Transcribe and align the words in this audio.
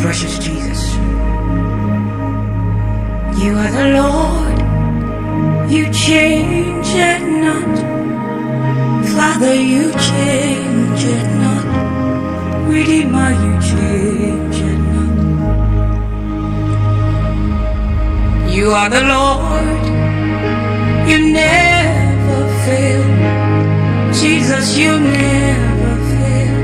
Precious 0.00 0.38
Jesus. 0.38 0.94
You 3.42 3.52
are 3.58 3.70
the 3.70 3.88
Lord, 4.00 4.58
you 5.70 5.84
change 5.92 6.86
it 6.88 7.22
not. 7.44 7.76
Father, 9.16 9.54
you 9.54 9.90
change 9.92 11.04
it 11.04 11.26
not. 11.42 11.66
Redeemer, 12.68 13.30
you 13.44 13.52
change 13.72 14.56
it 14.70 14.80
not. 14.94 15.14
You 18.54 18.70
are 18.70 18.88
the 18.88 19.04
Lord, 19.14 19.84
you 21.08 21.18
never 21.32 22.40
fail. 22.64 23.04
Jesus, 24.12 24.76
you 24.78 25.00
never 25.00 25.96
fail. 26.12 26.58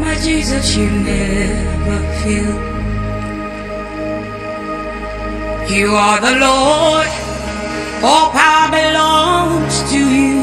My 0.00 0.14
Jesus, 0.16 0.76
you 0.76 0.90
never 0.90 1.75
fail. 2.26 2.56
You 5.76 5.88
are 6.06 6.20
the 6.28 6.34
Lord, 6.46 7.08
all 8.02 8.30
power 8.30 8.68
belongs 8.70 9.74
to 9.92 10.00
you. 10.18 10.38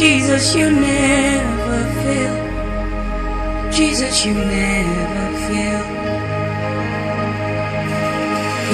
Jesus, 0.00 0.54
you 0.54 0.70
never 0.70 1.78
fail. 2.02 2.36
Jesus, 3.72 4.14
you 4.26 4.34
never 4.34 5.26
fail. 5.46 5.84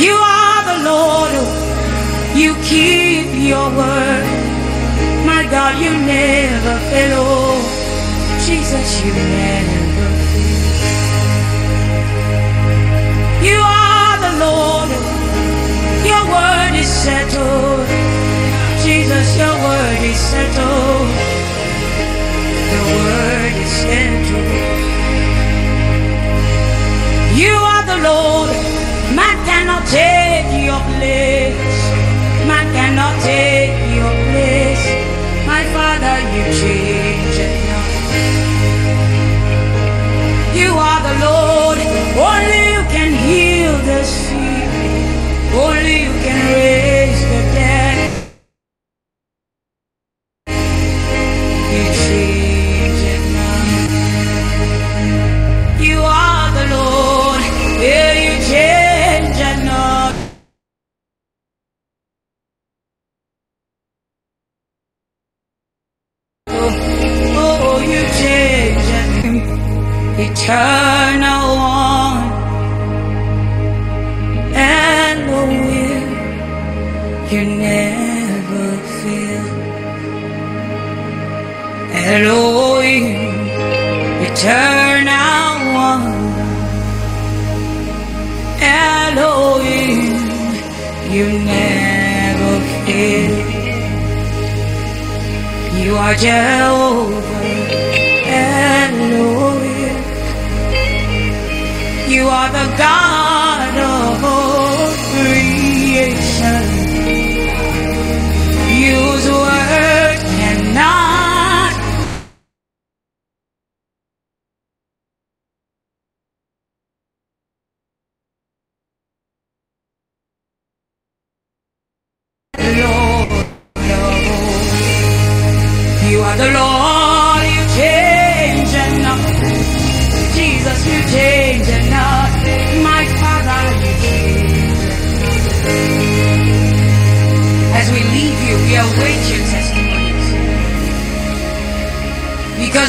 You 0.04 0.14
are 0.38 0.62
the 0.72 0.78
Lord, 0.90 1.32
oh, 1.42 1.54
you 2.42 2.50
keep 2.70 3.28
your 3.52 3.68
word. 3.80 4.26
My 5.30 5.42
God, 5.54 5.72
you 5.84 5.92
never 6.18 6.76
fail. 6.90 7.14
Oh, 7.18 7.58
Jesus, 8.46 8.88
you 9.04 9.12
never 9.12 9.95
You 13.42 13.58
are 13.60 14.16
the 14.26 14.34
Lord, 14.44 14.90
your 16.04 16.24
word 16.32 16.74
is 16.74 16.88
settled. 16.88 17.86
Jesus, 18.82 19.36
your 19.36 19.54
word 19.66 20.00
is 20.02 20.16
settled. 20.16 21.10
The 22.72 22.80
word 22.94 23.54
is 23.64 23.72
settled. 23.84 24.76
You 27.36 27.52
are 27.52 27.84
the 27.92 27.98
Lord. 28.08 28.50
Man 29.14 29.36
cannot 29.44 29.82
take 29.86 30.48
your 30.64 30.80
place. 30.96 31.78
Man 32.50 32.66
cannot 32.72 33.14
take 33.22 33.76
your 33.98 34.14
place. 34.30 34.84
My 35.46 35.62
Father, 35.74 36.16
you 36.34 36.42
change 36.60 37.36
it 37.46 37.54
not. 37.70 37.90
You 40.54 40.70
are 40.72 41.02
the 41.08 41.14
Lord. 41.26 41.78
Only 42.16 42.65
Only 45.54 46.02
you 46.02 46.10
can 46.24 46.52
raise 46.52 46.75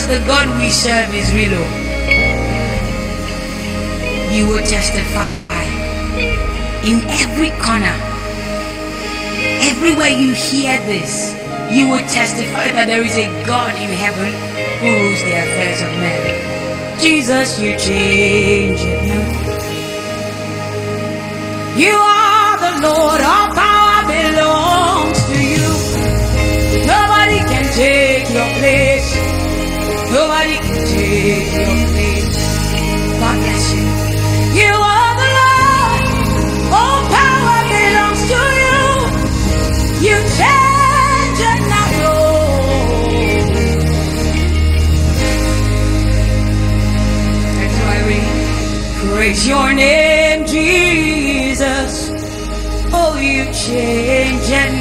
the 0.08 0.20
God 0.26 0.48
we 0.60 0.70
serve 0.70 1.14
is 1.14 1.28
real. 1.34 1.52
oh. 1.54 1.68
You 4.32 4.48
will 4.48 4.64
testify 4.64 5.28
in 6.88 7.04
every 7.24 7.52
corner. 7.60 7.96
Everywhere 9.68 10.10
you 10.10 10.32
hear 10.34 10.80
this, 10.88 11.36
you 11.70 11.90
will 11.90 12.06
testify 12.08 12.72
that 12.72 12.88
there 12.88 13.04
is 13.04 13.18
a 13.18 13.28
God 13.46 13.76
in 13.76 13.90
heaven 13.92 14.32
who 14.80 14.88
rules 14.88 15.22
the 15.28 15.36
affairs 15.44 15.82
of 15.84 15.92
men. 16.00 17.00
Jesus, 17.00 17.60
you 17.60 17.76
change 17.78 18.80
it. 18.80 19.04
You 21.78 21.94
are 21.94 22.56
the 22.58 22.74
Lord, 22.88 23.22
all 23.22 23.54
Can 30.28 30.60
bless 33.42 33.66
you. 33.74 33.86
You 34.60 34.74
are 34.76 35.14
the 35.22 35.30
Lord, 35.40 36.02
all 36.80 37.02
power 37.16 37.60
belongs 37.72 38.22
to 38.32 38.42
you. 38.62 38.80
You 40.08 40.18
change 40.40 41.40
it 41.52 41.62
not. 41.72 41.92
That's 47.58 47.78
why 47.86 47.98
we 48.10 48.20
praise 49.10 49.44
your 49.48 49.70
name, 49.74 50.46
Jesus. 50.46 51.92
Oh, 52.92 53.16
you 53.18 53.46
change 53.54 54.50
it 54.50 54.72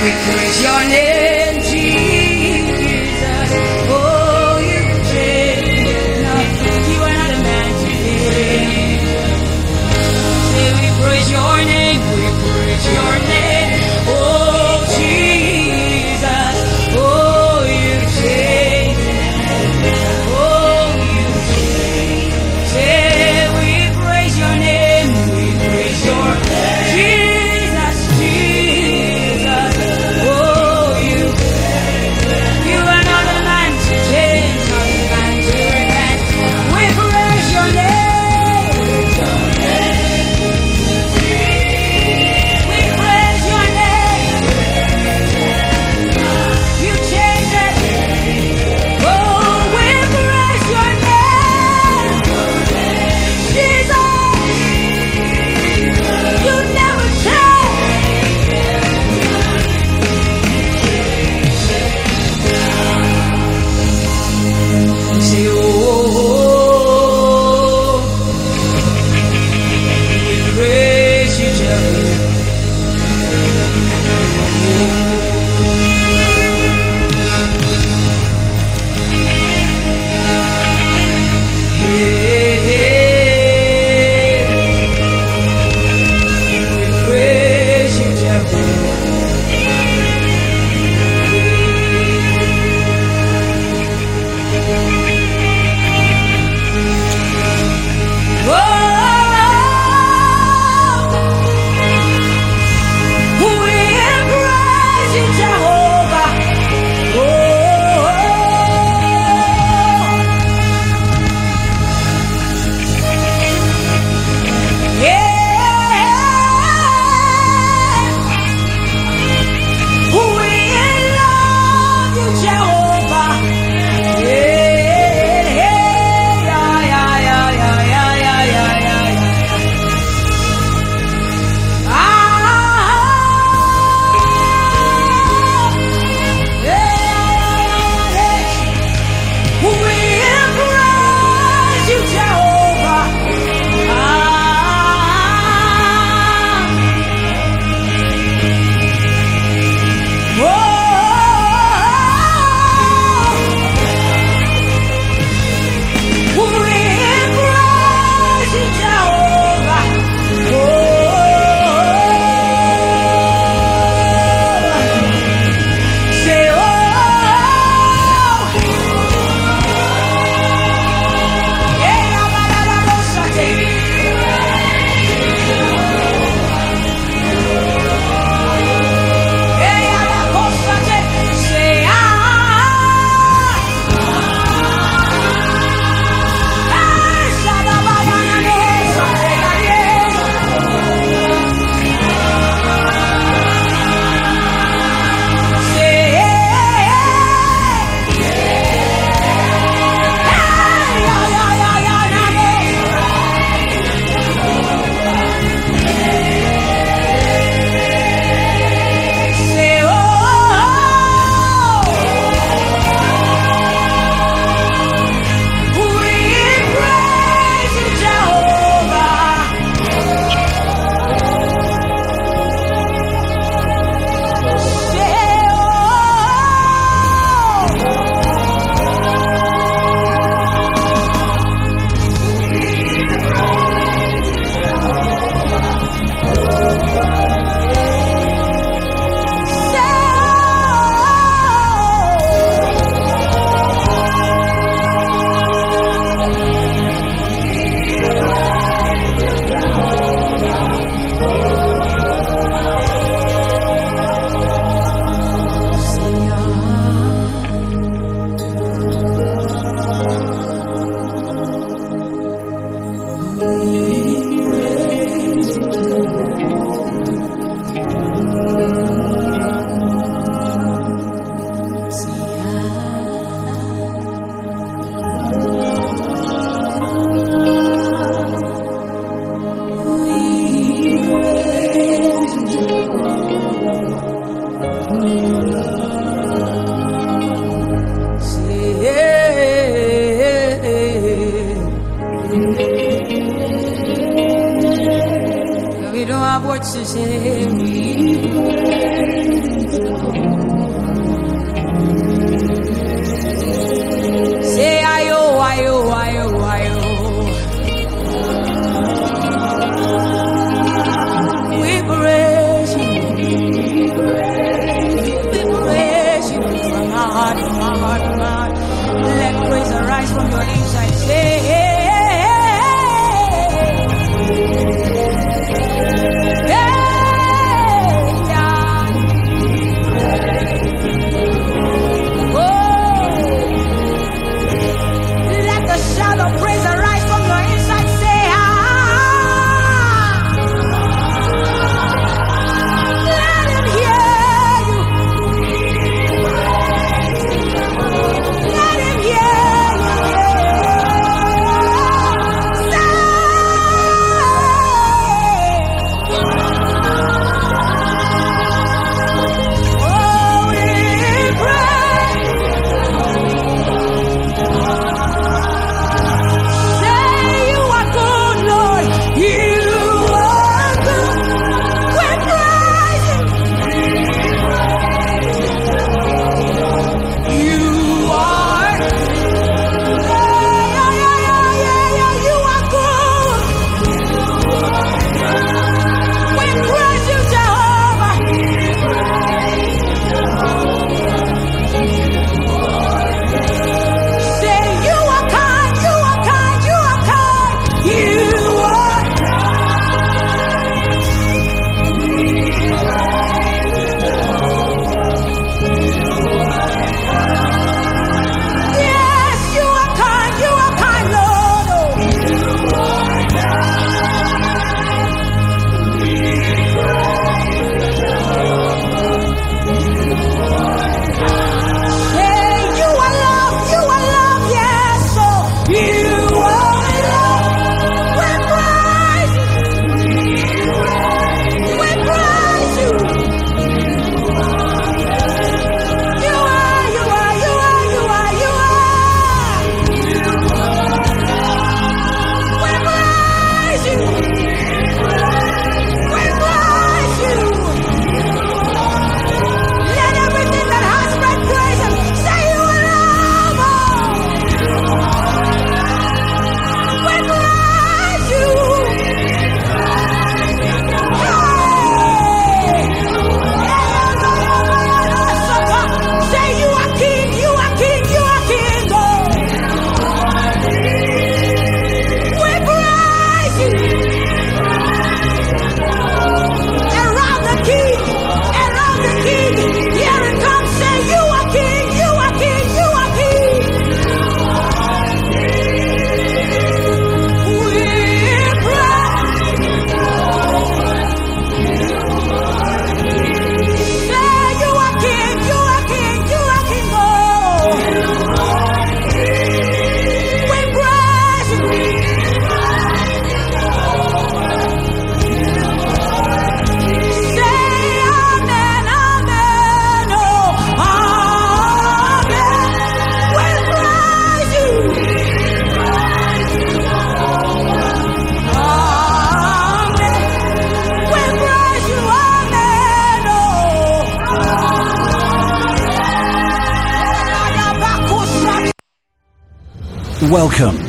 We 0.00 0.12
praise 0.30 0.62
your 0.62 0.80
name, 0.88 1.37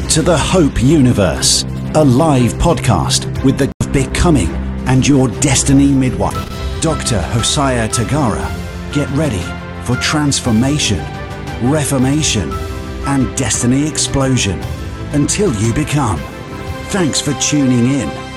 to 0.09 0.23
the 0.23 0.35
Hope 0.35 0.81
Universe, 0.81 1.65
a 1.93 2.03
live 2.03 2.53
podcast 2.53 3.43
with 3.43 3.59
the 3.59 3.71
becoming 3.93 4.47
and 4.87 5.07
your 5.07 5.27
destiny 5.39 5.91
midwife, 5.91 6.33
Dr. 6.81 7.21
Hosiah 7.21 7.87
Tagara. 7.87 8.43
Get 8.91 9.07
ready 9.11 9.43
for 9.85 9.95
transformation, 10.01 10.97
reformation, 11.61 12.49
and 13.05 13.37
destiny 13.37 13.87
explosion 13.87 14.59
until 15.13 15.53
you 15.61 15.75
become. 15.75 16.17
Thanks 16.87 17.21
for 17.21 17.33
tuning 17.33 17.85
in. 17.91 18.28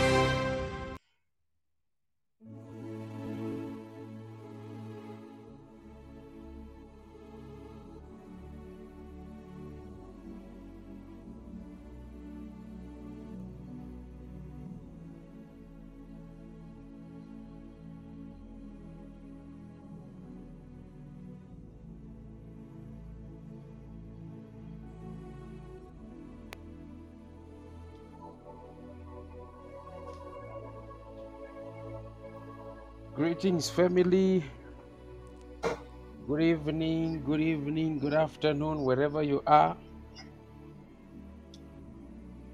Greetings, 33.62 33.76
family. 33.76 34.44
Good 36.26 36.42
evening, 36.42 37.22
good 37.24 37.40
evening, 37.40 38.00
good 38.00 38.14
afternoon, 38.14 38.82
wherever 38.82 39.22
you 39.22 39.40
are. 39.46 39.76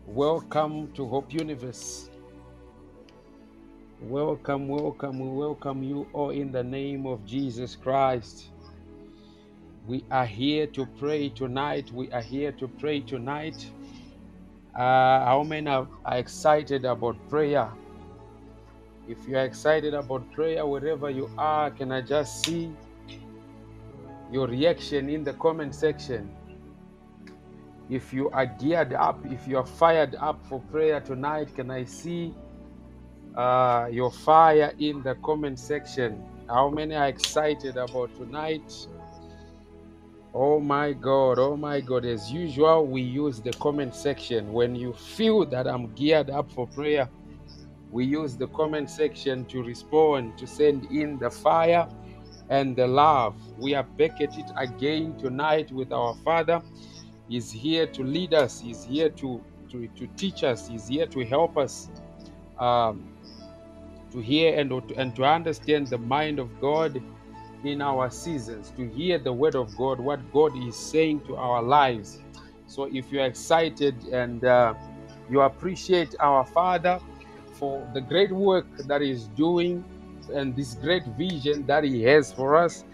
Welcome 0.07 0.93
to 0.93 1.07
Hope 1.07 1.33
Universe. 1.33 2.11
Welcome, 4.03 4.69
welcome, 4.69 5.19
we 5.19 5.29
welcome 5.29 5.83
you 5.83 6.07
all 6.13 6.29
in 6.29 6.53
the 6.53 6.63
name 6.63 7.07
of 7.07 7.25
Jesus 7.25 7.75
Christ. 7.75 8.49
We 9.87 10.05
are 10.11 10.27
here 10.27 10.67
to 10.67 10.85
pray 10.99 11.31
tonight. 11.31 11.91
We 11.91 12.11
are 12.13 12.21
here 12.21 12.53
to 12.53 12.69
pray 12.69 13.01
tonight. 13.01 13.71
Uh, 14.75 15.25
how 15.25 15.43
many 15.43 15.71
are 15.71 15.89
are 16.05 16.19
excited 16.19 16.85
about 16.85 17.17
prayer? 17.31 17.73
If 19.09 19.27
you 19.27 19.39
are 19.39 19.45
excited 19.45 19.95
about 19.95 20.31
prayer, 20.33 20.67
wherever 20.67 21.09
you 21.09 21.31
are, 21.39 21.71
can 21.71 21.93
I 21.93 22.03
just 22.03 22.45
see 22.45 22.71
your 24.31 24.47
reaction 24.47 25.09
in 25.09 25.25
the 25.25 25.33
comment 25.35 25.75
section? 25.75 26.31
If 27.89 28.13
you 28.13 28.29
are 28.31 28.45
geared 28.45 28.93
up, 28.93 29.25
if 29.25 29.49
you 29.49 29.57
are 29.57 29.67
fired 29.67 30.15
up 30.21 30.45
for 30.47 30.61
prayer 30.61 31.01
tonight, 31.01 31.55
can 31.55 31.71
I 31.71 31.85
see 31.85 32.35
uh, 33.35 33.89
your 33.91 34.11
fire 34.11 34.75
in 34.79 35.03
the 35.03 35.15
comment 35.17 35.59
section? 35.59 36.23
How 36.47 36.69
many 36.69 36.95
are 36.95 37.09
excited 37.09 37.79
about 37.79 38.15
tonight? 38.15 38.71
Oh 40.35 40.61
my 40.61 40.93
God, 40.93 41.39
oh 41.39 41.57
my 41.57 41.81
God. 41.81 42.05
As 42.05 42.31
usual, 42.31 42.87
we 42.87 43.01
use 43.01 43.41
the 43.41 43.55
comment 43.55 43.95
section. 43.95 44.53
When 44.53 44.77
you 44.77 44.93
feel 44.93 45.47
that 45.47 45.67
I'm 45.67 45.95
geared 45.95 46.29
up 46.29 46.51
for 46.53 46.67
prayer, 46.67 47.09
we 47.91 48.05
use 48.05 48.37
the 48.37 48.49
comment 48.49 48.91
section 48.91 49.45
to 49.47 49.63
respond, 49.63 50.37
to 50.39 50.47
send 50.47 50.85
in 50.87 51.19
the 51.19 51.31
fire 51.31 51.89
and 52.51 52.77
the 52.77 52.87
love. 52.87 53.35
We 53.59 53.75
are 53.75 53.83
back 53.83 54.21
at 54.21 54.37
it 54.39 54.51
again 54.57 55.17
tonight 55.19 55.71
with 55.73 55.93
our 55.93 56.15
Father. 56.25 56.63
He's 57.29 57.51
here 57.51 57.87
to 57.87 58.03
lead 58.03 58.35
us, 58.35 58.61
He's 58.61 58.85
here 58.85 59.11
to, 59.11 59.43
to, 59.71 59.87
to 59.89 60.07
teach 60.17 60.45
us, 60.45 60.69
He's 60.69 60.89
here 60.89 61.07
to 61.07 61.25
help 61.25 61.57
us 61.57 61.91
um, 62.59 63.13
to 64.13 64.21
hear 64.21 64.59
and, 64.59 64.73
and 64.97 65.15
to 65.17 65.25
understand 65.25 65.89
the 65.89 65.99
mind 65.99 66.39
of 66.39 66.61
God 66.61 67.03
in 67.65 67.83
our 67.83 68.11
seasons, 68.11 68.73
to 68.77 68.89
hear 68.89 69.19
the 69.19 69.33
word 69.33 69.55
of 69.55 69.77
God, 69.77 70.01
what 70.01 70.21
God 70.33 70.53
is 70.57 70.77
saying 70.77 71.21
to 71.27 71.37
our 71.37 71.63
lives. 71.63 72.21
So 72.67 72.85
if 72.85 73.11
you're 73.11 73.25
excited 73.25 73.95
and 74.13 74.45
uh, 74.45 74.75
you 75.31 75.41
appreciate 75.41 76.15
our 76.21 76.45
Father 76.47 77.01
for 77.59 77.89
the 77.95 78.01
great 78.01 78.33
work 78.33 78.67
that 78.87 79.01
He's 79.03 79.29
doing 79.29 79.85
and 80.35 80.57
this 80.57 80.75
great 80.75 81.05
vision 81.19 81.67
that 81.67 81.85
He 81.85 82.03
has 82.05 82.33
for 82.33 82.57
us, 82.57 82.85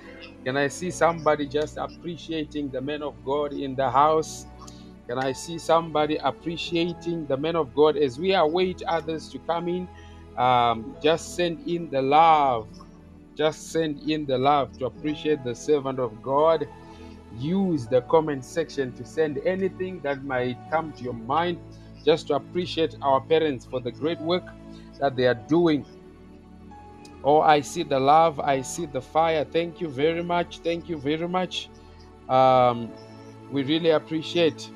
can 0.45 0.57
I 0.57 0.69
see 0.69 0.91
somebody 0.91 1.49
just 1.49 1.77
appreciating 1.79 2.71
the 2.71 2.81
man 2.81 3.03
of 3.03 3.25
God 3.25 3.53
in 3.53 3.77
the 3.77 3.91
house? 3.91 4.47
Can 5.09 5.19
I 5.19 5.33
see 5.33 5.59
somebody 5.59 6.17
appreciating 6.17 7.27
the 7.27 7.37
man 7.37 7.57
of 7.57 7.75
God 7.75 7.97
as 7.97 8.19
we 8.19 8.35
await 8.35 8.83
others 8.89 9.29
to 9.31 9.39
come 9.41 9.69
in? 9.69 9.89
Um, 10.37 10.97
just 11.03 11.37
send 11.37 11.61
in 11.69 11.91
the 11.91 12.03
love. 12.03 12.69
Just 13.37 13.73
send 13.73 14.01
in 14.01 14.27
the 14.27 14.39
love 14.39 14.77
to 14.79 14.87
appreciate 14.87 15.45
the 15.45 15.55
servant 15.55 15.99
of 15.99 16.23
God. 16.23 16.67
Use 17.33 17.87
the 17.89 18.03
comment 18.03 18.45
section 18.45 18.93
to 18.95 19.05
send 19.05 19.39
anything 19.45 20.01
that 20.03 20.25
might 20.25 20.59
come 20.71 20.93
to 20.95 21.05
your 21.05 21.15
mind 21.15 21.59
just 22.05 22.29
to 22.29 22.35
appreciate 22.35 22.95
our 23.03 23.21
parents 23.21 23.65
for 23.67 23.81
the 23.81 23.91
great 23.91 24.21
work 24.21 24.45
that 25.01 25.17
they 25.17 25.27
are 25.27 25.35
doing. 25.35 25.85
Oh, 27.25 27.41
I 27.41 27.63
see 27.63 27.83
the 27.83 27.99
love, 27.99 28.39
I 28.41 28.61
see 28.63 28.87
the 28.87 29.01
fire. 29.01 29.45
Thank 29.45 29.81
you 29.81 29.89
very 29.89 30.23
much. 30.23 30.59
Thank 30.59 30.89
you 30.89 30.99
very 30.99 31.27
much. 31.27 31.71
Um, 32.29 32.91
we 33.51 33.63
really 33.63 33.91
appreciate. 33.91 34.71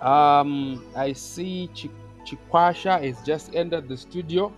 Um, 0.00 0.84
I 0.94 1.12
see 1.12 1.70
Chi- 1.74 1.90
Chikwasha 2.24 3.02
has 3.02 3.20
just 3.22 3.54
entered 3.54 3.88
the 3.88 3.96
studio. 3.96 4.52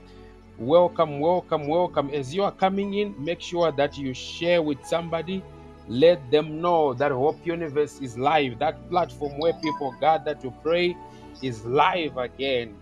Welcome, 0.58 1.20
welcome, 1.20 1.66
welcome. 1.66 2.10
As 2.10 2.34
you 2.34 2.42
are 2.44 2.52
coming 2.52 2.92
in, 2.94 3.14
make 3.22 3.40
sure 3.40 3.72
that 3.72 3.96
you 3.96 4.12
share 4.12 4.60
with 4.60 4.84
somebody. 4.84 5.42
Let 5.88 6.30
them 6.30 6.60
know 6.60 6.92
that 6.94 7.10
Hope 7.10 7.44
Universe 7.46 7.98
is 8.00 8.18
live. 8.18 8.58
That 8.58 8.90
platform 8.90 9.38
where 9.38 9.54
people 9.54 9.94
gather 10.00 10.34
to 10.34 10.50
pray 10.62 10.94
is 11.42 11.64
live 11.64 12.16
again. 12.16 12.76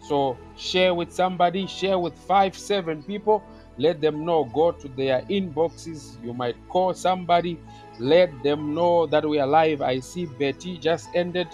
So 0.00 0.38
share 0.56 0.94
with 0.94 1.12
somebody, 1.12 1.66
share 1.66 1.98
with 1.98 2.18
five, 2.18 2.56
seven 2.56 3.02
people. 3.02 3.42
Let 3.76 4.00
them 4.00 4.24
know. 4.24 4.44
Go 4.44 4.72
to 4.72 4.88
their 4.88 5.22
inboxes. 5.30 6.22
You 6.22 6.34
might 6.34 6.56
call 6.68 6.94
somebody. 6.94 7.58
Let 7.98 8.42
them 8.42 8.74
know 8.74 9.06
that 9.06 9.28
we 9.28 9.38
are 9.38 9.46
live. 9.46 9.82
I 9.82 10.00
see 10.00 10.26
Betty 10.26 10.78
just 10.78 11.08
ended. 11.14 11.48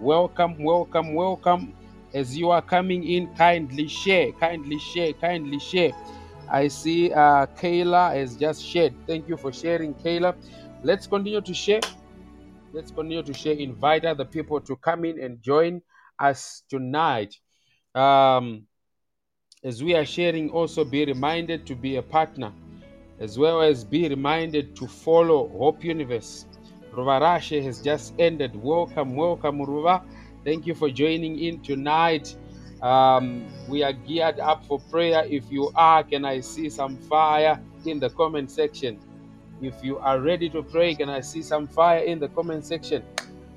Welcome, 0.00 0.62
welcome, 0.62 1.14
welcome. 1.14 1.74
As 2.14 2.36
you 2.36 2.50
are 2.50 2.60
coming 2.62 3.04
in, 3.04 3.34
kindly 3.34 3.88
share, 3.88 4.32
kindly 4.32 4.78
share, 4.78 5.12
kindly 5.14 5.58
share. 5.58 5.92
I 6.50 6.68
see 6.68 7.12
uh, 7.12 7.46
Kayla 7.58 8.14
has 8.14 8.36
just 8.36 8.62
shared. 8.64 8.94
Thank 9.06 9.28
you 9.28 9.36
for 9.38 9.52
sharing, 9.52 9.94
Kayla. 9.94 10.34
Let's 10.82 11.06
continue 11.06 11.40
to 11.40 11.54
share. 11.54 11.80
Let's 12.72 12.90
continue 12.90 13.22
to 13.22 13.32
share. 13.32 13.54
Invite 13.54 14.04
other 14.04 14.24
people 14.26 14.60
to 14.62 14.76
come 14.76 15.04
in 15.06 15.18
and 15.20 15.40
join 15.42 15.80
us 16.22 16.62
tonight. 16.70 17.34
Um, 17.94 18.66
as 19.64 19.82
we 19.82 19.94
are 19.94 20.04
sharing, 20.04 20.50
also 20.50 20.84
be 20.84 21.04
reminded 21.04 21.66
to 21.66 21.74
be 21.74 21.96
a 21.96 22.02
partner, 22.02 22.52
as 23.20 23.38
well 23.38 23.60
as 23.60 23.84
be 23.84 24.08
reminded 24.08 24.74
to 24.76 24.86
follow 24.86 25.48
Hope 25.48 25.84
Universe. 25.84 26.46
Ruvarashe 26.92 27.62
has 27.62 27.80
just 27.80 28.14
ended. 28.18 28.54
Welcome, 28.54 29.16
welcome, 29.16 29.58
Ruva. 29.58 30.02
Thank 30.44 30.66
you 30.66 30.74
for 30.74 30.90
joining 30.90 31.38
in 31.38 31.60
tonight. 31.60 32.36
Um, 32.82 33.46
we 33.68 33.82
are 33.84 33.92
geared 33.92 34.40
up 34.40 34.64
for 34.66 34.80
prayer. 34.90 35.24
If 35.24 35.44
you 35.50 35.70
are, 35.76 36.02
can 36.02 36.24
I 36.24 36.40
see 36.40 36.68
some 36.68 36.96
fire 36.96 37.60
in 37.86 38.00
the 38.00 38.10
comment 38.10 38.50
section? 38.50 38.98
If 39.62 39.84
you 39.84 39.98
are 39.98 40.20
ready 40.20 40.50
to 40.50 40.62
pray, 40.64 40.96
can 40.96 41.08
I 41.08 41.20
see 41.20 41.42
some 41.42 41.68
fire 41.68 42.02
in 42.02 42.18
the 42.18 42.28
comment 42.28 42.66
section? 42.66 43.04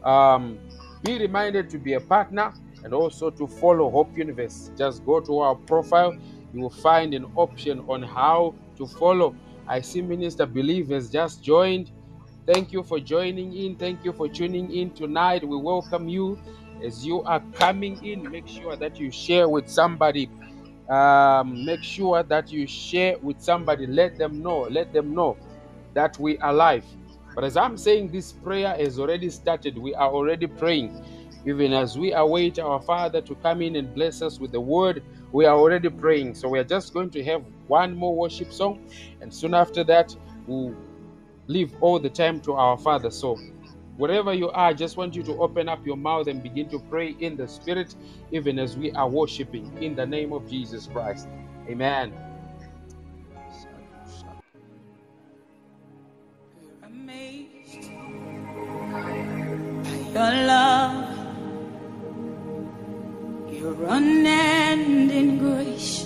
Um, 0.04 0.60
be 1.06 1.20
reminded 1.20 1.70
to 1.70 1.78
be 1.78 1.94
a 1.94 2.02
partner 2.02 2.54
and 2.84 2.94
also 2.94 3.30
to 3.30 3.48
follow 3.48 3.90
Hope 3.92 4.18
Universe. 4.18 4.72
Just 4.78 5.06
go 5.06 5.22
to 5.22 5.40
our 5.40 5.56
profile. 5.56 6.16
You 6.54 6.62
will 6.62 6.72
find 6.72 7.14
an 7.14 7.26
option 7.36 7.82
on 7.88 8.04
how 8.04 8.56
to 8.78 8.88
follow. 8.88 9.36
I 9.68 9.82
see 9.82 10.02
Minister 10.02 10.46
Believe 10.48 10.90
has 10.90 11.10
just 11.10 11.44
joined. 11.44 11.92
Thank 12.48 12.74
you 12.74 12.84
for 12.84 13.00
joining 13.00 13.54
in. 13.56 13.76
Thank 13.78 14.04
you 14.06 14.14
for 14.14 14.28
tuning 14.30 14.72
in 14.74 14.92
tonight. 14.92 15.48
We 15.48 15.58
welcome 15.58 16.10
you 16.10 16.40
as 16.84 17.06
you 17.06 17.24
are 17.24 17.42
coming 17.54 18.04
in. 18.06 18.30
Make 18.30 18.48
sure 18.48 18.76
that 18.76 19.00
you 19.00 19.12
share 19.12 19.50
with 19.50 19.70
somebody. 19.70 20.30
Um, 20.90 21.66
make 21.66 21.84
sure 21.84 22.24
that 22.24 22.52
you 22.52 22.68
share 22.68 23.18
with 23.20 23.42
somebody. 23.42 23.88
Let 23.88 24.18
them 24.18 24.42
know. 24.44 24.62
Let 24.70 24.94
them 24.94 25.16
know 25.16 25.38
that 25.96 26.20
we 26.20 26.38
are 26.40 26.54
live. 26.54 26.86
But 27.36 27.44
as 27.44 27.58
I'm 27.58 27.78
saying, 27.78 28.12
this 28.12 28.34
prayer 28.34 28.76
has 28.78 29.00
already 29.00 29.30
started. 29.30 29.78
We 29.78 29.94
are 29.96 30.10
already 30.12 30.48
praying. 30.48 31.04
Even 31.46 31.74
as 31.74 31.98
we 31.98 32.14
await 32.14 32.60
our 32.60 32.82
Father 32.82 33.22
to 33.22 33.36
come 33.36 33.62
in 33.62 33.76
and 33.76 33.94
bless 33.94 34.22
us 34.24 34.40
with 34.40 34.52
the 34.54 34.62
word, 34.62 35.04
we 35.34 35.46
are 35.46 35.56
already 35.58 35.90
praying. 35.90 36.36
So 36.36 36.50
we 36.50 36.60
are 36.60 36.64
just 36.64 36.94
going 36.94 37.12
to 37.12 37.24
have 37.26 37.44
one 37.68 37.96
more 37.96 38.16
worship 38.16 38.54
song. 38.54 38.90
And 39.22 39.34
soon 39.34 39.54
after 39.54 39.84
that, 39.86 40.16
we'll 40.48 40.76
leave 41.48 41.76
all 41.82 42.00
the 42.00 42.10
time 42.10 42.42
to 42.42 42.54
our 42.54 42.78
Father. 42.78 43.12
So 43.12 43.38
Wherever 43.98 44.34
you 44.34 44.50
are, 44.52 44.70
I 44.70 44.74
just 44.74 44.98
want 44.98 45.16
you 45.16 45.24
to 45.24 45.34
open 45.40 45.70
up 45.70 45.86
your 45.86 45.96
mouth 45.96 46.28
and 46.28 46.44
begin 46.44 46.70
to 46.70 46.80
pray 46.80 47.16
in 47.20 47.38
the 47.38 47.48
Spirit, 47.48 47.96
even 48.32 48.60
as 48.60 48.76
we 48.78 48.92
are 48.92 49.10
worshiping 49.10 49.72
in 49.82 49.96
the 49.96 50.06
name 50.06 50.34
of 50.34 50.50
Jesus 50.50 50.88
Christ. 50.88 51.30
Amen. 51.70 52.14
Your 60.16 60.32
love, 60.48 61.10
your 63.52 63.76
unending 63.90 65.40
grace 65.40 66.06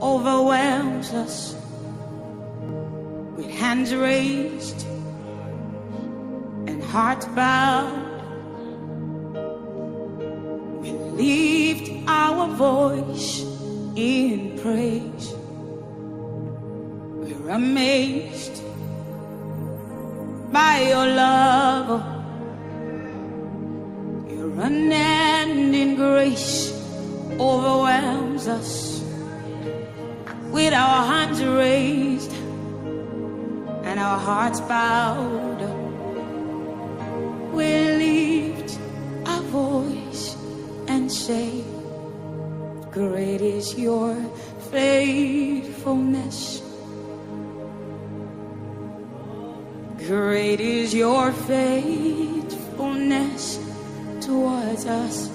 overwhelms 0.00 1.12
us. 1.12 1.54
With 3.36 3.50
hands 3.50 3.94
raised 3.94 4.86
and 6.68 6.82
hearts 6.84 7.26
bowed, 7.26 7.92
we 10.80 10.92
lift 10.92 12.08
our 12.08 12.48
voice 12.56 13.42
in 13.94 14.58
praise. 14.58 15.34
We're 17.20 17.50
amazed 17.50 18.62
by 20.50 20.86
your 20.88 21.06
love, 21.08 21.88
your 21.88 22.13
unending 24.64 25.94
grace 25.94 26.72
overwhelms 27.38 28.48
us. 28.48 29.04
With 30.50 30.72
our 30.72 31.06
hands 31.06 31.44
raised 31.44 32.32
and 33.84 34.00
our 34.00 34.18
hearts 34.18 34.60
bowed, 34.60 35.60
we 37.52 37.66
lift 38.04 38.78
our 39.26 39.42
voice 39.42 40.34
and 40.88 41.12
say, 41.12 41.62
Great 42.90 43.42
is 43.42 43.78
your 43.78 44.16
faithfulness. 44.70 46.62
Great 50.06 50.60
is 50.60 50.94
your 50.94 51.32
faithfulness 51.32 53.63
towards 54.26 54.86
us. 54.86 55.30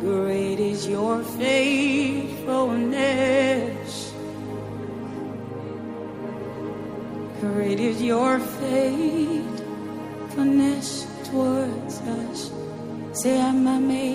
Great 0.00 0.60
is 0.60 0.86
your 0.86 1.22
faithfulness. 1.22 4.12
Great 7.40 7.80
is 7.80 8.02
your 8.02 8.38
faithfulness 8.38 11.06
towards 11.24 11.98
us. 12.00 12.52
Say, 13.12 13.40
I'm 13.40 13.66
amazed, 13.66 14.07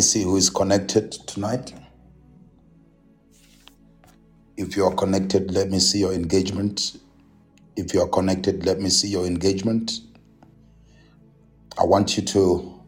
me 0.00 0.02
see 0.02 0.22
who 0.22 0.36
is 0.38 0.48
connected 0.48 1.12
tonight. 1.12 1.74
If 4.56 4.74
you 4.74 4.86
are 4.86 4.94
connected, 4.94 5.50
let 5.50 5.68
me 5.68 5.78
see 5.78 5.98
your 5.98 6.14
engagement. 6.14 6.96
If 7.76 7.92
you 7.92 8.00
are 8.00 8.08
connected, 8.08 8.64
let 8.64 8.80
me 8.80 8.88
see 8.88 9.08
your 9.08 9.26
engagement. 9.26 10.00
I 11.78 11.84
want 11.84 12.16
you 12.16 12.22
to 12.22 12.80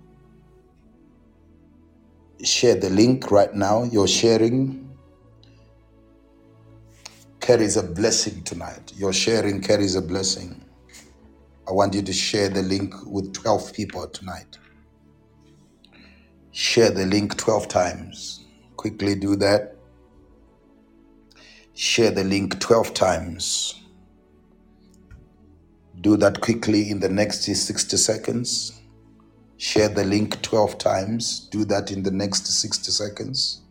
share 2.42 2.76
the 2.76 2.88
link 2.88 3.30
right 3.30 3.52
now. 3.54 3.82
Your 3.82 4.08
sharing 4.08 4.88
carries 7.40 7.76
a 7.76 7.82
blessing 7.82 8.42
tonight. 8.44 8.90
Your 8.96 9.12
sharing 9.12 9.60
carries 9.60 9.96
a 9.96 10.00
blessing. 10.00 10.64
I 11.68 11.72
want 11.72 11.92
you 11.92 12.00
to 12.00 12.12
share 12.14 12.48
the 12.48 12.62
link 12.62 12.94
with 13.04 13.34
12 13.34 13.74
people 13.74 14.08
tonight. 14.08 14.56
Share 16.54 16.90
the 16.90 17.06
link 17.06 17.38
12 17.38 17.66
times. 17.66 18.44
Quickly 18.76 19.14
do 19.14 19.36
that. 19.36 19.74
Share 21.72 22.10
the 22.10 22.24
link 22.24 22.60
12 22.60 22.92
times. 22.92 23.80
Do 26.02 26.18
that 26.18 26.42
quickly 26.42 26.90
in 26.90 27.00
the 27.00 27.08
next 27.08 27.44
60 27.44 27.96
seconds. 27.96 28.82
Share 29.56 29.88
the 29.88 30.04
link 30.04 30.42
12 30.42 30.76
times. 30.76 31.48
Do 31.50 31.64
that 31.64 31.90
in 31.90 32.02
the 32.02 32.10
next 32.10 32.46
60 32.46 32.92
seconds. 32.92 33.61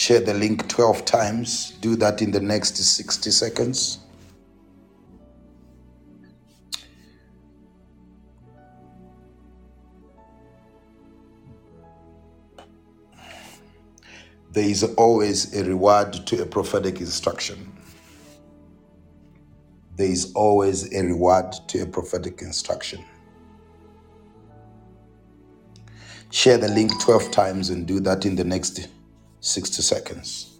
Share 0.00 0.20
the 0.20 0.32
link 0.32 0.66
12 0.66 1.04
times. 1.04 1.72
Do 1.82 1.94
that 1.96 2.22
in 2.22 2.30
the 2.30 2.40
next 2.40 2.74
60 2.74 3.30
seconds. 3.30 3.98
There 14.52 14.64
is 14.64 14.84
always 14.96 15.54
a 15.54 15.64
reward 15.64 16.14
to 16.28 16.40
a 16.40 16.46
prophetic 16.46 17.02
instruction. 17.02 17.70
There 19.96 20.10
is 20.10 20.32
always 20.32 20.90
a 20.94 21.04
reward 21.04 21.52
to 21.68 21.82
a 21.82 21.86
prophetic 21.86 22.40
instruction. 22.40 23.04
Share 26.30 26.56
the 26.56 26.68
link 26.68 26.90
12 27.02 27.30
times 27.30 27.68
and 27.68 27.86
do 27.86 28.00
that 28.00 28.24
in 28.24 28.34
the 28.34 28.44
next 28.44 28.88
60 29.40 29.82
seconds. 29.82 30.50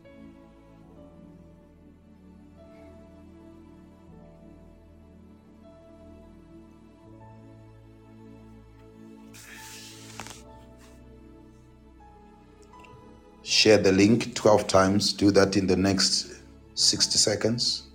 Share 13.43 13.79
the 13.79 13.93
link 13.93 14.35
12 14.35 14.67
times. 14.67 15.13
Do 15.13 15.31
that 15.33 15.57
in 15.57 15.67
the 15.67 15.77
next 15.77 16.41
60 16.75 17.19
seconds. 17.19 17.89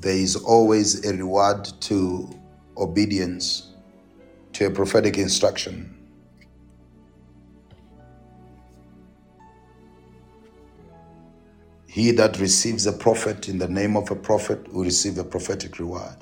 There 0.00 0.14
is 0.14 0.36
always 0.36 1.04
a 1.04 1.16
reward 1.16 1.64
to 1.80 2.28
obedience 2.76 3.72
to 4.52 4.66
a 4.66 4.70
prophetic 4.70 5.18
instruction. 5.18 5.93
He 11.94 12.10
that 12.10 12.40
receives 12.40 12.86
a 12.86 12.92
prophet 12.92 13.48
in 13.48 13.58
the 13.58 13.68
name 13.68 13.96
of 13.96 14.10
a 14.10 14.16
prophet 14.16 14.66
will 14.72 14.82
receive 14.82 15.16
a 15.16 15.22
prophetic 15.22 15.78
reward. 15.78 16.16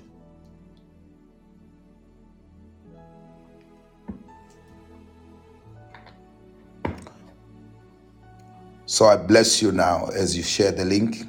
So 8.85 9.07
I 9.07 9.17
bless 9.17 9.63
you 9.63 9.73
now 9.73 10.09
as 10.09 10.37
you 10.37 10.43
share 10.43 10.73
the 10.73 10.85
link 10.85 11.25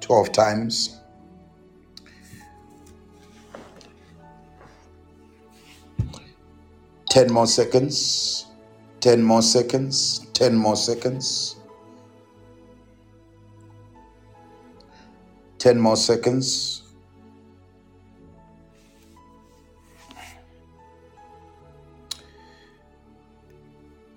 12 0.00 0.32
times. 0.32 0.98
10 7.10 7.30
more 7.30 7.46
seconds. 7.46 8.46
10 9.00 9.22
more 9.22 9.42
seconds. 9.42 10.26
10 10.32 10.56
more 10.56 10.76
seconds. 10.76 11.56
10 15.62 15.78
more 15.78 15.94
seconds. 15.94 16.82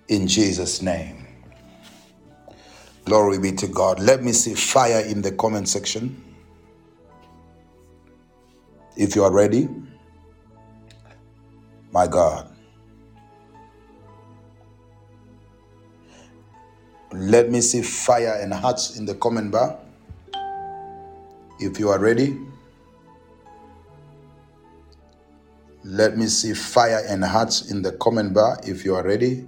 In 0.07 0.27
Jesus' 0.27 0.81
name. 0.81 1.27
Glory 3.03 3.37
be 3.37 3.51
to 3.51 3.67
God. 3.67 3.99
Let 3.99 4.23
me 4.23 4.31
see 4.31 4.55
fire 4.55 5.01
in 5.01 5.21
the 5.21 5.33
comment 5.33 5.69
section. 5.69 6.19
If 8.97 9.15
you 9.15 9.23
are 9.23 9.31
ready, 9.31 9.69
my 11.91 12.07
God. 12.07 12.49
Let 17.13 17.51
me 17.51 17.61
see 17.61 17.83
fire 17.83 18.39
and 18.41 18.51
hearts 18.51 18.97
in 18.97 19.05
the 19.05 19.13
comment 19.13 19.51
bar. 19.51 19.84
If 21.59 21.79
you 21.79 21.89
are 21.89 21.99
ready, 21.99 22.37
let 25.83 26.17
me 26.17 26.27
see 26.27 26.53
fire 26.53 27.01
and 27.07 27.23
hearts 27.23 27.71
in 27.71 27.81
the 27.81 27.93
comment 27.93 28.33
bar. 28.33 28.59
If 28.63 28.83
you 28.83 28.95
are 28.95 29.03
ready, 29.03 29.47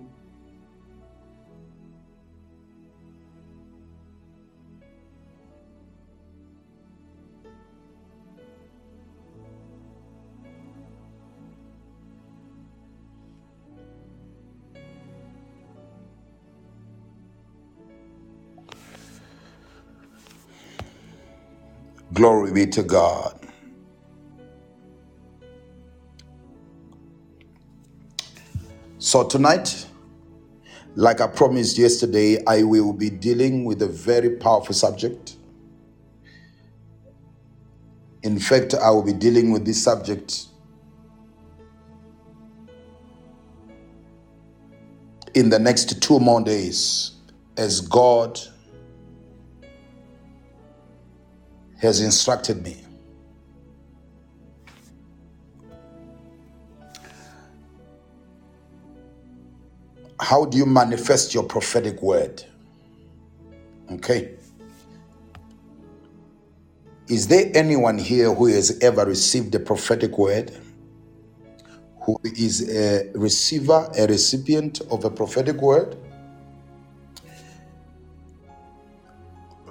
glory 22.18 22.52
be 22.52 22.66
to 22.66 22.82
God. 22.82 23.40
So, 28.98 29.28
tonight, 29.28 29.86
like 30.96 31.22
I 31.22 31.28
promised 31.28 31.78
yesterday, 31.78 32.44
I 32.48 32.64
will 32.64 32.92
be 32.92 33.12
dealing 33.12 33.66
with 33.66 33.84
a 33.84 33.88
very 33.88 34.32
powerful 34.32 34.74
subject. 34.74 35.36
In 38.24 38.40
fact, 38.40 38.74
I 38.74 38.90
will 38.90 39.04
be 39.04 39.14
dealing 39.14 39.52
with 39.52 39.64
this 39.64 39.82
subject 39.84 40.48
in 45.36 45.52
the 45.52 45.60
next 45.60 46.02
two 46.02 46.20
more 46.20 46.42
days 46.42 47.12
as 47.58 47.80
God 47.82 48.40
has 51.80 52.02
instructed 52.02 52.64
me. 52.64 52.84
How 60.20 60.46
do 60.46 60.58
you 60.58 60.66
manifest 60.66 61.34
your 61.34 61.44
prophetic 61.44 62.02
word? 62.02 62.44
Okay. 63.92 64.36
Is 67.08 67.28
there 67.28 67.52
anyone 67.56 67.98
here 67.98 68.34
who 68.34 68.48
has 68.48 68.80
ever 68.82 69.06
received 69.06 69.56
a 69.56 69.60
prophetic 69.60 70.18
word? 70.18 70.52
Who 72.02 72.20
is 72.24 72.70
a 72.70 73.12
receiver, 73.16 73.90
a 73.98 74.08
recipient 74.08 74.82
of 74.92 75.06
a 75.06 75.10
prophetic 75.10 75.62
word? 75.62 75.98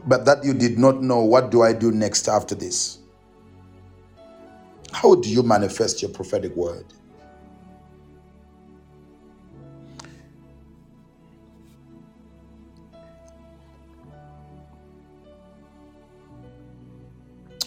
But 0.07 0.25
that 0.27 0.45
you 0.45 0.55
did 0.55 0.79
not 0.79 1.03
know, 1.03 1.21
what 1.21 1.51
do 1.51 1.63
I 1.63 1.73
do 1.73 1.91
next 1.91 2.29
after 2.29 2.55
this? 2.55 2.99
How 4.93 5.15
do 5.17 5.29
you 5.29 5.43
manifest 5.43 6.01
your 6.01 6.11
prophetic 6.11 6.55
word? 6.57 6.87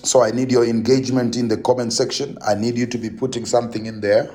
So 0.04 0.24
I 0.24 0.32
need 0.32 0.52
your 0.52 0.66
engagement 0.66 1.36
in 1.36 1.50
the 1.50 1.58
comment 1.58 1.94
section. 1.94 2.38
I 2.48 2.56
need 2.56 2.78
you 2.78 2.88
to 2.88 2.98
be 2.98 3.10
putting 3.10 3.46
something 3.46 3.86
in 3.86 4.02
there. 4.02 4.32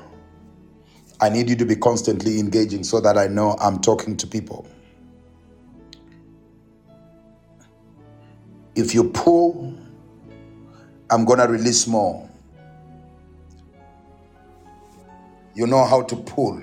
I 1.19 1.29
need 1.29 1.49
you 1.49 1.55
to 1.57 1.65
be 1.65 1.75
constantly 1.75 2.39
engaging 2.39 2.83
so 2.83 3.01
that 3.01 3.17
I 3.17 3.27
know 3.27 3.57
I'm 3.59 3.81
talking 3.81 4.15
to 4.17 4.27
people. 4.27 4.67
If 8.75 8.93
you 8.93 9.05
pull, 9.05 9.73
I'm 11.09 11.23
going 11.23 11.39
to 11.39 11.47
release 11.47 11.87
more. 11.87 12.29
You 15.53 15.65
know 15.65 15.85
how 15.85 16.01
to 16.03 16.15
pull. 16.17 16.61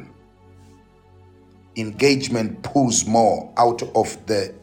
Engagement 1.77 2.62
pulls 2.62 3.07
more 3.07 3.51
out 3.57 3.83
of 3.83 4.27
the 4.27 4.55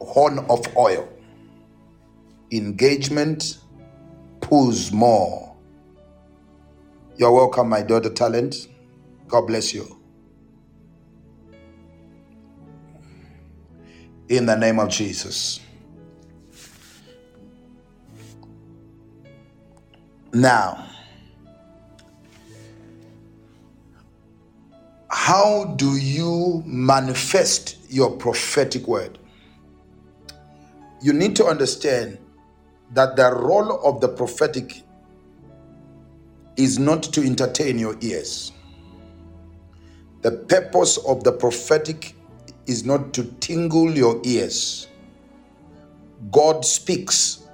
horn 0.00 0.38
of 0.48 0.64
oil. 0.76 1.08
Engagement 2.52 3.58
pulls 4.40 4.92
more. 4.92 5.56
You're 7.16 7.32
welcome, 7.32 7.68
my 7.68 7.82
daughter 7.82 8.10
Talent. 8.10 8.68
God 9.26 9.48
bless 9.48 9.74
you. 9.74 10.03
In 14.28 14.46
the 14.46 14.56
name 14.56 14.78
of 14.78 14.88
Jesus. 14.88 15.60
Now, 20.32 20.86
how 25.10 25.74
do 25.76 25.96
you 25.96 26.62
manifest 26.66 27.76
your 27.88 28.10
prophetic 28.10 28.88
word? 28.88 29.18
You 31.02 31.12
need 31.12 31.36
to 31.36 31.46
understand 31.46 32.18
that 32.92 33.16
the 33.16 33.32
role 33.32 33.80
of 33.86 34.00
the 34.00 34.08
prophetic 34.08 34.82
is 36.56 36.78
not 36.78 37.02
to 37.02 37.22
entertain 37.22 37.78
your 37.78 37.96
ears. 38.00 38.52
The 40.22 40.32
purpose 40.32 40.96
of 40.98 41.24
the 41.24 41.32
prophetic 41.32 42.14
is 42.66 42.84
not 42.84 43.12
to 43.14 43.24
tingle 43.40 43.90
your 43.90 44.20
ears. 44.24 44.88
God 46.30 46.64
speaks 46.64 47.44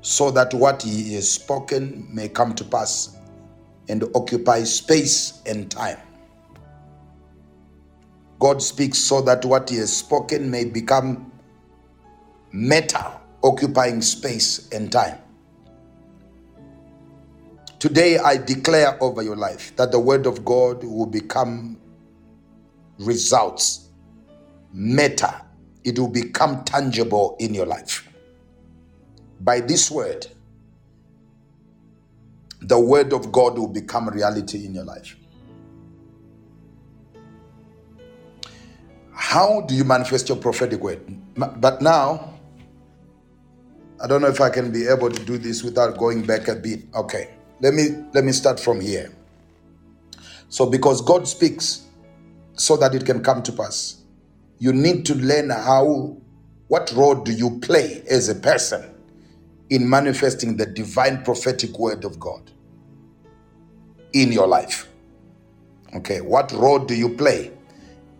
so 0.00 0.30
that 0.30 0.54
what 0.54 0.82
He 0.82 1.14
has 1.14 1.30
spoken 1.30 2.08
may 2.12 2.28
come 2.28 2.54
to 2.54 2.64
pass 2.64 3.16
and 3.88 4.04
occupy 4.14 4.62
space 4.64 5.42
and 5.46 5.70
time. 5.70 5.98
God 8.38 8.62
speaks 8.62 8.98
so 8.98 9.20
that 9.22 9.44
what 9.44 9.70
He 9.70 9.76
has 9.76 9.96
spoken 9.96 10.50
may 10.50 10.64
become 10.64 11.32
matter, 12.52 13.04
occupying 13.42 14.02
space 14.02 14.68
and 14.70 14.92
time. 14.92 15.18
Today, 17.78 18.18
I 18.18 18.36
declare 18.36 19.02
over 19.02 19.22
your 19.22 19.36
life 19.36 19.74
that 19.76 19.92
the 19.92 20.00
Word 20.00 20.26
of 20.26 20.44
God 20.44 20.82
will 20.84 21.06
become 21.06 21.78
results, 22.98 23.88
matter. 24.72 25.32
It 25.84 25.98
will 25.98 26.08
become 26.08 26.64
tangible 26.64 27.36
in 27.38 27.54
your 27.54 27.66
life. 27.66 28.08
By 29.40 29.60
this 29.60 29.90
word, 29.90 30.26
the 32.60 32.78
Word 32.78 33.12
of 33.12 33.30
God 33.30 33.58
will 33.58 33.68
become 33.68 34.08
reality 34.08 34.64
in 34.64 34.74
your 34.74 34.84
life. 34.84 35.16
How 39.12 39.62
do 39.62 39.74
you 39.74 39.84
manifest 39.84 40.28
your 40.28 40.38
prophetic 40.38 40.80
word? 40.80 41.00
But 41.36 41.82
now, 41.82 42.34
I 44.02 44.06
don't 44.06 44.20
know 44.20 44.28
if 44.28 44.40
I 44.40 44.50
can 44.50 44.70
be 44.72 44.86
able 44.86 45.10
to 45.10 45.24
do 45.24 45.38
this 45.38 45.62
without 45.62 45.96
going 45.96 46.22
back 46.22 46.48
a 46.48 46.54
bit. 46.54 46.84
Okay. 46.94 47.30
Let 47.60 47.72
me 47.72 48.04
let 48.12 48.24
me 48.24 48.32
start 48.32 48.60
from 48.60 48.80
here. 48.80 49.10
So 50.48 50.66
because 50.66 51.00
God 51.00 51.26
speaks 51.26 51.85
so 52.56 52.76
that 52.76 52.94
it 52.94 53.06
can 53.06 53.22
come 53.22 53.42
to 53.42 53.52
pass, 53.52 54.02
you 54.58 54.72
need 54.72 55.06
to 55.06 55.14
learn 55.14 55.50
how 55.50 56.16
what 56.68 56.92
role 56.96 57.14
do 57.14 57.32
you 57.32 57.58
play 57.60 58.02
as 58.10 58.28
a 58.28 58.34
person 58.34 58.92
in 59.70 59.88
manifesting 59.88 60.56
the 60.56 60.66
divine 60.66 61.22
prophetic 61.22 61.78
word 61.78 62.04
of 62.04 62.18
God 62.18 62.50
in 64.12 64.32
your 64.32 64.46
life. 64.46 64.88
Okay, 65.94 66.20
what 66.20 66.50
role 66.52 66.78
do 66.78 66.94
you 66.94 67.10
play 67.10 67.52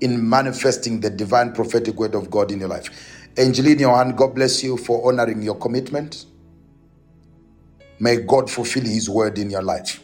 in 0.01 0.29
manifesting 0.29 1.01
the 1.01 1.11
divine 1.11 1.53
prophetic 1.53 1.97
word 1.97 2.15
of 2.15 2.31
God 2.31 2.53
in 2.53 2.61
your 2.61 2.69
life? 2.69 2.89
Angeline 3.37 3.79
Johan, 3.79 4.15
God 4.17 4.35
bless 4.35 4.63
you 4.63 4.77
for 4.77 5.07
honoring 5.09 5.43
your 5.43 5.57
commitment. 5.57 6.27
May 7.99 8.17
God 8.17 8.51
fulfill 8.51 8.85
His 8.85 9.09
word 9.09 9.39
in 9.39 9.51
your 9.51 9.63
life. 9.63 10.03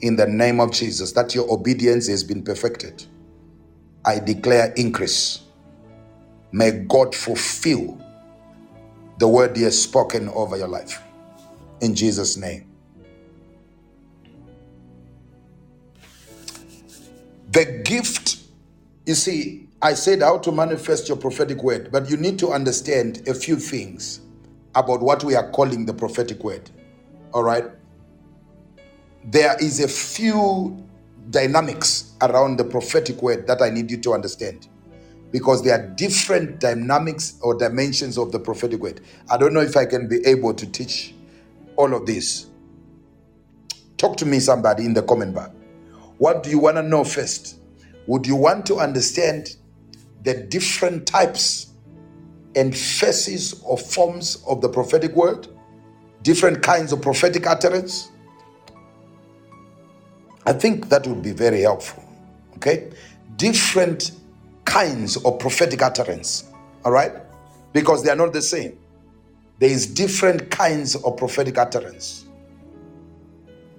In 0.00 0.16
the 0.16 0.26
name 0.26 0.60
of 0.60 0.72
Jesus, 0.72 1.12
that 1.12 1.34
your 1.34 1.50
obedience 1.52 2.08
has 2.08 2.24
been 2.24 2.42
perfected. 2.42 3.04
I 4.04 4.18
declare 4.20 4.72
increase. 4.76 5.40
May 6.52 6.72
God 6.72 7.14
fulfill 7.14 8.00
the 9.18 9.28
word 9.28 9.56
He 9.56 9.64
has 9.64 9.82
spoken 9.82 10.28
over 10.30 10.56
your 10.56 10.68
life. 10.68 11.02
In 11.80 11.94
Jesus' 11.94 12.36
name. 12.36 12.66
The 17.50 17.82
gift, 17.84 18.38
you 19.06 19.14
see, 19.14 19.68
I 19.82 19.94
said 19.94 20.22
how 20.22 20.38
to 20.38 20.52
manifest 20.52 21.08
your 21.08 21.16
prophetic 21.18 21.62
word, 21.62 21.90
but 21.92 22.10
you 22.10 22.16
need 22.16 22.38
to 22.40 22.50
understand 22.50 23.26
a 23.28 23.34
few 23.34 23.56
things 23.56 24.20
about 24.74 25.00
what 25.00 25.24
we 25.24 25.34
are 25.34 25.50
calling 25.52 25.86
the 25.86 25.94
prophetic 25.94 26.44
word. 26.44 26.70
All 27.32 27.44
right? 27.44 27.64
There 29.26 29.56
is 29.60 29.80
a 29.80 29.88
few 29.88 30.86
dynamics 31.30 32.12
around 32.22 32.58
the 32.58 32.64
prophetic 32.64 33.22
word 33.22 33.48
that 33.48 33.60
I 33.60 33.70
need 33.70 33.90
you 33.90 33.96
to 33.98 34.14
understand 34.14 34.68
because 35.32 35.64
there 35.64 35.74
are 35.78 35.88
different 35.96 36.60
dynamics 36.60 37.36
or 37.42 37.56
dimensions 37.58 38.18
of 38.18 38.30
the 38.30 38.38
prophetic 38.38 38.80
word. 38.80 39.00
I 39.28 39.36
don't 39.36 39.52
know 39.52 39.60
if 39.62 39.76
I 39.76 39.84
can 39.84 40.08
be 40.08 40.24
able 40.26 40.54
to 40.54 40.66
teach 40.70 41.12
all 41.74 41.92
of 41.92 42.06
this. 42.06 42.46
Talk 43.96 44.16
to 44.18 44.26
me, 44.26 44.38
somebody, 44.38 44.84
in 44.84 44.94
the 44.94 45.02
comment 45.02 45.34
bar. 45.34 45.50
What 46.18 46.44
do 46.44 46.50
you 46.50 46.60
want 46.60 46.76
to 46.76 46.82
know 46.82 47.02
first? 47.02 47.58
Would 48.06 48.28
you 48.28 48.36
want 48.36 48.64
to 48.66 48.76
understand 48.76 49.56
the 50.22 50.34
different 50.34 51.06
types 51.06 51.72
and 52.54 52.76
faces 52.76 53.60
or 53.64 53.76
forms 53.76 54.44
of 54.46 54.60
the 54.60 54.68
prophetic 54.68 55.16
word? 55.16 55.48
Different 56.22 56.62
kinds 56.62 56.92
of 56.92 57.02
prophetic 57.02 57.46
utterance? 57.48 58.12
I 60.46 60.52
think 60.52 60.88
that 60.90 61.06
would 61.06 61.22
be 61.22 61.32
very 61.32 61.62
helpful. 61.62 62.04
Okay? 62.56 62.92
Different 63.36 64.12
kinds 64.64 65.16
of 65.16 65.38
prophetic 65.40 65.82
utterance. 65.82 66.44
All 66.84 66.92
right? 66.92 67.12
Because 67.72 68.04
they 68.04 68.10
are 68.10 68.16
not 68.16 68.32
the 68.32 68.42
same. 68.42 68.78
There 69.58 69.70
is 69.70 69.86
different 69.86 70.50
kinds 70.50 70.94
of 70.94 71.16
prophetic 71.16 71.58
utterance. 71.58 72.26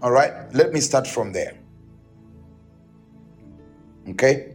All 0.01 0.11
right? 0.11 0.53
Let 0.53 0.74
me 0.74 0.82
start 0.82 1.07
from 1.07 1.32
there. 1.32 1.57
Okay? 4.09 4.53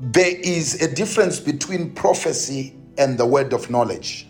There 0.00 0.34
is 0.42 0.80
a 0.82 0.92
difference 0.92 1.38
between 1.38 1.92
prophecy 1.92 2.74
and 2.98 3.16
the 3.16 3.26
word 3.26 3.52
of 3.52 3.70
knowledge. 3.70 4.26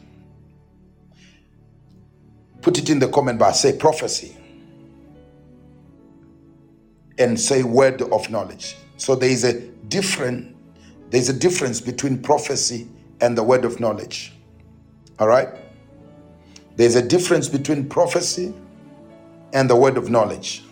Put 2.63 2.79
it 2.79 2.91
in 2.91 2.99
the 2.99 3.09
comment 3.09 3.39
bar. 3.39 3.53
Say 3.55 3.77
prophecy. 3.77 4.37
And 7.19 7.39
say 7.39 7.63
word 7.63 8.03
of 8.03 8.31
knowledge. 8.31 8.77
So 8.97 9.15
there 9.15 9.31
is 9.31 9.45
a 9.45 9.61
different 9.61 10.57
there's 11.11 11.29
a 11.29 11.33
difference 11.33 11.81
between 11.81 12.23
prophecy 12.23 12.89
and 13.21 13.37
the 13.37 13.43
word 13.43 13.65
of 13.65 13.81
knowledge. 13.81 14.33
All 15.19 15.27
right? 15.27 15.49
There's 16.77 16.95
a 16.95 17.07
difference 17.07 17.49
between 17.49 17.89
prophecy 17.89 18.55
and 19.53 19.69
the 19.69 19.77
word 19.77 19.97
of 19.97 20.09
knowledge. 20.09 20.63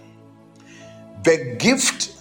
The 1.24 1.56
gift 1.58 2.14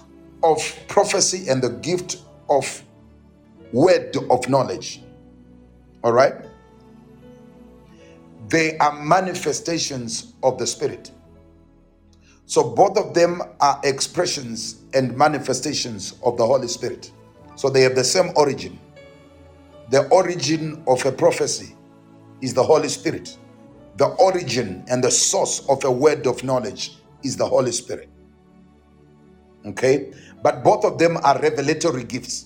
of 0.44 0.60
prophecy 0.88 1.48
and 1.48 1.62
the 1.62 1.70
gift 1.70 2.18
of 2.50 2.84
word 3.72 4.18
of 4.32 4.50
knowledge. 4.50 5.02
All 6.04 6.12
right? 6.12 6.34
They 8.50 8.78
are 8.78 8.94
manifestations 8.94 10.34
of 10.44 10.58
the 10.58 10.68
Spirit. 10.68 11.12
So 12.46 12.64
both 12.64 12.98
of 12.98 13.14
them 13.14 13.42
are 13.60 13.82
expressions 13.84 14.84
and 14.94 15.16
manifestations 15.18 16.14
of 16.24 16.38
the 16.38 16.46
Holy 16.46 16.68
Spirit. 16.70 17.12
So 17.56 17.70
they 17.70 17.82
have 17.82 17.96
the 17.96 18.04
same 18.06 18.32
origin. 18.36 18.80
The 19.90 20.08
origin 20.10 20.84
of 20.88 21.06
a 21.06 21.12
prophecy 21.12 21.76
is 22.42 22.54
the 22.54 22.64
Holy 22.64 22.90
Spirit. 22.90 23.38
The 23.98 24.08
origin 24.08 24.86
and 24.90 25.04
the 25.04 25.12
source 25.12 25.68
of 25.68 25.84
a 25.84 25.92
word 25.92 26.28
of 26.28 26.44
knowledge 26.44 26.98
is 27.24 27.36
the 27.36 27.46
Holy 27.46 27.72
Spirit. 27.72 28.10
Okay? 29.66 30.14
But 30.42 30.64
both 30.64 30.86
of 30.86 30.98
them 30.98 31.18
are 31.24 31.40
revelatory 31.42 32.04
gifts. 32.06 32.46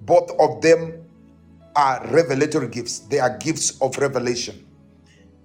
Both 0.00 0.30
of 0.40 0.60
them 0.62 1.07
are 1.78 2.04
revelatory 2.08 2.66
gifts. 2.68 2.98
They 2.98 3.20
are 3.20 3.38
gifts 3.38 3.80
of 3.80 3.96
revelation. 3.98 4.66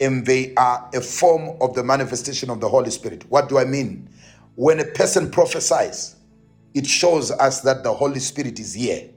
And 0.01 0.25
they 0.25 0.55
are 0.55 0.89
a 0.93 0.99
form 0.99 1.55
of 1.61 1.75
the 1.75 1.83
manifestation 1.83 2.49
of 2.49 2.59
the 2.59 2.67
Holy 2.67 2.89
Spirit. 2.89 3.23
What 3.29 3.47
do 3.49 3.59
I 3.59 3.65
mean? 3.65 4.09
When 4.55 4.79
a 4.79 4.85
person 4.85 5.29
prophesies, 5.29 6.15
it 6.73 6.87
shows 6.87 7.29
us 7.29 7.61
that 7.61 7.83
the 7.83 7.93
Holy 7.93 8.19
Spirit 8.19 8.59
is 8.59 8.73
here 8.73 9.09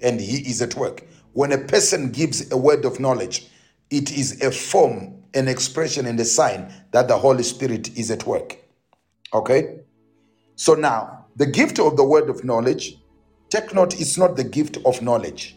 and 0.00 0.18
He 0.18 0.38
is 0.48 0.62
at 0.62 0.74
work. 0.74 1.06
When 1.34 1.52
a 1.52 1.58
person 1.58 2.10
gives 2.10 2.50
a 2.50 2.56
word 2.56 2.86
of 2.86 2.98
knowledge, 2.98 3.48
it 3.90 4.10
is 4.10 4.40
a 4.42 4.50
form, 4.50 5.22
an 5.34 5.48
expression, 5.48 6.06
and 6.06 6.18
a 6.18 6.24
sign 6.24 6.72
that 6.92 7.06
the 7.06 7.18
Holy 7.18 7.42
Spirit 7.42 7.96
is 7.98 8.10
at 8.10 8.26
work. 8.26 8.56
Okay? 9.34 9.80
So 10.56 10.74
now, 10.74 11.26
the 11.36 11.46
gift 11.46 11.78
of 11.78 11.98
the 11.98 12.04
word 12.04 12.30
of 12.30 12.44
knowledge, 12.44 12.98
take 13.50 13.74
note, 13.74 14.00
it's 14.00 14.16
not 14.16 14.36
the 14.36 14.44
gift 14.44 14.78
of 14.86 15.02
knowledge, 15.02 15.56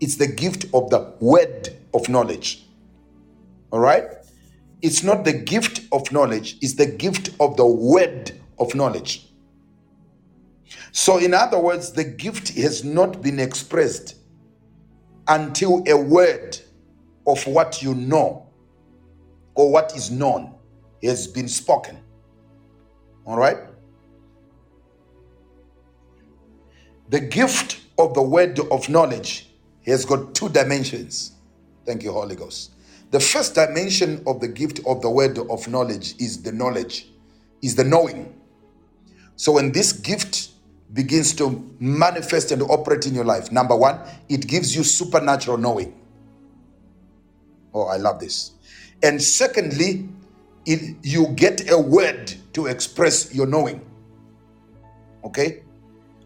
it's 0.00 0.16
the 0.16 0.26
gift 0.26 0.66
of 0.74 0.90
the 0.90 1.12
word 1.20 1.68
of 1.94 2.08
knowledge. 2.08 2.64
All 3.70 3.80
right? 3.80 4.04
It's 4.80 5.02
not 5.02 5.24
the 5.24 5.32
gift 5.32 5.82
of 5.92 6.10
knowledge, 6.12 6.56
it's 6.60 6.74
the 6.74 6.86
gift 6.86 7.30
of 7.40 7.56
the 7.56 7.66
word 7.66 8.32
of 8.58 8.74
knowledge. 8.74 9.26
So, 10.92 11.18
in 11.18 11.34
other 11.34 11.58
words, 11.58 11.92
the 11.92 12.04
gift 12.04 12.50
has 12.56 12.84
not 12.84 13.22
been 13.22 13.40
expressed 13.40 14.16
until 15.26 15.82
a 15.86 15.96
word 15.96 16.58
of 17.26 17.46
what 17.46 17.82
you 17.82 17.94
know 17.94 18.46
or 19.54 19.70
what 19.70 19.94
is 19.96 20.10
known 20.10 20.54
has 21.02 21.26
been 21.26 21.48
spoken. 21.48 21.98
All 23.26 23.36
right? 23.36 23.58
The 27.10 27.20
gift 27.20 27.80
of 27.98 28.14
the 28.14 28.22
word 28.22 28.60
of 28.70 28.88
knowledge 28.88 29.47
has 29.90 30.04
got 30.04 30.34
two 30.34 30.48
dimensions. 30.48 31.32
Thank 31.84 32.02
you, 32.02 32.12
Holy 32.12 32.36
Ghost. 32.36 32.72
The 33.10 33.20
first 33.20 33.54
dimension 33.54 34.22
of 34.26 34.40
the 34.40 34.48
gift 34.48 34.80
of 34.86 35.00
the 35.00 35.08
word 35.08 35.38
of 35.38 35.66
knowledge 35.68 36.14
is 36.18 36.42
the 36.42 36.52
knowledge, 36.52 37.08
is 37.62 37.74
the 37.74 37.84
knowing. 37.84 38.38
So 39.36 39.52
when 39.52 39.72
this 39.72 39.92
gift 39.92 40.50
begins 40.92 41.32
to 41.36 41.74
manifest 41.78 42.52
and 42.52 42.62
operate 42.62 43.06
in 43.06 43.14
your 43.14 43.24
life, 43.24 43.50
number 43.50 43.74
one, 43.76 43.98
it 44.28 44.46
gives 44.46 44.76
you 44.76 44.84
supernatural 44.84 45.56
knowing. 45.56 45.94
Oh, 47.72 47.84
I 47.84 47.96
love 47.96 48.20
this. 48.20 48.52
And 49.02 49.22
secondly, 49.22 50.08
it, 50.66 50.96
you 51.02 51.28
get 51.28 51.70
a 51.70 51.78
word 51.78 52.34
to 52.52 52.66
express 52.66 53.34
your 53.34 53.46
knowing. 53.46 53.80
Okay? 55.24 55.62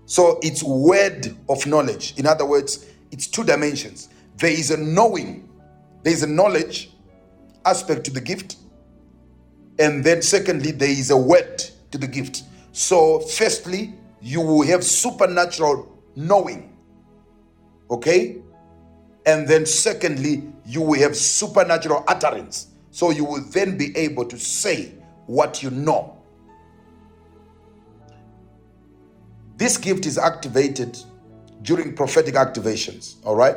So 0.07 0.41
it's 0.43 0.63
word 0.63 1.37
of 1.49 1.67
knowledge. 1.67 2.15
In 2.19 2.27
other 2.27 2.45
words, 2.45 2.87
it's 3.13 3.29
two 3.29 3.45
dimensions. 3.45 4.09
There 4.37 4.51
is 4.51 4.71
a 4.73 4.77
knowing, 4.77 5.49
there 6.03 6.13
is 6.13 6.25
a 6.25 6.27
knowledge 6.27 6.91
aspect 7.65 8.05
to 8.05 8.11
the 8.11 8.21
gift. 8.21 8.57
And 9.79 10.03
then 10.03 10.23
secondly, 10.23 10.73
there 10.73 10.91
is 10.91 11.11
a 11.11 11.17
word 11.17 11.63
to 11.93 11.99
the 11.99 12.07
gift. 12.07 12.43
So, 12.73 13.21
firstly, 13.21 13.95
you 14.21 14.41
will 14.41 14.67
have 14.67 14.83
supernatural 14.83 16.03
knowing. 16.17 16.77
Okay? 17.91 18.43
And 19.27 19.47
then 19.47 19.67
secondly, 19.67 20.43
you 20.67 20.83
will 20.83 20.99
have 20.99 21.17
supernatural 21.17 22.05
utterance. 22.09 22.69
So 22.91 23.11
you 23.11 23.25
will 23.25 23.43
then 23.51 23.77
be 23.77 23.97
able 23.97 24.25
to 24.27 24.39
say 24.39 24.95
what 25.27 25.63
you 25.63 25.71
know. 25.71 26.19
This 29.57 29.79
gift 29.79 30.07
is 30.07 30.19
activated 30.19 30.99
during 31.63 31.95
prophetic 31.95 32.35
activations, 32.35 33.17
all 33.25 33.37
right? 33.37 33.57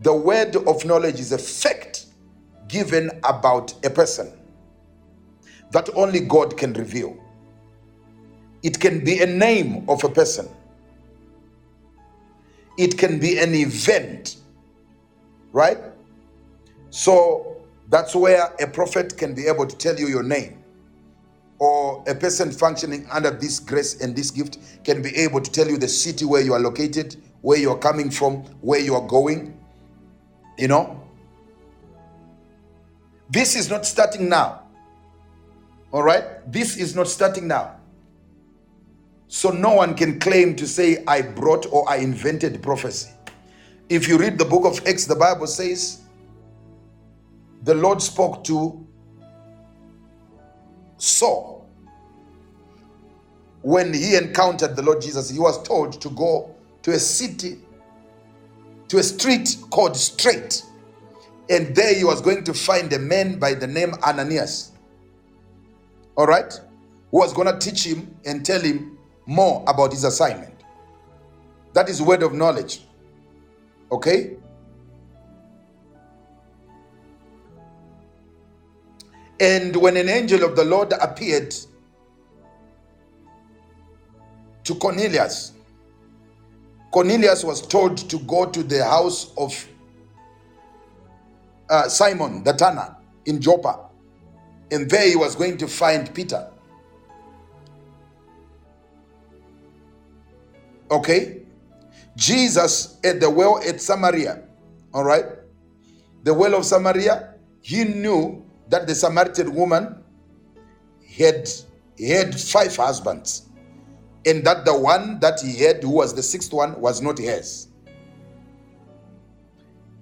The 0.00 0.14
word 0.14 0.56
of 0.56 0.84
knowledge 0.84 1.18
is 1.18 1.32
a 1.32 1.38
fact 1.38 2.06
given 2.68 3.10
about 3.24 3.74
a 3.84 3.90
person 3.90 4.32
that 5.72 5.88
only 5.94 6.20
God 6.20 6.56
can 6.56 6.72
reveal. 6.74 7.16
It 8.62 8.78
can 8.80 9.04
be 9.04 9.20
a 9.20 9.26
name 9.26 9.88
of 9.88 10.04
a 10.04 10.08
person, 10.08 10.48
it 12.76 12.98
can 12.98 13.18
be 13.18 13.38
an 13.38 13.54
event, 13.54 14.36
right? 15.52 15.78
So 16.90 17.56
that's 17.88 18.14
where 18.14 18.52
a 18.60 18.66
prophet 18.66 19.16
can 19.16 19.34
be 19.34 19.46
able 19.46 19.66
to 19.66 19.76
tell 19.76 19.96
you 19.96 20.06
your 20.08 20.22
name. 20.22 20.62
Or 21.58 22.04
a 22.06 22.14
person 22.14 22.52
functioning 22.52 23.06
under 23.10 23.30
this 23.30 23.58
grace 23.58 24.00
and 24.00 24.14
this 24.14 24.30
gift 24.30 24.58
can 24.84 25.02
be 25.02 25.14
able 25.16 25.40
to 25.40 25.50
tell 25.50 25.68
you 25.68 25.76
the 25.76 25.88
city 25.88 26.24
where 26.24 26.40
you 26.40 26.54
are 26.54 26.60
located, 26.60 27.16
where 27.40 27.58
you 27.58 27.70
are 27.70 27.78
coming 27.78 28.10
from, 28.10 28.38
where 28.60 28.80
you 28.80 28.94
are 28.94 29.06
going. 29.06 29.58
You 30.56 30.68
know? 30.68 31.00
This 33.30 33.56
is 33.56 33.70
not 33.70 33.86
starting 33.86 34.28
now. 34.28 34.62
All 35.92 36.02
right? 36.02 36.50
This 36.50 36.76
is 36.76 36.94
not 36.94 37.08
starting 37.08 37.46
now. 37.46 37.76
So 39.28 39.50
no 39.50 39.74
one 39.74 39.94
can 39.94 40.18
claim 40.18 40.56
to 40.56 40.66
say, 40.66 41.04
I 41.06 41.22
brought 41.22 41.66
or 41.70 41.88
I 41.88 41.96
invented 41.96 42.62
prophecy. 42.62 43.10
If 43.88 44.08
you 44.08 44.18
read 44.18 44.38
the 44.38 44.44
book 44.44 44.64
of 44.64 44.86
Acts, 44.86 45.04
the 45.06 45.14
Bible 45.14 45.46
says 45.46 46.02
the 47.62 47.74
Lord 47.74 48.00
spoke 48.00 48.44
to 48.44 48.86
Saul 50.96 51.68
when 53.62 53.92
he 53.92 54.16
encountered 54.16 54.76
the 54.76 54.82
Lord 54.82 55.00
Jesus. 55.00 55.28
He 55.30 55.38
was 55.38 55.62
told 55.62 56.00
to 56.00 56.10
go 56.10 56.54
to 56.82 56.92
a 56.92 56.98
city, 56.98 57.58
to 58.88 58.98
a 58.98 59.02
street 59.02 59.56
called 59.70 59.96
Straight. 59.96 60.62
And 61.50 61.74
there 61.74 61.94
he 61.94 62.04
was 62.04 62.20
going 62.20 62.44
to 62.44 62.54
find 62.54 62.92
a 62.92 62.98
man 62.98 63.38
by 63.38 63.54
the 63.54 63.66
name 63.66 63.94
Ananias. 64.06 64.72
All 66.16 66.26
right? 66.26 66.52
Who 67.10 67.18
was 67.18 67.32
going 67.32 67.46
to 67.48 67.58
teach 67.58 67.84
him 67.84 68.14
and 68.26 68.44
tell 68.44 68.60
him 68.60 68.98
more 69.28 69.62
about 69.68 69.92
his 69.92 70.04
assignment. 70.04 70.54
That 71.74 71.88
is 71.88 72.00
word 72.00 72.22
of 72.22 72.32
knowledge. 72.32 72.82
Okay? 73.92 74.36
And 79.38 79.76
when 79.76 79.96
an 79.96 80.08
angel 80.08 80.44
of 80.44 80.56
the 80.56 80.64
Lord 80.64 80.92
appeared 81.00 81.54
to 84.64 84.74
Cornelius, 84.74 85.52
Cornelius 86.90 87.44
was 87.44 87.66
told 87.66 87.98
to 87.98 88.18
go 88.20 88.46
to 88.46 88.62
the 88.62 88.84
house 88.84 89.32
of 89.36 89.68
uh, 91.68 91.88
Simon 91.88 92.42
the 92.44 92.52
tanner 92.52 92.96
in 93.26 93.40
Joppa. 93.40 93.86
And 94.70 94.90
there 94.90 95.08
he 95.08 95.16
was 95.16 95.34
going 95.34 95.56
to 95.58 95.68
find 95.68 96.12
Peter. 96.14 96.50
Okay? 100.90 101.42
Jesus 102.16 102.98
at 103.04 103.20
the 103.20 103.30
well 103.30 103.60
at 103.66 103.80
Samaria. 103.80 104.42
All 104.92 105.04
right? 105.04 105.24
The 106.24 106.34
well 106.34 106.54
of 106.54 106.64
Samaria, 106.64 107.34
he 107.60 107.84
knew 107.84 108.44
that 108.68 108.86
the 108.86 108.94
Samaritan 108.94 109.54
woman 109.54 110.02
had 111.16 111.48
had 111.98 112.38
five 112.38 112.74
husbands, 112.76 113.47
and 114.28 114.44
that 114.44 114.64
the 114.66 114.78
one 114.78 115.18
that 115.20 115.40
he 115.40 115.56
had, 115.56 115.82
who 115.82 115.90
was 115.90 116.14
the 116.14 116.22
sixth 116.22 116.52
one, 116.52 116.78
was 116.80 117.00
not 117.00 117.18
hers. 117.18 117.68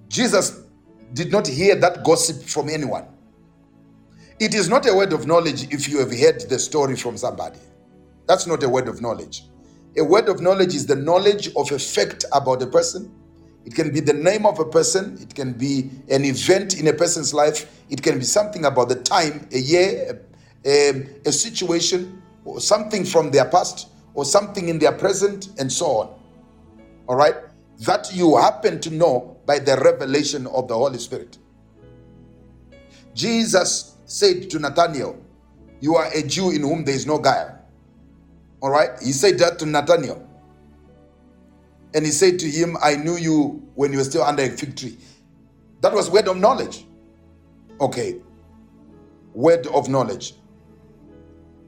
Jesus 0.09 0.63
did 1.13 1.31
not 1.31 1.47
hear 1.47 1.77
that 1.77 2.03
gossip 2.05 2.43
from 2.43 2.69
anyone. 2.69 3.07
It 4.41 4.55
is 4.55 4.69
not 4.69 4.87
a 4.89 4.95
word 4.95 5.13
of 5.13 5.27
knowledge 5.27 5.73
if 5.73 5.89
you 5.89 5.99
have 6.01 6.13
heard 6.13 6.41
the 6.49 6.59
story 6.59 6.97
from 6.97 7.17
somebody. 7.17 7.61
That's 8.27 8.47
not 8.47 8.63
a 8.63 8.69
word 8.69 8.89
of 8.89 9.01
knowledge. 9.01 9.45
A 9.97 10.05
word 10.05 10.29
of 10.29 10.41
knowledge 10.41 10.75
is 10.75 10.87
the 10.87 10.97
knowledge 10.97 11.49
of 11.55 11.71
a 11.71 11.79
fact 11.79 12.25
about 12.33 12.63
a 12.63 12.67
person. 12.67 13.11
It 13.65 13.75
can 13.75 13.93
be 13.93 14.01
the 14.01 14.13
name 14.13 14.45
of 14.45 14.59
a 14.59 14.65
person, 14.65 15.19
it 15.21 15.35
can 15.35 15.53
be 15.53 15.91
an 16.11 16.25
event 16.25 16.79
in 16.79 16.87
a 16.89 16.93
person's 16.93 17.33
life, 17.33 17.83
it 17.89 18.03
can 18.03 18.19
be 18.19 18.25
something 18.25 18.65
about 18.65 18.89
the 18.89 18.97
time, 18.97 19.49
a 19.53 19.59
year, 19.59 20.21
a, 20.65 21.07
a 21.25 21.33
situation, 21.33 22.23
or 22.45 22.61
something 22.61 23.05
from 23.05 23.31
their 23.31 23.47
past, 23.47 23.89
or 24.17 24.25
something 24.25 24.69
in 24.69 24.79
their 24.79 24.93
present, 24.93 25.51
and 25.59 25.71
so 25.71 25.87
on. 25.87 26.19
All 27.07 27.17
right? 27.17 27.37
That 27.81 28.13
you 28.13 28.37
happen 28.39 28.81
to 28.81 28.91
know 28.91 29.37
by 29.47 29.59
the 29.59 29.77
revelation 29.77 30.47
of 30.49 30.67
the 30.67 30.75
Holy 30.75 30.99
Spirit. 30.99 31.39
Jesus 33.15 33.97
said 34.07 34.51
to 34.51 34.59
Nathanael, 34.59 35.23
You 35.81 35.97
are 35.97 36.11
a 36.13 36.23
Jew 36.23 36.51
in 36.51 36.63
whom 36.63 36.85
there 36.85 36.95
is 36.95 37.07
no 37.07 37.19
guile. 37.19 37.59
All 38.63 38.71
right? 38.71 38.91
He 39.03 39.13
said 39.13 39.39
that 39.39 39.59
to 39.59 39.67
Nathanael. 39.67 40.27
And 41.95 42.05
he 42.05 42.11
said 42.11 42.39
to 42.41 42.51
him, 42.51 42.77
I 42.83 42.97
knew 42.97 43.17
you 43.17 43.63
when 43.75 43.93
you 43.93 43.99
were 43.99 44.05
still 44.05 44.23
under 44.23 44.43
a 44.43 44.49
fig 44.51 44.77
tree. 44.77 44.97
That 45.83 45.93
was 45.93 46.11
word 46.11 46.29
of 46.29 46.39
knowledge. 46.39 46.87
Okay. 47.81 48.17
Word 49.35 49.67
of 49.69 49.89
knowledge. 49.89 50.35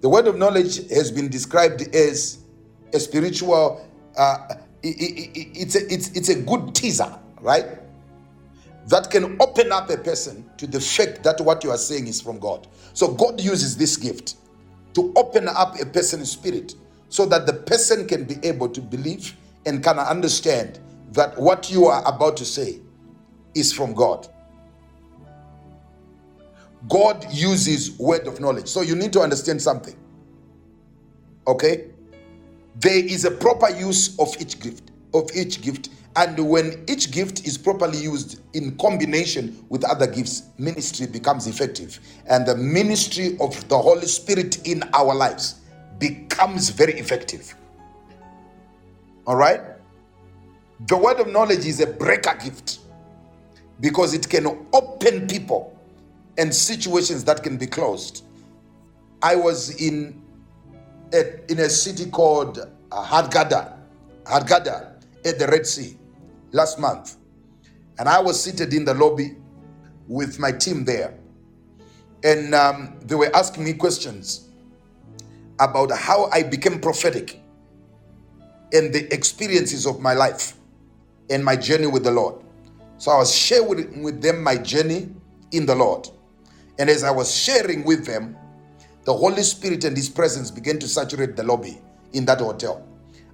The 0.01 0.09
word 0.09 0.29
of 0.29 0.37
knowledge 0.37 0.89
has 0.91 1.11
been 1.11 1.29
described 1.29 1.83
as 1.95 2.39
a 2.95 3.01
spiritual, 3.01 3.87
uh, 4.17 4.55
it, 4.83 4.89
it, 4.89 5.39
it, 5.39 5.49
it's, 5.59 5.75
a, 5.75 5.93
it's, 5.93 6.11
it's 6.13 6.29
a 6.29 6.41
good 6.41 6.75
teaser, 6.75 7.19
right? 7.41 7.67
That 8.87 9.11
can 9.11 9.37
open 9.41 9.73
up 9.73 9.91
a 9.91 9.97
person 9.97 10.49
to 10.57 10.67
the 10.67 10.81
fact 10.81 11.23
that 11.25 11.41
what 11.41 11.65
you 11.65 11.71
are 11.71 11.79
saying 11.79 12.07
is 12.07 12.21
from 12.21 12.39
God. 12.39 12.69
So 12.95 13.09
God 13.09 13.41
uses 13.41 13.77
this 13.77 13.97
gift 13.97 14.37
to 14.95 15.13
open 15.17 15.49
up 15.49 15.81
a 15.81 15.87
person's 15.87 16.31
spirit 16.31 16.75
so 17.09 17.27
that 17.27 17.47
the 17.47 17.53
person 17.53 18.07
can 18.07 18.25
be 18.25 18.37
able 18.43 18.69
to 18.69 18.81
believe 18.81 19.37
and 19.67 19.83
can 19.83 19.99
understand 19.99 20.79
that 21.13 21.37
what 21.39 21.71
you 21.71 21.87
are 21.87 22.07
about 22.07 22.37
to 22.39 22.45
say 22.45 22.81
is 23.55 23.73
from 23.73 23.95
God. 23.95 24.29
God 26.87 27.27
uses 27.33 27.99
word 27.99 28.27
of 28.27 28.41
knowledge. 28.41 28.69
So 28.69 28.83
you 28.83 28.95
need 28.95 29.13
to 29.15 29.21
understand 29.21 29.61
something. 29.61 29.97
Okay? 31.47 31.87
There 32.77 33.05
is 33.05 33.25
a 33.25 33.31
proper 33.31 33.71
use 33.71 34.17
of 34.19 34.35
each 34.41 34.61
gift, 34.61 34.93
of 35.13 35.31
each 35.35 35.61
gift. 35.63 35.89
And 36.15 36.49
when 36.49 36.85
each 36.89 37.11
gift 37.11 37.47
is 37.47 37.59
properly 37.59 37.99
used 37.99 38.41
in 38.55 38.77
combination 38.79 39.65
with 39.69 39.85
other 39.85 40.07
gifts, 40.07 40.45
ministry 40.59 41.07
becomes 41.07 41.47
effective. 41.47 41.99
And 42.27 42.47
the 42.47 42.57
ministry 42.57 43.37
of 43.41 43.69
the 43.69 43.79
Holy 43.79 44.07
Spirit 44.07 44.67
in 44.67 44.83
our 44.95 45.15
lives 45.15 45.61
becomes 45.99 46.71
very 46.71 46.95
effective. 46.95 47.55
All 49.27 49.37
right? 49.37 49.61
The 50.87 50.97
word 50.97 51.19
of 51.21 51.29
knowledge 51.29 51.67
is 51.67 51.81
a 51.81 51.87
breaker 51.87 52.37
gift 52.43 52.79
because 53.81 54.15
it 54.15 54.29
can 54.29 54.67
open 54.73 55.27
people 55.27 55.78
and 56.39 56.55
situations 56.55 57.25
that 57.25 57.43
can 57.43 57.59
be 57.59 57.67
closed. 57.67 58.25
I 59.21 59.35
was 59.35 59.81
in 59.83 60.23
a, 61.13 61.51
in 61.51 61.59
a 61.59 61.69
city 61.69 62.09
called 62.09 62.59
uh, 62.59 63.05
Hurghada, 63.05 63.77
Hurghada 64.25 64.95
at 65.25 65.39
the 65.39 65.49
Red 65.49 65.67
Sea 65.67 65.99
last 66.53 66.79
month. 66.79 67.17
And 67.99 68.09
I 68.09 68.21
was 68.21 68.41
seated 68.43 68.73
in 68.73 68.85
the 68.85 68.95
lobby 68.95 69.37
with 70.07 70.39
my 70.39 70.53
team 70.53 70.85
there. 70.85 71.19
And 72.23 72.55
um, 72.55 72.99
they 73.03 73.17
were 73.17 73.35
asking 73.35 73.65
me 73.65 73.73
questions 73.75 74.49
about 75.59 75.91
how 75.91 76.27
I 76.27 76.45
became 76.45 76.81
prophetic 76.81 77.41
and 78.73 78.93
the 78.95 79.13
experiences 79.13 79.87
of 79.87 80.01
my 80.01 80.15
life 80.15 80.55
and 81.31 81.45
my 81.45 81.57
journey 81.57 81.89
with 81.89 82.05
the 82.05 82.11
Lord. 82.13 82.37
So 82.99 83.11
I 83.11 83.19
was 83.19 83.35
sharing 83.35 84.03
with 84.03 84.23
them 84.23 84.43
my 84.43 84.57
journey 84.57 85.09
in 85.51 85.67
the 85.67 85.75
Lord. 85.75 86.09
And 86.79 86.89
as 86.89 87.03
I 87.05 87.11
was 87.11 87.35
sharing 87.35 87.85
with 87.85 88.07
them, 88.07 88.37
the 89.05 89.15
Holy 89.15 89.43
Spirit 89.43 89.85
and 89.85 89.97
His 89.97 90.09
presence 90.09 90.51
began 90.51 90.79
to 90.79 90.89
saturate 90.89 91.37
the 91.37 91.43
lobby 91.43 91.81
in 92.13 92.25
that 92.27 92.39
hotel. 92.41 92.87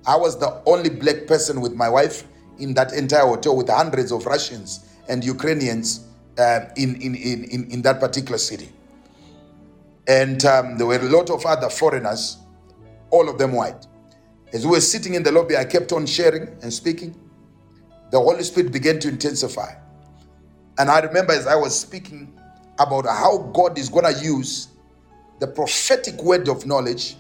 I 0.06 0.16
was 0.16 0.38
the 0.38 0.62
only 0.66 0.90
black 0.90 1.26
person 1.26 1.60
with 1.60 1.74
my 1.74 1.88
wife 1.88 2.24
in 2.58 2.74
that 2.74 2.92
entire 2.92 3.26
hotel 3.26 3.56
with 3.56 3.68
hundreds 3.68 4.12
of 4.12 4.26
Russians 4.26 4.86
and 5.08 5.24
Ukrainians 5.24 6.06
uh, 6.38 6.60
in, 6.76 7.00
in, 7.00 7.14
in, 7.14 7.70
in 7.70 7.82
that 7.82 8.00
particular 8.00 8.38
city. 8.38 8.70
And 10.06 10.44
um, 10.44 10.76
there 10.76 10.86
were 10.86 10.96
a 10.96 11.02
lot 11.08 11.30
of 11.30 11.44
other 11.46 11.70
foreigners, 11.70 12.38
all 13.10 13.28
of 13.28 13.38
them 13.38 13.52
white. 13.52 13.86
As 14.52 14.64
we 14.64 14.72
were 14.72 14.80
sitting 14.80 15.14
in 15.14 15.22
the 15.22 15.32
lobby, 15.32 15.56
I 15.56 15.64
kept 15.64 15.92
on 15.92 16.06
sharing 16.06 16.48
and 16.62 16.72
speaking. 16.72 17.18
The 18.10 18.20
Holy 18.20 18.42
Spirit 18.44 18.70
began 18.70 19.00
to 19.00 19.08
intensify. 19.08 19.74
And 20.78 20.90
I 20.90 21.00
remember 21.00 21.32
as 21.32 21.46
I 21.46 21.56
was 21.56 21.78
speaking 21.78 22.38
about 22.78 23.06
how 23.06 23.38
God 23.54 23.78
is 23.78 23.88
going 23.88 24.12
to 24.12 24.20
use 24.24 24.68
the 25.40 25.46
prophetic 25.48 26.22
word 26.22 26.48
of 26.48 26.66
knowledge 26.66 27.16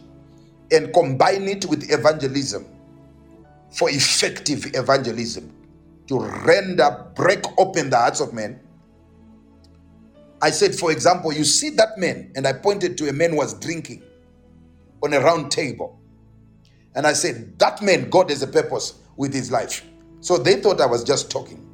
and 0.72 0.92
combine 0.94 1.44
it 1.48 1.66
with 1.66 1.90
evangelism 1.92 2.66
for 3.72 3.90
effective 3.90 4.66
evangelism 4.74 5.52
to 6.08 6.20
render, 6.20 7.06
break 7.16 7.44
open 7.58 7.90
the 7.90 7.96
hearts 7.98 8.20
of 8.20 8.34
men 8.34 8.60
I 10.40 10.50
said, 10.50 10.74
for 10.74 10.92
example, 10.92 11.32
you 11.32 11.44
see 11.44 11.70
that 11.70 11.98
man, 11.98 12.32
and 12.36 12.46
I 12.46 12.52
pointed 12.52 12.96
to 12.98 13.08
a 13.08 13.12
man 13.12 13.30
who 13.30 13.38
was 13.38 13.54
drinking 13.54 14.02
on 15.02 15.14
a 15.14 15.20
round 15.20 15.52
table. 15.52 16.00
And 16.94 17.06
I 17.06 17.14
said, 17.14 17.58
that 17.60 17.82
man, 17.82 18.10
God 18.10 18.30
has 18.30 18.42
a 18.42 18.48
purpose 18.48 18.94
with 19.16 19.34
his 19.34 19.52
life. 19.52 19.84
So 20.20 20.38
they 20.38 20.60
thought 20.60 20.80
I 20.80 20.86
was 20.86 21.04
just 21.04 21.30
talking. 21.30 21.73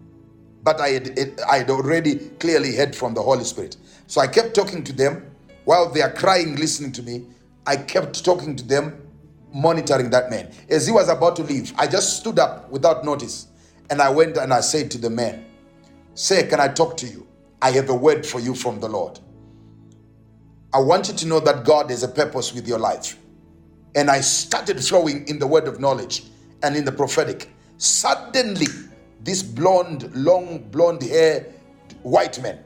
But 0.62 0.80
I 0.80 0.88
had, 0.88 1.40
I 1.50 1.58
had 1.58 1.70
already 1.70 2.16
clearly 2.38 2.76
heard 2.76 2.94
from 2.94 3.14
the 3.14 3.22
Holy 3.22 3.44
Spirit. 3.44 3.76
So 4.06 4.20
I 4.20 4.26
kept 4.26 4.54
talking 4.54 4.84
to 4.84 4.92
them 4.92 5.30
while 5.64 5.90
they 5.90 6.02
are 6.02 6.12
crying, 6.12 6.56
listening 6.56 6.92
to 6.92 7.02
me. 7.02 7.26
I 7.66 7.76
kept 7.76 8.24
talking 8.24 8.56
to 8.56 8.64
them, 8.64 9.06
monitoring 9.52 10.10
that 10.10 10.30
man. 10.30 10.52
As 10.68 10.86
he 10.86 10.92
was 10.92 11.08
about 11.08 11.36
to 11.36 11.42
leave, 11.42 11.72
I 11.78 11.86
just 11.86 12.18
stood 12.18 12.38
up 12.38 12.70
without 12.70 13.04
notice 13.04 13.48
and 13.90 14.00
I 14.00 14.10
went 14.10 14.36
and 14.36 14.52
I 14.52 14.60
said 14.60 14.90
to 14.92 14.98
the 14.98 15.10
man, 15.10 15.44
Say, 16.14 16.46
can 16.46 16.60
I 16.60 16.68
talk 16.68 16.96
to 16.98 17.06
you? 17.06 17.26
I 17.62 17.70
have 17.72 17.88
a 17.88 17.94
word 17.94 18.26
for 18.26 18.40
you 18.40 18.54
from 18.54 18.80
the 18.80 18.88
Lord. 18.88 19.18
I 20.72 20.78
want 20.78 21.08
you 21.08 21.14
to 21.14 21.26
know 21.26 21.40
that 21.40 21.64
God 21.64 21.90
has 21.90 22.02
a 22.02 22.08
purpose 22.08 22.52
with 22.54 22.66
your 22.68 22.78
life. 22.78 23.18
And 23.94 24.10
I 24.10 24.20
started 24.20 24.82
flowing 24.84 25.26
in 25.28 25.38
the 25.38 25.46
word 25.46 25.66
of 25.66 25.80
knowledge 25.80 26.24
and 26.62 26.76
in 26.76 26.84
the 26.84 26.92
prophetic. 26.92 27.50
Suddenly, 27.78 28.66
this 29.22 29.42
blonde, 29.42 30.14
long 30.14 30.70
blonde 30.70 31.02
hair 31.02 31.46
white 32.02 32.40
man 32.42 32.58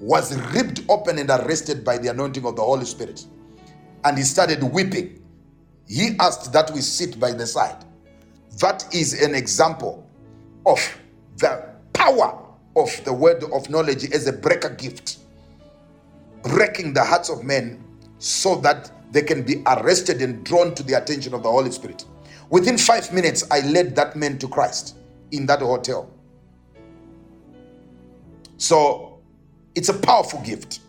was 0.00 0.36
ripped 0.52 0.82
open 0.88 1.18
and 1.18 1.30
arrested 1.30 1.84
by 1.84 1.96
the 1.96 2.08
anointing 2.08 2.44
of 2.44 2.56
the 2.56 2.62
Holy 2.62 2.84
Spirit. 2.84 3.24
And 4.04 4.18
he 4.18 4.24
started 4.24 4.62
weeping. 4.62 5.22
He 5.88 6.16
asked 6.18 6.52
that 6.52 6.70
we 6.72 6.80
sit 6.80 7.18
by 7.18 7.32
the 7.32 7.46
side. 7.46 7.84
That 8.60 8.84
is 8.94 9.22
an 9.22 9.34
example 9.34 10.06
of 10.66 10.78
the 11.38 11.66
power 11.92 12.38
of 12.76 13.04
the 13.04 13.12
word 13.12 13.44
of 13.44 13.70
knowledge 13.70 14.10
as 14.12 14.26
a 14.26 14.32
breaker 14.32 14.70
gift, 14.70 15.18
breaking 16.42 16.92
the 16.92 17.04
hearts 17.04 17.30
of 17.30 17.44
men 17.44 17.82
so 18.18 18.56
that 18.56 18.90
they 19.12 19.22
can 19.22 19.42
be 19.42 19.62
arrested 19.66 20.20
and 20.20 20.44
drawn 20.44 20.74
to 20.74 20.82
the 20.82 20.94
attention 20.94 21.32
of 21.34 21.42
the 21.42 21.50
Holy 21.50 21.70
Spirit. 21.70 22.04
Within 22.50 22.76
five 22.76 23.12
minutes, 23.12 23.44
I 23.50 23.60
led 23.60 23.96
that 23.96 24.16
man 24.16 24.38
to 24.38 24.48
Christ 24.48 24.96
in 25.30 25.46
that 25.46 25.60
hotel. 25.60 26.10
So 28.56 29.20
it's 29.74 29.88
a 29.88 29.94
powerful 29.94 30.40
gift. 30.40 30.80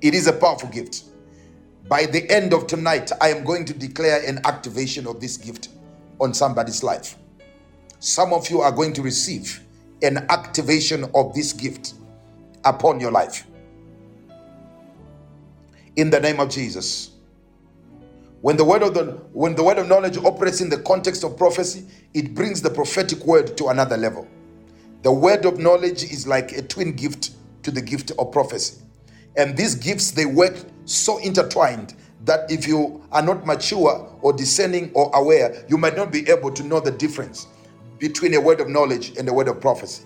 It 0.00 0.14
is 0.14 0.26
a 0.26 0.32
powerful 0.32 0.68
gift. 0.68 1.04
By 1.88 2.06
the 2.06 2.28
end 2.30 2.52
of 2.52 2.66
tonight, 2.66 3.10
I 3.20 3.28
am 3.28 3.44
going 3.44 3.64
to 3.64 3.72
declare 3.72 4.22
an 4.26 4.40
activation 4.44 5.06
of 5.06 5.20
this 5.20 5.36
gift 5.36 5.70
on 6.20 6.34
somebody's 6.34 6.82
life. 6.82 7.16
Some 7.98 8.32
of 8.32 8.48
you 8.50 8.60
are 8.60 8.70
going 8.70 8.92
to 8.92 9.02
receive 9.02 9.60
an 10.02 10.18
activation 10.28 11.10
of 11.14 11.34
this 11.34 11.52
gift 11.52 11.94
upon 12.64 13.00
your 13.00 13.10
life. 13.10 13.46
In 15.96 16.10
the 16.10 16.20
name 16.20 16.38
of 16.38 16.50
Jesus. 16.50 17.17
When 18.40 18.56
the 18.56 18.64
word 18.64 18.82
of 18.84 18.94
the 18.94 19.04
when 19.32 19.56
the 19.56 19.64
word 19.64 19.78
of 19.78 19.88
knowledge 19.88 20.16
operates 20.18 20.60
in 20.60 20.68
the 20.68 20.78
context 20.78 21.24
of 21.24 21.36
prophecy, 21.36 21.84
it 22.14 22.34
brings 22.34 22.62
the 22.62 22.70
prophetic 22.70 23.24
word 23.26 23.56
to 23.56 23.66
another 23.68 23.96
level. 23.96 24.28
The 25.02 25.12
word 25.12 25.44
of 25.44 25.58
knowledge 25.58 26.04
is 26.04 26.26
like 26.26 26.52
a 26.52 26.62
twin 26.62 26.92
gift 26.92 27.30
to 27.64 27.72
the 27.72 27.82
gift 27.82 28.12
of 28.16 28.30
prophecy. 28.30 28.80
And 29.36 29.56
these 29.56 29.74
gifts 29.74 30.12
they 30.12 30.24
work 30.24 30.56
so 30.84 31.18
intertwined 31.18 31.94
that 32.26 32.50
if 32.50 32.66
you 32.68 33.02
are 33.10 33.22
not 33.22 33.44
mature 33.44 34.08
or 34.22 34.32
discerning 34.32 34.92
or 34.94 35.10
aware, 35.14 35.64
you 35.68 35.76
might 35.76 35.96
not 35.96 36.12
be 36.12 36.28
able 36.30 36.52
to 36.52 36.62
know 36.62 36.78
the 36.78 36.92
difference 36.92 37.48
between 37.98 38.34
a 38.34 38.40
word 38.40 38.60
of 38.60 38.68
knowledge 38.68 39.16
and 39.18 39.28
a 39.28 39.32
word 39.32 39.48
of 39.48 39.60
prophecy. 39.60 40.04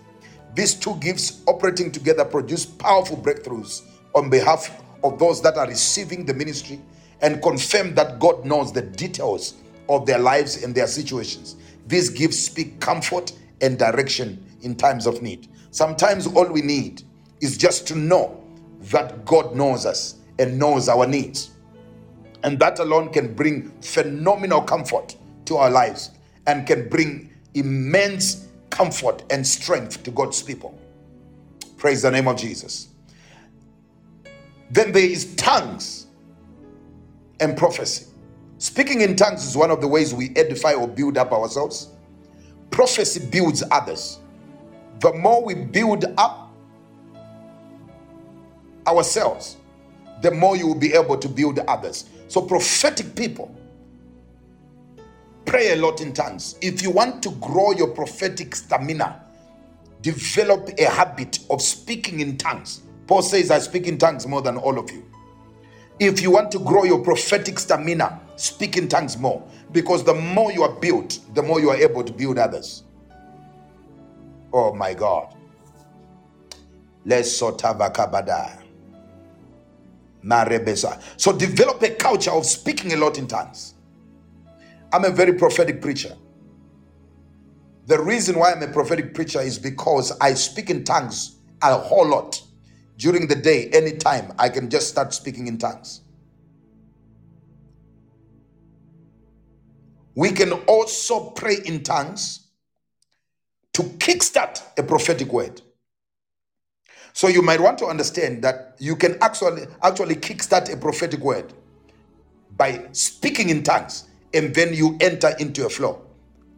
These 0.55 0.75
two 0.77 0.97
gifts 0.97 1.43
operating 1.47 1.93
together 1.93 2.25
produce 2.25 2.65
powerful 2.65 3.17
breakthroughs 3.19 3.83
on 4.15 4.31
behalf 4.31 4.83
of 5.05 5.19
those 5.19 5.43
that 5.43 5.59
are 5.59 5.67
receiving 5.67 6.25
the 6.25 6.35
ministry 6.35 6.81
and 7.23 7.41
confirm 7.41 7.95
that 7.95 8.19
God 8.19 8.45
knows 8.45 8.73
the 8.73 8.83
details 8.83 9.55
of 9.89 10.07
their 10.07 10.19
lives 10.19 10.63
and 10.63 10.75
their 10.75 10.87
situations. 10.87 11.57
These 11.87 12.11
gifts 12.11 12.39
speak 12.39 12.81
comfort 12.81 13.33
and 13.61 13.79
direction 13.79 14.45
in 14.63 14.75
times 14.75 15.07
of 15.07 15.23
need. 15.23 15.49
Sometimes 15.71 16.27
all 16.27 16.47
we 16.47 16.63
need 16.63 17.03
is 17.41 17.57
just 17.57 17.87
to 17.89 17.97
know 17.97 18.43
that 18.83 19.25
God 19.25 19.55
knows 19.55 19.87
us 19.87 20.17
and 20.39 20.59
knows 20.59 20.89
our 20.89 21.07
needs. 21.07 21.51
And 22.43 22.59
that 22.59 22.81
alone 22.81 23.13
can 23.13 23.35
bring 23.35 23.71
phenomenal 23.81 24.63
comfort 24.63 25.17
to 25.45 25.57
our 25.57 25.71
lives 25.71 26.11
and 26.47 26.67
can 26.67 26.89
bring 26.89 27.31
immense 27.55 28.49
comfort 28.71 29.23
and 29.31 29.47
strength 29.47 30.03
to 30.03 30.11
God's 30.11 30.43
people. 30.43 30.77
Praise 31.77 32.03
the 32.03 32.11
name 32.11 32.27
of 32.27 32.37
Jesus. 32.37 32.89
Then 34.71 34.91
there 34.91 35.05
is 35.05 35.37
tongues 35.37 36.02
and 37.43 37.57
prophecy. 37.57 38.07
Speaking 38.59 39.01
in 39.01 39.17
tongues 39.17 39.45
is 39.47 39.57
one 39.57 39.71
of 39.71 39.81
the 39.81 39.89
ways 39.89 40.15
we 40.15 40.31
edify 40.37 40.75
or 40.75 40.87
build 40.89 41.19
up 41.19 41.33
ourselves. 41.33 41.89
Prophecy 42.71 43.27
builds 43.27 43.65
others. 43.71 44.21
The 45.01 45.13
more 45.15 45.45
we 45.45 45.55
build 45.55 46.05
up 46.17 46.55
ourselves, 48.87 49.57
the 50.23 50.31
more 50.31 50.57
you 50.57 50.69
will 50.69 50.79
be 50.79 50.95
able 50.95 51.19
to 51.19 51.29
build 51.29 51.59
others. 51.61 52.09
So, 52.29 52.41
prophetic 52.43 53.17
people 53.17 53.55
pray 55.45 55.73
a 55.73 55.77
lot 55.77 56.01
in 56.01 56.13
tongues. 56.13 56.57
If 56.63 56.83
you 56.83 56.91
want 56.91 57.23
to 57.25 57.31
grow 57.33 57.73
your 57.73 57.89
prophetic 57.89 58.55
stamina, 58.55 59.23
develop 60.03 60.71
a 60.79 60.85
habit 60.85 61.41
of 61.51 61.61
speaking 61.61 62.21
in 62.21 62.39
tongues. 62.39 62.83
Paul 63.09 63.23
says, 63.23 63.51
I 63.51 63.59
speak 63.59 63.87
in 63.89 63.99
tongues 63.99 64.27
more 64.27 64.43
than 64.43 64.57
all 64.57 64.79
of 64.79 64.91
you. 64.91 65.05
If 66.03 66.21
you 66.21 66.33
want 66.33 66.51
to 66.51 66.59
grow 66.59 66.83
your 66.83 66.99
prophetic 67.05 67.61
stamina, 67.61 68.21
speak 68.35 68.77
in 68.77 68.89
tongues 68.89 69.17
more 69.17 69.49
because 69.71 70.03
the 70.03 70.15
more 70.15 70.51
you 70.51 70.65
are 70.65 70.75
built, 70.81 71.21
the 71.33 71.43
more 71.45 71.61
you 71.61 71.71
are 71.71 71.77
able 71.77 72.03
to 72.03 72.13
build 72.13 72.39
others. 72.39 72.83
Oh 74.53 74.75
my 74.75 74.95
God. 74.95 75.33
Let's 77.05 77.41
sotavakabada. 77.41 78.65
Marebesa. 80.25 81.01
So 81.17 81.33
develop 81.33 81.81
a 81.85 81.91
culture 81.91 82.33
of 82.33 82.47
speaking 82.47 82.95
a 82.95 82.97
lot 82.97 83.17
in 83.17 83.29
tongues. 83.29 83.75
I'm 84.93 85.05
a 85.05 85.11
very 85.11 85.35
prophetic 85.35 85.81
preacher. 85.81 86.17
The 87.87 88.03
reason 88.03 88.41
why 88.41 88.53
I'm 88.53 88.63
a 88.65 88.69
prophetic 88.73 89.15
preacher 89.15 89.41
is 89.41 89.57
because 89.57 90.13
I 90.21 90.35
speak 90.35 90.69
in 90.69 90.83
tongues 90.83 91.37
a 91.63 91.79
whole 91.79 92.09
lot. 92.09 92.43
During 93.03 93.27
the 93.27 93.35
day, 93.35 93.69
anytime, 93.71 94.33
I 94.39 94.49
can 94.49 94.71
just 94.71 94.89
start 94.89 95.13
speaking 95.13 95.49
in 95.49 95.59
tongues. 95.59 96.03
We 100.15 100.31
can 100.31 100.53
also 100.69 101.31
pray 101.31 101.57
in 101.65 101.83
tongues 101.83 102.47
to 103.73 103.83
kickstart 103.83 104.63
a 104.79 104.85
prophetic 104.85 105.33
word. 105.33 105.61
So 107.13 107.27
you 107.27 107.43
might 107.43 107.61
want 107.61 107.77
to 107.79 107.87
understand 107.87 108.45
that 108.45 108.77
you 108.79 108.95
can 108.95 109.19
actually 109.21 109.63
actually 109.83 110.15
kickstart 110.15 110.73
a 110.73 110.77
prophetic 110.77 111.19
word 111.19 111.53
by 112.57 112.87
speaking 112.93 113.49
in 113.49 113.65
tongues 113.65 114.05
and 114.33 114.55
then 114.55 114.73
you 114.75 114.97
enter 115.01 115.35
into 115.41 115.67
a 115.67 115.69
flow 115.69 116.07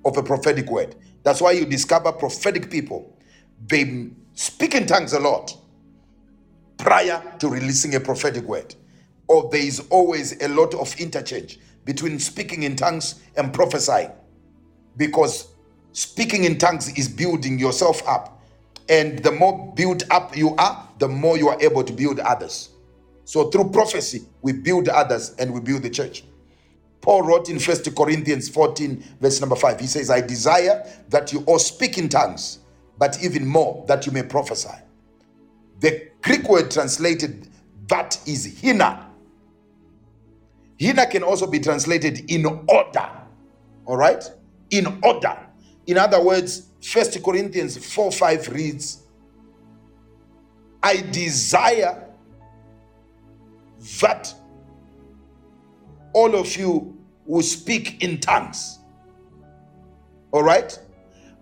of 0.05 0.19
a 0.19 0.23
prophetic 0.23 0.71
word. 0.71 0.95
That's 1.23 1.41
why 1.41 1.53
you 1.53 1.65
discover 1.65 2.13
prophetic 2.13 2.71
people. 2.71 3.19
They 3.67 4.11
speak 4.35 4.75
in 4.75 4.85
tongues 4.87 5.15
a 5.15 5.21
lot 5.21 5.57
prior 6.79 7.23
to 7.39 7.49
releasing 7.49 7.95
a 7.95 8.01
prophetic 8.01 8.45
word. 8.45 8.75
Or 9.29 9.49
there 9.51 9.63
is 9.63 9.81
always 9.91 10.41
a 10.43 10.49
lot 10.49 10.75
of 10.75 10.95
interchange 11.01 11.59
between 11.85 12.19
speaking 12.19 12.63
in 12.65 12.77
tongues 12.77 13.23
and 13.37 13.53
prophesying 13.53 14.11
because 14.97 15.49
speaking 15.93 16.45
in 16.45 16.59
tongues 16.59 16.97
is 16.99 17.09
building 17.09 17.59
yourself 17.59 18.07
up. 18.09 18.43
And 18.89 19.19
the 19.21 19.33
more 19.33 19.73
built 19.75 20.05
up 20.11 20.37
you 20.37 20.55
are, 20.57 20.89
the 20.99 21.09
more 21.09 21.39
you 21.39 21.49
are 21.49 21.61
able 21.61 21.83
to 21.85 21.93
build 21.93 22.21
others. 22.21 22.71
So 23.25 23.51
through 23.51 23.71
prophecy, 23.71 24.27
we 24.43 24.53
build 24.53 24.89
others 24.89 25.35
and 25.39 25.53
we 25.55 25.61
build 25.61 25.83
the 25.83 25.91
church. 25.91 26.25
Paul 27.01 27.23
wrote 27.23 27.49
in 27.51 27.59
First 27.59 27.95
Corinthians 27.95 28.49
14, 28.49 29.05
verse 29.21 29.41
number 29.41 29.57
5, 29.57 29.81
he 29.81 29.87
says, 29.87 30.11
I 30.11 30.21
desire 30.21 30.87
that 31.11 31.33
you 31.33 31.41
all 31.47 31.59
speak 31.59 31.99
in 31.99 32.09
tongues, 32.09 32.61
but 32.99 33.23
even 33.23 33.47
more 33.47 33.85
that 33.89 34.07
you 34.07 34.13
may 34.13 34.23
prophesy. 34.23 34.75
The 35.81 36.09
Greek 36.25 36.49
word 36.49 36.71
translated 36.71 37.49
that 37.87 38.19
is 38.27 38.63
hina. 38.63 39.11
Hina 40.81 41.07
can 41.07 41.23
also 41.23 41.47
be 41.47 41.61
translated 41.61 42.31
in 42.31 42.47
order. 42.47 43.11
All 43.85 43.99
right? 43.99 44.25
In 44.71 45.01
order. 45.03 45.39
In 45.87 45.99
other 45.99 46.23
words, 46.23 46.69
First 46.83 47.23
Corinthians 47.23 47.77
4 47.77 48.11
5 48.11 48.49
reads, 48.55 49.03
I 50.83 51.03
desire 51.13 52.09
that 54.01 54.35
all 56.15 56.35
of 56.35 56.57
you 56.57 56.97
will 57.27 57.43
speak 57.43 58.03
in 58.03 58.19
tongues. 58.19 58.79
All 60.33 60.43
right? 60.43 60.79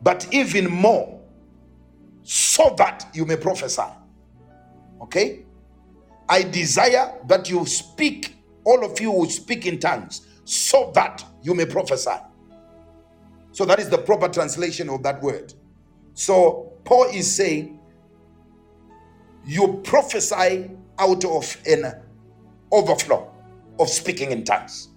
But 0.03 0.27
even 0.33 0.69
more, 0.69 1.21
so 2.25 2.75
that 2.79 3.07
you 3.15 3.25
may 3.25 3.37
prophesy. 3.37 3.83
Okay? 5.03 5.45
I 6.29 6.43
desire 6.43 7.15
that 7.27 7.51
you 7.51 7.67
speak, 7.67 8.37
all 8.65 8.85
of 8.85 9.01
you 9.01 9.11
will 9.11 9.29
speak 9.29 9.67
in 9.67 9.79
tongues, 9.79 10.27
so 10.45 10.91
that 10.95 11.25
you 11.43 11.55
may 11.55 11.67
prophesy. 11.67 12.17
So 13.51 13.65
that 13.67 13.79
is 13.79 13.91
the 13.91 13.99
proper 13.99 14.29
translation 14.29 14.89
of 14.89 15.03
that 15.03 15.23
word. 15.23 15.53
So 16.15 16.73
Paul 16.85 17.05
is 17.13 17.35
saying, 17.35 17.81
you 19.45 19.81
prophesy 19.85 20.71
out 20.99 21.25
of 21.25 21.57
an 21.67 22.01
overflow 22.71 23.31
of 23.79 23.89
speaking 23.89 24.31
in 24.31 24.45
tongues. 24.45 24.89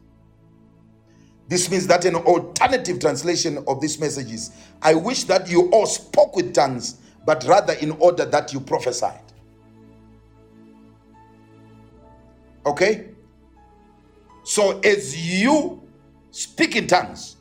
This 1.47 1.70
means 1.70 1.86
that 1.88 2.06
an 2.06 2.16
alternative 2.16 2.99
translation 2.99 3.64
of 3.68 3.82
this 3.82 3.99
message 3.99 4.32
is 4.32 4.51
I 4.82 4.93
wish 4.95 5.26
that 5.26 5.49
you 5.49 5.70
all 5.72 5.86
spoke 5.86 6.36
with 6.36 6.53
tongues, 6.53 7.01
but 7.26 7.43
rather 7.45 7.74
in 7.74 7.91
order 7.91 8.26
that 8.26 8.53
you 8.53 8.60
prophesied. 8.60 9.25
Okay? 12.66 13.09
So 14.43 14.80
as 14.80 15.16
you 15.16 15.82
speak 16.32 16.76
in 16.76 16.88
tongues, 16.88 17.38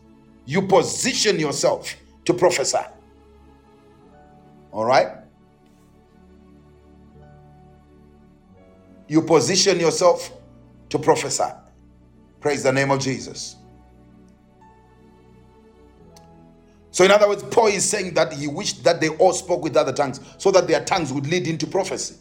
you 0.46 0.62
position 0.62 1.38
yourself 1.38 1.94
to 2.24 2.34
prophesy. 2.34 2.78
All 4.72 4.84
right? 4.84 5.08
You 9.08 9.22
position 9.22 9.78
yourself 9.80 10.32
to 10.88 10.98
prophesy. 10.98 11.52
Praise 12.40 12.62
the 12.62 12.72
name 12.72 12.90
of 12.90 13.00
Jesus. 13.00 13.56
So, 16.90 17.04
in 17.04 17.10
other 17.10 17.26
words, 17.26 17.42
Paul 17.42 17.66
is 17.66 17.88
saying 17.88 18.14
that 18.14 18.32
he 18.32 18.46
wished 18.46 18.84
that 18.84 19.00
they 19.00 19.08
all 19.08 19.32
spoke 19.32 19.64
with 19.64 19.76
other 19.76 19.92
tongues 19.92 20.20
so 20.38 20.52
that 20.52 20.68
their 20.68 20.84
tongues 20.84 21.12
would 21.12 21.26
lead 21.26 21.48
into 21.48 21.66
prophecy. 21.66 22.14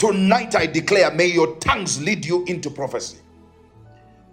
Tonight, 0.00 0.56
I 0.56 0.64
declare, 0.64 1.10
may 1.10 1.26
your 1.26 1.56
tongues 1.56 2.00
lead 2.00 2.24
you 2.24 2.42
into 2.46 2.70
prophecy. 2.70 3.18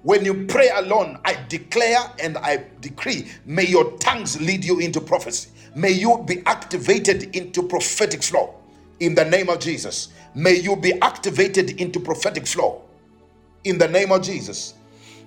When 0.02 0.24
you 0.24 0.46
pray 0.46 0.70
alone, 0.74 1.20
I 1.26 1.44
declare 1.50 2.10
and 2.24 2.38
I 2.38 2.64
decree, 2.80 3.28
may 3.46 3.66
your 3.66 3.92
tongues 3.98 4.40
lead 4.40 4.64
you 4.64 4.80
into 4.80 5.02
prophecy. 5.02 5.50
May 5.76 5.92
you 5.92 6.24
be 6.26 6.42
activated 6.46 7.36
into 7.36 7.62
prophetic 7.64 8.24
flow 8.24 8.56
in 9.02 9.14
the 9.14 9.26
name 9.26 9.50
of 9.50 9.60
Jesus. 9.60 10.08
May 10.34 10.56
you 10.56 10.78
be 10.78 10.94
activated 11.02 11.82
into 11.82 12.00
prophetic 12.00 12.48
flow 12.48 12.84
in 13.66 13.78
the 13.78 13.90
name 13.90 14.14
of 14.14 14.22
Jesus. 14.22 14.74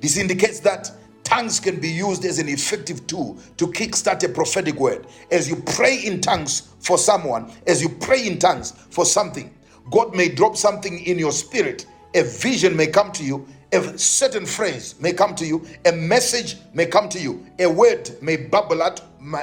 This 0.00 0.16
indicates 0.16 0.60
that 0.60 0.90
tongues 1.22 1.60
can 1.60 1.78
be 1.78 1.90
used 1.90 2.24
as 2.24 2.38
an 2.38 2.48
effective 2.48 3.06
tool 3.06 3.36
to 3.58 3.66
kickstart 3.66 4.24
a 4.24 4.30
prophetic 4.30 4.76
word. 4.76 5.06
As 5.30 5.50
you 5.50 5.56
pray 5.56 5.98
in 5.98 6.22
tongues 6.22 6.70
for 6.78 6.96
someone, 6.96 7.52
as 7.66 7.82
you 7.82 7.90
pray 7.90 8.26
in 8.26 8.38
tongues 8.38 8.70
for 8.88 9.04
something, 9.04 9.54
God 9.90 10.14
may 10.14 10.28
drop 10.28 10.56
something 10.56 10.98
in 11.04 11.18
your 11.18 11.32
spirit. 11.32 11.86
A 12.14 12.22
vision 12.22 12.76
may 12.76 12.88
come 12.88 13.12
to 13.12 13.24
you, 13.24 13.46
a 13.72 13.96
certain 13.98 14.44
phrase 14.46 14.94
may 15.00 15.12
come 15.12 15.34
to 15.36 15.46
you, 15.46 15.64
a 15.84 15.92
message 15.92 16.56
may 16.74 16.86
come 16.86 17.08
to 17.08 17.20
you, 17.20 17.46
a 17.58 17.66
word 17.66 18.10
may 18.20 18.36
bubble 18.36 18.82
out, 18.82 19.00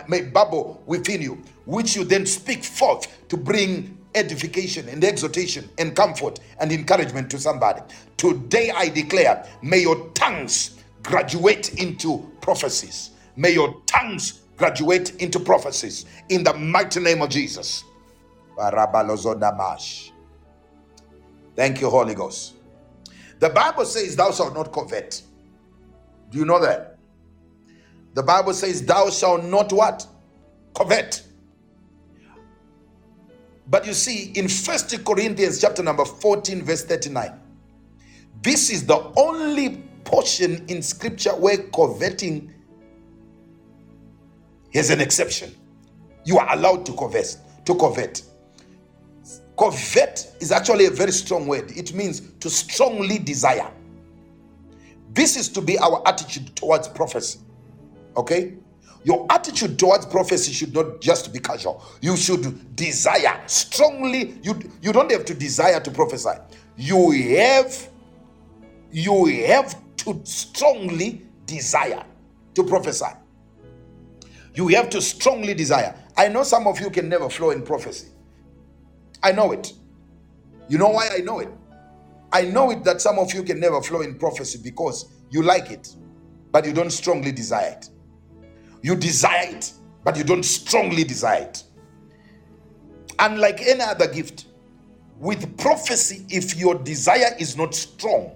may 0.10 0.22
bubble 0.22 0.84
within 0.86 1.22
you, 1.22 1.42
which 1.66 1.96
you 1.96 2.04
then 2.04 2.26
speak 2.26 2.64
forth 2.64 3.28
to 3.30 3.38
bring 3.38 3.98
edification 4.16 4.90
and 4.90 5.04
exhortation 5.04 5.70
and 5.78 5.96
comfort 5.96 6.40
and 6.60 6.72
encouragement 6.72 7.30
to 7.30 7.40
somebody. 7.40 7.82
Today 8.18 8.72
I 8.72 8.90
declare, 8.90 9.48
may 9.62 9.80
your 9.80 10.10
tongues 10.10 10.78
graduate 11.04 11.76
into 11.76 12.30
prophecies. 12.42 13.12
May 13.38 13.54
your 13.54 13.82
tongues 13.86 14.42
graduate 14.58 15.16
into 15.22 15.40
prophecies 15.40 16.06
in 16.30 16.44
the 16.44 16.54
mighty 16.54 17.00
name 17.00 17.22
of 17.22 17.30
Jesus. 17.30 17.84
Thank 21.58 21.82
you, 21.82 21.90
Holy 21.90 22.14
Ghost. 22.14 22.54
The 23.40 23.50
Bible 23.50 23.84
says, 23.86 24.16
Thou 24.16 24.32
shalt 24.32 24.54
not 24.54 24.72
covet. 24.72 25.24
Do 26.30 26.38
you 26.38 26.46
know 26.46 26.62
that? 26.62 27.00
The 28.14 28.22
Bible 28.22 28.54
says, 28.54 28.86
Thou 28.86 29.10
shalt 29.10 29.44
not 29.44 29.74
what? 29.74 30.06
Covet. 30.76 31.24
But 33.70 33.88
you 33.88 33.94
see, 33.94 34.32
in 34.36 34.48
First 34.48 35.04
Corinthians 35.04 35.60
chapter 35.60 35.82
number 35.82 36.06
14, 36.06 36.62
verse 36.62 36.86
39, 36.86 37.40
this 38.44 38.70
is 38.70 38.86
the 38.86 39.12
only 39.18 39.84
portion 40.04 40.64
in 40.68 40.84
scripture 40.84 41.32
where 41.32 41.58
coveting 41.58 42.54
has 44.76 44.92
an 44.92 45.02
exception. 45.02 45.56
You 46.24 46.38
are 46.38 46.54
allowed 46.54 46.86
to 46.86 46.94
covet, 46.94 47.36
to 47.66 47.74
covet. 47.76 48.22
Covet 49.58 50.36
is 50.40 50.52
actually 50.52 50.86
a 50.86 50.92
very 50.92 51.12
strong 51.12 51.48
word. 51.48 51.72
It 51.76 51.94
means 51.94 52.22
to 52.40 52.50
strongly 52.50 53.18
desire. 53.18 53.72
This 55.14 55.36
is 55.36 55.50
to 55.50 55.62
be 55.62 55.80
our 55.80 56.02
attitude 56.08 56.56
towards 56.56 56.88
prophecy. 56.88 57.40
Okay? 58.16 58.58
Your 59.04 59.26
attitude 59.30 59.80
towards 59.80 60.06
prophecy 60.06 60.52
should 60.52 60.74
not 60.74 61.02
just 61.02 61.34
be 61.34 61.40
casual. 61.40 61.84
You 62.02 62.18
should 62.18 62.76
desire 62.76 63.42
strongly. 63.48 64.38
You, 64.44 64.60
you 64.82 64.92
don't 64.92 65.12
have 65.12 65.26
to 65.26 65.34
desire 65.34 65.80
to 65.80 65.92
prophesy. 65.92 66.38
You 66.76 67.12
have 67.38 67.90
you 68.92 69.26
have 69.46 69.76
to 69.98 70.22
strongly 70.24 71.26
desire 71.46 72.04
to 72.56 72.64
prophesy. 72.64 73.14
You 74.54 74.68
have 74.70 74.90
to 74.92 75.02
strongly 75.02 75.54
desire. 75.54 75.96
I 76.16 76.30
know 76.30 76.44
some 76.44 76.68
of 76.68 76.80
you 76.80 76.90
can 76.90 77.10
never 77.10 77.30
flow 77.30 77.52
in 77.52 77.64
prophecy. 77.64 78.08
I 79.28 79.34
know 79.34 79.52
it. 79.52 79.74
You 80.70 80.78
know 80.78 80.88
why 80.88 81.10
I 81.14 81.18
know 81.18 81.40
it? 81.40 81.50
I 82.32 82.44
know 82.44 82.72
it 82.72 82.86
that 82.86 83.02
some 83.02 83.20
of 83.20 83.34
you 83.34 83.44
can 83.44 83.60
never 83.60 83.82
flow 83.82 84.00
in 84.00 84.18
prophecy 84.18 84.58
because 84.64 85.12
you 85.30 85.44
like 85.44 85.70
it, 85.70 85.94
but 86.54 86.66
you 86.66 86.72
don't 86.72 86.92
strongly 86.92 87.34
desire 87.34 87.72
it. 87.78 87.90
You 88.82 88.96
desire 88.96 89.50
it, 89.50 89.74
but 90.06 90.16
you 90.16 90.24
don't 90.24 90.44
strongly 90.44 91.04
desire 91.04 91.42
it. 91.44 91.64
Unlike 93.20 93.64
any 93.64 93.82
other 93.82 94.08
gift, 94.08 94.46
with 95.20 95.58
prophecy, 95.58 96.26
if 96.30 96.56
your 96.56 96.76
desire 96.76 97.36
is 97.38 97.58
not 97.58 97.76
strong, 97.76 98.32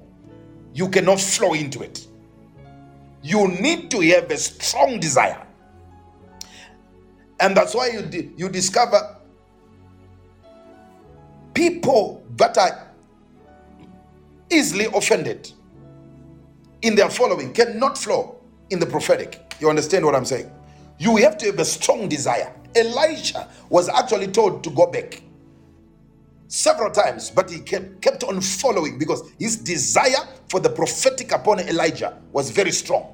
you 0.74 0.90
cannot 0.90 1.22
flow 1.22 1.54
into 1.54 1.84
it. 1.84 2.06
You 3.24 3.48
need 3.48 3.92
to 3.92 4.02
have 4.10 4.30
a 4.30 4.38
strong 4.38 5.00
desire. 5.00 5.48
And 7.40 7.56
that's 7.56 7.74
why 7.76 7.92
you, 7.92 8.02
di- 8.02 8.32
you 8.36 8.50
discover 8.50 9.18
people 11.62 12.24
that 12.38 12.58
are 12.58 12.88
easily 14.50 14.86
offended 14.96 15.52
in 16.82 16.96
their 16.96 17.08
following 17.08 17.54
cannot 17.54 17.96
flow 17.96 18.42
in 18.72 18.80
the 18.80 18.86
prophetic. 18.88 19.54
You 19.60 19.70
understand 19.70 20.04
what 20.04 20.16
I'm 20.16 20.26
saying? 20.26 20.52
You 20.98 21.18
have 21.18 21.38
to 21.38 21.46
have 21.46 21.60
a 21.60 21.66
strong 21.66 22.10
desire. 22.10 22.52
Elijah 22.76 23.48
was 23.70 23.90
actually 23.90 24.30
told 24.30 24.64
to 24.64 24.72
go 24.72 24.88
back 24.88 25.22
several 26.48 26.90
times, 26.90 27.30
but 27.30 27.48
he 27.52 27.60
kept, 27.60 28.02
kept 28.02 28.24
on 28.24 28.42
following 28.42 28.98
because 28.98 29.22
his 29.38 29.58
desire 29.58 30.26
for 30.50 30.60
the 30.60 30.70
prophetic 30.70 31.32
upon 31.32 31.60
Elijah 31.60 32.18
was 32.32 32.50
very 32.50 32.72
strong. 32.72 33.14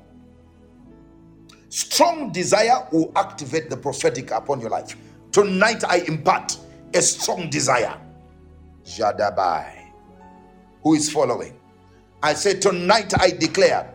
Strong 1.67 2.31
desire 2.31 2.87
will 2.93 3.11
activate 3.17 3.69
the 3.69 3.75
prophetic 3.75 4.31
upon 4.31 4.61
your 4.61 4.69
life. 4.69 4.95
Tonight, 5.33 5.83
I 5.85 5.97
impart 6.07 6.57
a 6.93 7.01
strong 7.01 7.49
desire. 7.49 7.99
Jadabai. 8.87 9.91
Who 10.83 10.93
is 10.93 11.11
following? 11.11 11.59
I 12.23 12.33
say, 12.33 12.59
Tonight, 12.59 13.13
I 13.19 13.31
declare 13.31 13.93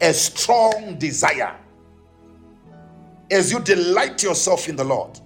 a 0.00 0.12
strong 0.12 0.98
desire. 0.98 1.56
As 3.30 3.50
you 3.50 3.60
delight 3.60 4.22
yourself 4.22 4.68
in 4.68 4.76
the 4.76 4.84
Lord, 4.84 5.18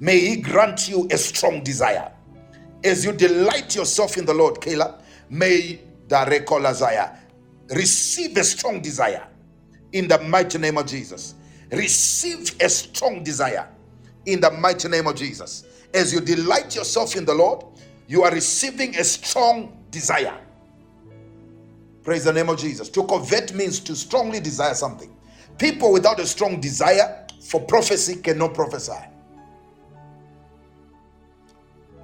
may 0.00 0.18
He 0.18 0.36
grant 0.36 0.88
you 0.88 1.06
a 1.10 1.16
strong 1.16 1.62
desire. 1.62 2.12
As 2.82 3.04
you 3.04 3.12
delight 3.12 3.76
yourself 3.76 4.16
in 4.16 4.24
the 4.24 4.34
Lord, 4.34 4.56
Kayla, 4.56 5.00
may 5.28 5.80
Darekolazaya 6.08 7.16
receive 7.70 8.36
a 8.36 8.44
strong 8.44 8.80
desire 8.80 9.26
in 9.92 10.08
the 10.08 10.18
mighty 10.22 10.58
name 10.58 10.76
of 10.78 10.86
Jesus. 10.86 11.34
Receive 11.70 12.56
a 12.60 12.68
strong 12.68 13.22
desire 13.22 13.68
in 14.26 14.40
the 14.40 14.50
mighty 14.50 14.88
name 14.88 15.06
of 15.06 15.14
Jesus. 15.14 15.64
As 15.94 16.12
you 16.12 16.20
delight 16.20 16.74
yourself 16.74 17.16
in 17.16 17.24
the 17.24 17.34
Lord, 17.34 17.64
you 18.10 18.24
are 18.24 18.32
receiving 18.32 18.96
a 18.96 19.04
strong 19.04 19.72
desire. 19.92 20.36
Praise 22.02 22.24
the 22.24 22.32
name 22.32 22.48
of 22.48 22.58
Jesus. 22.58 22.88
To 22.88 23.04
covet 23.04 23.54
means 23.54 23.78
to 23.78 23.94
strongly 23.94 24.40
desire 24.40 24.74
something. 24.74 25.14
People 25.58 25.92
without 25.92 26.18
a 26.18 26.26
strong 26.26 26.60
desire 26.60 27.24
for 27.40 27.60
prophecy 27.60 28.16
cannot 28.16 28.52
prophesy. 28.52 28.98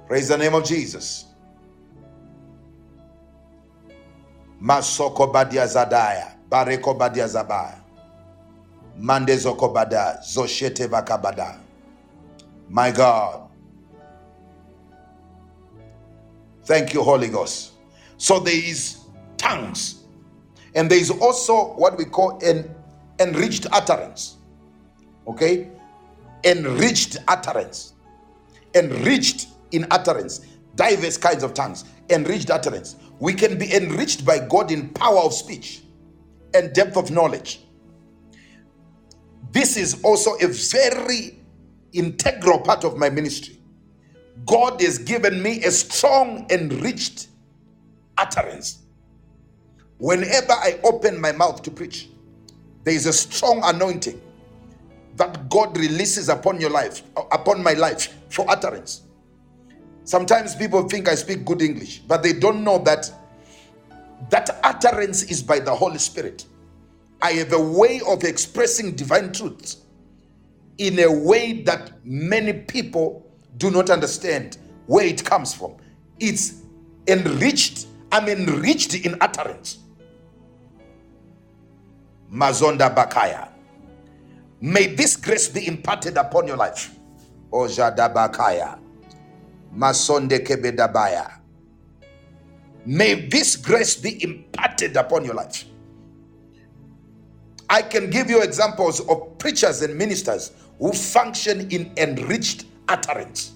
Praise 0.07 0.29
the 0.29 0.37
name 0.37 0.53
of 0.53 0.63
Jesus. 0.63 1.25
Masoko 4.63 5.29
badia 5.33 5.65
zadaya, 5.65 6.37
bareko 6.49 6.97
badia 6.97 7.25
zabaya, 7.25 7.81
mandezo 8.97 9.57
kobada, 9.57 10.23
zoshete 10.23 10.87
vakabada. 10.87 11.59
My 12.69 12.91
God. 12.91 13.46
Thank 16.67 16.93
you, 16.93 17.01
Holy 17.01 17.29
Ghost. 17.29 17.71
So 18.17 18.41
there 18.41 18.53
is 18.53 18.97
tongues, 19.37 20.03
and 20.75 20.91
there 20.91 20.99
is 20.99 21.09
also 21.09 21.73
what 21.75 21.97
we 21.97 22.03
call 22.03 22.43
an 22.43 22.69
enriched 23.19 23.67
utterance. 23.71 24.35
Okay? 25.25 25.69
Enriched 26.43 27.19
utterance. 27.29 27.93
Enriched 28.75 29.47
in 29.71 29.87
utterance, 29.91 30.41
diverse 30.75 31.15
kinds 31.15 31.41
of 31.41 31.53
tongues, 31.53 31.85
enriched 32.09 32.49
utterance. 32.49 32.97
We 33.19 33.33
can 33.33 33.57
be 33.57 33.73
enriched 33.73 34.25
by 34.25 34.39
God 34.39 34.69
in 34.69 34.89
power 34.89 35.19
of 35.19 35.33
speech 35.33 35.83
and 36.53 36.73
depth 36.73 36.97
of 36.97 37.11
knowledge. 37.11 37.61
This 39.51 39.77
is 39.77 40.03
also 40.03 40.35
a 40.41 40.47
very 40.47 41.39
integral 41.93 42.59
part 42.59 42.83
of 42.83 42.97
my 42.97 43.09
ministry. 43.09 43.56
God 44.45 44.81
has 44.81 44.97
given 44.97 45.41
me 45.41 45.63
a 45.63 45.71
strong, 45.71 46.45
enriched 46.49 47.27
utterance. 48.17 48.79
Whenever 49.97 50.53
I 50.53 50.79
open 50.83 51.19
my 51.19 51.31
mouth 51.31 51.61
to 51.63 51.71
preach, 51.71 52.09
there 52.83 52.93
is 52.93 53.05
a 53.05 53.13
strong 53.13 53.61
anointing 53.63 54.21
that 55.15 55.49
God 55.49 55.75
releases 55.77 56.29
upon 56.29 56.61
your 56.61 56.69
life, 56.69 57.01
uh, 57.17 57.23
upon 57.31 57.63
my 57.63 57.73
life 57.73 58.15
for 58.29 58.49
utterance. 58.49 59.01
Sometimes 60.03 60.55
people 60.55 60.87
think 60.87 61.09
I 61.09 61.15
speak 61.15 61.43
good 61.43 61.61
English, 61.61 61.99
but 61.99 62.23
they 62.23 62.33
don't 62.33 62.63
know 62.63 62.77
that 62.79 63.11
that 64.29 64.59
utterance 64.63 65.23
is 65.23 65.43
by 65.43 65.59
the 65.59 65.73
Holy 65.73 65.97
Spirit. 65.97 66.45
I 67.21 67.31
have 67.33 67.51
a 67.51 67.59
way 67.59 67.99
of 68.07 68.23
expressing 68.23 68.95
divine 68.95 69.33
truths 69.33 69.77
in 70.77 70.99
a 70.99 71.11
way 71.11 71.63
that 71.63 71.91
many 72.05 72.53
people 72.53 73.26
do 73.57 73.71
not 73.71 73.89
understand 73.89 74.57
where 74.85 75.05
it 75.05 75.23
comes 75.23 75.53
from. 75.53 75.75
It's 76.19 76.61
enriched, 77.07 77.87
I'm 78.11 78.27
enriched 78.27 78.93
in 78.95 79.17
utterance. 79.21 79.79
Mazonda 82.31 82.93
Bakaya. 82.93 83.49
May 84.59 84.87
this 84.95 85.15
grace 85.15 85.47
be 85.47 85.67
imparted 85.67 86.17
upon 86.17 86.47
your 86.47 86.57
life. 86.57 86.93
Ojada 87.51 88.13
Bakaya. 88.13 88.79
Masonde 89.75 90.39
Kebedabaya. 90.45 91.39
May 92.85 93.27
this 93.27 93.55
grace 93.55 93.95
be 93.95 94.21
imparted 94.23 94.95
upon 94.95 95.25
your 95.25 95.35
life. 95.35 95.65
I 97.69 97.81
can 97.81 98.09
give 98.09 98.29
you 98.29 98.41
examples 98.41 99.01
of 99.07 99.37
preachers 99.37 99.81
and 99.81 99.95
ministers 99.97 100.51
who 100.79 100.93
function 100.93 101.69
in 101.69 101.91
enriched 101.97 102.65
utterance. 102.89 103.53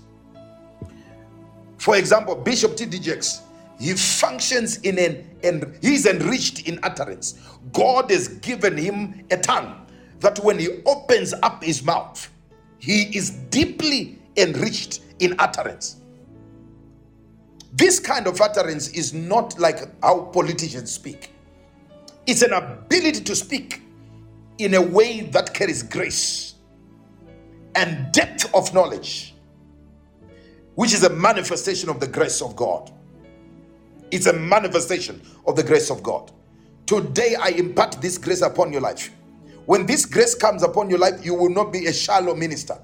For 1.77 1.95
example, 1.95 2.35
Bishop 2.35 2.75
T.D. 2.75 2.99
Jakes, 2.99 3.41
he 3.79 3.93
functions 3.93 4.77
in 4.81 4.99
an 4.99 5.27
and 5.43 5.75
he's 5.81 6.05
enriched 6.05 6.67
in 6.67 6.79
utterance. 6.83 7.41
God 7.73 8.11
has 8.11 8.27
given 8.27 8.77
him 8.77 9.25
a 9.31 9.37
tongue 9.37 9.87
that 10.19 10.37
when 10.43 10.59
he 10.59 10.83
opens 10.85 11.33
up 11.41 11.63
his 11.63 11.83
mouth, 11.83 12.29
he 12.77 13.15
is 13.17 13.31
deeply 13.49 14.19
enriched 14.37 15.01
in 15.19 15.35
utterance. 15.39 15.97
This 17.73 17.99
kind 17.99 18.27
of 18.27 18.39
utterance 18.41 18.89
is 18.89 19.13
not 19.13 19.57
like 19.57 19.79
how 20.03 20.25
politicians 20.25 20.91
speak. 20.91 21.31
It's 22.27 22.43
an 22.43 22.53
ability 22.53 23.21
to 23.21 23.35
speak 23.35 23.81
in 24.57 24.75
a 24.75 24.81
way 24.81 25.21
that 25.21 25.53
carries 25.53 25.81
grace 25.81 26.50
and 27.75 28.11
depth 28.13 28.53
of 28.53 28.73
knowledge, 28.73 29.35
which 30.75 30.93
is 30.93 31.03
a 31.03 31.09
manifestation 31.09 31.89
of 31.89 31.99
the 31.99 32.07
grace 32.07 32.41
of 32.41 32.55
God. 32.55 32.91
It's 34.11 34.25
a 34.27 34.33
manifestation 34.33 35.21
of 35.47 35.55
the 35.55 35.63
grace 35.63 35.89
of 35.89 36.03
God. 36.03 36.31
Today, 36.85 37.35
I 37.39 37.49
impart 37.49 38.01
this 38.01 38.17
grace 38.17 38.41
upon 38.41 38.71
your 38.71 38.81
life. 38.81 39.11
When 39.65 39.85
this 39.85 40.05
grace 40.05 40.35
comes 40.35 40.63
upon 40.63 40.89
your 40.89 40.99
life, 40.99 41.25
you 41.25 41.33
will 41.33 41.49
not 41.49 41.71
be 41.71 41.85
a 41.85 41.93
shallow 41.93 42.35
minister. 42.35 42.77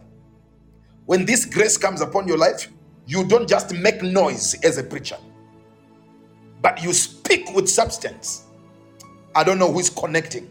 When 1.05 1.25
this 1.25 1.45
grace 1.45 1.77
comes 1.77 2.01
upon 2.01 2.27
your 2.27 2.37
life, 2.37 2.69
you 3.05 3.25
don't 3.25 3.47
just 3.47 3.73
make 3.73 4.01
noise 4.01 4.55
as 4.63 4.77
a 4.77 4.83
preacher, 4.83 5.17
but 6.61 6.83
you 6.83 6.93
speak 6.93 7.53
with 7.55 7.69
substance. 7.69 8.43
I 9.35 9.43
don't 9.43 9.59
know 9.59 9.71
who 9.71 9.79
is 9.79 9.89
connecting. 9.89 10.49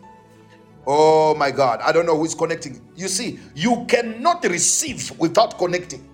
Oh 0.87 1.35
my 1.35 1.51
God, 1.51 1.81
I 1.83 1.91
don't 1.91 2.07
know 2.07 2.17
who 2.17 2.25
is 2.25 2.35
connecting. 2.35 2.81
You 2.95 3.09
see, 3.09 3.41
you 3.57 3.85
cannot 3.89 4.45
receive 4.45 5.19
without 5.19 5.59
connecting. 5.59 6.09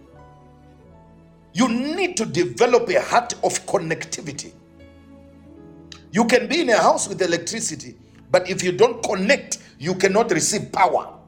You 1.53 1.68
need 1.68 2.16
to 2.16 2.25
develop 2.25 2.89
a 2.89 3.01
heart 3.03 3.35
of 3.45 3.66
connectivity. 3.66 4.53
You 6.11 6.25
can 6.27 6.47
be 6.49 6.62
in 6.62 6.70
a 6.70 6.79
house 6.79 7.09
with 7.09 7.20
electricity, 7.20 7.97
but 8.31 8.49
if 8.49 8.62
you 8.62 8.73
don't 8.73 9.03
connect, 9.03 9.59
you 9.79 9.95
cannot 9.95 10.31
receive 10.31 10.73
power. 10.73 11.18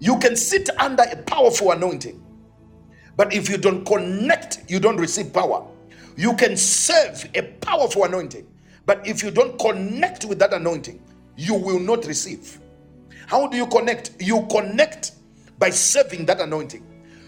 You 0.00 0.18
can 0.18 0.36
sit 0.36 0.68
under 0.78 1.04
a 1.04 1.16
powerful 1.16 1.70
anointing, 1.70 2.20
but 3.16 3.32
if 3.32 3.48
you 3.48 3.56
don't 3.56 3.84
connect, 3.86 4.68
you 4.68 4.80
don't 4.80 4.96
receive 4.96 5.32
power. 5.32 5.64
You 6.16 6.34
can 6.34 6.56
serve 6.56 7.28
a 7.34 7.42
powerful 7.42 8.04
anointing, 8.04 8.46
but 8.84 9.06
if 9.06 9.22
you 9.22 9.30
don't 9.30 9.58
connect 9.58 10.24
with 10.24 10.40
that 10.40 10.52
anointing, 10.52 11.00
you 11.36 11.54
will 11.54 11.80
not 11.80 12.06
receive. 12.06 12.60
How 13.26 13.46
do 13.48 13.56
you 13.56 13.66
connect? 13.66 14.12
You 14.20 14.46
connect 14.50 15.12
by 15.58 15.70
serving 15.70 16.26
that 16.26 16.40
anointing. 16.40 16.84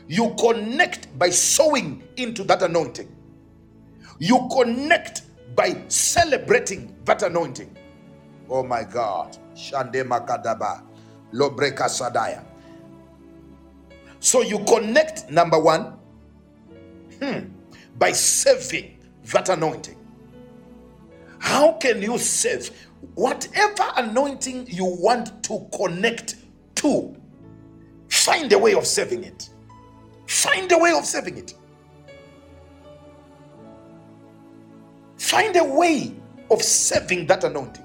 You 0.08 0.34
connect 0.38 1.16
by 1.18 1.30
sowing 1.30 2.02
into 2.16 2.44
that 2.44 2.62
anointing. 2.62 3.14
You 4.18 4.48
connect 4.52 5.22
by 5.54 5.84
celebrating 5.88 6.96
that 7.04 7.22
anointing. 7.22 7.76
Oh 8.48 8.62
my 8.62 8.84
God. 8.84 9.36
Shande 9.54 10.02
Makadaba. 10.04 10.82
Lobreka 11.32 11.84
Sadaya. 11.88 12.42
So 14.20 14.42
you 14.42 14.58
connect, 14.64 15.30
number 15.30 15.58
one, 15.58 15.94
hmm, 17.22 17.40
by 17.98 18.12
serving 18.12 18.98
that 19.32 19.48
anointing. 19.48 19.96
How 21.38 21.72
can 21.72 22.02
you 22.02 22.18
serve? 22.18 22.70
Whatever 23.14 23.84
anointing 23.96 24.66
you 24.68 24.84
want 24.84 25.42
to 25.44 25.68
connect 25.76 26.36
to, 26.76 27.16
find 28.08 28.52
a 28.52 28.58
way 28.58 28.74
of 28.74 28.86
serving 28.86 29.24
it. 29.24 29.48
Find 30.26 30.70
a 30.72 30.78
way 30.78 30.92
of 30.92 31.04
serving 31.04 31.38
it. 31.38 31.54
Find 35.16 35.56
a 35.56 35.64
way 35.64 36.14
of 36.50 36.62
serving 36.62 37.26
that 37.26 37.44
anointing. 37.44 37.84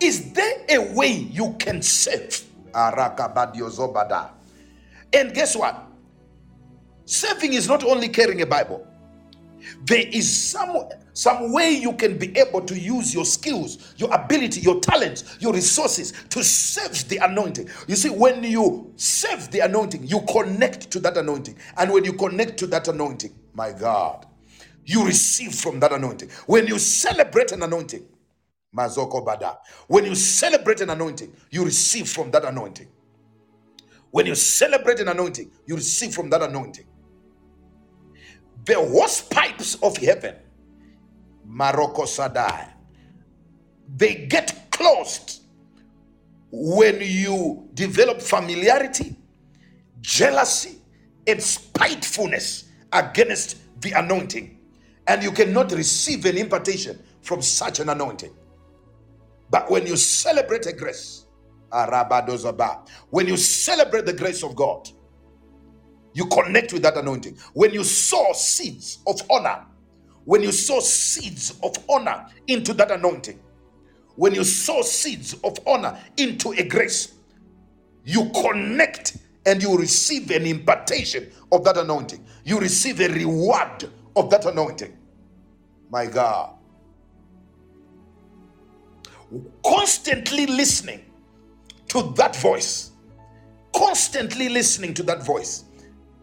Is 0.00 0.32
there 0.32 0.64
a 0.68 0.92
way 0.94 1.08
you 1.08 1.54
can 1.58 1.82
serve? 1.82 2.44
And 5.12 5.34
guess 5.34 5.54
what? 5.54 5.86
Serving 7.04 7.52
is 7.52 7.68
not 7.68 7.84
only 7.84 8.08
carrying 8.08 8.42
a 8.42 8.46
Bible. 8.46 8.86
There 9.84 10.04
is 10.12 10.30
some 10.50 10.88
some 11.12 11.52
way 11.52 11.70
you 11.70 11.92
can 11.94 12.18
be 12.18 12.36
able 12.38 12.62
to 12.62 12.78
use 12.78 13.14
your 13.14 13.24
skills, 13.24 13.94
your 13.98 14.12
ability, 14.14 14.60
your 14.60 14.80
talents, 14.80 15.36
your 15.40 15.52
resources 15.52 16.12
to 16.30 16.42
serve 16.42 17.08
the 17.08 17.18
anointing. 17.18 17.68
You 17.86 17.96
see, 17.96 18.10
when 18.10 18.42
you 18.44 18.92
serve 18.96 19.50
the 19.50 19.60
anointing, 19.60 20.06
you 20.06 20.22
connect 20.22 20.90
to 20.92 21.00
that 21.00 21.16
anointing. 21.16 21.56
And 21.76 21.92
when 21.92 22.04
you 22.04 22.14
connect 22.14 22.58
to 22.60 22.66
that 22.68 22.88
anointing, 22.88 23.32
my 23.54 23.72
God, 23.72 24.26
you 24.84 25.04
receive 25.06 25.54
from 25.54 25.80
that 25.80 25.92
anointing. 25.92 26.30
When 26.46 26.66
you 26.66 26.78
celebrate 26.78 27.52
an 27.52 27.62
anointing, 27.62 28.04
Mazoko 28.76 29.24
Bada, 29.24 29.58
when 29.88 30.04
you 30.06 30.14
celebrate 30.14 30.80
an 30.80 30.90
anointing, 30.90 31.32
you 31.50 31.64
receive 31.64 32.08
from 32.08 32.30
that 32.32 32.44
anointing. 32.44 32.88
When 34.10 34.26
you 34.26 34.34
celebrate 34.34 35.00
an 35.00 35.08
anointing, 35.08 35.50
you 35.66 35.76
receive 35.76 36.14
from 36.14 36.30
that 36.30 36.42
anointing. 36.42 36.86
The 38.64 38.80
pipes 39.30 39.76
of 39.76 39.96
heaven 39.96 40.36
Maroko 41.48 42.06
Sadai. 42.06 42.68
They 43.96 44.26
get 44.26 44.70
closed 44.70 45.42
when 46.50 46.98
you 47.00 47.68
develop 47.74 48.20
familiarity, 48.20 49.16
jealousy, 50.00 50.78
and 51.26 51.42
spitefulness 51.42 52.64
against 52.92 53.58
the 53.80 53.92
anointing. 53.92 54.58
And 55.06 55.22
you 55.22 55.32
cannot 55.32 55.72
receive 55.72 56.24
an 56.26 56.36
impartation 56.38 56.98
from 57.22 57.42
such 57.42 57.80
an 57.80 57.88
anointing. 57.88 58.32
But 59.50 59.70
when 59.70 59.86
you 59.86 59.96
celebrate 59.96 60.66
a 60.66 60.72
grace, 60.72 61.26
when 63.10 63.26
you 63.28 63.36
celebrate 63.36 64.06
the 64.06 64.12
grace 64.12 64.42
of 64.42 64.54
God, 64.54 64.90
you 66.14 66.26
connect 66.26 66.72
with 66.72 66.82
that 66.82 66.96
anointing. 66.96 67.36
When 67.54 67.72
you 67.72 67.84
sow 67.84 68.32
seeds 68.34 68.98
of 69.06 69.20
honor, 69.30 69.64
when 70.24 70.42
you 70.42 70.52
sow 70.52 70.80
seeds 70.80 71.58
of 71.62 71.76
honor 71.88 72.26
into 72.46 72.72
that 72.74 72.90
anointing, 72.90 73.40
when 74.16 74.34
you 74.34 74.44
sow 74.44 74.82
seeds 74.82 75.34
of 75.42 75.58
honor 75.66 75.98
into 76.16 76.52
a 76.52 76.62
grace, 76.64 77.14
you 78.04 78.30
connect 78.30 79.16
and 79.46 79.62
you 79.62 79.76
receive 79.76 80.30
an 80.30 80.46
impartation 80.46 81.30
of 81.50 81.64
that 81.64 81.76
anointing. 81.76 82.24
You 82.44 82.60
receive 82.60 83.00
a 83.00 83.08
reward 83.08 83.90
of 84.14 84.30
that 84.30 84.44
anointing. 84.44 84.96
My 85.90 86.06
God. 86.06 86.54
Constantly 89.64 90.46
listening 90.46 91.04
to 91.88 92.12
that 92.16 92.36
voice, 92.36 92.90
constantly 93.74 94.48
listening 94.48 94.94
to 94.94 95.02
that 95.04 95.24
voice 95.24 95.64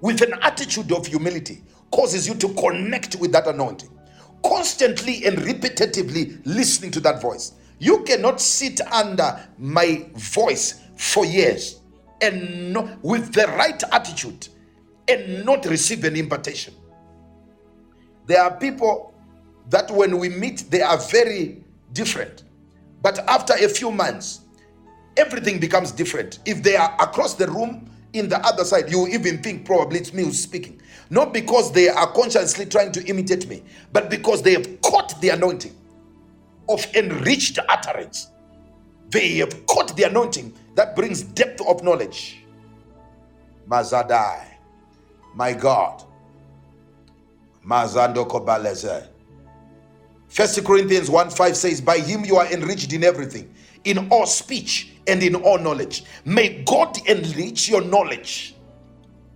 with 0.02 0.22
an 0.22 0.34
attitude 0.42 0.92
of 0.92 1.08
humility 1.08 1.64
causes 1.92 2.28
you 2.28 2.36
to 2.36 2.50
connect 2.56 3.16
with 3.16 3.32
that 3.32 3.48
anointing. 3.48 3.90
Constantly 4.44 5.26
and 5.26 5.38
repetitively 5.40 6.40
listening 6.46 6.92
to 6.92 7.00
that 7.02 7.22
voice. 7.22 7.54
You 7.80 8.04
cannot 8.04 8.40
sit 8.40 8.80
under 8.92 9.48
my 9.58 10.06
voice 10.16 10.82
for 10.96 11.26
years 11.26 11.80
and 12.22 12.98
with 13.02 13.34
the 13.34 13.48
right 13.48 13.82
attitude 13.92 14.48
and 15.08 15.46
not 15.46 15.66
receive 15.66 16.04
an 16.04 16.16
invitation. 16.16 16.74
There 18.28 18.42
are 18.42 18.56
people 18.58 19.14
that 19.70 19.90
when 19.92 20.18
we 20.20 20.30
meet, 20.30 20.66
they 20.70 20.82
are 20.82 20.98
very 20.98 21.64
different. 21.94 22.44
But 23.02 23.20
after 23.20 23.54
a 23.54 23.68
few 23.68 23.92
months, 23.92 24.42
everything 25.18 25.60
becomes 25.60 25.92
different. 25.92 26.40
If 26.46 26.62
they 26.62 26.76
are 26.76 26.96
across 27.00 27.34
the 27.34 27.48
room 27.48 27.90
in 28.14 28.30
the 28.30 28.40
other 28.46 28.66
side, 28.66 28.90
you 28.90 29.08
even 29.08 29.42
think 29.42 29.66
probably 29.66 30.00
it's 30.00 30.14
me 30.14 30.24
who's 30.24 30.42
speaking. 30.42 30.82
Not 31.10 31.34
because 31.34 31.72
they 31.72 31.90
are 31.90 32.12
consciously 32.14 32.66
trying 32.66 32.92
to 32.94 33.06
imitate 33.06 33.48
me, 33.48 33.64
but 33.92 34.10
because 34.10 34.42
they 34.42 34.54
have 34.54 34.82
caught 34.82 35.20
the 35.22 35.30
anointing 35.30 35.76
of 36.70 36.86
enriched 36.96 37.60
utterance. 37.68 38.30
They 39.10 39.38
have 39.38 39.66
caught 39.66 39.96
the 39.96 40.04
anointing 40.04 40.54
that 40.76 40.96
brings 40.96 41.24
depth 41.24 41.62
of 41.68 41.84
knowledge. 41.84 42.44
Mazadai, 43.68 44.46
my 45.36 45.54
God. 45.54 46.04
Mazando 47.66 48.28
Kobaleze. 48.28 49.08
First 50.30 50.64
Corinthians 50.64 51.10
1 51.10 51.32
5 51.32 51.58
says, 51.58 51.82
By 51.82 52.00
him 52.00 52.24
you 52.24 52.38
are 52.38 52.46
enriched 52.52 52.94
in 52.94 53.04
everything, 53.04 53.54
in 53.84 54.10
all 54.10 54.28
speech 54.28 54.94
and 55.08 55.22
in 55.24 55.36
all 55.36 55.58
knowledge. 55.58 56.04
May 56.26 56.64
God 56.64 56.98
enrich 57.08 57.68
your 57.68 57.82
knowledge. 57.82 58.56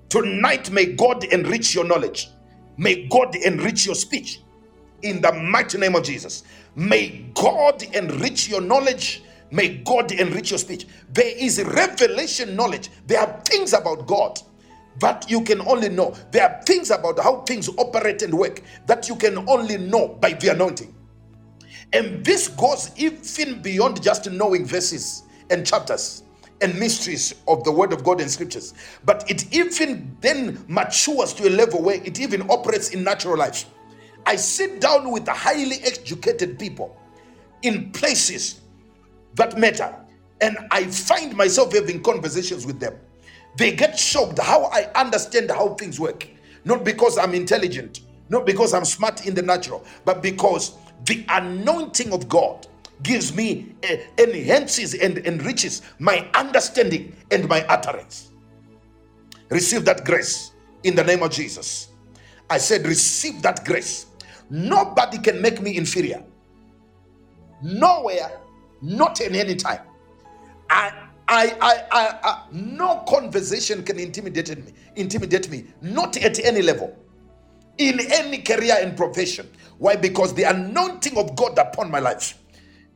Tonight, 0.09 0.69
may 0.71 0.85
God 0.93 1.23
enrich 1.25 1.73
your 1.73 1.85
knowledge. 1.85 2.29
May 2.77 3.07
God 3.07 3.35
enrich 3.35 3.85
your 3.85 3.95
speech 3.95 4.41
in 5.01 5.21
the 5.21 5.31
mighty 5.33 5.77
name 5.77 5.95
of 5.95 6.03
Jesus. 6.03 6.43
May 6.75 7.25
God 7.33 7.83
enrich 7.95 8.47
your 8.47 8.61
knowledge. 8.61 9.23
May 9.51 9.77
God 9.77 10.11
enrich 10.11 10.51
your 10.51 10.59
speech. 10.59 10.87
There 11.11 11.37
is 11.37 11.63
revelation 11.63 12.55
knowledge. 12.55 12.89
There 13.07 13.19
are 13.19 13.41
things 13.45 13.73
about 13.73 14.07
God 14.07 14.39
that 14.99 15.29
you 15.29 15.41
can 15.41 15.61
only 15.61 15.89
know. 15.89 16.15
There 16.31 16.43
are 16.43 16.61
things 16.63 16.91
about 16.91 17.19
how 17.19 17.41
things 17.41 17.69
operate 17.77 18.21
and 18.21 18.33
work 18.33 18.61
that 18.85 19.09
you 19.09 19.15
can 19.15 19.47
only 19.49 19.77
know 19.77 20.09
by 20.21 20.33
the 20.33 20.49
anointing. 20.49 20.93
And 21.93 22.25
this 22.25 22.47
goes 22.47 22.91
even 22.97 23.61
beyond 23.61 24.01
just 24.01 24.29
knowing 24.29 24.65
verses 24.65 25.23
and 25.49 25.65
chapters 25.65 26.23
and 26.61 26.77
mysteries 26.79 27.35
of 27.47 27.63
the 27.63 27.71
word 27.71 27.93
of 27.93 28.03
God 28.03 28.21
and 28.21 28.29
scriptures. 28.29 28.73
But 29.05 29.29
it 29.29 29.53
even 29.53 30.15
then 30.21 30.63
matures 30.67 31.33
to 31.33 31.47
a 31.47 31.51
level 31.51 31.81
where 31.81 32.01
it 32.03 32.19
even 32.19 32.49
operates 32.49 32.89
in 32.89 33.03
natural 33.03 33.37
life. 33.37 33.65
I 34.25 34.37
sit 34.37 34.79
down 34.79 35.11
with 35.11 35.27
highly 35.27 35.77
educated 35.83 36.57
people 36.57 36.97
in 37.61 37.91
places 37.91 38.61
that 39.35 39.57
matter, 39.57 39.93
and 40.41 40.57
I 40.71 40.85
find 40.85 41.35
myself 41.35 41.73
having 41.73 42.01
conversations 42.01 42.65
with 42.65 42.79
them. 42.79 42.95
They 43.57 43.75
get 43.75 43.97
shocked 43.97 44.39
how 44.39 44.65
I 44.65 44.89
understand 44.95 45.51
how 45.51 45.75
things 45.75 45.99
work. 45.99 46.27
Not 46.65 46.83
because 46.83 47.17
I'm 47.17 47.33
intelligent, 47.33 48.01
not 48.29 48.45
because 48.45 48.73
I'm 48.73 48.85
smart 48.85 49.27
in 49.27 49.35
the 49.35 49.41
natural, 49.41 49.85
but 50.05 50.21
because 50.23 50.77
the 51.05 51.25
anointing 51.29 52.13
of 52.13 52.29
God 52.29 52.67
gives 53.03 53.35
me, 53.35 53.75
uh, 53.89 53.97
enhances 54.17 54.93
and 54.93 55.17
enriches 55.19 55.81
my 55.99 56.27
understanding 56.33 57.15
and 57.31 57.47
my 57.49 57.65
utterance. 57.65 58.31
Receive 59.49 59.85
that 59.85 60.05
grace 60.05 60.51
in 60.83 60.95
the 60.95 61.03
name 61.03 61.21
of 61.21 61.31
Jesus. 61.31 61.89
I 62.49 62.57
said, 62.57 62.85
receive 62.87 63.41
that 63.41 63.65
grace. 63.65 64.07
Nobody 64.49 65.17
can 65.17 65.41
make 65.41 65.61
me 65.61 65.77
inferior. 65.77 66.23
Nowhere, 67.61 68.39
not 68.81 69.21
in 69.21 69.35
any 69.35 69.55
time. 69.55 69.81
I, 70.69 71.02
I, 71.33 71.57
I, 71.61 71.83
I, 71.91 72.19
I, 72.23 72.43
no 72.51 73.03
conversation 73.07 73.83
can 73.83 73.99
intimidate 73.99 74.55
me. 74.63 74.73
Intimidate 74.95 75.49
me, 75.49 75.65
not 75.81 76.15
at 76.17 76.39
any 76.45 76.61
level, 76.61 76.95
in 77.79 77.99
any 78.11 78.39
career 78.39 78.77
and 78.79 78.95
profession. 78.95 79.49
Why? 79.79 79.95
Because 79.95 80.35
the 80.35 80.43
anointing 80.43 81.17
of 81.17 81.35
God 81.35 81.57
upon 81.57 81.89
my 81.89 81.99
life 81.99 82.37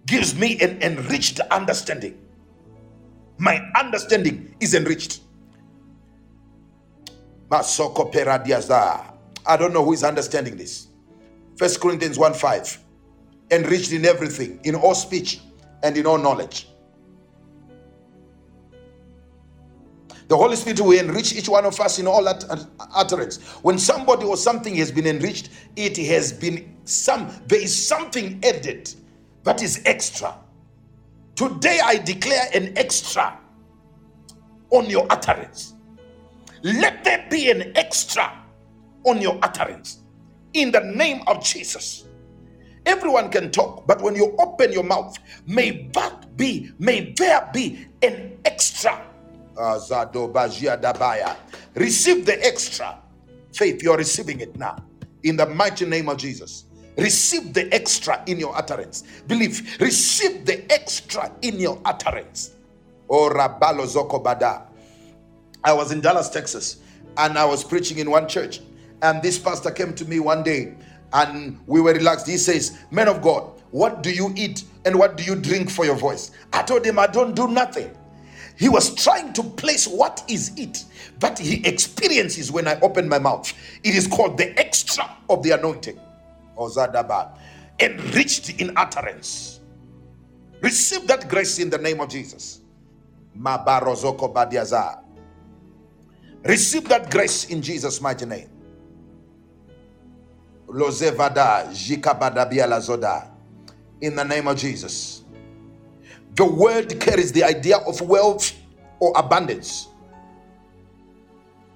gives 0.06 0.36
me 0.36 0.60
an 0.62 0.82
enriched 0.84 1.40
understanding. 1.52 2.20
My 3.40 3.60
understanding 3.76 4.56
is 4.60 4.76
enriched. 4.76 5.22
Masoko 7.50 8.14
peradiaza. 8.14 9.14
I 9.46 9.58
don't 9.58 9.74
know 9.74 9.84
who 9.84 9.94
is 9.94 10.04
understanding 10.04 10.58
this. 10.58 10.88
First 11.58 11.82
Corinthians 11.82 12.20
1 12.20 12.36
5. 12.36 12.80
Enriched 13.52 13.94
in 13.94 14.06
everything, 14.06 14.60
in 14.64 14.76
all 14.76 14.94
speech 14.96 15.42
and 15.84 15.98
in 15.98 16.06
all 16.06 16.18
knowledge. 16.20 16.68
The 20.28 20.36
Holy 20.36 20.58
Spirit 20.58 20.82
will 20.82 21.00
enrich 21.00 21.34
each 21.34 21.48
one 21.48 21.66
of 21.66 21.80
us 21.80 22.00
in 22.00 22.08
all 22.08 22.24
that 22.26 22.44
utterance. 22.94 23.38
When 23.62 23.78
somebody 23.80 24.26
or 24.26 24.36
something 24.36 24.76
has 24.76 24.92
been 24.92 25.08
enriched, 25.08 25.50
it 25.76 25.98
has 26.08 26.34
been 26.34 26.76
some, 26.84 27.32
there 27.48 27.62
is 27.62 27.88
something 27.88 28.42
added 28.44 28.94
that 29.44 29.62
is 29.64 29.82
extra. 29.86 30.36
Today 31.36 31.80
I 31.84 31.98
declare 31.98 32.50
an 32.54 32.78
extra 32.78 33.40
on 34.72 34.90
your 34.90 35.08
utterance. 35.10 35.76
Let 36.64 37.04
there 37.04 37.26
be 37.30 37.50
an 37.50 37.72
extra 37.78 38.44
on 39.06 39.22
your 39.22 39.40
utterance 39.42 40.00
in 40.54 40.72
the 40.72 40.82
name 40.82 41.22
of 41.28 41.44
Jesus. 41.44 42.06
Everyone 42.86 43.30
can 43.30 43.52
talk, 43.52 43.86
but 43.88 44.02
when 44.02 44.16
you 44.16 44.36
open 44.40 44.74
your 44.74 44.84
mouth, 44.84 45.18
may 45.46 45.88
that 45.94 46.36
be, 46.36 46.72
may 46.80 47.14
there 47.18 47.50
be 47.54 47.88
an 48.02 48.40
extra. 48.44 49.06
Receive 51.76 52.26
the 52.26 52.38
extra. 52.42 52.98
Faith, 53.54 53.82
you're 53.84 53.98
receiving 53.98 54.40
it 54.40 54.56
now. 54.58 54.78
In 55.24 55.36
the 55.36 55.46
mighty 55.46 55.86
name 55.86 56.10
of 56.10 56.18
Jesus. 56.18 56.66
Receive 56.98 57.54
the 57.54 57.72
extra 57.74 58.24
in 58.26 58.40
your 58.40 58.56
utterance. 58.56 59.04
Believe. 59.28 59.78
Receive 59.80 60.46
the 60.46 60.72
extra 60.72 61.32
in 61.42 61.60
your 61.60 61.80
utterance. 61.86 62.56
Oh, 63.10 63.30
Rabalo 63.30 63.86
Zokobada. 63.86 64.64
I 65.64 65.74
was 65.74 65.92
in 65.92 66.02
Dallas, 66.02 66.30
Texas, 66.30 66.78
and 67.18 67.38
I 67.38 67.46
was 67.46 67.64
preaching 67.64 68.00
in 68.00 68.10
one 68.10 68.28
church. 68.28 68.62
And 69.02 69.22
this 69.22 69.38
pastor 69.38 69.72
came 69.72 69.94
to 69.96 70.06
me 70.06 70.20
one 70.20 70.44
day 70.44 70.76
and 71.14 71.60
we 71.68 71.82
were 71.82 71.94
relaxed. 71.94 72.28
He 72.28 72.38
says, 72.38 72.78
Man 72.92 73.08
of 73.08 73.22
God, 73.22 73.52
what 73.72 74.02
do 74.04 74.12
you 74.12 74.34
eat 74.36 74.64
and 74.86 74.98
what 74.98 75.18
do 75.18 75.24
you 75.24 75.36
drink 75.36 75.70
for 75.70 75.86
your 75.86 75.96
voice? 75.96 76.32
I 76.54 76.64
told 76.64 76.86
him, 76.86 77.00
I 77.00 77.08
don't 77.08 77.36
do 77.36 77.48
nothing. 77.48 77.96
He 78.58 78.70
was 78.70 78.96
trying 78.96 79.34
to 79.34 79.44
place 79.44 79.88
what 79.88 80.24
is 80.28 80.52
it 80.58 80.84
that 81.20 81.38
he 81.38 81.66
experiences 81.66 82.52
when 82.52 82.68
I 82.68 82.80
open 82.82 83.08
my 83.08 83.20
mouth. 83.20 83.54
It 83.84 83.96
is 83.96 84.08
called 84.08 84.38
the 84.38 84.58
extra 84.60 85.10
of 85.30 85.44
the 85.44 85.52
anointing. 85.52 86.00
Ozadaba. 86.58 87.38
Enriched 87.80 88.60
in 88.60 88.74
utterance. 88.76 89.60
Receive 90.62 91.08
that 91.08 91.30
grace 91.30 91.60
in 91.60 91.70
the 91.70 91.78
name 91.78 92.02
of 92.02 92.10
Jesus. 92.10 92.62
Mabarozoko 93.40 94.34
Badiaza. 94.34 95.04
Receive 96.44 96.88
that 96.90 97.12
grace 97.12 97.46
in 97.46 97.62
Jesus' 97.62 98.02
mighty 98.02 98.26
name. 98.26 98.50
Lozevada 100.68 101.68
Jikabadabia 101.70 102.68
Lazoda. 102.68 103.30
In 104.02 104.16
the 104.16 104.24
name 104.26 104.48
of 104.48 104.58
Jesus. 104.58 105.24
The 106.36 106.46
word 106.46 107.00
carries 107.00 107.32
the 107.32 107.44
idea 107.44 107.78
of 107.78 108.02
wealth 108.02 108.54
or 109.00 109.14
abundance. 109.18 109.88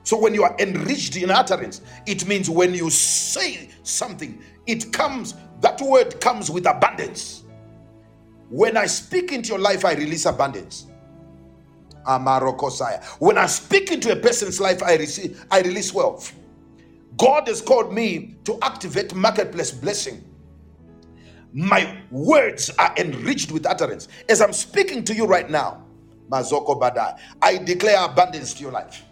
So 0.03 0.19
when 0.19 0.33
you 0.33 0.43
are 0.43 0.55
enriched 0.59 1.15
in 1.15 1.31
utterance, 1.31 1.81
it 2.05 2.27
means 2.27 2.49
when 2.49 2.73
you 2.73 2.89
say 2.89 3.69
something, 3.83 4.41
it 4.67 4.91
comes, 4.91 5.35
that 5.61 5.79
word 5.81 6.19
comes 6.21 6.49
with 6.51 6.67
abundance. 6.67 7.43
When 8.49 8.77
I 8.77 8.87
speak 8.87 9.31
into 9.31 9.49
your 9.49 9.59
life, 9.59 9.85
I 9.85 9.93
release 9.93 10.25
abundance. 10.25 10.87
Amarokosaya. 12.07 13.03
When 13.19 13.37
I 13.37 13.45
speak 13.45 13.91
into 13.91 14.11
a 14.11 14.15
person's 14.15 14.59
life, 14.59 14.83
I 14.83 14.95
receive, 14.95 15.45
I 15.51 15.61
release 15.61 15.93
wealth. 15.93 16.33
God 17.17 17.47
has 17.47 17.61
called 17.61 17.93
me 17.93 18.37
to 18.45 18.57
activate 18.61 19.13
marketplace 19.15 19.71
blessing. 19.71 20.23
My 21.53 22.01
words 22.11 22.71
are 22.79 22.93
enriched 22.97 23.51
with 23.51 23.65
utterance. 23.65 24.07
As 24.29 24.41
I'm 24.41 24.53
speaking 24.53 25.03
to 25.05 25.13
you 25.15 25.25
right 25.25 25.49
now, 25.49 25.83
Mazoko 26.31 26.79
Bada, 26.79 27.19
I 27.41 27.57
declare 27.57 28.05
abundance 28.05 28.53
to 28.55 28.63
your 28.63 28.71
life. 28.71 29.03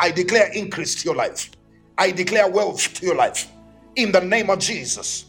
I 0.00 0.10
declare 0.10 0.52
increase 0.52 0.96
to 1.02 1.06
your 1.06 1.16
life. 1.16 1.50
I 1.98 2.10
declare 2.10 2.48
wealth 2.50 2.94
to 2.94 3.06
your 3.06 3.16
life. 3.16 3.50
In 3.96 4.12
the 4.12 4.20
name 4.20 4.50
of 4.50 4.58
Jesus, 4.60 5.26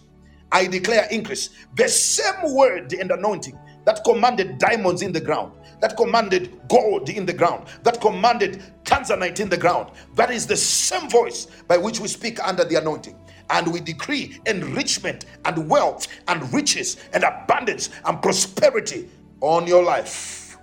I 0.51 0.67
declare 0.67 1.07
increase. 1.11 1.49
The 1.75 1.87
same 1.89 2.55
word 2.55 2.93
and 2.93 3.11
anointing 3.11 3.57
that 3.85 4.03
commanded 4.03 4.57
diamonds 4.57 5.01
in 5.03 5.11
the 5.13 5.21
ground, 5.21 5.53
that 5.81 5.97
commanded 5.97 6.59
gold 6.69 7.09
in 7.09 7.25
the 7.25 7.33
ground, 7.33 7.67
that 7.83 8.01
commanded 8.01 8.63
tanzanite 8.83 9.39
in 9.39 9.49
the 9.49 9.57
ground. 9.57 9.91
That 10.15 10.31
is 10.31 10.47
the 10.47 10.57
same 10.57 11.09
voice 11.09 11.47
by 11.67 11.77
which 11.77 11.99
we 11.99 12.07
speak 12.09 12.39
under 12.43 12.65
the 12.65 12.75
anointing. 12.77 13.17
And 13.49 13.71
we 13.71 13.79
decree 13.79 14.39
enrichment 14.45 15.25
and 15.45 15.69
wealth 15.69 16.07
and 16.27 16.53
riches 16.53 16.97
and 17.13 17.23
abundance 17.23 17.89
and 18.05 18.21
prosperity 18.21 19.09
on 19.41 19.67
your 19.67 19.83
life. 19.83 20.57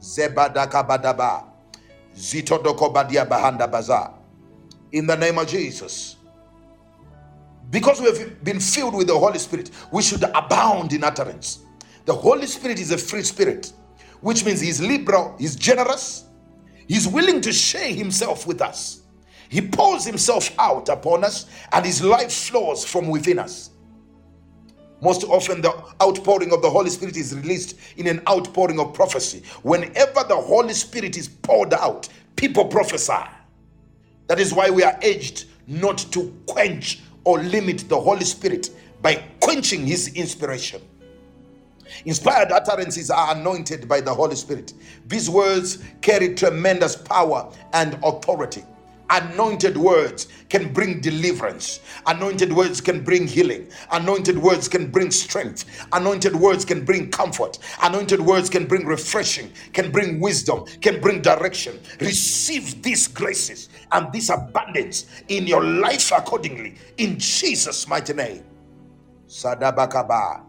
Zebadakabadaba. 0.00 1.44
Zito 2.16 2.62
doko 2.62 2.92
badia 2.92 3.24
bahanda 3.24 3.70
baza. 3.70 4.12
In 4.92 5.06
the 5.06 5.16
name 5.16 5.38
of 5.38 5.48
Jesus. 5.48 6.16
Because 7.70 8.00
we 8.00 8.06
have 8.06 8.44
been 8.44 8.60
filled 8.60 8.94
with 8.94 9.08
the 9.08 9.18
Holy 9.18 9.38
Spirit, 9.38 9.70
we 9.90 10.02
should 10.02 10.22
abound 10.22 10.92
in 10.92 11.02
utterance. 11.02 11.60
The 12.04 12.14
Holy 12.14 12.46
Spirit 12.46 12.78
is 12.78 12.90
a 12.92 12.98
free 12.98 13.22
spirit, 13.22 13.72
which 14.20 14.44
means 14.44 14.60
he's 14.60 14.80
liberal, 14.80 15.34
he's 15.38 15.56
generous, 15.56 16.24
he's 16.86 17.08
willing 17.08 17.40
to 17.40 17.52
share 17.52 17.92
himself 17.92 18.46
with 18.46 18.60
us. 18.60 19.03
He 19.54 19.60
pours 19.60 20.04
himself 20.04 20.50
out 20.58 20.88
upon 20.88 21.22
us, 21.22 21.46
and 21.70 21.86
his 21.86 22.02
life 22.02 22.32
flows 22.32 22.84
from 22.84 23.06
within 23.06 23.38
us. 23.38 23.70
Most 25.00 25.22
often, 25.22 25.60
the 25.60 25.72
outpouring 26.02 26.52
of 26.52 26.60
the 26.60 26.68
Holy 26.68 26.90
Spirit 26.90 27.16
is 27.16 27.32
released 27.32 27.78
in 27.96 28.08
an 28.08 28.20
outpouring 28.28 28.80
of 28.80 28.92
prophecy. 28.94 29.44
Whenever 29.62 30.24
the 30.26 30.34
Holy 30.34 30.74
Spirit 30.74 31.16
is 31.16 31.28
poured 31.28 31.72
out, 31.72 32.08
people 32.34 32.64
prophesy. 32.64 33.22
That 34.26 34.40
is 34.40 34.52
why 34.52 34.70
we 34.70 34.82
are 34.82 34.98
urged 35.04 35.44
not 35.68 35.98
to 35.98 36.36
quench 36.48 37.02
or 37.22 37.38
limit 37.38 37.88
the 37.88 38.00
Holy 38.00 38.24
Spirit 38.24 38.70
by 39.02 39.22
quenching 39.38 39.86
his 39.86 40.08
inspiration. 40.14 40.82
Inspired 42.06 42.50
utterances 42.50 43.08
are 43.08 43.36
anointed 43.36 43.86
by 43.86 44.00
the 44.00 44.12
Holy 44.12 44.34
Spirit. 44.34 44.72
These 45.06 45.30
words 45.30 45.78
carry 46.00 46.34
tremendous 46.34 46.96
power 46.96 47.52
and 47.72 47.96
authority. 48.02 48.64
Anointed 49.10 49.76
words 49.76 50.28
can 50.48 50.72
bring 50.72 51.00
deliverance. 51.00 51.80
Anointed 52.06 52.52
words 52.52 52.80
can 52.80 53.04
bring 53.04 53.26
healing. 53.26 53.68
Anointed 53.92 54.38
words 54.38 54.68
can 54.68 54.90
bring 54.90 55.10
strength. 55.10 55.64
Anointed 55.92 56.34
words 56.34 56.64
can 56.64 56.84
bring 56.84 57.10
comfort. 57.10 57.58
Anointed 57.82 58.20
words 58.20 58.50
can 58.50 58.66
bring 58.66 58.86
refreshing, 58.86 59.52
can 59.72 59.92
bring 59.92 60.20
wisdom, 60.20 60.64
can 60.80 61.00
bring 61.00 61.22
direction. 61.22 61.78
Receive 62.00 62.82
these 62.82 63.08
graces 63.08 63.68
and 63.92 64.12
this 64.12 64.30
abundance 64.30 65.06
in 65.28 65.46
your 65.46 65.62
life 65.64 66.12
accordingly. 66.12 66.76
In 66.98 67.18
Jesus' 67.18 67.88
mighty 67.88 68.14
name. 68.14 68.44
Sadabakaba. 69.28 70.44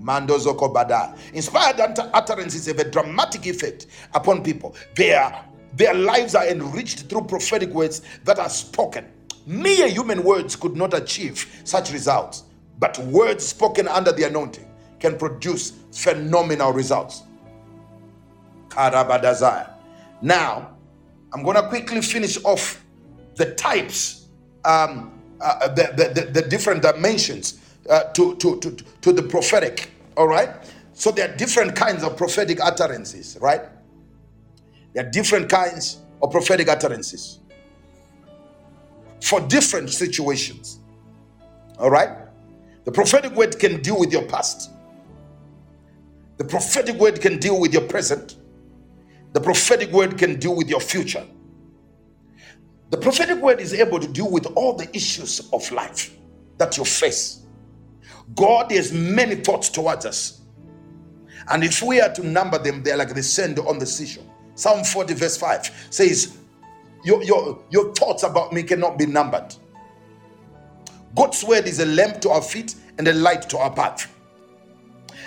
Mandozokobada. 0.00 1.16
Inspired 1.34 1.80
utterances 2.14 2.66
have 2.66 2.78
a 2.78 2.90
dramatic 2.90 3.46
effect 3.46 3.86
upon 4.14 4.42
people. 4.42 4.76
They 4.96 5.14
are 5.14 5.44
their 5.76 5.94
lives 5.94 6.34
are 6.34 6.46
enriched 6.46 7.08
through 7.08 7.22
prophetic 7.22 7.70
words 7.70 8.02
that 8.24 8.38
are 8.38 8.48
spoken. 8.48 9.06
Mere 9.46 9.88
human 9.88 10.24
words 10.24 10.56
could 10.56 10.74
not 10.74 10.94
achieve 10.94 11.60
such 11.64 11.92
results, 11.92 12.44
but 12.78 12.98
words 12.98 13.46
spoken 13.46 13.86
under 13.86 14.10
the 14.10 14.24
anointing 14.24 14.68
can 14.98 15.16
produce 15.16 15.72
phenomenal 15.92 16.72
results. 16.72 17.22
Now, 20.22 20.70
I'm 21.32 21.42
going 21.42 21.56
to 21.56 21.68
quickly 21.68 22.00
finish 22.00 22.42
off 22.44 22.82
the 23.36 23.54
types, 23.54 24.26
um, 24.64 25.20
uh, 25.40 25.68
the, 25.68 25.92
the, 25.96 26.20
the, 26.20 26.26
the, 26.40 26.42
different 26.48 26.82
dimensions 26.82 27.60
uh, 27.90 28.04
to, 28.14 28.34
to, 28.36 28.58
to, 28.60 28.70
to 29.02 29.12
the 29.12 29.22
prophetic. 29.22 29.90
All 30.16 30.26
right? 30.26 30.50
So 30.94 31.10
there 31.10 31.30
are 31.30 31.36
different 31.36 31.76
kinds 31.76 32.02
of 32.02 32.16
prophetic 32.16 32.60
utterances, 32.60 33.36
right? 33.40 33.62
There 34.96 35.06
are 35.06 35.10
different 35.10 35.50
kinds 35.50 35.98
of 36.22 36.30
prophetic 36.30 36.70
utterances 36.70 37.40
for 39.20 39.42
different 39.42 39.90
situations. 39.90 40.80
All 41.78 41.90
right? 41.90 42.16
The 42.84 42.92
prophetic 42.92 43.32
word 43.34 43.58
can 43.58 43.82
deal 43.82 44.00
with 44.00 44.10
your 44.10 44.22
past. 44.22 44.70
The 46.38 46.44
prophetic 46.44 46.96
word 46.96 47.20
can 47.20 47.38
deal 47.38 47.60
with 47.60 47.74
your 47.74 47.82
present. 47.82 48.36
The 49.34 49.40
prophetic 49.42 49.92
word 49.92 50.16
can 50.16 50.38
deal 50.40 50.56
with 50.56 50.70
your 50.70 50.80
future. 50.80 51.26
The 52.88 52.96
prophetic 52.96 53.36
word 53.42 53.60
is 53.60 53.74
able 53.74 54.00
to 54.00 54.08
deal 54.08 54.30
with 54.30 54.46
all 54.56 54.76
the 54.76 54.88
issues 54.96 55.46
of 55.52 55.70
life 55.72 56.16
that 56.56 56.78
you 56.78 56.86
face. 56.86 57.42
God 58.34 58.72
has 58.72 58.94
many 58.94 59.34
thoughts 59.34 59.68
towards 59.68 60.06
us. 60.06 60.40
And 61.48 61.64
if 61.64 61.82
we 61.82 62.00
are 62.00 62.14
to 62.14 62.26
number 62.26 62.56
them, 62.56 62.82
they're 62.82 62.96
like 62.96 63.14
the 63.14 63.22
sand 63.22 63.58
on 63.58 63.78
the 63.78 63.84
seashore. 63.84 64.25
Psalm 64.56 64.82
40, 64.82 65.14
verse 65.14 65.36
5 65.36 65.88
says, 65.90 66.36
your, 67.04 67.22
your, 67.22 67.62
your 67.70 67.94
thoughts 67.94 68.24
about 68.24 68.52
me 68.52 68.64
cannot 68.64 68.98
be 68.98 69.06
numbered. 69.06 69.54
God's 71.14 71.44
word 71.44 71.66
is 71.66 71.78
a 71.78 71.86
lamp 71.86 72.20
to 72.22 72.30
our 72.30 72.42
feet 72.42 72.74
and 72.98 73.06
a 73.06 73.12
light 73.12 73.48
to 73.50 73.58
our 73.58 73.72
path. 73.72 74.12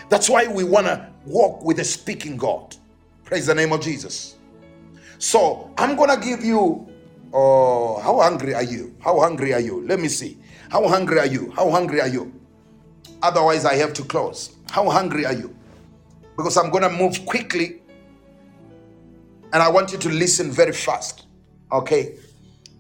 That's 0.10 0.30
why 0.30 0.48
we 0.48 0.64
want 0.64 0.88
to 0.88 1.10
walk 1.26 1.64
with 1.64 1.80
a 1.80 1.84
speaking 1.84 2.36
God. 2.36 2.76
Praise 3.24 3.46
the 3.46 3.56
name 3.56 3.72
of 3.72 3.82
Jesus. 3.82 4.36
So 5.20 5.72
I'm 5.78 5.96
going 5.96 6.10
to 6.10 6.26
give 6.26 6.44
you, 6.44 6.88
oh, 7.32 8.00
how 8.02 8.20
hungry 8.20 8.56
are 8.56 8.64
you? 8.64 8.96
How 9.00 9.20
hungry 9.20 9.54
are 9.54 9.60
you? 9.60 9.86
Let 9.86 10.00
me 10.00 10.08
see. 10.08 10.38
How 10.70 10.88
hungry 10.88 11.20
are 11.20 11.26
you? 11.28 11.52
How 11.52 11.70
hungry 11.70 12.02
are 12.02 12.08
you? 12.08 12.34
Otherwise, 13.22 13.66
I 13.66 13.76
have 13.76 13.94
to 13.94 14.04
close. 14.04 14.56
How 14.72 14.90
hungry 14.90 15.26
are 15.26 15.34
you? 15.34 15.56
Because 16.36 16.58
I'm 16.58 16.72
going 16.72 16.84
to 16.84 16.90
move 16.90 17.26
quickly 17.26 17.79
and 19.54 19.64
I 19.64 19.70
want 19.70 19.92
you 19.92 19.98
to 20.00 20.10
listen 20.10 20.52
very 20.52 20.74
fast. 20.74 21.26
Okay? 21.72 22.18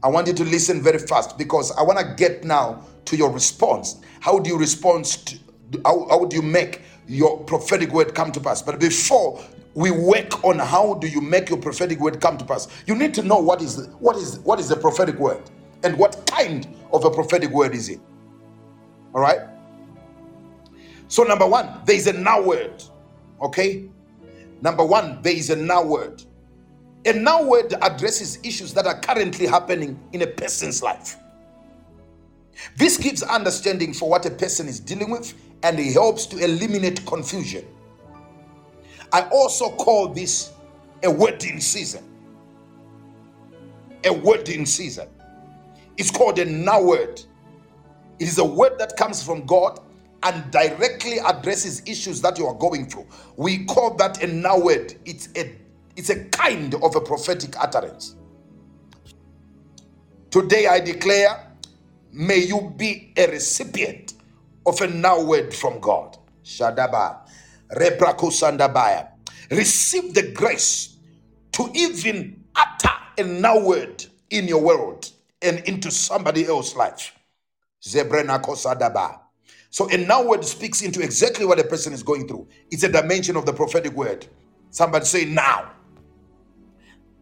I 0.03 0.07
want 0.07 0.27
you 0.27 0.33
to 0.33 0.43
listen 0.43 0.81
very 0.81 0.99
fast 0.99 1.37
because 1.37 1.71
I 1.71 1.81
want 1.83 1.99
to 1.99 2.15
get 2.15 2.43
now 2.43 2.83
to 3.05 3.17
your 3.17 3.31
response. 3.31 4.01
How 4.21 4.39
do 4.39 4.49
you 4.49 4.57
respond? 4.57 5.05
To, 5.05 5.39
how, 5.85 6.07
how 6.09 6.25
do 6.25 6.35
you 6.35 6.41
make 6.41 6.81
your 7.07 7.39
prophetic 7.43 7.91
word 7.91 8.15
come 8.15 8.31
to 8.31 8.39
pass? 8.39 8.61
But 8.61 8.79
before 8.79 9.43
we 9.73 9.91
work 9.91 10.43
on 10.43 10.59
how 10.59 10.95
do 10.95 11.07
you 11.07 11.21
make 11.21 11.49
your 11.49 11.59
prophetic 11.59 11.99
word 11.99 12.21
come 12.21 12.37
to 12.37 12.45
pass, 12.45 12.67
you 12.85 12.95
need 12.95 13.13
to 13.15 13.23
know 13.23 13.37
what 13.37 13.61
is 13.61 13.75
the, 13.77 13.83
what 13.97 14.15
is 14.15 14.39
what 14.39 14.59
is 14.59 14.69
the 14.69 14.75
prophetic 14.75 15.17
word 15.19 15.41
and 15.83 15.97
what 15.97 16.25
kind 16.27 16.67
of 16.93 17.03
a 17.05 17.11
prophetic 17.11 17.49
word 17.51 17.73
is 17.75 17.89
it. 17.89 17.99
All 19.13 19.21
right. 19.21 19.41
So 21.07 21.23
number 21.23 21.47
one, 21.47 21.81
there 21.85 21.95
is 21.95 22.07
a 22.07 22.13
now 22.13 22.41
word. 22.41 22.83
Okay. 23.41 23.89
Number 24.61 24.85
one, 24.85 25.21
there 25.23 25.33
is 25.33 25.49
a 25.49 25.55
now 25.55 25.83
word. 25.83 26.23
A 27.05 27.13
now 27.13 27.43
word 27.43 27.73
addresses 27.81 28.39
issues 28.43 28.73
that 28.73 28.85
are 28.85 28.99
currently 28.99 29.47
happening 29.47 29.99
in 30.11 30.21
a 30.21 30.27
person's 30.27 30.83
life. 30.83 31.17
This 32.75 32.97
gives 32.97 33.23
understanding 33.23 33.93
for 33.93 34.09
what 34.09 34.25
a 34.25 34.31
person 34.31 34.67
is 34.67 34.79
dealing 34.79 35.09
with 35.09 35.33
and 35.63 35.79
it 35.79 35.93
helps 35.93 36.25
to 36.27 36.37
eliminate 36.43 37.05
confusion. 37.05 37.65
I 39.13 39.21
also 39.29 39.69
call 39.75 40.09
this 40.09 40.51
a 41.03 41.09
wedding 41.09 41.59
season. 41.61 42.03
A 44.05 44.13
wedding 44.13 44.65
season. 44.65 45.07
It's 45.97 46.11
called 46.11 46.39
a 46.39 46.45
now 46.45 46.81
word. 46.81 47.21
It 48.19 48.27
is 48.27 48.37
a 48.37 48.45
word 48.45 48.77
that 48.79 48.97
comes 48.97 49.23
from 49.23 49.45
God 49.45 49.79
and 50.23 50.51
directly 50.51 51.19
addresses 51.19 51.81
issues 51.85 52.21
that 52.21 52.37
you 52.37 52.45
are 52.45 52.53
going 52.53 52.89
through. 52.89 53.07
We 53.37 53.65
call 53.65 53.95
that 53.95 54.21
a 54.21 54.27
now 54.27 54.59
word. 54.59 54.95
It's 55.05 55.29
a 55.35 55.55
it's 55.99 56.09
a 56.09 56.23
kind 56.29 56.73
of 56.75 56.95
a 56.95 57.01
prophetic 57.01 57.59
utterance. 57.61 58.15
Today 60.31 60.65
I 60.65 60.79
declare, 60.79 61.51
may 62.13 62.37
you 62.37 62.73
be 62.77 63.13
a 63.17 63.27
recipient 63.27 64.13
of 64.65 64.79
a 64.79 64.87
now 64.87 65.21
word 65.21 65.53
from 65.53 65.81
God. 65.81 66.17
Shadaba, 66.41 67.17
Rebrakusandabaya. 67.73 69.09
Receive 69.51 70.13
the 70.13 70.31
grace 70.31 70.95
to 71.51 71.69
even 71.75 72.45
utter 72.55 72.93
a 73.17 73.23
now 73.23 73.59
word 73.59 74.05
in 74.29 74.47
your 74.47 74.61
world 74.61 75.11
and 75.41 75.59
into 75.67 75.91
somebody 75.91 76.45
else's 76.47 76.77
life. 76.77 77.13
Zebrena 77.83 78.41
Kosadaba. 78.41 79.19
So 79.69 79.89
a 79.89 79.97
now 79.97 80.23
word 80.23 80.45
speaks 80.45 80.81
into 80.81 81.01
exactly 81.01 81.45
what 81.45 81.59
a 81.59 81.65
person 81.65 81.91
is 81.91 82.03
going 82.03 82.25
through. 82.25 82.47
It's 82.71 82.83
a 82.83 82.89
dimension 82.89 83.35
of 83.35 83.45
the 83.45 83.53
prophetic 83.53 83.91
word. 83.93 84.25
Somebody 84.71 85.03
say 85.05 85.25
now 85.25 85.73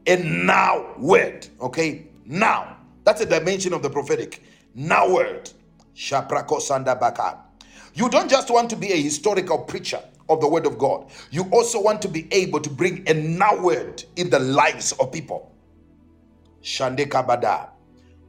a 0.08 0.16
now 0.18 0.96
word. 0.98 1.48
Okay, 1.62 2.08
now 2.26 2.78
that's 3.04 3.22
a 3.22 3.26
dimension 3.26 3.74
of 3.74 3.82
the 3.84 3.90
prophetic. 3.90 4.44
Now 4.76 5.10
word. 5.12 5.50
Shaprako 5.96 6.60
Sandabaka. 6.62 7.38
You 7.94 8.10
don't 8.10 8.30
just 8.30 8.50
want 8.52 8.70
to 8.70 8.76
be 8.76 8.92
a 8.92 9.02
historical 9.02 9.60
preacher 9.60 10.02
of 10.30 10.42
the 10.42 10.48
word 10.48 10.66
of 10.66 10.78
God, 10.78 11.10
you 11.32 11.44
also 11.52 11.82
want 11.82 12.02
to 12.02 12.08
be 12.08 12.28
able 12.32 12.60
to 12.60 12.70
bring 12.70 13.08
a 13.10 13.14
now 13.14 13.60
word 13.62 14.04
in 14.16 14.30
the 14.30 14.40
lives 14.40 14.92
of 14.94 15.12
people. 15.12 15.52
Shande 16.62 17.08
Kabada. 17.08 17.70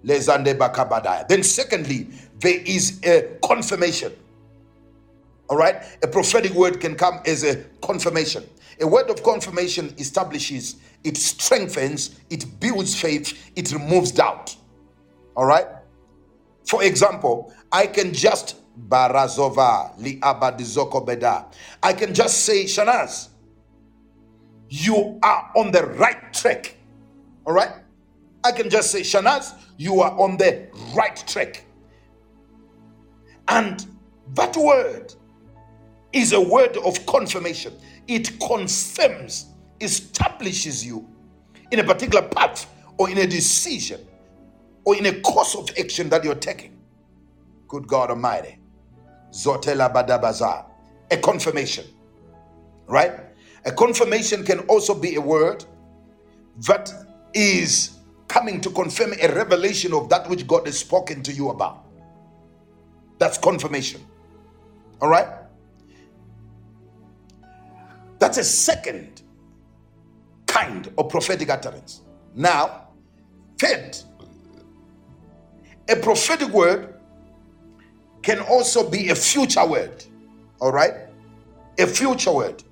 Lezande 0.05 0.57
Bakabada. 0.57 1.27
Then, 1.27 1.43
secondly, 1.43 2.09
there 2.39 2.61
is 2.65 3.01
a 3.05 3.37
confirmation. 3.45 4.13
All 5.49 5.57
right, 5.57 5.83
a 6.03 6.07
prophetic 6.07 6.53
word 6.53 6.81
can 6.81 6.95
come 6.95 7.21
as 7.27 7.43
a 7.43 7.57
confirmation. 7.83 8.49
A 8.81 8.87
word 8.87 9.11
of 9.11 9.23
confirmation 9.23 9.95
establishes, 9.99 10.77
it 11.05 11.17
strengthens, 11.17 12.21
it 12.31 12.61
builds 12.61 12.99
faith, 13.01 13.51
it 13.57 13.73
removes 13.73 14.13
doubt. 14.13 14.57
All 15.37 15.47
right? 15.47 15.67
For 16.67 16.83
example, 16.83 17.53
I 17.73 17.87
can 17.87 18.13
just 18.13 18.57
Barazova 18.89 19.99
li 19.99 20.21
abadizoko 20.21 21.05
beda. 21.05 21.47
I 21.83 21.93
can 21.93 22.15
just 22.15 22.45
say, 22.45 22.65
Shanaz, 22.65 23.29
you 24.69 25.19
are 25.23 25.51
on 25.57 25.73
the 25.73 25.85
right 25.85 26.33
track 26.33 26.77
All 27.49 27.55
right? 27.55 27.71
I 28.45 28.53
can 28.53 28.69
just 28.69 28.91
say, 28.91 29.01
Shanaz, 29.01 29.55
you 29.79 30.03
are 30.03 30.13
on 30.21 30.37
the 30.37 30.69
right 30.95 31.17
track. 31.27 31.65
And 33.49 33.87
that 34.35 34.55
word 34.55 35.15
is 36.13 36.35
a 36.35 36.41
word 36.41 36.77
of 36.77 37.07
confirmation. 37.07 37.73
It 38.09 38.41
confirms, 38.41 39.47
establishes 39.81 40.85
you 40.85 41.07
in 41.71 41.79
a 41.79 41.85
particular 41.85 42.27
path 42.27 42.73
or 42.97 43.11
in 43.11 43.19
a 43.19 43.27
decision 43.27 44.01
or 44.85 44.97
in 44.97 45.07
a 45.07 45.21
course 45.21 45.55
of 45.55 45.69
action 45.79 46.09
that 46.09 46.25
you're 46.25 46.35
taking. 46.35 46.79
Good 47.69 47.87
God 47.87 48.11
Almighty. 48.11 48.59
Zotela 49.31 49.93
Badabaza. 49.93 50.65
A 51.11 51.17
confirmation. 51.19 51.85
Right? 52.87 53.13
A 53.67 53.73
confirmation 53.73 54.45
can 54.45 54.61
also 54.61 54.95
be 54.95 55.17
a 55.17 55.21
word 55.21 55.65
that 56.67 56.91
is 57.35 57.99
coming 58.29 58.61
to 58.63 58.71
confirm 58.71 59.13
a 59.21 59.29
revelation 59.35 59.93
of 59.93 60.09
that 60.09 60.29
which 60.29 60.47
God 60.47 60.67
has 60.67 60.79
spoken 60.79 61.23
to 61.25 61.33
you 61.33 61.51
about. 61.51 61.85
That's 63.19 63.37
confirmation. 63.37 64.05
All 65.03 65.09
right? 65.09 65.29
That's 68.19 68.39
a 68.39 68.45
second 68.45 69.23
kind 70.47 70.93
of 70.99 71.09
prophetic 71.09 71.51
utterance. 71.51 72.03
Now, 72.35 72.89
third, 73.59 73.97
a 75.89 75.97
prophetic 75.97 76.49
word 76.49 76.95
can 78.23 78.41
also 78.41 78.89
be 78.89 79.11
a 79.11 79.15
future 79.15 79.67
word. 79.67 80.05
All 80.61 80.73
right? 80.73 80.95
A 81.79 81.87
future 81.87 82.33
word. 82.33 82.63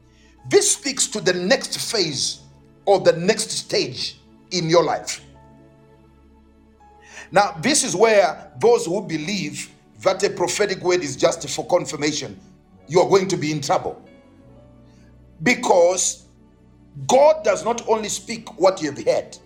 This 0.49 0.73
speaks 0.73 1.07
to 1.09 1.21
the 1.21 1.33
next 1.33 1.91
phase 1.91 2.41
or 2.85 3.01
the 3.01 3.13
next 3.13 3.51
stage 3.51 4.21
in 4.51 4.69
your 4.69 4.85
life. 4.85 5.21
Now, 7.33 7.53
this 7.61 7.83
is 7.85 7.97
where 7.97 8.53
those 8.61 8.87
who 8.87 9.01
believe 9.03 9.71
that 10.03 10.23
a 10.23 10.31
prophetic 10.31 10.83
word 10.83 11.03
is 11.03 11.17
just 11.17 11.49
for 11.49 11.67
confirmation, 11.67 12.39
you 12.87 13.01
are 13.01 13.09
going 13.09 13.29
to 13.29 13.37
be 13.37 13.51
in 13.51 13.61
trouble. 13.61 14.06
Because 15.43 16.27
God 17.07 17.45
does 17.45 17.65
not 17.65 17.87
only 17.89 18.09
speak 18.09 18.59
what 18.59 18.81
you've 18.83 19.05
heard, 19.05 19.37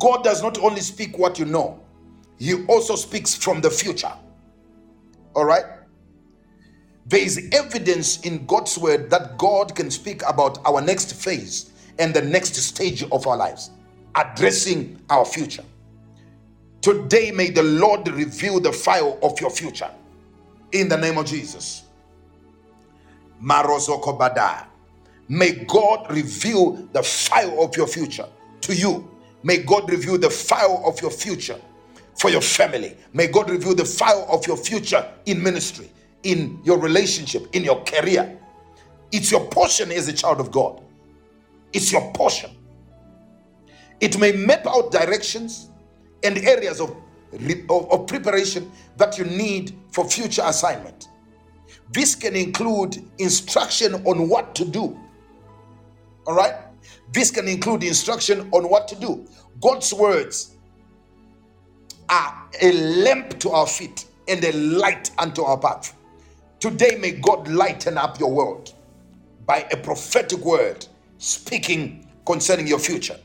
God 0.00 0.24
does 0.24 0.42
not 0.42 0.58
only 0.58 0.80
speak 0.80 1.18
what 1.18 1.38
you 1.38 1.44
know, 1.44 1.80
He 2.38 2.64
also 2.66 2.96
speaks 2.96 3.34
from 3.34 3.60
the 3.60 3.70
future. 3.70 4.12
All 5.34 5.44
right? 5.44 5.64
There 7.06 7.20
is 7.20 7.50
evidence 7.52 8.20
in 8.22 8.46
God's 8.46 8.78
word 8.78 9.10
that 9.10 9.36
God 9.38 9.76
can 9.76 9.90
speak 9.90 10.22
about 10.26 10.58
our 10.66 10.80
next 10.80 11.14
phase 11.14 11.70
and 11.98 12.14
the 12.14 12.22
next 12.22 12.54
stage 12.56 13.04
of 13.04 13.26
our 13.26 13.36
lives, 13.36 13.70
addressing 14.14 15.00
our 15.10 15.24
future. 15.24 15.64
Today, 16.82 17.30
may 17.30 17.50
the 17.50 17.62
Lord 17.62 18.08
reveal 18.08 18.60
the 18.60 18.72
file 18.72 19.18
of 19.22 19.40
your 19.40 19.50
future 19.50 19.90
in 20.72 20.88
the 20.88 20.96
name 20.96 21.18
of 21.18 21.26
Jesus. 21.26 21.83
Marozokobada. 23.44 24.66
May 25.28 25.52
God 25.66 26.10
reveal 26.10 26.72
the 26.92 27.02
file 27.02 27.62
of 27.62 27.76
your 27.76 27.86
future 27.86 28.26
to 28.62 28.74
you. 28.74 29.10
May 29.42 29.58
God 29.58 29.90
reveal 29.90 30.18
the 30.18 30.30
file 30.30 30.82
of 30.86 31.00
your 31.02 31.10
future 31.10 31.60
for 32.18 32.30
your 32.30 32.40
family. 32.40 32.96
May 33.12 33.26
God 33.26 33.50
reveal 33.50 33.74
the 33.74 33.84
file 33.84 34.26
of 34.30 34.46
your 34.46 34.56
future 34.56 35.06
in 35.26 35.42
ministry, 35.42 35.90
in 36.22 36.60
your 36.64 36.78
relationship, 36.78 37.46
in 37.54 37.64
your 37.64 37.82
career. 37.84 38.38
It's 39.12 39.30
your 39.30 39.46
portion 39.48 39.92
as 39.92 40.08
a 40.08 40.12
child 40.12 40.40
of 40.40 40.50
God. 40.50 40.82
It's 41.72 41.92
your 41.92 42.12
portion. 42.12 42.50
It 44.00 44.18
may 44.18 44.32
map 44.32 44.66
out 44.66 44.90
directions 44.92 45.70
and 46.22 46.38
areas 46.38 46.80
of, 46.80 46.96
of, 47.68 47.90
of 47.90 48.06
preparation 48.06 48.70
that 48.96 49.18
you 49.18 49.24
need 49.24 49.76
for 49.92 50.08
future 50.08 50.42
assignment. 50.44 51.08
This 51.92 52.14
can 52.14 52.34
include 52.34 53.02
instruction 53.18 53.94
on 54.06 54.28
what 54.28 54.54
to 54.56 54.64
do. 54.64 54.98
All 56.26 56.34
right? 56.34 56.54
This 57.12 57.30
can 57.30 57.46
include 57.48 57.84
instruction 57.84 58.48
on 58.52 58.68
what 58.68 58.88
to 58.88 58.96
do. 58.96 59.26
God's 59.60 59.92
words 59.92 60.54
are 62.08 62.48
a 62.60 62.72
lamp 62.72 63.38
to 63.40 63.50
our 63.50 63.66
feet 63.66 64.06
and 64.28 64.42
a 64.44 64.52
light 64.52 65.10
unto 65.18 65.42
our 65.42 65.58
path. 65.58 65.96
Today, 66.60 66.96
may 66.98 67.12
God 67.12 67.46
lighten 67.48 67.98
up 67.98 68.18
your 68.18 68.32
world 68.32 68.72
by 69.46 69.66
a 69.70 69.76
prophetic 69.76 70.40
word 70.40 70.86
speaking 71.18 72.10
concerning 72.24 72.66
your 72.66 72.78
future. 72.78 73.18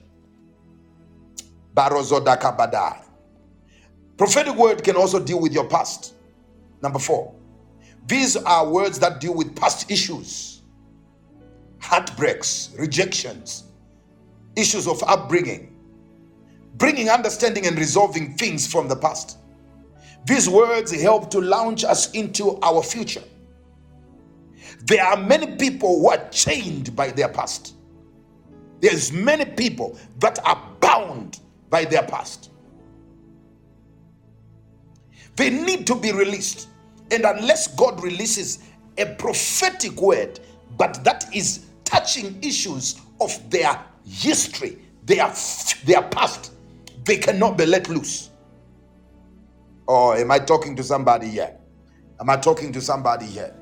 Barozodakabada. 1.73 3.03
Prophetic 4.17 4.55
word 4.55 4.83
can 4.83 4.97
also 4.97 5.23
deal 5.23 5.39
with 5.39 5.53
your 5.53 5.67
past. 5.69 6.13
Number 6.81 6.99
four, 6.99 7.33
these 8.07 8.35
are 8.35 8.67
words 8.67 8.99
that 8.99 9.19
deal 9.19 9.33
with 9.35 9.55
past 9.55 9.89
issues, 9.91 10.61
heartbreaks, 11.79 12.75
rejections, 12.77 13.65
issues 14.55 14.87
of 14.87 15.01
upbringing, 15.03 15.75
bringing 16.77 17.09
understanding 17.09 17.67
and 17.67 17.77
resolving 17.77 18.35
things 18.35 18.65
from 18.65 18.87
the 18.87 18.95
past. 18.95 19.37
These 20.25 20.49
words 20.49 20.91
help 21.01 21.29
to 21.31 21.39
launch 21.39 21.83
us 21.83 22.11
into 22.11 22.59
our 22.61 22.83
future. 22.83 23.23
There 24.85 25.03
are 25.03 25.17
many 25.17 25.55
people 25.57 25.99
who 25.99 26.09
are 26.09 26.29
chained 26.29 26.95
by 26.95 27.11
their 27.11 27.29
past. 27.29 27.75
There's 28.81 29.11
many 29.11 29.45
people 29.45 29.99
that 30.19 30.39
are 30.45 30.61
bound 30.79 31.39
by 31.69 31.85
their 31.85 32.03
past. 32.03 32.51
They 35.35 35.49
need 35.49 35.87
to 35.87 35.95
be 35.95 36.11
released. 36.11 36.67
And 37.11 37.25
unless 37.25 37.67
God 37.75 38.01
releases 38.03 38.59
a 38.97 39.05
prophetic 39.05 39.99
word, 40.01 40.39
but 40.77 41.03
that 41.03 41.25
is 41.33 41.65
touching 41.83 42.37
issues 42.43 42.99
of 43.19 43.49
their 43.49 43.79
history, 44.05 44.77
their, 45.05 45.33
their 45.85 46.03
past, 46.03 46.53
they 47.05 47.17
cannot 47.17 47.57
be 47.57 47.65
let 47.65 47.89
loose. 47.89 48.29
Or 49.87 50.15
am 50.17 50.29
I 50.29 50.39
talking 50.39 50.75
to 50.75 50.83
somebody 50.83 51.27
here? 51.27 51.55
Am 52.19 52.29
I 52.29 52.37
talking 52.37 52.71
to 52.73 52.81
somebody 52.81 53.25
here? 53.25 53.55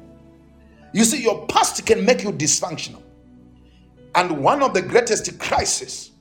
You 0.93 1.05
see, 1.05 1.21
your 1.21 1.45
past 1.47 1.85
can 1.85 2.03
make 2.03 2.23
you 2.23 2.31
dysfunctional. 2.31 3.01
And 4.15 4.43
one 4.43 4.63
of 4.63 4.73
the 4.73 4.81
greatest 4.81 5.39
crises 5.39 6.11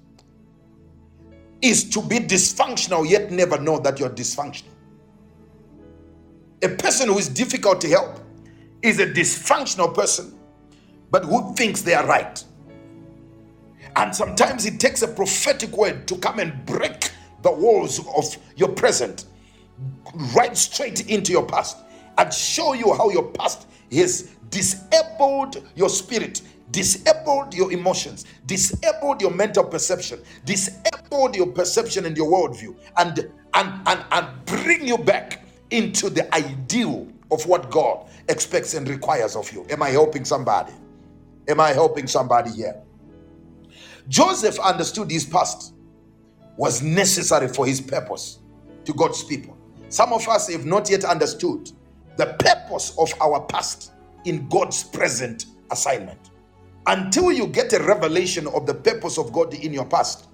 is 1.62 1.89
to 1.90 2.03
be 2.03 2.19
dysfunctional 2.19 3.09
yet 3.09 3.32
never 3.32 3.59
know 3.59 3.78
that 3.81 3.98
you're 3.98 4.11
dysfunctional. 4.11 4.76
A 6.67 6.69
person 6.69 7.09
who 7.09 7.17
is 7.17 7.29
difficult 7.29 7.81
to 7.83 7.89
help 7.89 8.19
is 8.83 8.99
a 8.99 9.07
dysfunctional 9.07 9.95
person, 9.95 10.37
but 11.13 11.25
who 11.25 11.55
thinks 11.55 11.83
they 11.83 11.95
are 11.95 12.05
right. 12.05 12.43
And 13.95 14.13
sometimes 14.13 14.67
it 14.67 14.81
takes 14.81 15.03
a 15.03 15.07
prophetic 15.07 15.71
word 15.77 16.09
to 16.09 16.17
come 16.17 16.41
and 16.41 16.67
break 16.67 17.13
the 17.43 17.53
walls 17.53 18.01
of 18.17 18.37
your 18.57 18.71
present, 18.71 19.27
right 20.35 20.57
straight 20.57 21.09
into 21.09 21.31
your 21.31 21.47
past, 21.47 21.77
and 22.19 22.35
show 22.35 22.73
you 22.73 22.93
how 22.95 23.11
your 23.11 23.31
past 23.31 23.69
has 23.93 24.33
disabled 24.51 25.63
your 25.77 25.89
spirit, 25.89 26.43
disabled 26.73 27.55
your 27.55 27.71
emotions, 27.71 28.25
disabled 28.47 29.21
your 29.21 29.31
mental 29.31 29.63
perception, 29.63 30.19
disabled 30.45 31.37
your 31.37 31.47
perception 31.47 32.07
and 32.07 32.17
your 32.17 32.29
worldview, 32.29 32.75
and 32.97 33.31
and 33.55 33.81
and, 33.87 34.05
and 34.11 34.45
bring 34.47 34.85
you 34.85 34.99
back 34.99 35.45
into 35.71 36.11
the 36.11 36.33
ideal 36.35 37.09
of 37.31 37.45
what 37.47 37.71
God 37.71 38.07
expects 38.29 38.75
and 38.75 38.89
requires 38.89 39.37
of 39.37 39.51
you. 39.53 39.67
Am 39.71 39.83
I 39.83 39.91
helping 39.91 40.25
somebody? 40.25 40.73
Am 41.49 41.61
I 41.61 41.71
helping 41.73 42.07
somebody 42.07 42.51
here? 42.51 42.81
Joseph 44.09 44.59
understood 44.61 45.11
his 45.11 45.25
past 45.25 45.75
was 46.57 46.83
necessary 46.83 47.49
for 47.49 47.67
his 47.67 47.81
purpose 47.81 48.39
to 48.85 48.93
God's 48.93 49.23
people. 49.25 49.57
Some 49.89 50.13
of 50.13 50.27
us 50.29 50.51
have 50.51 50.65
not 50.65 50.89
yet 50.91 51.05
understood 51.05 51.71
the 52.17 52.27
purpose 52.39 52.97
of 52.99 53.13
our 53.21 53.41
past 53.47 53.93
in 54.25 54.49
God's 54.49 54.83
present 54.83 55.47
assignment. 55.71 56.31
Until 56.87 57.33
you 57.33 57.47
get 57.49 57.73
a 57.73 57.83
revelation 57.83 58.47
of 58.49 58.67
the 58.67 58.75
purpose 58.75 59.19
of 59.19 59.33
God 59.33 59.55
in 59.55 59.73
your 59.73 59.85
past, 59.85 60.29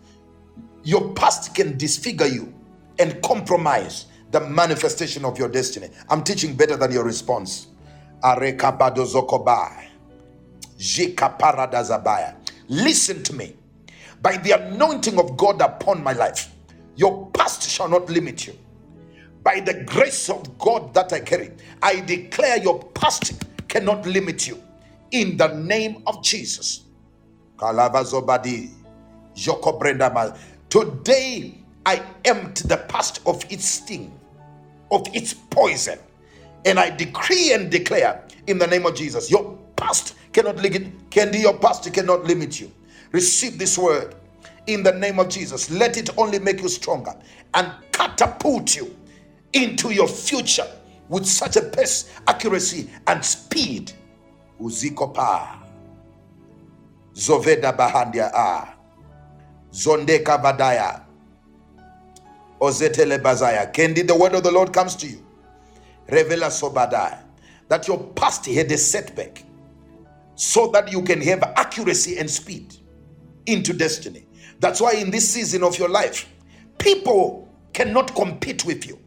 your 0.85 1.13
past 1.15 1.55
can 1.55 1.79
disfigure 1.79 2.27
you 2.27 2.53
and 2.99 3.21
compromise 3.23 4.07
the 4.33 4.41
manifestation 4.41 5.25
of 5.25 5.39
your 5.39 5.49
destiny. 5.49 5.89
I'm 6.11 6.25
teaching 6.25 6.57
better 6.57 6.77
than 6.77 6.91
your 6.91 7.05
response. 7.05 7.69
Listen 12.69 13.23
to 13.23 13.35
me. 13.35 13.57
By 14.23 14.37
the 14.39 14.53
anointing 14.53 15.19
of 15.19 15.37
God 15.37 15.61
upon 15.61 16.03
my 16.03 16.13
life, 16.13 16.51
your 16.97 17.31
past 17.33 17.69
shall 17.69 17.89
not 17.89 18.09
limit 18.09 18.47
you. 18.47 18.59
By 19.43 19.61
the 19.61 19.83
grace 19.85 20.31
of 20.31 20.57
God 20.59 20.95
that 20.95 21.13
I 21.13 21.21
carry, 21.21 21.51
I 21.83 22.01
declare 22.01 22.59
your 22.59 22.79
past 22.95 23.33
cannot 23.69 24.07
limit 24.07 24.47
you. 24.47 24.63
In 25.11 25.37
the 25.37 25.49
name 25.49 26.03
of 26.07 26.23
Jesus. 26.23 26.85
Today, 30.71 31.59
I 31.85 32.03
empty 32.25 32.69
the 32.69 32.77
past 32.89 33.21
of 33.27 33.45
its 33.51 33.65
sting, 33.65 34.13
of 34.93 35.07
its 35.15 35.35
poison. 35.35 35.99
And 36.65 36.79
I 36.79 36.91
decree 36.91 37.53
and 37.53 37.71
declare 37.71 38.25
in 38.47 38.59
the 38.59 38.67
name 38.67 38.87
of 38.87 38.95
Jesus, 38.95 39.31
your 39.31 39.59
past 39.77 40.15
cannot 40.33 40.57
limit, 40.57 41.11
Candy, 41.11 41.41
your 41.41 41.59
past 41.59 41.93
cannot 41.93 42.25
limit 42.25 42.61
you. 42.61 42.71
Receive 43.11 43.59
this 43.59 43.77
word 43.77 44.15
in 44.67 44.83
the 44.83 44.93
name 44.93 45.19
of 45.19 45.29
Jesus. 45.29 45.71
Let 45.71 45.97
it 45.97 46.17
only 46.17 46.39
make 46.39 46.63
you 46.63 46.69
stronger 46.69 47.15
and 47.55 47.73
catapult 47.91 48.77
you 48.77 48.97
into 49.53 49.91
your 49.93 50.09
future 50.09 50.67
with 51.09 51.27
such 51.27 51.57
a 51.57 51.63
pace, 51.63 52.11
accuracy, 52.27 52.89
and 53.07 53.25
speed. 53.25 53.93
Uzikopa. 54.61 55.59
Zoveda 57.15 57.77
Bahandia 57.77 58.31
A. 58.33 58.75
Zondeka 59.73 60.43
Vadaya. 60.43 61.03
Ozetele 62.63 63.19
Bazaya. 63.21 63.73
Kendi, 63.73 64.07
the 64.07 64.15
word 64.15 64.35
of 64.35 64.45
the 64.45 64.53
Lord 64.53 64.73
comes 64.73 64.95
to 64.97 65.09
you. 65.09 65.27
Revela 66.09 66.49
Sobadai. 66.49 67.19
That 67.69 67.89
your 67.89 67.99
past 68.15 68.47
had 68.47 68.71
a 68.71 68.79
setback 68.79 69.45
so 70.37 70.69
that 70.69 70.93
you 70.93 71.03
can 71.03 71.21
have 71.23 71.43
accuracy 71.57 72.19
and 72.19 72.31
speed 72.31 72.77
into 73.47 73.73
destiny. 73.73 74.27
That's 74.61 74.81
why 74.81 74.93
in 74.93 75.11
this 75.11 75.29
season 75.29 75.65
of 75.65 75.79
your 75.79 75.89
life, 75.89 76.29
people 76.79 77.49
cannot 77.73 78.15
compete 78.15 78.65
with 78.65 78.87
you. 78.87 78.99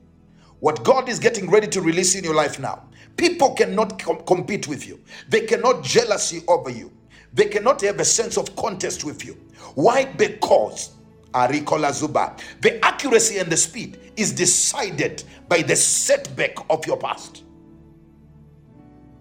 What 0.59 0.83
God 0.83 1.07
is 1.07 1.19
getting 1.19 1.49
ready 1.49 1.67
to 1.67 1.81
release 1.81 2.15
in 2.15 2.23
your 2.23 2.35
life 2.35 2.59
now, 2.59 2.83
people 3.17 3.53
cannot 3.53 4.01
com- 4.01 4.23
compete 4.25 4.67
with 4.67 4.87
you. 4.87 4.99
They 5.29 5.41
cannot 5.41 5.83
jealousy 5.83 6.41
over 6.47 6.69
you. 6.69 6.91
They 7.33 7.45
cannot 7.45 7.81
have 7.81 7.99
a 7.99 8.05
sense 8.05 8.37
of 8.37 8.55
contest 8.55 9.03
with 9.05 9.23
you. 9.25 9.33
Why? 9.75 10.05
Because 10.05 10.91
Arikola 11.35 11.91
Zuba, 11.93 12.35
the 12.61 12.83
accuracy 12.83 13.37
and 13.37 13.51
the 13.51 13.57
speed 13.57 13.99
is 14.15 14.31
decided 14.31 15.23
by 15.49 15.61
the 15.61 15.75
setback 15.75 16.55
of 16.69 16.85
your 16.87 16.97
past. 16.97 17.43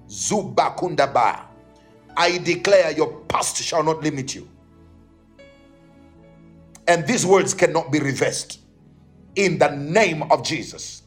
Zuba 0.09 0.75
Kundaba. 0.79 1.47
I 2.17 2.39
declare 2.39 2.93
your 2.93 3.21
past 3.23 3.57
shall 3.57 3.83
not 3.83 4.01
limit 4.03 4.35
you. 4.35 4.49
And 6.87 7.05
these 7.07 7.27
words 7.27 7.53
cannot 7.55 7.91
be 7.91 7.99
reversed 7.99 8.61
in 9.35 9.59
the 9.59 9.71
name 9.71 10.23
of 10.31 10.45
Jesus. 10.45 11.03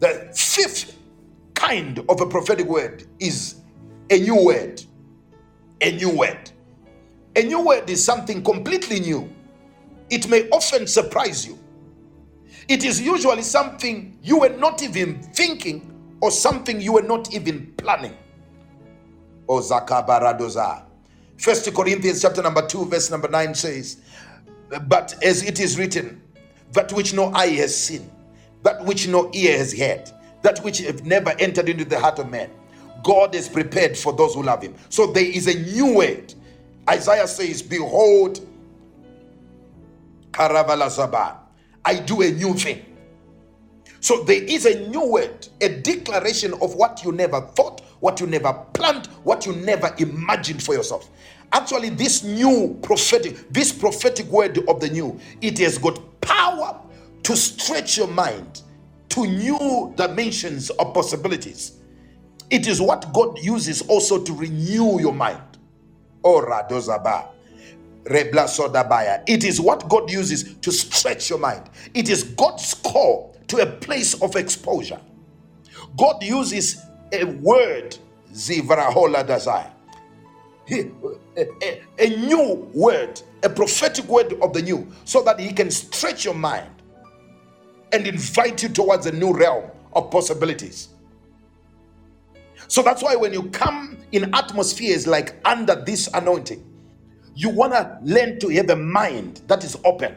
The 0.00 0.32
fifth 0.34 0.98
kind 1.54 2.00
of 2.08 2.20
a 2.20 2.26
prophetic 2.26 2.66
word 2.66 3.04
is 3.20 3.56
a 4.10 4.18
new 4.18 4.44
word. 4.44 4.82
A 5.80 5.92
new 5.92 6.10
word. 6.10 6.50
A 7.36 7.42
new 7.44 7.64
word 7.64 7.88
is 7.88 8.04
something 8.04 8.42
completely 8.42 8.98
new. 8.98 9.32
It 10.12 10.28
may 10.28 10.46
often 10.50 10.86
surprise 10.86 11.46
you. 11.46 11.58
It 12.68 12.84
is 12.84 13.00
usually 13.00 13.40
something 13.40 14.18
you 14.22 14.40
were 14.40 14.50
not 14.50 14.82
even 14.82 15.22
thinking 15.22 15.90
or 16.20 16.30
something 16.30 16.82
you 16.82 16.92
were 16.92 17.02
not 17.02 17.32
even 17.34 17.72
planning. 17.78 18.14
O 19.48 19.60
Zakabaradoza. 19.60 20.82
First 21.38 21.72
Corinthians 21.74 22.20
chapter 22.20 22.42
number 22.42 22.66
2, 22.66 22.84
verse 22.84 23.10
number 23.10 23.26
9 23.26 23.54
says, 23.54 24.02
But 24.86 25.14
as 25.24 25.44
it 25.44 25.58
is 25.58 25.78
written, 25.78 26.20
that 26.72 26.92
which 26.92 27.14
no 27.14 27.32
eye 27.32 27.48
has 27.56 27.74
seen, 27.74 28.10
that 28.64 28.84
which 28.84 29.08
no 29.08 29.30
ear 29.32 29.56
has 29.56 29.72
heard, 29.72 30.10
that 30.42 30.58
which 30.62 30.80
have 30.80 31.06
never 31.06 31.30
entered 31.38 31.70
into 31.70 31.86
the 31.86 31.98
heart 31.98 32.18
of 32.18 32.30
man, 32.30 32.50
God 33.02 33.34
is 33.34 33.48
prepared 33.48 33.96
for 33.96 34.12
those 34.12 34.34
who 34.34 34.42
love 34.42 34.62
him. 34.62 34.74
So 34.90 35.06
there 35.06 35.24
is 35.24 35.46
a 35.46 35.58
new 35.74 35.94
word. 35.96 36.34
Isaiah 36.88 37.26
says, 37.26 37.62
Behold, 37.62 38.46
I 40.38 41.98
do 42.04 42.22
a 42.22 42.30
new 42.30 42.54
thing. 42.54 42.84
So 44.00 44.24
there 44.24 44.42
is 44.42 44.66
a 44.66 44.88
new 44.88 45.06
word, 45.12 45.46
a 45.60 45.68
declaration 45.80 46.54
of 46.54 46.74
what 46.74 47.04
you 47.04 47.12
never 47.12 47.40
thought, 47.40 47.82
what 48.00 48.20
you 48.20 48.26
never 48.26 48.52
planned, 48.74 49.06
what 49.22 49.46
you 49.46 49.52
never 49.54 49.94
imagined 49.98 50.62
for 50.62 50.74
yourself. 50.74 51.08
Actually, 51.52 51.90
this 51.90 52.24
new 52.24 52.78
prophetic, 52.82 53.48
this 53.50 53.70
prophetic 53.72 54.26
word 54.26 54.58
of 54.68 54.80
the 54.80 54.88
new, 54.88 55.20
it 55.40 55.58
has 55.58 55.78
got 55.78 56.00
power 56.20 56.80
to 57.22 57.36
stretch 57.36 57.96
your 57.96 58.08
mind 58.08 58.62
to 59.10 59.26
new 59.26 59.92
dimensions 59.96 60.70
of 60.70 60.94
possibilities. 60.94 61.78
It 62.50 62.66
is 62.66 62.80
what 62.80 63.12
God 63.12 63.38
uses 63.38 63.82
also 63.82 64.22
to 64.22 64.32
renew 64.32 64.98
your 65.00 65.12
mind. 65.14 65.42
Oh, 66.24 66.36
Ora 66.36 66.66
dozaba. 66.68 67.28
It 68.06 69.44
is 69.44 69.60
what 69.60 69.88
God 69.88 70.10
uses 70.10 70.54
to 70.58 70.72
stretch 70.72 71.30
your 71.30 71.38
mind. 71.38 71.70
It 71.94 72.08
is 72.08 72.24
God's 72.24 72.74
call 72.74 73.36
to 73.48 73.58
a 73.58 73.66
place 73.66 74.20
of 74.22 74.36
exposure. 74.36 75.00
God 75.96 76.22
uses 76.22 76.82
a 77.12 77.24
word, 77.24 77.96
zivrahola 78.32 79.72
a, 81.36 81.82
a 81.98 82.10
new 82.16 82.70
word, 82.74 83.20
a 83.42 83.48
prophetic 83.50 84.06
word 84.06 84.34
of 84.42 84.52
the 84.52 84.62
new, 84.62 84.88
so 85.04 85.22
that 85.22 85.38
He 85.40 85.52
can 85.52 85.70
stretch 85.70 86.24
your 86.24 86.34
mind 86.34 86.70
and 87.92 88.06
invite 88.06 88.62
you 88.62 88.68
towards 88.68 89.06
a 89.06 89.12
new 89.12 89.32
realm 89.32 89.70
of 89.92 90.10
possibilities. 90.10 90.88
So 92.68 92.82
that's 92.82 93.02
why 93.02 93.16
when 93.16 93.32
you 93.32 93.50
come 93.50 93.98
in 94.12 94.34
atmospheres 94.34 95.06
like 95.06 95.36
under 95.44 95.74
this 95.74 96.08
anointing, 96.14 96.64
you 97.34 97.50
want 97.50 97.72
to 97.72 97.98
learn 98.02 98.38
to 98.40 98.48
have 98.50 98.70
a 98.70 98.76
mind 98.76 99.42
that 99.46 99.64
is 99.64 99.76
open. 99.84 100.16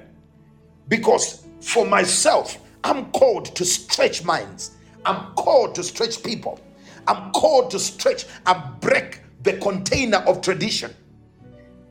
Because 0.88 1.46
for 1.62 1.86
myself, 1.86 2.58
I'm 2.84 3.12
called 3.12 3.56
to 3.56 3.66
stretch 3.66 4.24
minds, 4.24 4.72
I'm 5.06 5.34
called 5.34 5.76
to 5.76 5.84
stretch 5.84 6.24
people, 6.24 6.60
I'm 7.08 7.32
called 7.32 7.72
to 7.72 7.80
stretch 7.80 8.26
and 8.46 8.80
break 8.80 9.22
the 9.44 9.54
container 9.58 10.18
of 10.20 10.42
tradition. 10.42 10.94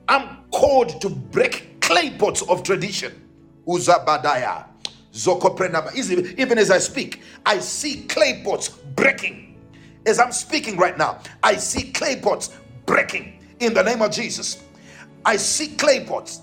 I'm 0.09 0.45
called 0.51 1.01
to 1.01 1.09
break 1.09 1.81
clay 1.81 2.11
pots 2.11 2.43
of 2.43 2.63
tradition. 2.63 3.21
Uzabadaya. 3.67 4.67
Even 6.39 6.59
as 6.59 6.71
I 6.71 6.79
speak, 6.79 7.23
I 7.47 7.59
see 7.61 8.03
clay 8.03 8.43
pots 8.45 8.69
breaking. 8.69 9.63
As 10.07 10.19
I'm 10.19 10.33
speaking 10.33 10.77
right 10.77 10.99
now, 10.99 11.21
I 11.43 11.57
see 11.57 11.93
clay 11.93 12.21
pots 12.21 12.51
breaking 12.85 13.41
in 13.61 13.73
the 13.73 13.83
name 13.83 14.03
of 14.03 14.11
Jesus. 14.11 14.63
I 15.25 15.37
see 15.37 15.69
clay 15.77 16.05
pots, 16.05 16.43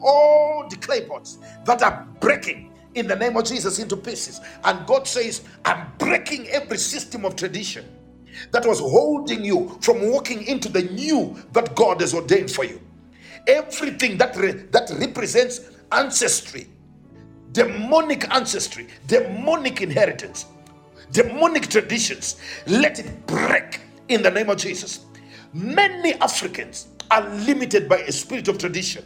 all 0.00 0.66
the 0.68 0.76
clay 0.76 1.02
pots 1.06 1.38
that 1.64 1.82
are 1.82 2.06
breaking 2.20 2.72
in 2.94 3.06
the 3.06 3.16
name 3.16 3.36
of 3.36 3.44
Jesus 3.44 3.78
into 3.78 3.96
pieces. 3.96 4.40
And 4.64 4.86
God 4.86 5.06
says, 5.06 5.42
I'm 5.64 5.92
breaking 5.98 6.48
every 6.48 6.78
system 6.78 7.24
of 7.24 7.36
tradition 7.36 7.86
that 8.52 8.66
was 8.66 8.80
holding 8.80 9.44
you 9.44 9.78
from 9.80 10.10
walking 10.10 10.44
into 10.46 10.68
the 10.68 10.82
new 10.82 11.36
that 11.52 11.74
God 11.76 12.00
has 12.00 12.14
ordained 12.14 12.50
for 12.50 12.64
you. 12.64 12.80
Everything 13.46 14.18
that, 14.18 14.36
re- 14.36 14.52
that 14.70 14.90
represents 14.98 15.60
ancestry, 15.92 16.68
demonic 17.52 18.28
ancestry, 18.34 18.88
demonic 19.06 19.80
inheritance, 19.80 20.46
demonic 21.12 21.68
traditions, 21.68 22.36
let 22.66 22.98
it 22.98 23.26
break 23.26 23.80
in 24.08 24.22
the 24.22 24.30
name 24.30 24.50
of 24.50 24.58
Jesus. 24.58 25.06
Many 25.54 26.14
Africans 26.14 26.88
are 27.10 27.28
limited 27.30 27.88
by 27.88 27.98
a 27.98 28.12
spirit 28.12 28.48
of 28.48 28.58
tradition. 28.58 29.04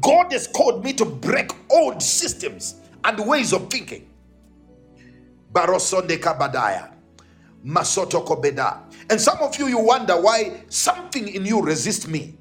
God 0.00 0.32
has 0.32 0.46
called 0.46 0.84
me 0.84 0.92
to 0.94 1.04
break 1.04 1.52
old 1.70 2.02
systems 2.02 2.76
and 3.04 3.26
ways 3.26 3.52
of 3.52 3.70
thinking. 3.70 4.08
Barosonde 5.52 6.18
Kabadaya. 6.18 6.90
Masoto 7.64 8.24
Kobeda. 8.26 8.80
And 9.08 9.20
some 9.20 9.38
of 9.38 9.56
you, 9.58 9.66
you 9.68 9.78
wonder 9.78 10.20
why 10.20 10.64
something 10.68 11.28
in 11.28 11.46
you 11.46 11.62
resists 11.62 12.06
me. 12.06 12.36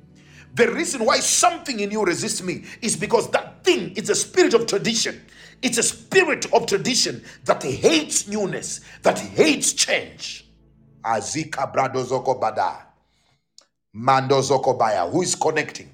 The 0.55 0.71
reason 0.71 1.05
why 1.05 1.19
something 1.19 1.79
in 1.79 1.91
you 1.91 2.03
resists 2.03 2.43
me 2.43 2.65
is 2.81 2.95
because 2.95 3.29
that 3.31 3.63
thing 3.63 3.91
is 3.95 4.09
a 4.09 4.15
spirit 4.15 4.53
of 4.53 4.67
tradition. 4.67 5.21
It's 5.61 5.77
a 5.77 5.83
spirit 5.83 6.51
of 6.53 6.65
tradition 6.65 7.23
that 7.45 7.63
hates 7.63 8.27
newness, 8.27 8.81
that 9.03 9.17
hates 9.19 9.73
change. 9.73 10.47
Azika 11.03 11.73
Bradozoko 11.73 12.39
Bada. 12.39 12.81
Mandozoko 13.95 14.77
Baya. 14.77 15.07
Who 15.09 15.21
is 15.21 15.35
connecting? 15.35 15.91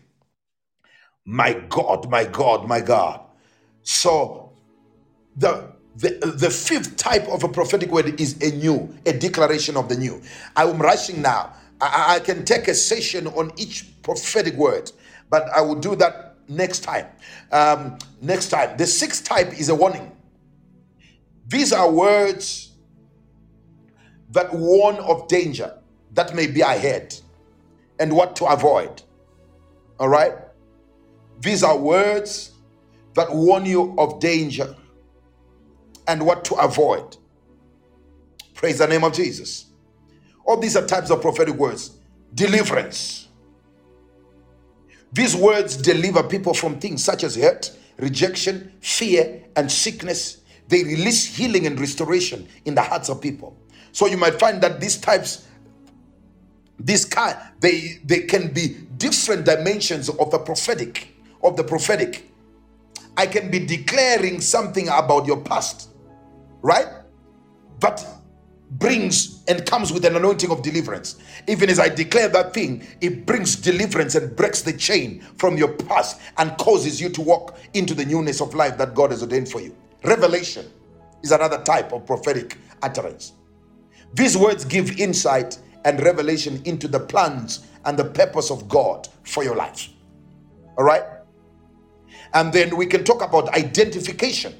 My 1.26 1.54
God, 1.54 2.10
my 2.10 2.26
God, 2.26 2.68
my 2.68 2.82
God. 2.82 3.22
So 3.84 4.54
the 5.36 5.74
the, 5.96 6.12
the 6.38 6.50
fifth 6.50 6.98
type 6.98 7.28
of 7.28 7.44
a 7.44 7.50
prophetic 7.50 7.92
word 7.92 8.22
is 8.22 8.42
a 8.42 8.56
new, 8.56 8.96
a 9.06 9.14
declaration 9.14 9.78
of 9.78 9.90
the 9.90 9.98
new. 9.98 10.22
I 10.56 10.64
am 10.64 10.80
rushing 10.80 11.22
now. 11.22 11.54
I, 11.82 12.16
I 12.16 12.20
can 12.20 12.46
take 12.46 12.68
a 12.70 12.74
session 12.74 13.28
on 13.28 13.52
each 13.58 13.86
prophetic 14.02 14.56
word, 14.56 14.92
but 15.30 15.50
I 15.50 15.62
will 15.62 15.76
do 15.76 15.96
that 15.98 16.38
next 16.48 16.82
time. 16.82 17.08
Um, 17.52 17.98
next 18.22 18.50
time. 18.50 18.78
The 18.78 18.88
sixth 18.88 19.26
type 19.26 19.60
is 19.60 19.70
a 19.70 19.76
warning. 19.76 20.12
These 21.48 21.74
are 21.74 21.92
words 21.92 22.72
that 24.32 24.54
warn 24.54 24.98
of 24.98 25.28
danger 25.28 25.78
that 26.14 26.36
may 26.36 26.48
be 26.48 26.62
ahead 26.62 27.16
and 28.00 28.14
what 28.14 28.36
to 28.38 28.46
avoid. 28.46 29.02
All 30.00 30.10
right? 30.10 30.34
These 31.42 31.64
are 31.64 31.78
words 31.78 32.52
that 33.16 33.34
warn 33.34 33.66
you 33.66 33.96
of 33.98 34.20
danger 34.20 34.76
and 36.08 36.26
what 36.26 36.44
to 36.46 36.56
avoid. 36.56 37.18
Praise 38.56 38.80
the 38.80 38.88
name 38.88 39.04
of 39.04 39.14
Jesus. 39.14 39.66
All 40.46 40.58
these 40.58 40.76
are 40.76 40.86
types 40.86 41.12
of 41.12 41.22
prophetic 41.22 41.56
words. 41.56 41.92
Deliverance. 42.34 43.28
These 45.12 45.36
words 45.36 45.78
deliver 45.78 46.24
people 46.24 46.54
from 46.54 46.80
things 46.80 47.04
such 47.04 47.24
as 47.24 47.36
hurt, 47.36 47.72
rejection, 47.98 48.74
fear, 48.82 49.44
and 49.56 49.72
sickness. 49.72 50.42
They 50.68 50.84
release 50.84 51.26
healing 51.26 51.66
and 51.66 51.80
restoration 51.80 52.48
in 52.66 52.76
the 52.76 52.82
hearts 52.82 53.10
of 53.10 53.22
people. 53.22 53.58
So 53.92 54.06
you 54.06 54.18
might 54.18 54.40
find 54.40 54.62
that 54.62 54.80
these 54.80 54.98
types, 54.98 55.48
this 56.80 57.06
kind, 57.06 57.38
they 57.60 58.00
they 58.06 58.22
can 58.22 58.54
be 58.54 58.78
different 58.98 59.46
dimensions 59.46 60.10
of 60.10 60.32
the 60.32 60.40
prophetic, 60.40 61.16
of 61.44 61.58
the 61.58 61.64
prophetic. 61.64 62.26
I 63.18 63.28
can 63.28 63.52
be 63.52 63.60
declaring 63.60 64.42
something 64.42 64.88
about 64.90 65.26
your 65.28 65.42
past, 65.42 65.90
right? 66.62 66.88
But 67.80 68.06
brings 68.72 69.44
and 69.48 69.66
comes 69.66 69.92
with 69.92 70.06
an 70.06 70.16
anointing 70.16 70.52
of 70.52 70.62
deliverance. 70.62 71.18
Even 71.48 71.70
as 71.70 71.80
I 71.80 71.90
declare 71.90 72.30
that 72.30 72.54
thing, 72.54 72.86
it 73.02 73.26
brings 73.26 73.56
deliverance 73.56 74.16
and 74.16 74.36
breaks 74.36 74.62
the 74.62 74.74
chain 74.74 75.22
from 75.38 75.58
your 75.58 75.70
past 75.74 76.22
and 76.38 76.58
causes 76.58 77.02
you 77.02 77.10
to 77.10 77.22
walk 77.22 77.58
into 77.74 77.94
the 77.94 78.06
newness 78.06 78.42
of 78.42 78.54
life 78.54 78.78
that 78.78 78.94
God 78.96 79.12
has 79.12 79.24
ordained 79.24 79.50
for 79.50 79.60
you. 79.62 79.76
Revelation 80.04 80.68
is 81.24 81.32
another 81.32 81.64
type 81.64 81.92
of 81.94 82.06
prophetic 82.06 82.58
utterance. 82.84 83.34
These 84.14 84.38
words 84.38 84.66
give 84.66 85.00
insight 85.00 85.58
and 85.86 86.02
revelation 86.04 86.62
into 86.66 86.88
the 86.88 87.00
plans 87.00 87.66
and 87.86 87.98
the 87.98 88.06
purpose 88.06 88.52
of 88.52 88.68
God 88.68 89.08
for 89.24 89.44
your 89.44 89.56
life. 89.56 89.90
All 90.78 90.84
right? 90.84 91.04
And 92.34 92.54
then 92.54 92.76
we 92.78 92.86
can 92.86 93.04
talk 93.04 93.22
about 93.22 93.50
identification. 93.50 94.54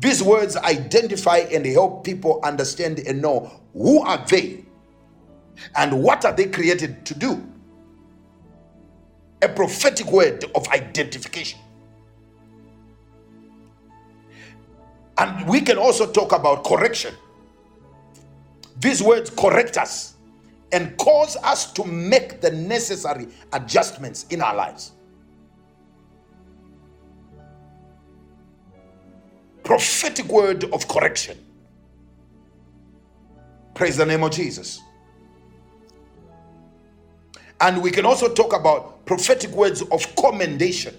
These 0.00 0.22
words 0.22 0.56
identify 0.56 1.38
and 1.38 1.64
help 1.64 2.04
people 2.04 2.40
understand 2.42 2.98
and 3.00 3.22
know 3.22 3.60
who 3.72 4.02
are 4.02 4.24
they 4.28 4.64
and 5.76 6.02
what 6.02 6.24
are 6.24 6.32
they 6.32 6.46
created 6.46 7.06
to 7.06 7.14
do. 7.14 7.46
A 9.42 9.48
prophetic 9.48 10.10
word 10.10 10.44
of 10.54 10.66
identification. 10.68 11.58
And 15.16 15.48
we 15.48 15.60
can 15.60 15.78
also 15.78 16.10
talk 16.10 16.32
about 16.32 16.64
correction. 16.64 17.14
These 18.80 19.02
words 19.02 19.30
correct 19.30 19.78
us 19.78 20.13
and 20.74 20.96
cause 20.98 21.36
us 21.38 21.72
to 21.72 21.84
make 21.84 22.42
the 22.42 22.50
necessary 22.50 23.28
adjustments 23.54 24.26
in 24.30 24.42
our 24.42 24.54
lives. 24.54 24.92
prophetic 29.64 30.26
word 30.26 30.64
of 30.72 30.86
correction. 30.86 31.38
Praise 33.74 33.96
the 33.96 34.06
name 34.06 34.22
of 34.22 34.30
Jesus. 34.30 34.80
And 37.60 37.82
we 37.82 37.90
can 37.90 38.04
also 38.04 38.32
talk 38.32 38.54
about 38.54 39.06
prophetic 39.06 39.50
words 39.50 39.82
of 39.82 40.14
commendation. 40.16 40.94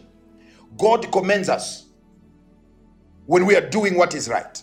God 0.77 1.11
commends 1.11 1.47
us 1.47 1.85
when 3.27 3.45
we 3.45 3.55
are 3.55 3.69
doing 3.69 3.95
what 3.95 4.15
is 4.15 4.27
right. 4.27 4.61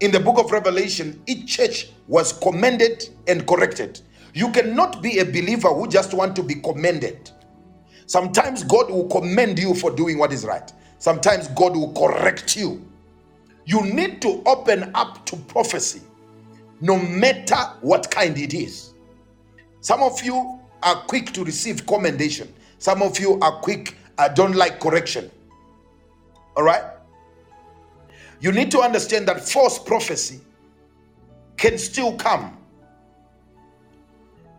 In 0.00 0.12
the 0.12 0.20
book 0.20 0.38
of 0.38 0.52
Revelation, 0.52 1.20
each 1.26 1.56
church 1.56 1.90
was 2.06 2.32
commended 2.32 3.08
and 3.26 3.46
corrected. 3.46 4.00
You 4.34 4.50
cannot 4.52 5.02
be 5.02 5.18
a 5.18 5.24
believer 5.24 5.68
who 5.74 5.88
just 5.88 6.14
want 6.14 6.36
to 6.36 6.42
be 6.42 6.56
commended. 6.56 7.30
Sometimes 8.06 8.62
God 8.62 8.90
will 8.90 9.08
commend 9.08 9.58
you 9.58 9.74
for 9.74 9.90
doing 9.90 10.18
what 10.18 10.32
is 10.32 10.44
right. 10.44 10.72
Sometimes 10.98 11.48
God 11.48 11.76
will 11.76 11.92
correct 11.92 12.56
you. 12.56 12.86
You 13.66 13.82
need 13.82 14.22
to 14.22 14.42
open 14.46 14.92
up 14.94 15.26
to 15.26 15.36
prophecy, 15.36 16.00
no 16.80 16.98
matter 16.98 17.56
what 17.80 18.10
kind 18.10 18.38
it 18.38 18.54
is. 18.54 18.94
Some 19.80 20.02
of 20.02 20.22
you 20.22 20.60
are 20.82 20.96
quick 21.02 21.32
to 21.32 21.44
receive 21.44 21.86
commendation, 21.86 22.52
some 22.78 23.02
of 23.02 23.18
you 23.18 23.38
are 23.40 23.60
quick, 23.60 23.96
I 24.16 24.28
don't 24.28 24.54
like 24.54 24.80
correction. 24.80 25.30
All 26.56 26.62
right? 26.62 26.84
You 28.40 28.52
need 28.52 28.70
to 28.70 28.80
understand 28.80 29.26
that 29.28 29.48
false 29.48 29.78
prophecy 29.78 30.40
can 31.56 31.76
still 31.78 32.14
come. 32.14 32.56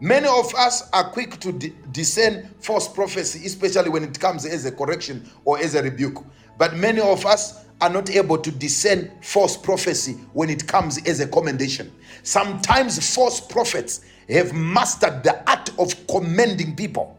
Many 0.01 0.27
of 0.27 0.53
us 0.56 0.89
are 0.91 1.10
quick 1.10 1.39
to 1.41 1.51
discern 1.91 2.49
false 2.60 2.88
prophecy, 2.88 3.45
especially 3.45 3.89
when 3.89 4.03
it 4.03 4.19
comes 4.19 4.45
as 4.45 4.65
a 4.65 4.72
correction 4.72 5.30
or 5.43 5.60
as 5.60 5.76
a 5.76 5.84
rebuke. 5.84 6.23
But 6.57 6.76
many 6.76 7.01
of 7.01 7.26
us 7.26 7.65
are 7.81 7.89
not 7.89 8.10
able 8.10 8.38
to 8.38 8.51
discern 8.51 9.11
false 9.22 9.56
prophecy 9.57 10.14
when 10.34 10.49
it 10.49 10.68
comes 10.68 11.06
as 11.07 11.19
a 11.19 11.27
commendation. 11.27 11.91
Sometimes 12.23 13.14
false 13.14 13.39
prophets 13.39 14.01
have 14.30 14.53
mastered 14.53 15.23
the 15.23 15.49
art 15.49 15.72
of 15.80 15.95
commending 16.07 16.76
people. 16.76 17.18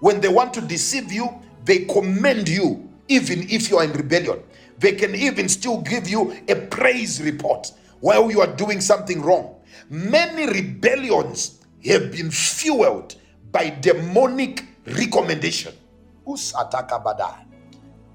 When 0.00 0.20
they 0.20 0.28
want 0.28 0.52
to 0.54 0.60
deceive 0.60 1.12
you, 1.12 1.28
they 1.64 1.84
commend 1.86 2.48
you, 2.48 2.88
even 3.08 3.48
if 3.48 3.70
you 3.70 3.78
are 3.78 3.84
in 3.84 3.92
rebellion. 3.92 4.40
They 4.78 4.92
can 4.92 5.14
even 5.14 5.48
still 5.48 5.80
give 5.80 6.08
you 6.08 6.36
a 6.48 6.54
praise 6.54 7.22
report 7.22 7.72
while 8.00 8.30
you 8.30 8.40
are 8.40 8.54
doing 8.56 8.80
something 8.80 9.22
wrong. 9.22 9.56
Many 9.88 10.46
rebellions 10.46 11.60
have 11.84 12.12
been 12.12 12.30
fueled 12.30 13.16
by 13.52 13.70
demonic 13.70 14.64
recommendation. 14.86 15.72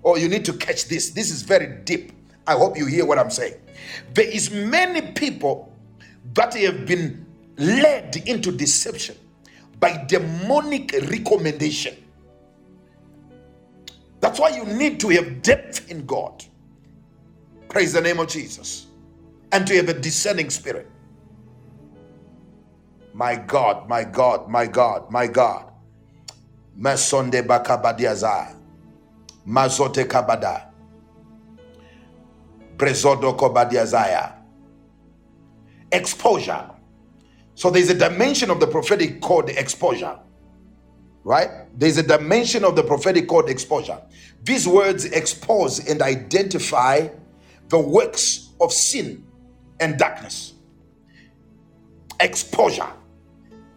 Oh, 0.03 0.15
you 0.15 0.27
need 0.27 0.45
to 0.45 0.53
catch 0.53 0.87
this. 0.87 1.11
This 1.11 1.31
is 1.31 1.41
very 1.41 1.81
deep. 1.83 2.11
I 2.45 2.53
hope 2.53 2.77
you 2.77 2.85
hear 2.85 3.05
what 3.05 3.17
I'm 3.17 3.29
saying. 3.29 3.53
There 4.13 4.27
is 4.27 4.51
many 4.51 5.01
people 5.13 5.73
that 6.33 6.53
have 6.55 6.85
been 6.85 7.25
led 7.57 8.17
into 8.25 8.51
deception 8.51 9.15
by 9.79 10.03
demonic 10.07 10.93
recommendation. 11.09 11.95
That's 14.19 14.39
why 14.39 14.49
you 14.49 14.65
need 14.65 14.99
to 15.01 15.09
have 15.09 15.41
depth 15.41 15.89
in 15.89 16.05
God. 16.05 16.43
Praise 17.71 17.93
the 17.93 18.01
name 18.01 18.19
of 18.19 18.27
Jesus. 18.27 18.87
And 19.53 19.65
to 19.65 19.75
have 19.77 19.87
a 19.87 19.93
discerning 19.93 20.49
spirit. 20.49 20.91
My 23.13 23.35
God, 23.35 23.87
my 23.87 24.03
God, 24.03 24.49
my 24.49 24.67
God, 24.67 25.09
my 25.09 25.25
God. 25.25 25.71
Masonde 26.77 27.41
bakabadiazai. 27.47 28.57
Mazote 29.47 30.03
kabada. 30.03 30.67
Brezodo 32.75 33.37
kobadiazaya. 33.37 34.33
Exposure. 35.93 36.69
So 37.55 37.69
there's 37.69 37.89
a 37.89 37.97
dimension 37.97 38.49
of 38.49 38.59
the 38.59 38.67
prophetic 38.67 39.21
called 39.21 39.49
exposure. 39.49 40.19
Right? 41.23 41.49
There's 41.77 41.97
a 41.97 42.03
dimension 42.03 42.65
of 42.65 42.75
the 42.75 42.83
prophetic 42.83 43.29
called 43.29 43.49
exposure. 43.49 44.01
These 44.43 44.67
words 44.67 45.05
expose 45.05 45.87
and 45.87 46.01
identify 46.01 47.07
the 47.71 47.79
works 47.79 48.49
of 48.59 48.71
sin 48.71 49.25
and 49.79 49.97
darkness. 49.97 50.53
Exposure. 52.19 52.87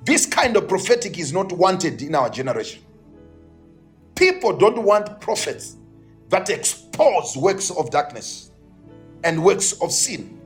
This 0.04 0.26
kind 0.26 0.56
of 0.56 0.68
prophetic 0.68 1.18
is 1.18 1.32
not 1.32 1.50
wanted 1.52 2.02
in 2.02 2.14
our 2.14 2.28
generation. 2.28 2.82
People 4.16 4.56
don't 4.56 4.82
want 4.82 5.20
prophets 5.20 5.76
that 6.28 6.50
expose 6.50 7.36
works 7.36 7.70
of 7.70 7.90
darkness 7.90 8.50
and 9.22 9.42
works 9.42 9.80
of 9.80 9.92
sin. 9.92 10.40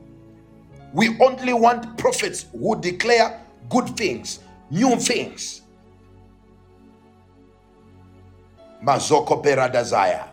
We 0.93 1.19
only 1.19 1.53
want 1.53 1.97
prophets 1.97 2.45
who 2.51 2.79
declare 2.79 3.41
good 3.69 3.89
things, 3.97 4.39
new 4.69 4.95
things. 4.95 5.63
Mazoko 8.83 9.43
peradazaya. 9.43 10.28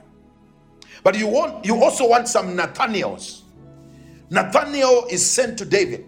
But 1.06 1.16
you 1.16 1.28
want 1.28 1.64
you 1.64 1.84
also 1.84 2.08
want 2.08 2.26
some 2.26 2.56
Nathaniels. 2.56 3.44
Nathaniel 4.28 5.06
is 5.08 5.24
sent 5.24 5.56
to 5.58 5.64
David 5.64 6.04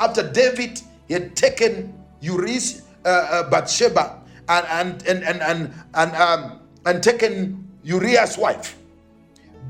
after 0.00 0.22
David 0.32 0.80
had 1.10 1.36
taken 1.36 1.92
Uriah, 2.22 2.80
uh, 3.04 3.08
uh, 3.08 3.50
Bathsheba, 3.50 4.22
and 4.48 4.66
and 4.66 5.06
and 5.06 5.24
and 5.24 5.42
and, 5.42 5.74
and 5.92 6.16
um, 6.16 6.60
and 6.86 7.02
taken 7.02 7.68
Uriah's 7.84 8.38
wife. 8.38 8.78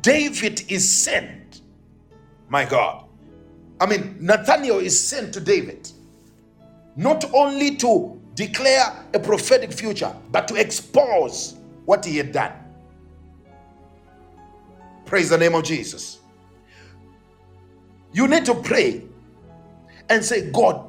David 0.02 0.62
is 0.70 0.88
sent. 0.88 1.62
My 2.48 2.64
God. 2.64 3.06
I 3.80 3.86
mean, 3.86 4.18
Nathaniel 4.20 4.78
is 4.78 4.94
sent 4.94 5.34
to 5.34 5.40
David 5.40 5.90
not 6.94 7.24
only 7.34 7.74
to 7.78 8.22
declare 8.36 8.94
a 9.14 9.18
prophetic 9.18 9.72
future, 9.72 10.14
but 10.30 10.46
to 10.46 10.54
expose 10.54 11.56
what 11.86 12.04
he 12.04 12.18
had 12.18 12.30
done. 12.30 12.52
Praise 15.10 15.28
the 15.28 15.36
name 15.36 15.56
of 15.56 15.64
Jesus. 15.64 16.20
You 18.12 18.28
need 18.28 18.44
to 18.44 18.54
pray 18.54 19.02
and 20.08 20.24
say, 20.24 20.52
God, 20.52 20.88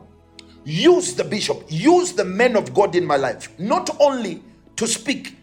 use 0.63 1.15
the 1.15 1.23
bishop, 1.23 1.63
use 1.69 2.13
the 2.13 2.23
men 2.23 2.55
of 2.55 2.71
God 2.71 2.95
in 2.95 3.03
my 3.03 3.15
life, 3.15 3.49
not 3.59 3.89
only 3.99 4.43
to 4.75 4.85
speak 4.85 5.37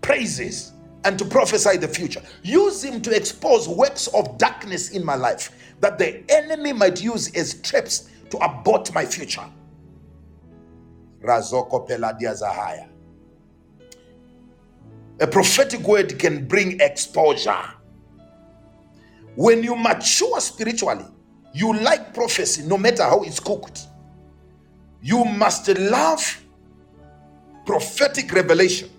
praises, 0.00 0.70
and 1.04 1.18
to 1.18 1.24
prophesy 1.24 1.76
the 1.76 1.88
future. 1.88 2.22
Use 2.44 2.84
him 2.84 3.02
to 3.02 3.10
expose 3.10 3.66
works 3.66 4.06
of 4.08 4.38
darkness 4.38 4.90
in 4.90 5.04
my 5.04 5.16
life 5.16 5.74
that 5.80 5.98
the 5.98 6.22
enemy 6.30 6.72
might 6.72 7.02
use 7.02 7.34
as 7.34 7.54
traps 7.62 8.10
to 8.30 8.36
abort 8.38 8.94
my 8.94 9.04
future. 9.04 9.44
Razoko 11.20 11.84
Peladia 11.88 12.32
Zahaya. 12.32 12.88
A 15.18 15.26
prophetic 15.26 15.80
word 15.80 16.16
can 16.16 16.46
bring 16.46 16.80
exposure. 16.80 17.79
When 19.36 19.62
you 19.62 19.76
mature 19.76 20.40
spiritually, 20.40 21.06
you 21.54 21.74
like 21.74 22.14
prophecy 22.14 22.62
no 22.62 22.78
matter 22.78 23.02
how 23.02 23.22
it's 23.22 23.40
cooked. 23.40 23.86
You 25.02 25.24
must 25.24 25.68
love 25.68 26.42
prophetic 27.66 28.32
revelation 28.32 28.90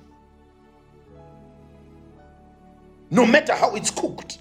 no 3.12 3.26
matter 3.26 3.54
how 3.54 3.76
it's 3.76 3.92
cooked, 3.92 4.40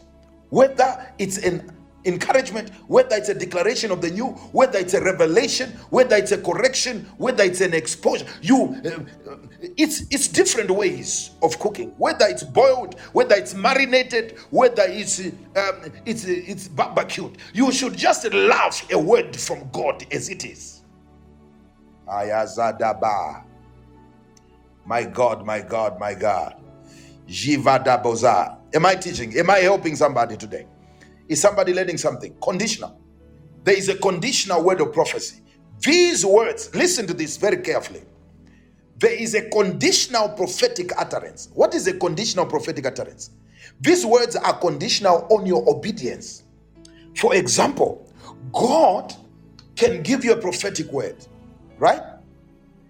whether 0.48 1.12
it's 1.18 1.38
an 1.38 1.76
encouragement, 2.04 2.70
whether 2.88 3.16
it's 3.16 3.28
a 3.28 3.34
declaration 3.34 3.90
of 3.90 4.00
the 4.00 4.10
new, 4.10 4.28
whether 4.52 4.78
it's 4.78 4.94
a 4.94 5.02
revelation, 5.02 5.70
whether 5.90 6.16
it's 6.16 6.32
a 6.32 6.38
correction, 6.38 7.06
whether 7.18 7.44
it's 7.44 7.60
an 7.60 7.74
exposure. 7.74 8.26
You, 8.42 8.80
uh, 8.84 9.36
it's 9.76 10.02
it's 10.10 10.28
different 10.28 10.70
ways 10.70 11.30
of 11.42 11.58
cooking. 11.58 11.90
Whether 11.98 12.26
it's 12.26 12.42
boiled, 12.42 12.98
whether 13.12 13.34
it's 13.36 13.54
marinated, 13.54 14.38
whether 14.50 14.84
it's 14.86 15.20
um, 15.20 15.92
it's 16.06 16.24
it's 16.24 16.68
barbecued. 16.68 17.38
You 17.52 17.72
should 17.72 17.96
just 17.96 18.32
love 18.32 18.82
a 18.92 18.98
word 18.98 19.36
from 19.36 19.68
God 19.72 20.06
as 20.12 20.28
it 20.28 20.44
is. 20.44 20.82
Ayazadaba. 22.08 23.44
My 24.86 25.04
God, 25.04 25.46
my 25.46 25.60
God, 25.60 25.98
my 26.00 26.14
God. 26.14 26.56
Jivada 27.28 28.02
Boza. 28.02 28.56
Am 28.74 28.86
I 28.86 28.96
teaching? 28.96 29.36
Am 29.38 29.50
I 29.50 29.58
helping 29.58 29.96
somebody 29.96 30.36
today? 30.36 30.66
Is 31.30 31.40
somebody 31.40 31.72
learning 31.72 31.96
something? 31.96 32.34
Conditional. 32.42 33.00
There 33.62 33.76
is 33.76 33.88
a 33.88 33.96
conditional 33.96 34.64
word 34.64 34.80
of 34.80 34.92
prophecy. 34.92 35.40
These 35.80 36.26
words, 36.26 36.74
listen 36.74 37.06
to 37.06 37.14
this 37.14 37.36
very 37.36 37.58
carefully. 37.58 38.02
There 38.98 39.12
is 39.12 39.34
a 39.36 39.48
conditional 39.48 40.30
prophetic 40.30 40.90
utterance. 40.98 41.48
What 41.54 41.72
is 41.76 41.86
a 41.86 41.94
conditional 41.94 42.46
prophetic 42.46 42.84
utterance? 42.84 43.30
These 43.80 44.04
words 44.04 44.34
are 44.34 44.58
conditional 44.58 45.28
on 45.30 45.46
your 45.46 45.64
obedience. 45.70 46.42
For 47.16 47.32
example, 47.36 48.12
God 48.52 49.14
can 49.76 50.02
give 50.02 50.24
you 50.24 50.32
a 50.32 50.36
prophetic 50.36 50.90
word, 50.90 51.24
right? 51.78 52.02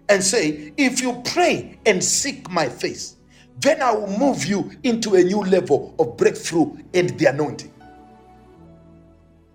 And 0.09 0.25
say, 0.25 0.73
if 0.79 1.03
you 1.03 1.21
pray 1.27 1.79
and 1.85 2.03
seek 2.03 2.51
my 2.51 2.71
face, 2.71 3.17
then 3.59 3.83
I 3.83 3.93
will 3.93 4.19
move 4.19 4.47
you 4.47 4.73
into 4.83 5.17
a 5.17 5.23
new 5.23 5.43
level 5.43 5.95
of 5.99 6.17
breakthrough 6.17 6.79
and 6.95 7.11
the 7.19 7.27
anointing. 7.27 7.71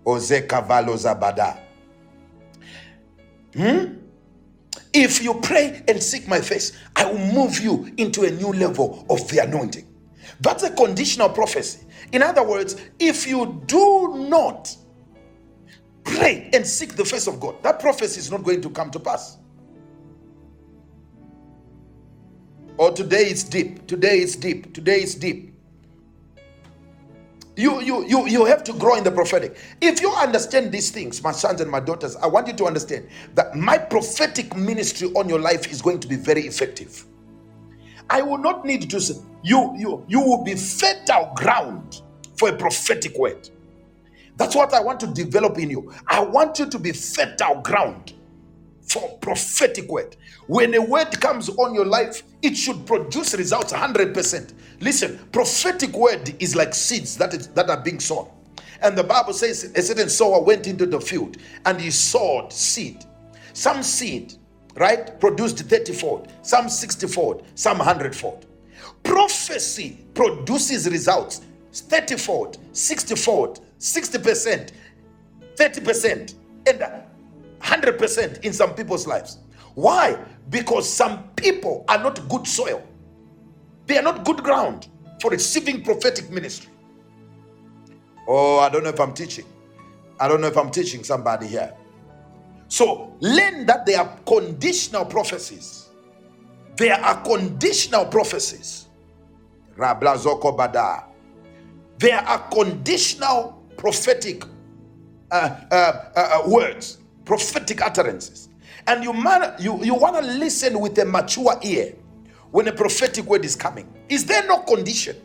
Oze 0.06 0.46
Cavallo 0.48 0.94
Zabada. 0.94 1.58
Hmm? 3.54 3.96
If 4.92 5.22
you 5.22 5.34
pray 5.34 5.82
and 5.88 6.02
seek 6.02 6.28
my 6.28 6.40
face, 6.40 6.72
I 6.94 7.04
will 7.10 7.18
move 7.18 7.60
you 7.60 7.92
into 7.96 8.24
a 8.24 8.30
new 8.30 8.52
level 8.52 9.04
of 9.10 9.28
the 9.28 9.38
anointing. 9.38 9.86
That's 10.40 10.62
a 10.62 10.70
conditional 10.70 11.28
prophecy. 11.28 11.86
In 12.12 12.22
other 12.22 12.42
words, 12.44 12.76
if 12.98 13.26
you 13.26 13.62
do 13.66 14.26
not 14.28 14.74
pray 16.04 16.50
and 16.52 16.66
seek 16.66 16.94
the 16.94 17.04
face 17.04 17.26
of 17.26 17.40
God, 17.40 17.62
that 17.62 17.80
prophecy 17.80 18.20
is 18.20 18.30
not 18.30 18.42
going 18.44 18.60
to 18.62 18.70
come 18.70 18.90
to 18.90 19.00
pass. 19.00 19.38
Or 22.78 22.92
today 22.92 23.24
it's 23.24 23.44
deep. 23.44 23.86
Today 23.86 24.18
it's 24.18 24.36
deep. 24.36 24.74
Today 24.74 25.00
it's 25.00 25.14
deep. 25.14 25.55
You, 27.56 27.80
you, 27.80 28.06
you, 28.06 28.26
you 28.26 28.44
have 28.44 28.62
to 28.64 28.74
grow 28.74 28.96
in 28.96 29.04
the 29.04 29.10
prophetic. 29.10 29.56
If 29.80 30.02
you 30.02 30.10
understand 30.12 30.72
these 30.72 30.90
things, 30.90 31.22
my 31.22 31.32
sons 31.32 31.62
and 31.62 31.70
my 31.70 31.80
daughters, 31.80 32.14
I 32.16 32.26
want 32.26 32.48
you 32.48 32.52
to 32.54 32.66
understand 32.66 33.08
that 33.34 33.56
my 33.56 33.78
prophetic 33.78 34.54
ministry 34.54 35.08
on 35.14 35.28
your 35.28 35.40
life 35.40 35.72
is 35.72 35.80
going 35.80 36.00
to 36.00 36.08
be 36.08 36.16
very 36.16 36.42
effective. 36.42 37.06
I 38.10 38.22
will 38.22 38.38
not 38.38 38.66
need 38.66 38.90
to 38.90 39.00
say, 39.00 39.14
you, 39.42 39.74
you, 39.78 40.04
you 40.06 40.20
will 40.20 40.44
be 40.44 40.54
fertile 40.54 41.32
ground 41.34 42.02
for 42.36 42.50
a 42.50 42.56
prophetic 42.56 43.16
word. 43.18 43.48
That's 44.36 44.54
what 44.54 44.74
I 44.74 44.80
want 44.80 45.00
to 45.00 45.06
develop 45.06 45.58
in 45.58 45.70
you. 45.70 45.92
I 46.06 46.20
want 46.20 46.58
you 46.58 46.68
to 46.68 46.78
be 46.78 46.92
fertile 46.92 47.62
ground 47.62 48.12
for 48.86 49.18
prophetic 49.18 49.88
word. 49.88 50.16
When 50.46 50.74
a 50.74 50.80
word 50.80 51.20
comes 51.20 51.48
on 51.48 51.74
your 51.74 51.84
life, 51.84 52.22
it 52.42 52.56
should 52.56 52.86
produce 52.86 53.34
results 53.34 53.72
100%. 53.72 54.54
Listen, 54.80 55.18
prophetic 55.32 55.92
word 55.92 56.34
is 56.40 56.54
like 56.54 56.74
seeds 56.74 57.16
that, 57.16 57.34
is, 57.34 57.48
that 57.48 57.68
are 57.68 57.80
being 57.80 58.00
sown. 58.00 58.28
And 58.82 58.96
the 58.96 59.04
Bible 59.04 59.32
says 59.32 59.64
a 59.74 59.82
certain 59.82 60.08
sower 60.08 60.40
went 60.42 60.66
into 60.66 60.86
the 60.86 61.00
field 61.00 61.38
and 61.64 61.80
he 61.80 61.90
sowed 61.90 62.52
seed. 62.52 63.04
Some 63.52 63.82
seed, 63.82 64.34
right, 64.76 65.18
produced 65.18 65.58
30 65.58 65.92
fold, 65.94 66.32
some 66.42 66.68
60 66.68 67.06
fold, 67.08 67.46
some 67.54 67.78
100 67.78 68.14
fold. 68.14 68.46
Prophecy 69.02 70.04
produces 70.14 70.88
results 70.90 71.40
30 71.72 72.16
fold, 72.16 72.58
60 72.72 73.14
fold, 73.16 73.60
60%, 73.78 74.72
30%, 75.56 76.34
and 76.66 77.05
100% 77.66 78.44
in 78.44 78.52
some 78.52 78.74
people's 78.74 79.06
lives. 79.06 79.38
Why? 79.74 80.16
Because 80.50 80.90
some 80.90 81.28
people 81.36 81.84
are 81.88 81.98
not 81.98 82.28
good 82.28 82.46
soil, 82.46 82.82
they 83.86 83.98
are 83.98 84.02
not 84.02 84.24
good 84.24 84.42
ground 84.42 84.88
for 85.20 85.30
receiving 85.30 85.82
prophetic 85.82 86.30
ministry. 86.30 86.72
Oh, 88.28 88.58
I 88.58 88.68
don't 88.68 88.82
know 88.84 88.90
if 88.90 89.00
I'm 89.00 89.14
teaching. 89.14 89.44
I 90.18 90.28
don't 90.28 90.40
know 90.40 90.46
if 90.46 90.56
I'm 90.56 90.70
teaching 90.70 91.04
somebody 91.04 91.46
here. 91.46 91.74
So 92.68 93.14
learn 93.20 93.66
that 93.66 93.86
there 93.86 94.00
are 94.00 94.18
conditional 94.26 95.04
prophecies. 95.04 95.88
There 96.76 96.94
are 96.94 97.22
conditional 97.22 98.06
prophecies. 98.06 98.86
Rablazoko 99.76 100.56
Bada. 100.56 101.04
There 101.98 102.18
are 102.18 102.48
conditional 102.50 103.62
prophetic 103.76 104.42
uh, 105.30 105.60
uh, 105.70 105.74
uh, 105.74 106.10
uh 106.16 106.48
words 106.48 106.98
prophetic 107.26 107.82
utterances. 107.82 108.48
And 108.86 109.04
you, 109.04 109.12
man, 109.12 109.54
you, 109.58 109.84
you 109.84 109.94
want 109.94 110.16
to 110.16 110.22
listen 110.22 110.80
with 110.80 110.98
a 110.98 111.04
mature 111.04 111.58
ear 111.62 111.94
when 112.52 112.68
a 112.68 112.72
prophetic 112.72 113.26
word 113.26 113.44
is 113.44 113.56
coming. 113.56 113.92
Is 114.08 114.24
there 114.26 114.46
no 114.46 114.60
condition 114.60 115.16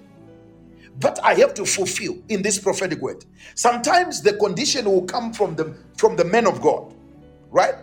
that 0.99 1.23
I 1.23 1.35
have 1.35 1.53
to 1.55 1.65
fulfill 1.65 2.17
in 2.29 2.41
this 2.41 2.59
prophetic 2.59 3.01
word? 3.01 3.25
Sometimes 3.55 4.21
the 4.21 4.33
condition 4.33 4.85
will 4.85 5.03
come 5.03 5.33
from 5.33 5.55
the 5.55 5.77
from 5.97 6.17
the 6.17 6.25
men 6.25 6.47
of 6.47 6.61
God, 6.61 6.93
right? 7.51 7.75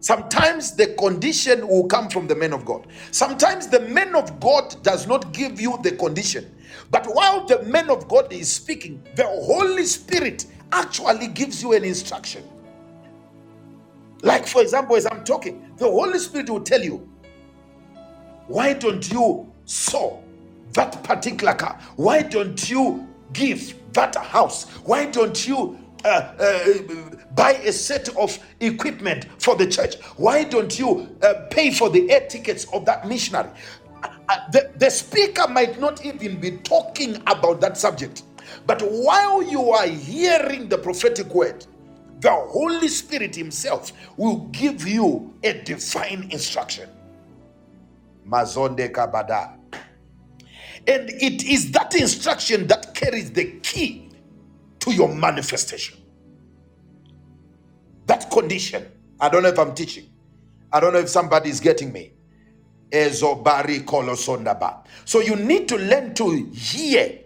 Sometimes 0.00 0.72
the 0.72 0.88
condition 0.94 1.68
will 1.68 1.86
come 1.86 2.10
from 2.10 2.26
the 2.26 2.36
men 2.36 2.52
of 2.52 2.64
God. 2.64 2.86
Sometimes 3.10 3.68
the 3.68 3.80
man 3.80 4.14
of 4.14 4.40
God 4.40 4.82
does 4.82 5.06
not 5.06 5.32
give 5.32 5.60
you 5.60 5.78
the 5.82 5.92
condition. 5.92 6.54
But 6.90 7.06
while 7.06 7.46
the 7.46 7.62
man 7.64 7.90
of 7.90 8.08
God 8.08 8.32
is 8.32 8.52
speaking, 8.52 9.02
the 9.16 9.26
Holy 9.26 9.84
Spirit 9.84 10.46
actually 10.72 11.28
gives 11.28 11.62
you 11.62 11.74
an 11.74 11.84
instruction. 11.84 12.44
Like, 14.24 14.46
for 14.46 14.62
example, 14.62 14.96
as 14.96 15.04
I'm 15.04 15.22
talking, 15.22 15.70
the 15.76 15.84
Holy 15.84 16.18
Spirit 16.18 16.48
will 16.48 16.62
tell 16.62 16.82
you, 16.82 17.06
why 18.46 18.72
don't 18.72 19.12
you 19.12 19.52
sow 19.66 20.24
that 20.72 21.02
particular 21.04 21.52
car? 21.52 21.78
Why 21.96 22.22
don't 22.22 22.70
you 22.70 23.06
give 23.34 23.74
that 23.92 24.16
house? 24.16 24.64
Why 24.84 25.04
don't 25.06 25.46
you 25.46 25.78
uh, 26.06 26.08
uh, 26.08 26.66
buy 27.36 27.52
a 27.64 27.72
set 27.72 28.16
of 28.16 28.38
equipment 28.60 29.26
for 29.38 29.56
the 29.56 29.66
church? 29.66 29.96
Why 30.16 30.44
don't 30.44 30.78
you 30.78 31.14
uh, 31.22 31.46
pay 31.50 31.70
for 31.70 31.90
the 31.90 32.10
air 32.10 32.26
tickets 32.26 32.64
of 32.72 32.86
that 32.86 33.06
missionary? 33.06 33.50
Uh, 34.02 34.08
uh, 34.30 34.50
the, 34.52 34.72
the 34.78 34.90
speaker 34.90 35.46
might 35.48 35.78
not 35.78 36.02
even 36.02 36.40
be 36.40 36.52
talking 36.52 37.16
about 37.26 37.60
that 37.60 37.76
subject. 37.76 38.22
But 38.66 38.80
while 38.80 39.42
you 39.42 39.70
are 39.70 39.86
hearing 39.86 40.70
the 40.70 40.78
prophetic 40.78 41.26
word, 41.34 41.66
the 42.24 42.32
Holy 42.32 42.88
Spirit 42.88 43.36
Himself 43.36 43.92
will 44.16 44.46
give 44.46 44.88
you 44.88 45.34
a 45.42 45.52
divine 45.62 46.26
instruction. 46.30 46.88
Mazonde 48.26 48.90
Kabada. 48.90 49.58
And 50.86 51.10
it 51.10 51.44
is 51.44 51.70
that 51.72 51.94
instruction 51.94 52.66
that 52.68 52.94
carries 52.94 53.30
the 53.30 53.44
key 53.62 54.08
to 54.80 54.90
your 54.94 55.14
manifestation. 55.14 55.98
That 58.06 58.30
condition. 58.30 58.86
I 59.20 59.28
don't 59.28 59.42
know 59.42 59.50
if 59.50 59.58
I'm 59.58 59.74
teaching. 59.74 60.08
I 60.72 60.80
don't 60.80 60.94
know 60.94 61.00
if 61.00 61.10
somebody 61.10 61.50
is 61.50 61.60
getting 61.60 61.92
me. 61.92 62.14
Ezobari 62.90 63.84
kolosondaba. 63.84 64.86
So 65.04 65.20
you 65.20 65.36
need 65.36 65.68
to 65.68 65.76
learn 65.76 66.14
to 66.14 66.46
hear. 66.54 67.18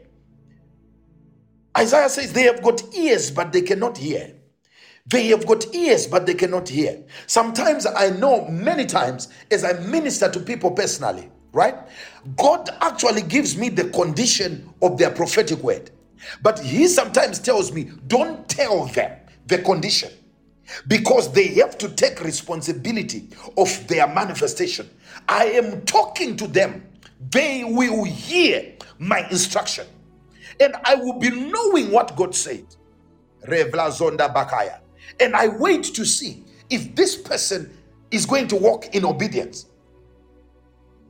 Isaiah 1.79 2.09
says 2.09 2.33
they 2.33 2.43
have 2.43 2.63
got 2.63 2.83
ears, 2.97 3.31
but 3.31 3.53
they 3.53 3.63
cannot 3.63 3.97
hear. 3.97 4.38
They 5.09 5.29
have 5.29 5.47
got 5.47 5.75
ears, 5.75 6.07
but 6.07 6.27
they 6.27 6.35
cannot 6.35 6.69
hear. 6.69 7.03
Sometimes 7.27 7.87
I 7.87 8.11
know 8.11 8.47
many 8.49 8.85
times 8.85 9.29
as 9.51 9.65
I 9.65 9.73
minister 9.75 10.31
to 10.31 10.41
people 10.41 10.71
personally, 10.71 11.31
right? 11.53 11.77
God 12.37 12.69
actually 12.81 13.23
gives 13.23 13.57
me 13.57 13.71
the 13.71 13.89
condition 13.91 14.69
of 14.83 14.99
their 14.99 15.11
prophetic 15.11 15.61
word. 15.63 15.91
But 16.43 16.59
He 16.59 16.89
sometimes 16.89 17.39
tells 17.39 17.73
me, 17.73 17.91
don't 18.07 18.49
tell 18.49 18.87
them 18.87 19.19
the 19.47 19.59
condition 19.59 20.13
because 20.89 21.33
they 21.33 21.49
have 21.55 21.79
to 21.79 21.89
take 21.89 22.21
responsibility 22.23 23.29
of 23.57 23.87
their 23.89 24.07
manifestation. 24.07 24.91
I 25.27 25.47
am 25.47 25.83
talking 25.83 26.37
to 26.37 26.47
them, 26.47 26.87
they 27.31 27.65
will 27.65 28.05
hear 28.05 28.75
my 28.99 29.27
instruction, 29.31 29.87
and 30.61 30.75
I 30.85 30.97
will 30.97 31.19
be 31.19 31.31
knowing 31.31 31.91
what 31.93 32.15
God 32.17 32.35
said. 32.35 32.67
Revla 33.47 33.91
Zonda 33.91 34.33
Bakaya. 34.35 34.81
And 35.21 35.35
I 35.35 35.49
wait 35.49 35.85
to 35.85 36.05
see 36.05 36.45
if 36.71 36.95
this 36.95 37.17
person 37.17 37.77
is 38.11 38.27
going 38.27 38.49
to 38.49 38.57
walk 38.57 38.95
in 38.95 39.05
obedience. 39.05 39.67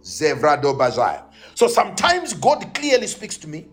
Zevrado 0.02 0.76
Bazaya. 0.76 1.24
So 1.54 1.68
sometimes 1.68 2.32
God 2.34 2.74
clearly 2.74 3.06
speaks 3.06 3.36
to 3.38 3.48
me. 3.48 3.66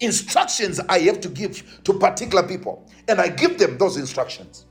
Instructions 0.00 0.80
I 0.88 1.00
have 1.00 1.20
to 1.22 1.28
give 1.28 1.82
to 1.84 1.92
particular 1.94 2.46
people, 2.46 2.88
and 3.08 3.20
I 3.20 3.28
give 3.28 3.58
them 3.58 3.78
those 3.78 3.96
instructions. 3.96 4.66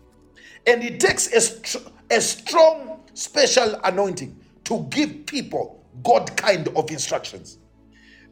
And 0.65 0.83
it 0.83 0.99
takes 0.99 1.33
a, 1.33 1.41
str- 1.41 1.89
a 2.11 2.21
strong, 2.21 3.01
special 3.13 3.79
anointing 3.83 4.39
to 4.65 4.85
give 4.89 5.25
people 5.25 5.85
God 6.03 6.35
kind 6.37 6.67
of 6.69 6.91
instructions. 6.91 7.59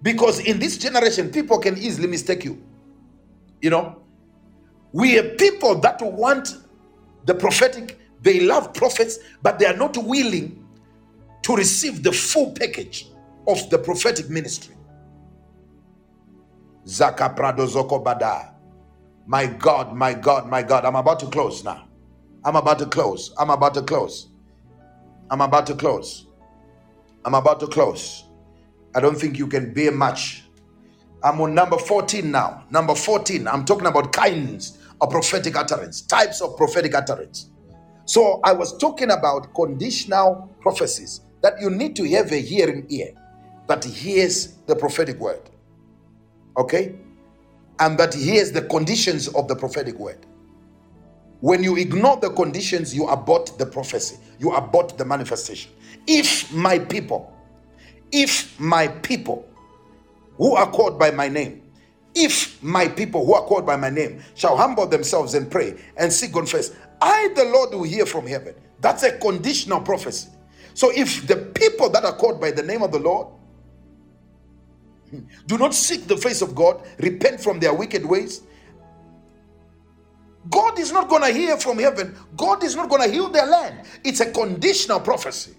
Because 0.01 0.39
in 0.39 0.59
this 0.59 0.77
generation, 0.77 1.31
people 1.31 1.59
can 1.59 1.77
easily 1.77 2.07
mistake 2.07 2.45
you. 2.45 2.61
You 3.61 3.71
know, 3.71 4.03
we 4.93 5.13
have 5.13 5.37
people 5.37 5.75
that 5.79 6.01
want 6.01 6.57
the 7.25 7.35
prophetic, 7.35 7.99
they 8.21 8.41
love 8.41 8.73
prophets, 8.73 9.19
but 9.43 9.59
they 9.59 9.65
are 9.65 9.77
not 9.77 9.97
willing 9.97 10.65
to 11.43 11.55
receive 11.55 12.03
the 12.03 12.11
full 12.11 12.51
package 12.53 13.07
of 13.47 13.69
the 13.69 13.77
prophetic 13.77 14.29
ministry. 14.29 14.75
Zaka 16.85 17.35
Prado 17.35 17.65
Zoko 17.67 18.03
Bada. 18.03 18.53
My 19.27 19.47
God, 19.47 19.93
my 19.95 20.13
God, 20.13 20.49
my 20.49 20.63
God. 20.63 20.85
I'm 20.85 20.95
about 20.95 21.19
to 21.21 21.27
close 21.27 21.63
now. 21.63 21.87
I'm 22.43 22.55
about 22.55 22.79
to 22.79 22.85
close. 22.85 23.33
I'm 23.39 23.49
about 23.49 23.73
to 23.75 23.81
close. 23.83 24.29
I'm 25.31 25.41
about 25.41 25.67
to 25.67 25.75
close. 25.75 26.27
I'm 27.25 27.33
about 27.33 27.59
to 27.61 27.67
close. 27.67 28.25
I 28.95 28.99
don't 29.01 29.17
think 29.17 29.37
you 29.37 29.47
can 29.47 29.73
bear 29.73 29.91
much. 29.91 30.43
I'm 31.23 31.41
on 31.41 31.55
number 31.55 31.77
14 31.77 32.29
now. 32.31 32.65
Number 32.69 32.95
14. 32.95 33.47
I'm 33.47 33.65
talking 33.65 33.87
about 33.87 34.13
kinds 34.13 34.77
of 35.01 35.09
prophetic 35.09 35.55
utterance, 35.55 36.01
types 36.01 36.41
of 36.41 36.57
prophetic 36.57 36.95
utterance. 36.95 37.49
So 38.05 38.39
I 38.43 38.53
was 38.53 38.77
talking 38.77 39.11
about 39.11 39.53
conditional 39.55 40.49
prophecies 40.61 41.21
that 41.41 41.59
you 41.59 41.69
need 41.69 41.95
to 41.97 42.09
have 42.11 42.31
a 42.31 42.41
hearing 42.41 42.85
ear 42.89 43.11
that 43.67 43.83
hears 43.83 44.53
the 44.67 44.75
prophetic 44.75 45.19
word. 45.19 45.41
Okay? 46.57 46.95
And 47.79 47.97
that 47.97 48.13
hears 48.13 48.51
the 48.51 48.61
conditions 48.61 49.27
of 49.29 49.47
the 49.47 49.55
prophetic 49.55 49.97
word. 49.99 50.25
When 51.41 51.63
you 51.63 51.77
ignore 51.77 52.17
the 52.17 52.29
conditions, 52.29 52.95
you 52.95 53.07
abort 53.07 53.57
the 53.57 53.65
prophecy, 53.65 54.17
you 54.39 54.51
abort 54.53 54.97
the 54.97 55.05
manifestation. 55.05 55.71
If 56.07 56.51
my 56.53 56.79
people, 56.79 57.33
if 58.11 58.57
my 58.59 58.87
people 58.87 59.47
who 60.37 60.55
are 60.55 60.69
called 60.69 60.97
by 60.97 61.11
my 61.11 61.27
name, 61.27 61.61
if 62.15 62.61
my 62.63 62.87
people 62.87 63.25
who 63.25 63.33
are 63.33 63.43
called 63.43 63.65
by 63.65 63.75
my 63.75 63.89
name 63.89 64.23
shall 64.33 64.55
humble 64.57 64.87
themselves 64.87 65.33
and 65.33 65.51
pray 65.51 65.75
and 65.97 66.11
seek 66.11 66.31
God 66.31 66.49
first, 66.49 66.73
I, 67.01 67.29
the 67.35 67.45
Lord, 67.45 67.71
will 67.71 67.83
hear 67.83 68.05
from 68.05 68.25
heaven. 68.25 68.55
That's 68.79 69.03
a 69.03 69.17
conditional 69.17 69.81
prophecy. 69.81 70.29
So 70.73 70.91
if 70.95 71.27
the 71.27 71.35
people 71.37 71.89
that 71.89 72.05
are 72.05 72.15
called 72.15 72.39
by 72.39 72.51
the 72.51 72.63
name 72.63 72.81
of 72.81 72.91
the 72.91 72.99
Lord 72.99 73.27
do 75.47 75.57
not 75.57 75.73
seek 75.73 76.07
the 76.07 76.17
face 76.17 76.41
of 76.41 76.55
God, 76.55 76.81
repent 76.99 77.41
from 77.41 77.59
their 77.59 77.73
wicked 77.73 78.05
ways, 78.05 78.41
God 80.49 80.79
is 80.79 80.91
not 80.91 81.09
going 81.09 81.23
to 81.23 81.37
hear 81.37 81.57
from 81.57 81.79
heaven. 81.79 82.15
God 82.37 82.63
is 82.63 82.75
not 82.75 82.89
going 82.89 83.01
to 83.01 83.11
heal 83.11 83.29
their 83.29 83.47
land. 83.47 83.87
It's 84.03 84.19
a 84.19 84.31
conditional 84.31 84.99
prophecy. 84.99 85.55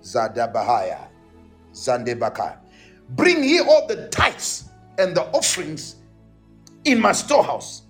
Zadabahaya, 0.00 1.08
Zandebaka. 1.72 2.58
Bring 3.10 3.44
ye 3.44 3.60
all 3.60 3.86
the 3.86 4.08
tithes 4.08 4.64
and 4.98 5.16
the 5.16 5.22
offerings 5.28 5.96
in 6.84 7.00
my 7.00 7.12
storehouse 7.12 7.82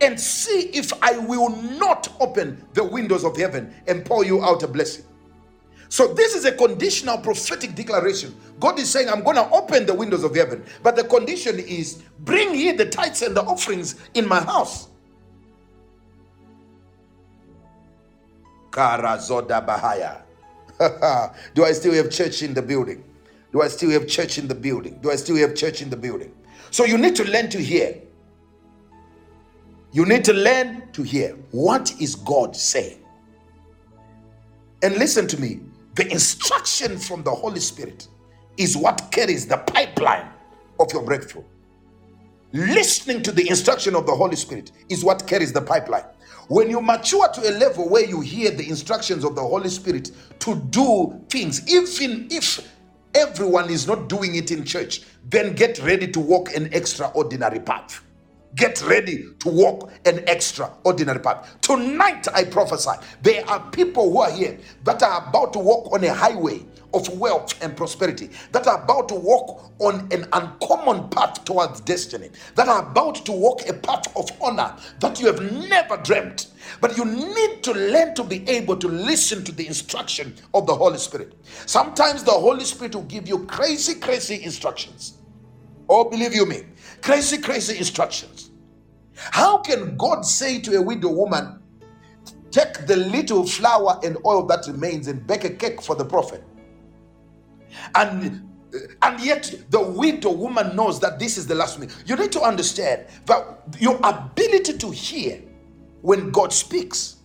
and 0.00 0.18
see 0.18 0.70
if 0.74 0.92
I 1.02 1.18
will 1.18 1.50
not 1.50 2.14
open 2.20 2.64
the 2.74 2.84
windows 2.84 3.24
of 3.24 3.36
heaven 3.36 3.74
and 3.86 4.04
pour 4.04 4.24
you 4.24 4.44
out 4.44 4.62
a 4.62 4.68
blessing. 4.68 5.04
So, 5.90 6.14
this 6.14 6.34
is 6.34 6.44
a 6.44 6.52
conditional 6.52 7.18
prophetic 7.18 7.74
declaration. 7.74 8.36
God 8.60 8.78
is 8.78 8.90
saying, 8.90 9.08
I'm 9.08 9.22
going 9.22 9.36
to 9.36 9.50
open 9.50 9.86
the 9.86 9.94
windows 9.94 10.24
of 10.24 10.36
heaven. 10.36 10.64
But 10.82 10.96
the 10.96 11.04
condition 11.04 11.58
is 11.58 12.02
bring 12.20 12.54
ye 12.54 12.72
the 12.72 12.86
tithes 12.86 13.22
and 13.22 13.36
the 13.36 13.42
offerings 13.42 13.96
in 14.14 14.28
my 14.28 14.40
house. 14.40 14.88
Karazoda. 18.70 20.22
Do 21.54 21.64
I 21.64 21.72
still 21.72 21.94
have 21.94 22.10
church 22.10 22.42
in 22.42 22.54
the 22.54 22.62
building? 22.62 23.04
Do 23.52 23.62
I 23.62 23.68
still 23.68 23.90
have 23.90 24.06
church 24.06 24.38
in 24.38 24.48
the 24.48 24.54
building? 24.54 24.98
Do 25.00 25.10
I 25.10 25.16
still 25.16 25.36
have 25.36 25.54
church 25.54 25.82
in 25.82 25.90
the 25.90 25.96
building? 25.96 26.34
So 26.70 26.84
you 26.84 26.98
need 26.98 27.16
to 27.16 27.24
learn 27.24 27.48
to 27.50 27.58
hear. 27.58 27.96
You 29.92 30.04
need 30.04 30.24
to 30.26 30.34
learn 30.34 30.90
to 30.92 31.02
hear. 31.02 31.36
What 31.50 31.92
is 32.00 32.14
God 32.14 32.54
saying? 32.54 32.98
And 34.82 34.96
listen 34.96 35.26
to 35.28 35.40
me 35.40 35.60
the 35.94 36.10
instruction 36.12 36.98
from 36.98 37.24
the 37.24 37.30
Holy 37.30 37.58
Spirit 37.58 38.06
is 38.56 38.76
what 38.76 39.08
carries 39.10 39.46
the 39.46 39.56
pipeline 39.56 40.28
of 40.78 40.92
your 40.92 41.02
breakthrough. 41.02 41.42
Listening 42.52 43.22
to 43.22 43.32
the 43.32 43.48
instruction 43.48 43.96
of 43.96 44.06
the 44.06 44.14
Holy 44.14 44.36
Spirit 44.36 44.72
is 44.88 45.04
what 45.04 45.26
carries 45.26 45.52
the 45.52 45.60
pipeline. 45.60 46.04
When 46.48 46.70
you 46.70 46.80
mature 46.80 47.28
to 47.28 47.50
a 47.50 47.52
level 47.58 47.88
where 47.88 48.04
you 48.04 48.20
hear 48.20 48.50
the 48.50 48.68
instructions 48.68 49.24
of 49.24 49.34
the 49.34 49.42
Holy 49.42 49.68
Spirit 49.68 50.12
to 50.38 50.54
do 50.70 51.20
things, 51.28 51.68
even 51.68 52.28
if 52.30 52.60
everyone 53.14 53.70
is 53.70 53.86
not 53.86 54.08
doing 54.08 54.36
it 54.36 54.50
in 54.50 54.64
church, 54.64 55.02
then 55.28 55.54
get 55.54 55.78
ready 55.82 56.08
to 56.08 56.20
walk 56.20 56.54
an 56.54 56.68
extraordinary 56.72 57.60
path. 57.60 58.02
Get 58.54 58.82
ready 58.82 59.26
to 59.40 59.48
walk 59.48 59.92
an 60.06 60.24
extraordinary 60.26 61.20
path. 61.20 61.56
Tonight, 61.60 62.26
I 62.34 62.44
prophesy 62.44 62.90
there 63.22 63.48
are 63.48 63.60
people 63.70 64.10
who 64.10 64.20
are 64.20 64.30
here 64.30 64.58
that 64.84 65.02
are 65.02 65.28
about 65.28 65.52
to 65.54 65.58
walk 65.58 65.92
on 65.92 66.02
a 66.04 66.12
highway 66.14 66.64
of 66.94 67.08
wealth 67.18 67.62
and 67.62 67.76
prosperity, 67.76 68.30
that 68.52 68.66
are 68.66 68.82
about 68.82 69.08
to 69.08 69.14
walk 69.14 69.72
on 69.78 70.08
an 70.10 70.26
uncommon 70.32 71.08
path 71.10 71.44
towards 71.44 71.80
destiny, 71.82 72.30
that 72.54 72.68
are 72.68 72.90
about 72.90 73.16
to 73.26 73.32
walk 73.32 73.68
a 73.68 73.74
path 73.74 74.14
of 74.16 74.30
honor 74.40 74.74
that 75.00 75.20
you 75.20 75.26
have 75.26 75.40
never 75.68 75.96
dreamt. 75.98 76.48
But 76.80 76.96
you 76.96 77.04
need 77.04 77.62
to 77.62 77.72
learn 77.72 78.14
to 78.14 78.24
be 78.24 78.48
able 78.48 78.76
to 78.76 78.88
listen 78.88 79.44
to 79.44 79.52
the 79.52 79.66
instruction 79.66 80.34
of 80.54 80.66
the 80.66 80.74
Holy 80.74 80.98
Spirit. 80.98 81.34
Sometimes 81.66 82.24
the 82.24 82.30
Holy 82.30 82.64
Spirit 82.64 82.94
will 82.94 83.02
give 83.02 83.28
you 83.28 83.44
crazy, 83.46 83.94
crazy 83.94 84.42
instructions. 84.42 85.18
Oh, 85.88 86.04
believe 86.08 86.34
you 86.34 86.44
me, 86.46 86.64
crazy, 87.00 87.38
crazy 87.38 87.78
instructions. 87.78 88.50
How 89.14 89.58
can 89.58 89.96
God 89.96 90.22
say 90.24 90.60
to 90.60 90.76
a 90.76 90.82
widow 90.82 91.10
woman, 91.10 91.60
take 92.50 92.86
the 92.86 92.96
little 92.96 93.46
flour 93.46 93.98
and 94.04 94.16
oil 94.24 94.46
that 94.46 94.66
remains 94.66 95.08
and 95.08 95.26
bake 95.26 95.44
a 95.44 95.50
cake 95.50 95.82
for 95.82 95.94
the 95.94 96.04
prophet? 96.04 96.42
And 97.94 98.44
and 99.02 99.20
yet 99.20 99.54
the 99.70 99.80
widow 99.80 100.32
woman 100.32 100.76
knows 100.76 101.00
that 101.00 101.18
this 101.18 101.38
is 101.38 101.46
the 101.46 101.54
last 101.54 101.78
meal. 101.78 101.90
You 102.06 102.16
need 102.16 102.32
to 102.32 102.42
understand 102.42 103.06
that 103.26 103.60
your 103.80 103.98
ability 104.04 104.78
to 104.78 104.90
hear 104.90 105.42
when 106.02 106.30
God 106.30 106.52
speaks, 106.52 107.16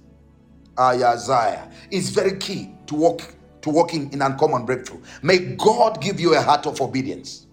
Isaiah, 0.80 1.70
is 1.92 2.10
very 2.10 2.38
key 2.38 2.72
to 2.88 2.96
walk 2.96 3.36
to 3.62 3.70
walking 3.70 4.12
in 4.14 4.22
uncommon 4.22 4.66
breakthrough. 4.66 5.02
May 5.22 5.40
God 5.56 6.02
give 6.02 6.20
you 6.20 6.36
a 6.36 6.42
heart 6.42 6.66
of 6.66 6.82
obedience. 6.82 7.48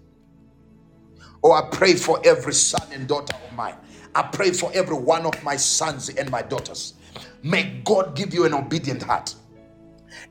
Oh, 1.43 1.53
I 1.53 1.69
pray 1.71 1.95
for 1.95 2.21
every 2.25 2.53
son 2.53 2.87
and 2.93 3.07
daughter 3.07 3.35
of 3.35 3.55
mine. 3.55 3.75
I 4.13 4.23
pray 4.23 4.51
for 4.51 4.71
every 4.73 4.95
one 4.95 5.25
of 5.25 5.43
my 5.43 5.55
sons 5.55 6.09
and 6.09 6.29
my 6.29 6.41
daughters. 6.41 6.95
May 7.43 7.81
God 7.85 8.15
give 8.15 8.33
you 8.33 8.45
an 8.45 8.53
obedient 8.53 9.03
heart, 9.03 9.35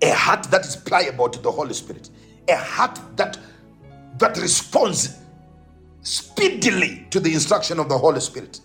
a 0.03 0.11
heart 0.13 0.45
that 0.51 0.65
is 0.67 0.77
pliable 0.77 1.29
to 1.29 1.41
the 1.41 1.51
Holy 1.51 1.75
Spirit, 1.75 2.11
a 2.49 2.57
heart 2.57 2.99
that 3.17 3.39
that 4.19 4.37
responds 4.39 5.19
speedily 6.03 7.07
to 7.11 7.21
the 7.21 7.33
instruction 7.33 7.79
of 7.79 7.89
the 7.89 7.97
Holy 7.99 8.21
Spirit. 8.21 8.61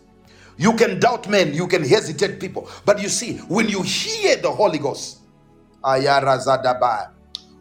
You 0.57 0.73
can 0.73 0.99
doubt 0.99 1.30
men, 1.30 1.53
you 1.53 1.68
can 1.68 1.84
hesitate 1.84 2.39
people, 2.39 2.69
but 2.85 3.02
you 3.02 3.10
see, 3.10 3.38
when 3.49 3.68
you 3.68 3.81
hear 3.81 4.38
the 4.38 4.52
Holy 4.52 4.80
Ghost, 4.80 5.19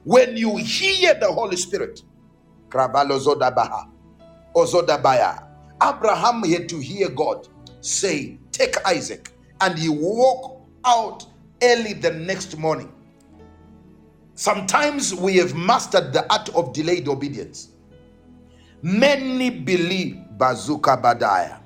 when 0.05 0.37
you 0.37 0.57
hear 0.57 1.15
the 1.15 1.33
Holy 1.33 1.57
Spirit, 1.57 2.03
Abraham 5.83 6.43
had 6.45 6.69
to 6.69 6.79
hear 6.79 7.09
God 7.11 7.49
say, 7.81 8.39
Take 8.53 8.77
Isaac, 8.87 9.33
and 9.61 9.79
he 9.79 9.89
walked 9.89 10.71
out 10.87 11.27
early 11.63 11.95
the 11.95 12.13
next 12.13 12.57
morning 12.57 12.93
Sometimes 14.35 15.15
we 15.15 15.37
have 15.37 15.55
mastered 15.55 16.13
the 16.13 16.31
art 16.33 16.49
of 16.51 16.73
delayed 16.73 17.09
obedience. 17.09 17.69
Many 18.83 19.51
believe 19.51 20.17
Bazuka 20.37 21.01
Badaya, 21.01 21.61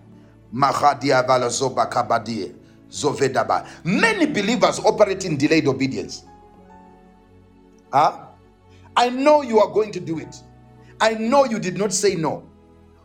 Mahadia 0.55 1.27
Valazoba 1.27 1.91
Kabadie, 1.91 2.55
Zovedaba. 2.91 3.67
Many 3.85 4.27
believers 4.27 4.79
operate 4.81 5.25
in 5.25 5.37
delayed 5.37 5.67
obedience. 5.67 6.25
Huh? 7.93 8.27
I 8.97 9.09
know 9.11 9.43
you 9.43 9.61
are 9.61 9.73
going 9.73 9.91
to 9.93 10.01
do 10.01 10.19
it. 10.19 10.37
I 11.01 11.15
know 11.15 11.45
you 11.45 11.59
did 11.59 11.79
not 11.79 11.93
say 11.93 12.15
no. 12.17 12.47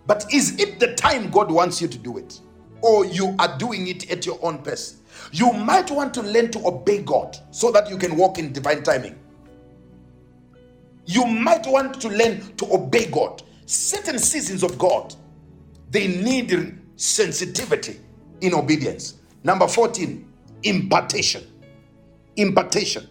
But 0.06 0.26
is 0.34 0.60
it 0.60 0.80
the 0.80 0.94
time 0.96 1.30
God 1.32 1.50
wants 1.50 1.82
you 1.82 1.88
to 1.88 1.98
do 1.98 2.18
it? 2.18 2.40
Or 2.82 3.06
you 3.06 3.36
are 3.40 3.58
doing 3.58 3.88
it 3.88 4.12
at 4.12 4.26
your 4.26 4.38
own 4.42 4.58
pace? 4.58 4.98
You 5.32 5.54
might 5.54 5.90
want 5.90 6.14
to 6.16 6.22
learn 6.22 6.52
to 6.52 6.68
obey 6.68 7.02
God 7.02 7.38
so 7.52 7.72
that 7.72 7.90
you 7.90 7.98
can 7.98 8.18
walk 8.18 8.40
in 8.40 8.52
divine 8.52 8.84
timing. 8.84 9.18
You 11.06 11.26
might 11.26 11.66
want 11.68 12.00
to 12.02 12.10
learn 12.10 12.56
to 12.58 12.74
obey 12.74 13.06
God. 13.06 13.44
Certain 13.66 14.20
seasons 14.20 14.64
of 14.64 14.78
God, 14.78 15.14
they 15.90 16.08
need 16.08 16.80
sensitivity 16.96 18.00
in 18.42 18.54
obedience. 18.54 19.16
Number 19.44 19.68
14, 19.68 20.28
impartation. 20.64 21.44
Impartation. 22.36 23.08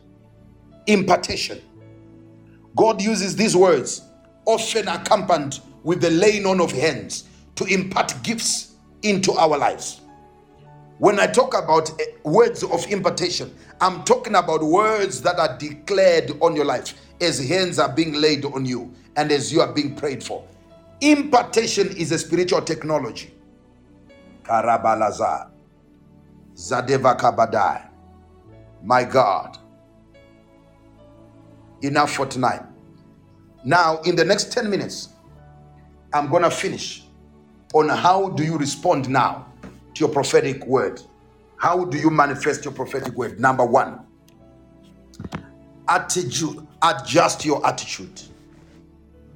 Impartation. 0.87 1.61
God 2.75 3.03
uses 3.03 3.37
these 3.37 3.55
words, 3.55 4.03
often 4.47 4.89
accompanied 4.89 5.59
with 5.83 6.01
the 6.01 6.11
laying 6.11 6.47
on 6.47 6.61
of 6.61 6.73
hands, 6.73 7.25
to 7.57 7.65
impart 7.65 8.15
gifts 8.23 8.77
into 9.03 9.33
our 9.33 9.59
lives. 9.59 10.01
When 10.99 11.19
I 11.19 11.27
talk 11.27 11.55
about 11.55 11.91
eh, 12.01 12.05
words 12.25 12.63
of 12.63 12.87
impartation, 12.91 13.55
I'm 13.81 14.05
talking 14.05 14.37
about 14.37 14.63
words 14.63 15.21
that 15.23 15.37
are 15.39 15.59
declared 15.59 16.31
on 16.41 16.55
your 16.55 16.65
life 16.65 16.95
as 17.23 17.47
hands 17.47 17.79
are 17.79 17.89
being 17.93 18.15
laid 18.15 18.45
on 18.45 18.65
you 18.67 18.93
and 19.17 19.31
as 19.31 19.53
you 19.53 19.61
are 19.61 19.73
being 19.73 19.95
prayed 19.95 20.23
for. 20.23 20.45
Impartation 21.01 21.89
is 21.97 22.13
a 22.13 22.19
spiritual 22.19 22.63
technology. 22.63 23.33
Karabalaza. 24.43 25.51
Zadeva. 26.55 27.89
My 28.83 29.05
God. 29.05 29.59
Enough 31.83 32.13
for 32.13 32.27
tonight. 32.27 32.63
Now, 33.65 34.01
in 34.03 34.17
the 34.17 34.25
next 34.25 34.53
10 34.53 34.69
minutes, 34.69 35.11
I'm 36.13 36.29
going 36.29 36.43
to 36.43 36.51
finish 36.51 37.05
on 37.75 37.89
how 37.89 38.29
do 38.31 38.45
you 38.45 38.59
respond 38.59 39.09
now 39.09 39.47
to 39.95 40.01
your 40.01 40.09
prophetic 40.09 40.65
word. 40.67 41.01
How 41.57 41.85
do 41.85 41.97
you 41.97 42.11
manifest 42.11 42.65
your 42.65 42.75
prophetic 42.75 43.15
word? 43.15 43.41
Number 43.41 43.65
one, 43.65 44.01
attitude, 45.89 46.67
adjust 46.83 47.45
your 47.45 47.65
attitude. 47.67 48.21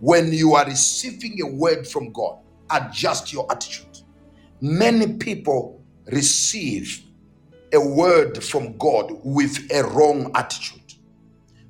When 0.01 0.33
you 0.33 0.55
are 0.55 0.65
receiving 0.67 1.41
a 1.43 1.47
word 1.47 1.87
from 1.87 2.13
God, 2.13 2.39
adjust 2.71 3.33
your 3.33 3.51
attitude. 3.51 3.99
Many 4.61 5.15
people 5.15 5.83
receive 6.07 7.03
a 7.73 7.81
word 7.81 8.43
from 8.43 8.77
God 8.79 9.19
with 9.25 9.71
a 9.73 9.83
wrong 9.85 10.31
attitude. 10.35 10.95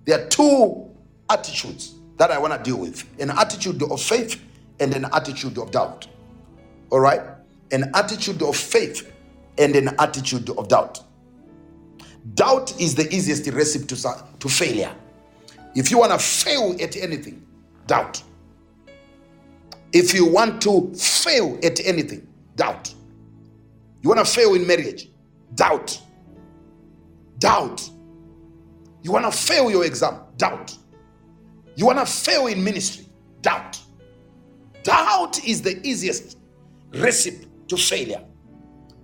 There 0.04 0.24
are 0.24 0.28
two 0.28 0.90
attitudes 1.30 1.96
that 2.16 2.30
I 2.30 2.38
want 2.38 2.52
to 2.52 2.62
deal 2.62 2.78
with 2.78 3.04
an 3.20 3.30
attitude 3.30 3.82
of 3.82 4.00
faith 4.00 4.40
and 4.80 4.94
an 4.94 5.06
attitude 5.12 5.58
of 5.58 5.70
doubt. 5.70 6.06
All 6.90 7.00
right? 7.00 7.20
An 7.72 7.90
attitude 7.94 8.42
of 8.42 8.56
faith 8.56 9.12
and 9.58 9.74
an 9.74 9.94
attitude 9.98 10.50
of 10.50 10.68
doubt. 10.68 11.02
Doubt 12.34 12.78
is 12.80 12.94
the 12.94 13.12
easiest 13.14 13.46
recipe 13.48 13.86
to, 13.86 14.24
to 14.38 14.48
failure. 14.48 14.94
If 15.74 15.90
you 15.90 15.98
want 15.98 16.12
to 16.12 16.18
fail 16.18 16.74
at 16.80 16.96
anything, 16.96 17.46
doubt. 17.86 18.22
If 19.92 20.12
you 20.14 20.26
want 20.26 20.60
to 20.62 20.92
fail 20.94 21.58
at 21.62 21.84
anything, 21.84 22.26
doubt. 22.56 22.92
You 24.02 24.10
want 24.10 24.26
to 24.26 24.30
fail 24.30 24.54
in 24.54 24.66
marriage, 24.66 25.08
doubt. 25.54 26.00
Doubt. 27.38 27.88
You 29.02 29.12
want 29.12 29.30
to 29.30 29.38
fail 29.38 29.70
your 29.70 29.84
exam, 29.84 30.20
doubt. 30.36 30.76
You 31.76 31.86
want 31.86 31.98
to 31.98 32.06
fail 32.06 32.46
in 32.46 32.64
ministry, 32.64 33.06
doubt. 33.42 33.80
Doubt 34.82 35.44
is 35.44 35.62
the 35.62 35.86
easiest 35.86 36.38
recipe 36.94 37.46
to 37.68 37.76
failure. 37.76 38.24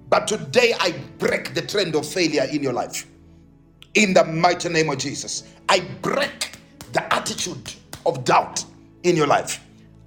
But 0.08 0.26
today 0.26 0.74
I 0.80 0.92
break 1.18 1.54
the 1.54 1.62
trend 1.62 1.94
of 1.94 2.06
failure 2.06 2.44
in 2.50 2.62
your 2.62 2.72
life. 2.72 3.06
In 3.94 4.14
the 4.14 4.24
mighty 4.24 4.69
name 4.69 4.89
of 4.90 4.98
Jesus, 4.98 5.44
I 5.69 5.81
break 6.01 6.52
the 6.93 7.12
attitude 7.12 7.74
of 8.06 8.24
doubt 8.24 8.64
in 9.02 9.16
your 9.16 9.27
life. 9.27 9.60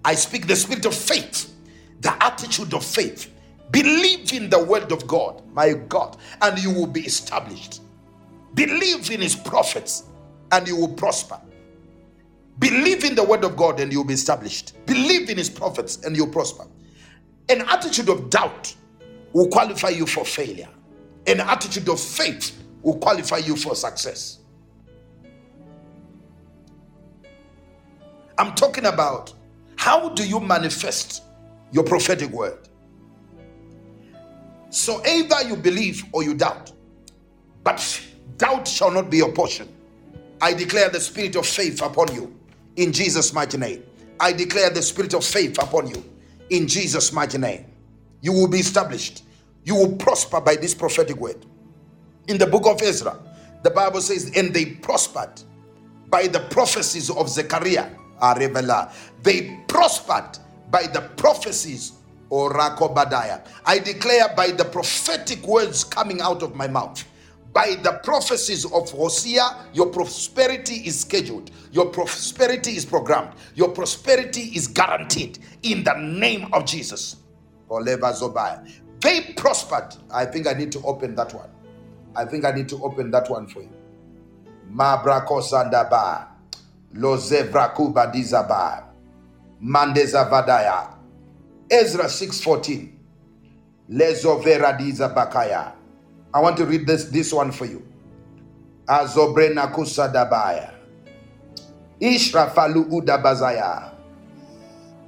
I 0.03 0.15
speak 0.15 0.47
the 0.47 0.55
spirit 0.55 0.85
of 0.85 0.95
faith, 0.95 1.53
the 2.01 2.23
attitude 2.23 2.73
of 2.73 2.83
faith. 2.83 3.31
Believe 3.71 4.33
in 4.33 4.49
the 4.49 4.63
word 4.63 4.91
of 4.91 5.05
God, 5.07 5.43
my 5.53 5.73
God, 5.73 6.17
and 6.41 6.57
you 6.57 6.71
will 6.73 6.87
be 6.87 7.01
established. 7.01 7.81
Believe 8.53 9.11
in 9.11 9.21
his 9.21 9.35
prophets, 9.35 10.03
and 10.51 10.67
you 10.67 10.75
will 10.77 10.93
prosper. 10.93 11.39
Believe 12.59 13.03
in 13.03 13.15
the 13.15 13.23
word 13.23 13.43
of 13.43 13.57
God, 13.57 13.79
and 13.79 13.91
you'll 13.91 14.03
be 14.03 14.13
established. 14.13 14.73
Believe 14.85 15.29
in 15.29 15.37
his 15.37 15.49
prophets, 15.49 15.97
and 16.03 16.15
you'll 16.15 16.27
prosper. 16.27 16.65
An 17.49 17.61
attitude 17.61 18.09
of 18.09 18.29
doubt 18.29 18.73
will 19.33 19.47
qualify 19.49 19.89
you 19.89 20.05
for 20.05 20.25
failure. 20.25 20.69
An 21.27 21.39
attitude 21.41 21.89
of 21.89 21.99
faith 21.99 22.64
will 22.85 22.97
qualify 22.97 23.37
you 23.37 23.57
for 23.57 23.75
success. 23.75 24.37
I'm 28.37 28.53
talking 28.53 28.85
about 28.85 29.33
how 29.75 30.09
do 30.09 30.25
you 30.25 30.39
manifest 30.39 31.23
your 31.71 31.83
prophetic 31.83 32.29
word? 32.29 32.69
So 34.69 35.03
either 35.05 35.47
you 35.47 35.55
believe 35.55 36.05
or 36.11 36.23
you 36.23 36.35
doubt, 36.35 36.73
but 37.63 38.01
doubt 38.37 38.67
shall 38.67 38.91
not 38.91 39.09
be 39.09 39.17
your 39.17 39.31
portion. 39.31 39.67
I 40.39 40.53
declare 40.53 40.89
the 40.89 40.99
spirit 40.99 41.35
of 41.35 41.47
faith 41.47 41.81
upon 41.81 42.13
you 42.13 42.37
in 42.75 42.91
Jesus' 42.91 43.33
mighty 43.33 43.57
name. 43.57 43.83
I 44.19 44.31
declare 44.31 44.69
the 44.69 44.81
spirit 44.83 45.15
of 45.15 45.25
faith 45.25 45.57
upon 45.57 45.87
you 45.87 46.03
in 46.51 46.67
Jesus' 46.67 47.11
mighty 47.11 47.39
name. 47.39 47.65
You 48.21 48.31
will 48.31 48.47
be 48.47 48.59
established. 48.59 49.23
You 49.63 49.75
will 49.75 49.95
prosper 49.95 50.39
by 50.39 50.55
this 50.55 50.75
prophetic 50.75 51.15
word. 51.17 51.45
In 52.27 52.37
the 52.37 52.47
book 52.47 52.65
of 52.65 52.81
Ezra, 52.81 53.17
the 53.63 53.69
Bible 53.71 54.01
says, 54.01 54.31
and 54.35 54.53
they 54.53 54.65
prospered 54.65 55.41
by 56.07 56.27
the 56.27 56.39
prophecies 56.51 57.09
of 57.09 57.29
Zechariah. 57.29 57.89
Arevela. 58.21 58.93
They 59.23 59.59
prospered 59.67 60.39
by 60.71 60.87
the 60.87 61.01
prophecies 61.17 61.93
of 62.31 62.51
Rakobadiah. 62.53 63.45
I 63.65 63.79
declare 63.79 64.33
by 64.35 64.51
the 64.51 64.65
prophetic 64.65 65.45
words 65.45 65.83
coming 65.83 66.21
out 66.21 66.41
of 66.41 66.55
my 66.55 66.67
mouth 66.67 67.03
by 67.55 67.73
the 67.83 67.93
prophecies 68.03 68.65
of 68.65 68.91
Hosiah, 68.91 69.63
your 69.73 69.87
prosperity 69.87 70.75
is 70.85 70.99
scheduled, 70.99 71.51
your 71.71 71.85
prosperity 71.85 72.71
is 72.71 72.85
programmed, 72.85 73.31
your 73.55 73.69
prosperity 73.69 74.51
is 74.53 74.67
guaranteed 74.67 75.39
in 75.63 75.81
the 75.85 75.93
name 75.93 76.49
of 76.51 76.65
Jesus. 76.65 77.15
Oleva. 77.69 78.69
They 78.99 79.33
prospered. 79.37 79.95
I 80.11 80.25
think 80.25 80.47
I 80.47 80.53
need 80.53 80.71
to 80.73 80.81
open 80.81 81.15
that 81.15 81.33
one. 81.33 81.49
I 82.15 82.25
think 82.25 82.45
I 82.45 82.51
need 82.51 82.69
to 82.69 82.83
open 82.83 83.11
that 83.11 83.29
one 83.29 83.47
for 83.47 83.61
you. 83.61 83.71
Mabrako 84.71 85.41
Sandaba. 85.41 86.27
Lozevrakuba 86.95 88.11
Dizaba. 88.13 88.83
Mandeza 89.63 90.29
Vadaya. 90.29 90.89
Ezra 91.69 92.05
6:14. 92.05 92.89
Lezovera 93.91 94.77
Dizabakaya. 94.77 95.73
I 96.33 96.39
want 96.41 96.57
to 96.57 96.65
read 96.65 96.85
this, 96.85 97.05
this 97.05 97.31
one 97.33 97.51
for 97.51 97.65
you. 97.65 97.81
Azobrena 98.87 99.67
kusadabaya. 99.67 100.71
Ishrafalu 101.99 102.83
udabazaya. 102.91 103.91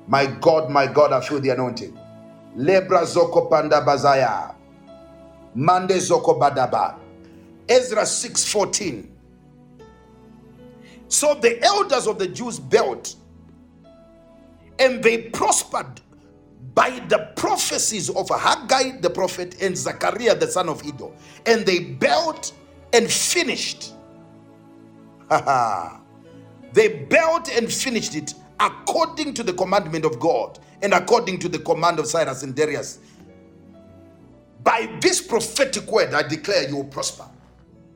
My 0.07 0.25
God, 0.25 0.69
my 0.69 0.87
God, 0.87 1.11
I 1.11 1.21
feel 1.21 1.39
the 1.39 1.49
anointing. 1.49 1.97
Lebra 2.57 3.03
zoko 3.05 3.49
panda 3.49 3.81
bazaya. 3.81 4.55
Mande 5.57 5.99
zoko 5.99 6.39
badaba. 6.39 6.95
Ezra 7.67 8.03
6:14. 8.03 9.09
So 11.07 11.33
the 11.33 11.61
elders 11.63 12.05
of 12.05 12.19
the 12.19 12.27
Jews 12.27 12.59
built 12.59 13.15
and 14.77 15.03
they 15.03 15.17
prospered 15.29 16.01
by 16.75 17.01
the 17.09 17.31
prophecies 17.35 18.09
of 18.11 18.29
Haggai 18.29 18.99
the 19.01 19.09
prophet 19.09 19.59
and 19.61 19.75
Zechariah 19.75 20.35
the 20.35 20.47
son 20.47 20.69
of 20.69 20.83
Iddo. 20.85 21.11
And 21.47 21.65
they 21.65 21.79
built 21.79 22.53
and 22.93 23.09
finished. 23.11 23.93
they 26.73 26.87
built 27.09 27.49
and 27.49 27.71
finished 27.71 28.13
it 28.15 28.35
according 28.59 29.33
to 29.33 29.43
the 29.43 29.53
commandment 29.53 30.05
of 30.05 30.19
God 30.19 30.59
and 30.83 30.93
according 30.93 31.39
to 31.39 31.49
the 31.49 31.59
command 31.59 31.97
of 31.97 32.05
Cyrus 32.05 32.43
and 32.43 32.55
Darius. 32.55 32.99
By 34.67 34.89
this 35.01 35.21
prophetic 35.21 35.89
word, 35.89 36.13
I 36.13 36.23
declare 36.23 36.67
you 36.69 36.77
will 36.77 36.85
prosper. 36.85 37.25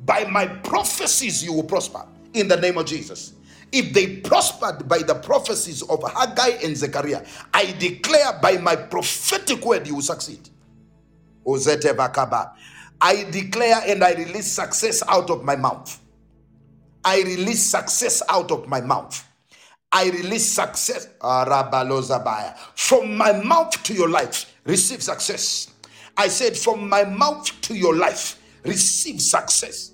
By 0.05 0.23
my 0.25 0.47
prophecies, 0.47 1.43
you 1.43 1.53
will 1.53 1.65
prosper. 1.65 2.05
in 2.33 2.47
the 2.47 2.57
name 2.57 2.77
of 2.77 2.85
Jesus. 2.85 3.33
If 3.73 3.93
they 3.93 4.17
prospered 4.17 4.87
by 4.87 4.99
the 4.99 5.15
prophecies 5.15 5.81
of 5.83 6.03
Haggai 6.13 6.59
and 6.63 6.77
Zechariah, 6.77 7.25
I 7.53 7.73
declare 7.79 8.39
by 8.41 8.57
my 8.57 8.75
prophetic 8.77 9.65
word 9.65 9.87
you 9.87 9.95
will 9.95 10.01
succeed. 10.03 10.49
I 13.01 13.25
declare 13.31 13.81
and 13.87 14.03
I 14.03 14.13
release 14.13 14.51
success 14.51 15.03
out 15.09 15.29
of 15.29 15.43
my 15.43 15.57
mouth. 15.57 15.99
I 17.03 17.21
release 17.23 17.63
success 17.63 18.23
out 18.29 18.51
of 18.51 18.67
my 18.69 18.81
mouth. 18.81 19.25
I 19.91 20.09
release 20.09 20.51
success. 20.51 21.07
From 22.75 23.17
my 23.17 23.33
mouth 23.43 23.83
to 23.83 23.93
your 23.93 24.09
life, 24.09 24.53
receive 24.65 25.03
success. 25.03 25.69
I 26.17 26.27
said, 26.27 26.57
from 26.57 26.87
my 26.87 27.03
mouth 27.03 27.49
to 27.61 27.75
your 27.75 27.95
life, 27.95 28.39
receive 28.63 29.21
success. 29.21 29.93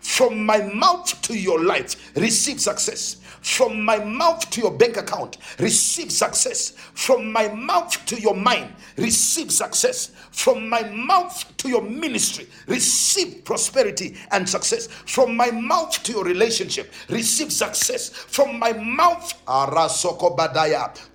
From 0.00 0.46
my 0.46 0.62
mouth 0.62 1.22
to 1.22 1.38
your 1.38 1.62
life, 1.62 2.16
receive 2.16 2.60
success. 2.60 3.19
From 3.42 3.82
my 3.84 3.98
mouth 3.98 4.48
to 4.50 4.60
your 4.60 4.70
bank 4.70 4.96
account, 4.96 5.38
receive 5.58 6.12
success. 6.12 6.70
From 6.94 7.32
my 7.32 7.48
mouth 7.48 8.04
to 8.06 8.20
your 8.20 8.36
mind, 8.36 8.74
receive 8.96 9.50
success. 9.50 10.12
From 10.30 10.68
my 10.68 10.82
mouth 10.82 11.56
to 11.58 11.68
your 11.68 11.82
ministry, 11.82 12.46
receive 12.66 13.44
prosperity 13.44 14.16
and 14.30 14.48
success. 14.48 14.86
From 14.86 15.36
my 15.36 15.50
mouth 15.50 16.02
to 16.02 16.12
your 16.12 16.24
relationship, 16.24 16.92
receive 17.08 17.52
success. 17.52 18.08
From 18.10 18.58
my 18.58 18.72
mouth, 18.72 19.34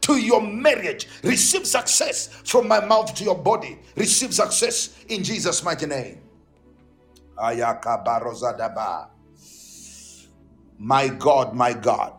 to 0.01 0.17
your 0.17 0.41
marriage, 0.41 1.07
receive 1.23 1.65
success. 1.67 2.27
From 2.43 2.67
my 2.67 2.83
mouth 2.85 3.13
to 3.15 3.23
your 3.23 3.37
body, 3.37 3.79
receive 3.95 4.33
success 4.33 5.03
in 5.09 5.23
Jesus' 5.23 5.63
mighty 5.63 5.85
name. 5.85 6.21
Ayakabarozadaba. 7.37 9.14
My 10.79 11.07
God, 11.07 11.53
my 11.55 11.73
God. 11.73 12.13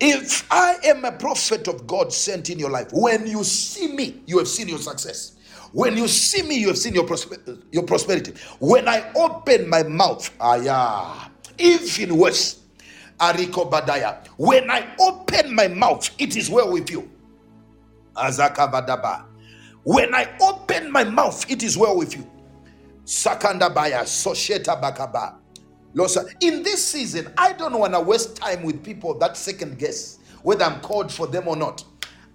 If 0.00 0.46
I 0.52 0.76
am 0.84 1.04
a 1.04 1.12
prophet 1.12 1.68
of 1.68 1.86
God 1.86 2.12
sent 2.12 2.50
in 2.50 2.58
your 2.58 2.70
life, 2.70 2.88
when 2.92 3.26
you 3.26 3.44
see 3.44 3.88
me, 3.94 4.22
you 4.26 4.38
have 4.38 4.48
seen 4.48 4.68
your 4.68 4.78
success. 4.78 5.36
When 5.72 5.96
you 5.96 6.08
see 6.08 6.42
me, 6.42 6.56
you 6.58 6.68
have 6.68 6.78
seen 6.78 6.94
your, 6.94 7.04
prosper- 7.06 7.58
your 7.70 7.84
prosperity. 7.84 8.34
When 8.58 8.88
I 8.88 9.12
open 9.14 9.68
my 9.68 9.84
mouth, 9.84 10.30
ayah, 10.42 11.30
even 11.58 12.16
worse, 12.16 12.60
Ariko 13.20 13.70
Badaya, 13.70 14.26
when 14.36 14.70
I 14.70 14.94
open 15.00 15.54
my 15.54 15.68
mouth, 15.68 16.10
it 16.18 16.36
is 16.36 16.50
well 16.50 16.72
with 16.72 16.90
you. 16.90 17.08
Azakavadaba. 18.16 19.26
When 19.84 20.14
I 20.14 20.28
open 20.40 20.90
my 20.92 21.04
mouth, 21.04 21.50
it 21.50 21.62
is 21.62 21.78
well 21.78 21.96
with 21.96 22.16
you. 22.16 22.28
Sakandabaya, 23.04 24.02
Sosheta 24.02 24.80
Bakaba. 24.80 25.36
Losa. 25.94 26.32
In 26.40 26.62
this 26.62 26.84
season, 26.84 27.32
I 27.36 27.52
don't 27.52 27.78
want 27.78 27.92
to 27.94 28.00
waste 28.00 28.36
time 28.36 28.62
with 28.62 28.82
people 28.82 29.18
that 29.18 29.36
second 29.36 29.78
guess 29.78 30.18
whether 30.42 30.64
I'm 30.64 30.80
called 30.80 31.12
for 31.12 31.26
them 31.26 31.48
or 31.48 31.56
not. 31.56 31.84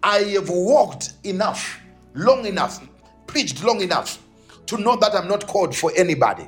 I 0.03 0.19
have 0.19 0.49
walked 0.49 1.13
enough, 1.23 1.81
long 2.13 2.45
enough, 2.45 2.87
preached 3.25 3.63
long 3.63 3.81
enough 3.81 4.23
to 4.67 4.77
know 4.77 4.95
that 4.97 5.15
I'm 5.15 5.27
not 5.27 5.47
called 5.47 5.75
for 5.75 5.91
anybody. 5.95 6.47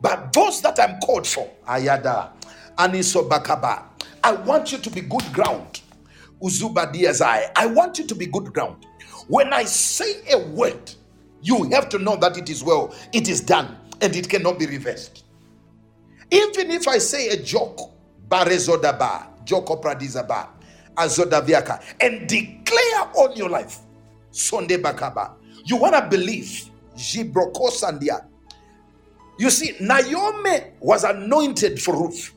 But 0.00 0.32
those 0.32 0.60
that 0.62 0.78
I'm 0.80 0.98
called 1.00 1.26
for, 1.26 1.48
Ayada, 1.66 2.30
Aniso 2.76 3.28
Bakaba, 3.28 3.84
I 4.22 4.32
want 4.32 4.72
you 4.72 4.78
to 4.78 4.90
be 4.90 5.00
good 5.00 5.24
ground. 5.32 5.80
Uzuba 6.42 6.92
Diazai, 6.92 7.50
I 7.56 7.66
want 7.66 7.98
you 7.98 8.06
to 8.06 8.14
be 8.14 8.26
good 8.26 8.52
ground. 8.52 8.84
When 9.28 9.52
I 9.52 9.64
say 9.64 10.22
a 10.32 10.38
word, 10.38 10.92
you 11.42 11.68
have 11.70 11.88
to 11.90 11.98
know 11.98 12.16
that 12.16 12.36
it 12.36 12.48
is 12.48 12.62
well, 12.62 12.94
it 13.12 13.28
is 13.28 13.40
done, 13.40 13.76
and 14.00 14.14
it 14.14 14.28
cannot 14.28 14.58
be 14.58 14.66
reversed. 14.66 15.24
Even 16.30 16.70
if 16.72 16.88
I 16.88 16.98
say 16.98 17.28
a 17.30 17.42
joke, 17.42 17.80
barezodaba, 18.28 19.28
joko 19.44 19.76
pradizaba, 19.80 20.48
azodaviaka, 20.96 21.82
and 22.00 22.28
declare 22.28 23.02
on 23.16 23.36
your 23.36 23.48
life, 23.50 23.78
sonde 24.30 24.78
bakaba, 24.82 25.32
you 25.64 25.76
want 25.76 25.94
to 25.94 26.08
believe, 26.10 26.70
jibroko 26.96 27.70
sandia. 27.70 28.26
You 29.38 29.50
see, 29.50 29.76
Naomi 29.80 30.60
was 30.80 31.04
anointed 31.04 31.80
for 31.82 31.96
Ruth. 31.96 32.32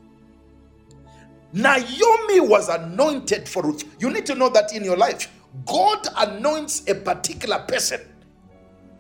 Naomi 1.54 2.40
was 2.42 2.70
anointed 2.70 3.50
for 3.50 3.64
Ruth. 3.64 3.86
You 4.00 4.12
need 4.12 4.26
to 4.28 4.36
know 4.36 4.50
that 4.50 4.74
in 4.76 4.84
your 4.86 4.98
life, 4.98 5.32
God 5.66 6.08
anoints 6.18 6.88
a 6.90 6.96
particular 6.96 7.60
person 7.68 8.02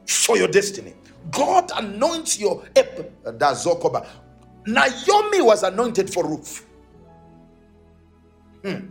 for 0.07 0.37
your 0.37 0.49
destiny. 0.49 0.93
God 1.31 1.71
anoints 1.75 2.39
your 2.39 2.63
ep- 2.75 3.23
Dazokoba. 3.25 4.07
Naomi 4.65 5.41
was 5.41 5.63
anointed 5.63 6.11
for 6.13 6.27
Ruth. 6.27 6.65
Hmm. 8.63 8.87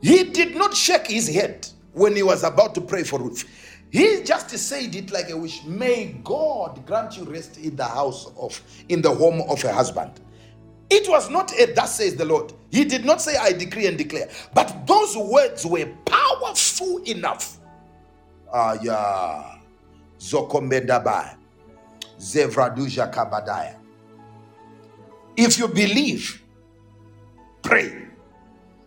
He 0.00 0.24
did 0.24 0.56
not 0.56 0.74
shake 0.74 1.06
his 1.06 1.28
head 1.28 1.66
when 1.92 2.14
he 2.14 2.22
was 2.22 2.44
about 2.44 2.74
to 2.74 2.80
pray 2.80 3.02
for 3.02 3.18
Ruth. 3.18 3.44
He 3.90 4.22
just 4.24 4.50
said 4.50 4.94
it 4.94 5.10
like 5.10 5.30
a 5.30 5.36
wish. 5.36 5.64
May 5.64 6.16
God 6.24 6.84
grant 6.86 7.16
you 7.16 7.24
rest 7.24 7.56
in 7.58 7.76
the 7.76 7.84
house 7.84 8.30
of, 8.36 8.60
in 8.88 9.00
the 9.00 9.14
home 9.14 9.42
of 9.48 9.62
a 9.64 9.72
husband. 9.72 10.20
It 10.90 11.08
was 11.08 11.30
not 11.30 11.52
a 11.58 11.72
thus 11.72 11.96
says 11.96 12.14
the 12.14 12.24
Lord. 12.24 12.52
He 12.70 12.84
did 12.84 13.04
not 13.04 13.20
say, 13.20 13.36
I 13.36 13.52
decree 13.52 13.86
and 13.86 13.96
declare. 13.96 14.28
But 14.54 14.86
those 14.86 15.16
words 15.16 15.64
were 15.64 15.86
powerful 16.04 16.98
enough. 17.04 17.58
Ah, 18.52 18.76
yeah. 18.82 19.58
Zokombendabai. 20.18 21.36
Zevraduja 22.18 23.12
kabadaya. 23.12 23.76
If 25.36 25.58
you 25.58 25.68
believe, 25.68 26.42
pray. 27.62 28.06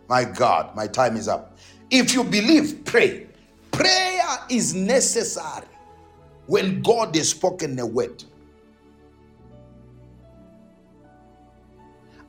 My 0.08 0.24
God, 0.24 0.74
my 0.74 0.86
time 0.86 1.16
is 1.16 1.28
up. 1.28 1.56
If 1.90 2.14
you 2.14 2.24
believe, 2.24 2.84
pray. 2.84 3.26
Prayer 3.70 4.38
is 4.48 4.74
necessary 4.74 5.66
when 6.46 6.82
God 6.82 7.14
has 7.14 7.30
spoken 7.30 7.78
a 7.78 7.86
word. 7.86 8.24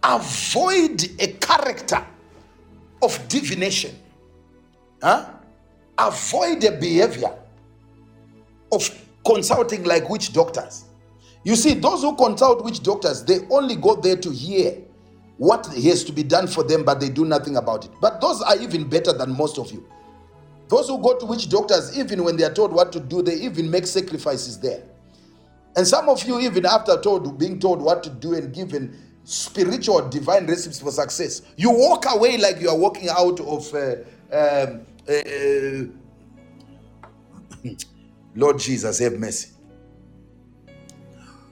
Avoid 0.04 1.04
a 1.20 1.28
character 1.34 2.06
of 3.02 3.28
divination. 3.28 3.96
Huh? 5.02 5.30
Avoid 5.98 6.64
a 6.64 6.72
behavior 6.72 7.34
of 8.72 9.06
consulting 9.26 9.84
like 9.84 10.10
witch 10.10 10.34
doctors. 10.34 10.86
You 11.44 11.56
see, 11.56 11.74
those 11.74 12.02
who 12.02 12.16
consult 12.16 12.64
witch 12.64 12.84
doctors, 12.84 13.24
they 13.24 13.40
only 13.50 13.76
go 13.76 13.96
there 13.96 14.16
to 14.16 14.30
hear 14.32 14.78
what 15.38 15.66
has 15.68 16.04
to 16.04 16.12
be 16.12 16.22
done 16.24 16.48
for 16.48 16.64
them, 16.64 16.84
but 16.84 17.00
they 17.00 17.10
do 17.10 17.26
nothing 17.26 17.58
about 17.58 17.86
it. 17.86 17.92
But 18.00 18.22
those 18.22 18.42
are 18.44 18.56
even 18.58 18.88
better 18.88 19.12
than 19.12 19.36
most 19.36 19.58
of 19.58 19.72
you. 19.72 19.84
Those 20.68 20.88
who 20.88 21.02
go 21.02 21.18
to 21.18 21.26
witch 21.26 21.50
doctors, 21.50 21.98
even 21.98 22.24
when 22.24 22.38
they 22.38 22.44
are 22.44 22.54
told 22.54 22.72
what 22.72 22.92
to 22.94 23.00
do, 23.00 23.22
they 23.22 23.36
even 23.36 23.70
make 23.70 23.88
sacrifices 23.88 24.60
there. 24.60 24.84
And 25.76 25.88
some 25.88 26.10
of 26.10 26.24
you, 26.24 26.40
even 26.40 26.66
after 26.66 27.00
told, 27.02 27.40
being 27.40 27.60
told 27.60 27.82
what 27.82 28.04
to 28.04 28.10
do 28.10 28.36
and 28.36 28.54
given 28.54 28.98
spiritual 29.24 30.08
divine 30.10 30.46
recipes 30.46 30.80
for 30.80 30.92
success, 30.92 31.42
you 31.58 31.72
walk 31.72 32.06
away 32.08 32.38
like 32.38 32.60
you 32.62 32.70
are 32.70 32.78
walking 32.78 33.10
out 33.10 33.40
of. 33.40 33.74
Uh, 33.74 33.96
um, 34.32 34.86
uh, 35.10 35.14
uh, 35.14 35.84
Lord 38.36 38.60
Jesus, 38.60 39.00
have 39.00 39.14
mercy. 39.14 39.51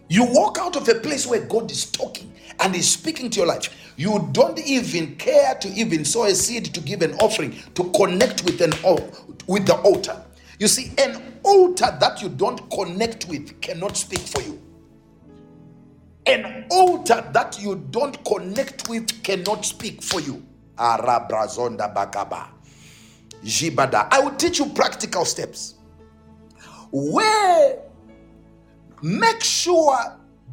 You 0.10 0.26
walk 0.26 0.58
out 0.60 0.76
of 0.76 0.90
a 0.90 0.96
place 0.96 1.28
where 1.28 1.40
God 1.42 1.72
is 1.72 1.86
talking 1.86 2.34
and 2.60 2.76
is 2.76 2.92
speaking 2.92 3.30
to 3.30 3.38
your 3.38 3.46
life. 3.46 3.94
You 3.96 4.28
don't 4.32 4.58
even 4.60 5.16
care 5.18 5.54
to 5.56 5.68
even 5.70 6.04
sow 6.04 6.26
a 6.26 6.34
seed 6.34 6.74
to 6.74 6.82
give 6.82 7.04
an 7.04 7.14
offering 7.16 7.56
to 7.76 7.92
connect 7.92 8.44
with 8.44 8.60
an 8.62 8.72
with 9.48 9.68
the 9.68 9.76
altar. 9.84 10.20
You 10.58 10.68
see, 10.68 10.92
an 10.98 11.40
altar 11.44 11.96
that 12.00 12.22
you 12.24 12.30
don't 12.30 12.70
connect 12.72 13.28
with 13.28 13.62
cannot 13.62 13.96
speak 13.96 14.20
for 14.20 14.42
you. 14.42 14.60
An 16.26 16.66
altar 16.72 17.30
that 17.34 17.62
you 17.62 17.76
don't 17.92 18.24
connect 18.26 18.90
with 18.90 19.24
cannot 19.24 19.64
speak 19.64 20.02
for 20.02 20.22
you. 20.22 20.44
Arabrazonda 20.76 21.94
bakaba. 21.94 22.48
Jibada. 23.44 24.08
I 24.12 24.22
will 24.22 24.36
teach 24.36 24.58
you 24.60 24.66
practical 24.68 25.24
steps. 25.24 25.76
Where 26.92 27.78
make 29.02 29.44
sure 29.44 29.98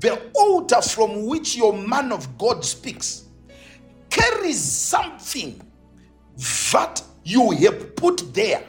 the 0.01 0.31
altar 0.35 0.83
from 0.83 1.27
which 1.27 1.57
your 1.57 1.73
man 1.73 2.13
of 2.13 2.37
God 2.39 2.65
speaks 2.65 3.25
carries 4.11 4.61
something 4.63 5.61
that 6.73 7.03
you 7.25 7.51
have 7.53 7.97
put 7.97 8.35
there 8.35 8.65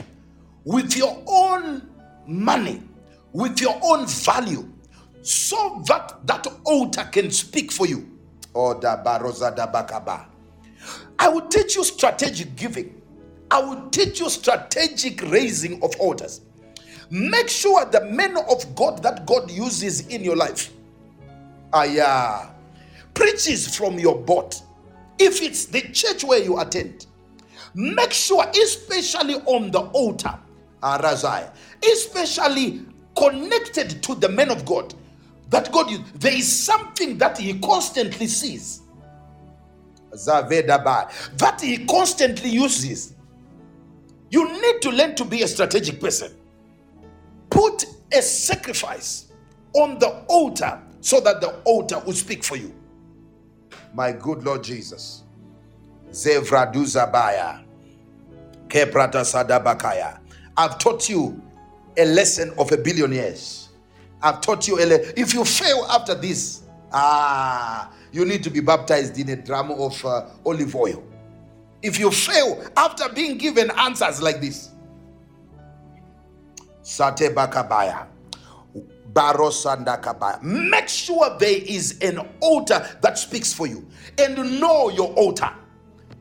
with 0.63 0.95
your 0.97 1.21
own 1.27 1.89
money, 2.25 2.81
with 3.33 3.61
your 3.61 3.79
own 3.83 4.05
value, 4.07 4.67
so 5.21 5.83
that 5.87 6.25
that 6.25 6.47
altar 6.65 7.03
can 7.11 7.29
speak 7.31 7.71
for 7.71 7.85
you. 7.85 8.09
I 11.19 11.29
will 11.29 11.47
teach 11.47 11.75
you 11.75 11.83
strategic 11.83 12.55
giving. 12.55 13.01
I 13.51 13.61
will 13.61 13.89
teach 13.89 14.19
you 14.19 14.29
strategic 14.29 15.21
raising 15.23 15.81
of 15.83 15.95
altars. 15.99 16.41
Make 17.09 17.47
sure 17.49 17.85
the 17.85 18.05
men 18.05 18.37
of 18.37 18.75
God 18.75 19.01
that 19.03 19.25
God 19.25 19.49
uses 19.49 20.07
in 20.07 20.23
your 20.23 20.35
life, 20.35 20.71
ah, 21.71 21.83
yeah, 21.83 22.49
preaches 23.13 23.75
from 23.75 23.97
your 23.97 24.17
boat, 24.17 24.61
if 25.19 25.41
it's 25.41 25.65
the 25.65 25.81
church 25.81 26.23
where 26.23 26.43
you 26.43 26.59
attend, 26.59 27.07
make 27.73 28.11
sure, 28.11 28.45
especially 28.61 29.35
on 29.45 29.71
the 29.71 29.79
altar, 29.79 30.37
Arazai, 30.83 31.49
especially 31.91 32.85
connected 33.15 34.03
to 34.03 34.13
the 34.15 34.29
men 34.29 34.51
of 34.51 34.65
God, 34.65 34.93
that 35.49 35.71
God, 35.71 35.89
there 36.15 36.33
is 36.33 36.51
something 36.51 37.17
that 37.17 37.37
he 37.37 37.57
constantly 37.59 38.27
sees. 38.27 38.81
That 40.11 41.59
he 41.61 41.85
constantly 41.85 42.49
uses. 42.49 43.15
You 44.29 44.61
need 44.61 44.81
to 44.81 44.89
learn 44.89 45.15
to 45.15 45.25
be 45.25 45.41
a 45.43 45.47
strategic 45.47 46.01
person. 46.01 46.33
Put 47.49 47.85
a 48.13 48.21
sacrifice 48.21 49.31
on 49.73 49.99
the 49.99 50.09
altar 50.27 50.81
so 51.01 51.19
that 51.21 51.41
the 51.41 51.49
altar 51.63 51.99
will 51.99 52.13
speak 52.13 52.43
for 52.43 52.55
you. 52.57 52.73
My 53.93 54.11
good 54.11 54.43
Lord 54.43 54.63
Jesus. 54.63 55.23
Zevraduzabaya. 56.11 57.63
Keprata 58.67 59.21
Sadabakaya. 59.23 60.19
I've 60.55 60.77
taught 60.79 61.09
you 61.09 61.41
a 61.97 62.05
lesson 62.05 62.53
of 62.57 62.71
a 62.71 62.77
billion 62.77 63.11
years. 63.11 63.69
I've 64.21 64.41
taught 64.41 64.67
you 64.67 64.79
a 64.81 64.85
le- 64.85 65.13
if 65.15 65.33
you 65.33 65.45
fail 65.45 65.85
after 65.89 66.15
this, 66.15 66.63
ah, 66.91 67.91
you 68.11 68.25
need 68.25 68.43
to 68.43 68.49
be 68.49 68.59
baptized 68.59 69.17
in 69.19 69.29
a 69.29 69.35
drum 69.35 69.71
of 69.71 70.03
uh, 70.05 70.25
olive 70.45 70.75
oil. 70.75 71.03
If 71.81 71.99
you 71.99 72.09
fail 72.11 72.67
after 72.75 73.07
being 73.09 73.37
given 73.37 73.71
answers 73.77 74.21
like 74.21 74.41
this, 74.41 74.71
Sate 76.87 77.35
Bakabaya. 77.35 78.07
Barosandakabaya. 79.11 80.41
Make 80.41 80.87
sure 80.87 81.37
there 81.37 81.59
is 81.65 81.99
an 82.01 82.25
altar 82.39 82.87
that 83.01 83.17
speaks 83.17 83.51
for 83.53 83.67
you 83.67 83.85
and 84.17 84.61
know 84.61 84.89
your 84.89 85.11
altar. 85.15 85.51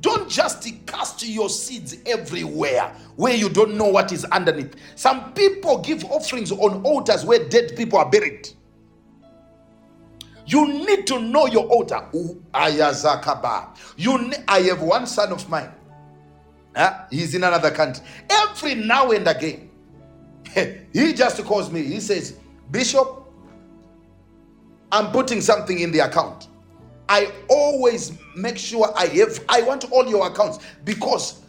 Don't 0.00 0.28
just 0.28 0.68
cast 0.86 1.24
your 1.24 1.48
seeds 1.48 1.98
everywhere 2.04 2.92
where 3.14 3.34
you 3.34 3.48
don't 3.48 3.76
know 3.76 3.86
what 3.86 4.10
is 4.10 4.24
underneath. 4.24 4.74
Some 4.96 5.32
people 5.34 5.78
give 5.82 6.04
offerings 6.06 6.50
on 6.50 6.82
altars 6.82 7.24
where 7.24 7.48
dead 7.48 7.76
people 7.76 8.00
are 8.00 8.10
buried. 8.10 8.48
You 10.46 10.66
need 10.84 11.06
to 11.06 11.20
know 11.20 11.46
your 11.46 11.66
altar. 11.66 12.08
You 12.12 12.42
I 12.52 12.70
have 14.62 14.82
one 14.82 15.06
son 15.06 15.30
of 15.32 15.48
mine. 15.48 15.70
Huh? 16.74 17.04
He's 17.10 17.36
in 17.36 17.44
another 17.44 17.70
country. 17.70 18.04
Every 18.28 18.74
now 18.74 19.12
and 19.12 19.28
again, 19.28 19.65
he 20.92 21.12
just 21.12 21.42
calls 21.44 21.70
me. 21.70 21.82
He 21.82 22.00
says, 22.00 22.38
Bishop, 22.70 23.24
I'm 24.90 25.12
putting 25.12 25.40
something 25.40 25.80
in 25.80 25.92
the 25.92 26.00
account. 26.00 26.48
I 27.08 27.30
always 27.48 28.12
make 28.34 28.58
sure 28.58 28.92
I 28.96 29.06
have, 29.06 29.44
I 29.48 29.62
want 29.62 29.90
all 29.92 30.06
your 30.08 30.26
accounts 30.26 30.58
because 30.84 31.42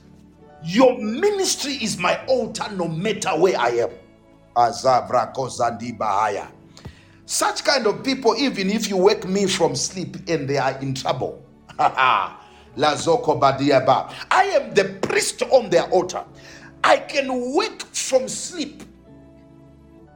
your 0.63 0.99
ministry 0.99 1.73
is 1.73 1.97
my 1.97 2.23
altar 2.25 2.65
no 2.73 2.87
matter 2.87 3.29
where 3.29 3.57
I 3.57 3.69
am. 3.69 3.89
Such 7.25 7.63
kind 7.63 7.87
of 7.87 8.03
people, 8.03 8.35
even 8.37 8.69
if 8.69 8.89
you 8.89 8.97
wake 8.97 9.27
me 9.27 9.47
from 9.47 9.75
sleep 9.75 10.17
and 10.27 10.47
they 10.47 10.57
are 10.57 10.77
in 10.79 10.93
trouble. 10.93 11.43
I 11.79 12.35
am 14.53 14.73
the 14.73 14.97
priest 15.01 15.41
on 15.43 15.69
their 15.69 15.83
altar. 15.89 16.23
I 16.83 16.97
can 16.97 17.55
wake 17.55 17.81
from 17.83 18.27
sleep 18.27 18.83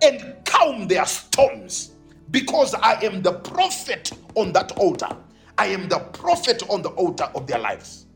and 0.01 0.35
calm 0.45 0.87
their 0.87 1.05
storms 1.05 1.91
because 2.31 2.73
I 2.75 2.93
am 3.03 3.21
the 3.21 3.33
prophet 3.33 4.11
on 4.35 4.53
that 4.53 4.71
altar. 4.77 5.09
I 5.57 5.67
am 5.67 5.89
the 5.89 5.99
prophet 5.99 6.63
on 6.69 6.81
the 6.81 6.89
altar 6.89 7.29
of 7.35 7.45
their 7.47 7.59
lives. 7.59 8.07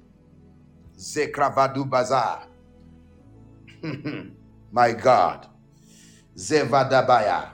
Zekravadu 0.98 1.90
Bazar. 1.90 2.48
My 4.72 4.92
God. 4.94 5.48
Zevadabaya. 6.36 7.50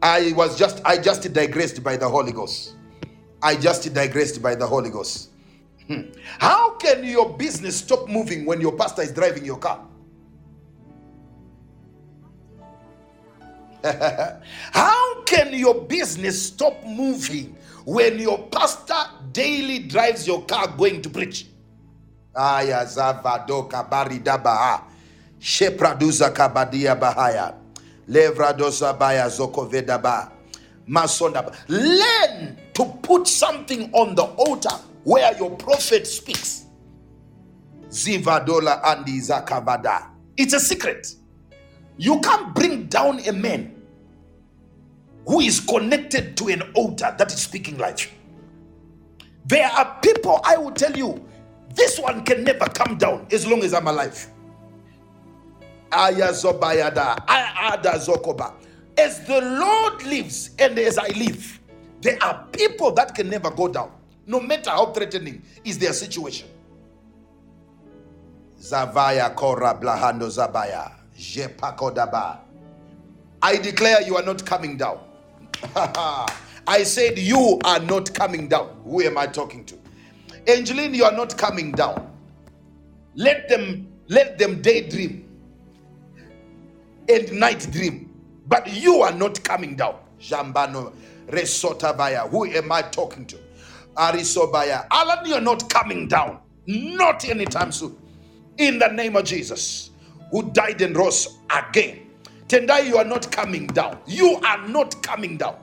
I 0.00 0.32
was 0.36 0.56
just, 0.56 0.80
I 0.84 0.98
just 0.98 1.32
digressed 1.32 1.82
by 1.82 1.96
the 1.96 2.08
Holy 2.08 2.32
Ghost. 2.32 2.74
I 3.42 3.56
just 3.56 3.92
digressed 3.92 4.42
by 4.42 4.54
the 4.54 4.66
Holy 4.66 4.90
Ghost. 4.90 5.30
Hmm. 5.86 6.02
How 6.38 6.72
can 6.72 7.02
your 7.04 7.36
business 7.36 7.76
stop 7.76 8.08
moving 8.08 8.44
when 8.44 8.60
your 8.60 8.72
pastor 8.72 9.02
is 9.02 9.12
driving 9.12 9.44
your 9.44 9.58
car? 9.58 9.87
How 14.72 15.22
can 15.24 15.52
your 15.52 15.82
business 15.82 16.48
stop 16.48 16.84
moving 16.84 17.56
when 17.84 18.18
your 18.18 18.38
pastor 18.48 18.94
daily 19.32 19.80
drives 19.80 20.26
your 20.26 20.44
car 20.46 20.68
going 20.76 21.02
to 21.02 21.10
preach? 21.10 21.46
Bahaya. 26.96 27.54
Learn 31.68 32.56
to 32.74 32.84
put 33.02 33.28
something 33.28 33.90
on 33.92 34.14
the 34.14 34.22
altar 34.22 34.74
where 35.04 35.36
your 35.38 35.50
prophet 35.56 36.06
speaks. 36.06 36.66
Zivadola 37.90 38.82
zakavada. 39.20 40.10
It's 40.36 40.52
a 40.54 40.60
secret. 40.60 41.06
You 41.98 42.20
can't 42.20 42.54
bring 42.54 42.86
down 42.86 43.20
a 43.26 43.32
man 43.32 43.74
who 45.26 45.40
is 45.40 45.60
connected 45.60 46.36
to 46.38 46.48
an 46.48 46.62
altar 46.74 47.14
that 47.18 47.32
is 47.32 47.42
speaking 47.42 47.76
life. 47.76 48.12
There 49.46 49.66
are 49.66 49.98
people, 50.00 50.40
I 50.44 50.56
will 50.56 50.70
tell 50.72 50.96
you, 50.96 51.26
this 51.74 51.98
one 51.98 52.24
can 52.24 52.44
never 52.44 52.66
come 52.66 52.96
down 52.98 53.26
as 53.32 53.46
long 53.46 53.62
as 53.62 53.74
I'm 53.74 53.86
alive. 53.88 54.30
As 55.92 56.42
the 59.26 59.40
Lord 59.60 60.02
lives 60.04 60.50
and 60.58 60.78
as 60.78 60.98
I 60.98 61.08
live, 61.08 61.60
there 62.00 62.18
are 62.22 62.46
people 62.52 62.92
that 62.92 63.14
can 63.14 63.28
never 63.28 63.50
go 63.50 63.68
down, 63.68 63.90
no 64.26 64.38
matter 64.40 64.70
how 64.70 64.92
threatening 64.92 65.42
is 65.64 65.78
their 65.78 65.92
situation. 65.92 66.48
Zavaya 68.60 69.34
Kora 69.34 69.74
Blahando 69.74 70.28
Zabaya. 70.28 70.97
I 73.42 73.56
declare 73.56 74.02
you 74.02 74.16
are 74.16 74.22
not 74.22 74.44
coming 74.46 74.76
down. 74.76 75.00
I 76.66 76.82
said 76.84 77.18
you 77.18 77.58
are 77.64 77.80
not 77.80 78.12
coming 78.14 78.48
down. 78.48 78.80
Who 78.84 79.02
am 79.02 79.18
I 79.18 79.26
talking 79.26 79.64
to? 79.66 79.78
Angeline, 80.46 80.94
you 80.94 81.04
are 81.04 81.12
not 81.12 81.36
coming 81.36 81.72
down. 81.72 82.14
Let 83.14 83.48
them 83.48 83.88
let 84.08 84.38
them 84.38 84.62
daydream 84.62 85.28
and 87.08 87.32
night 87.32 87.66
dream, 87.72 88.10
but 88.46 88.72
you 88.72 89.02
are 89.02 89.12
not 89.12 89.42
coming 89.42 89.76
down. 89.76 89.96
Jambano 90.20 90.92
Resotabaya. 91.28 92.28
Who 92.30 92.46
am 92.46 92.70
I 92.72 92.82
talking 92.82 93.26
to? 93.26 93.38
Arisobaya. 93.96 94.86
Alan, 94.90 95.26
you're 95.26 95.40
not 95.40 95.68
coming 95.68 96.06
down. 96.08 96.40
Not 96.66 97.24
anytime 97.28 97.72
soon. 97.72 97.96
In 98.58 98.78
the 98.78 98.88
name 98.88 99.16
of 99.16 99.24
Jesus, 99.24 99.90
who 100.30 100.50
died 100.52 100.82
and 100.82 100.96
rose 100.96 101.38
again. 101.50 102.06
Tendai, 102.48 102.86
you 102.86 102.96
are 102.96 103.04
not 103.04 103.30
coming 103.30 103.66
down. 103.68 103.98
You 104.06 104.40
are 104.44 104.66
not 104.68 105.02
coming 105.02 105.36
down. 105.36 105.56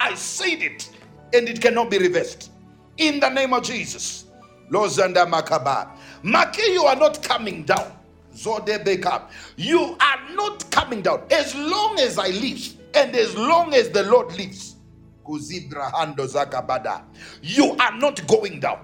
I 0.00 0.14
said 0.14 0.60
it, 0.62 0.90
and 1.32 1.48
it 1.48 1.60
cannot 1.60 1.90
be 1.90 1.98
reversed. 1.98 2.50
In 2.98 3.20
the 3.20 3.28
name 3.28 3.52
of 3.52 3.62
Jesus. 3.62 4.26
Lozanda 4.70 5.26
Makaba. 5.26 5.90
Maki, 6.24 6.66
you 6.72 6.84
are 6.84 6.96
not 6.96 7.22
coming 7.22 7.62
down. 7.64 7.92
Zode 8.34 8.84
Bekab. 8.84 9.30
You 9.56 9.96
are 10.00 10.34
not 10.34 10.68
coming 10.70 11.02
down. 11.02 11.22
As 11.30 11.54
long 11.54 11.98
as 12.00 12.18
I 12.18 12.28
live, 12.28 12.74
and 12.94 13.14
as 13.14 13.36
long 13.36 13.74
as 13.74 13.90
the 13.90 14.02
Lord 14.04 14.36
lives, 14.36 14.76
Kuzidra 15.24 15.92
Hando 15.92 16.26
Zakabada. 16.26 17.02
You 17.42 17.76
are 17.78 17.96
not 17.98 18.26
going 18.26 18.60
down. 18.60 18.80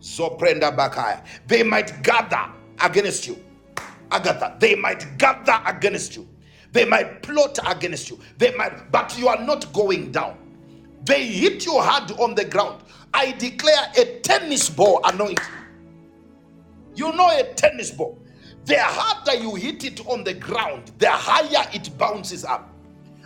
Zoprenda 0.00 0.74
Bakaya. 0.74 1.24
They 1.46 1.62
might 1.62 2.02
gather 2.02 2.50
against 2.80 3.26
you. 3.26 3.36
Agatha, 4.12 4.56
they 4.58 4.74
might 4.74 5.18
gather 5.18 5.58
against 5.66 6.16
you. 6.16 6.28
They 6.72 6.84
might 6.84 7.22
plot 7.22 7.58
against 7.66 8.10
you. 8.10 8.18
They 8.38 8.54
might, 8.56 8.90
but 8.92 9.18
you 9.18 9.28
are 9.28 9.42
not 9.42 9.72
going 9.72 10.12
down. 10.12 10.38
They 11.04 11.26
hit 11.26 11.66
you 11.66 11.78
hard 11.78 12.12
on 12.12 12.34
the 12.34 12.44
ground. 12.44 12.82
I 13.14 13.32
declare 13.32 13.90
a 13.96 14.20
tennis 14.20 14.70
ball 14.70 15.00
anointing. 15.04 15.44
You 16.94 17.12
know 17.12 17.28
a 17.28 17.44
tennis 17.54 17.90
ball. 17.90 18.18
The 18.64 18.76
harder 18.78 19.42
you 19.42 19.54
hit 19.56 19.84
it 19.84 20.06
on 20.06 20.24
the 20.24 20.34
ground, 20.34 20.92
the 20.98 21.10
higher 21.10 21.68
it 21.72 21.96
bounces 21.98 22.44
up. 22.44 22.70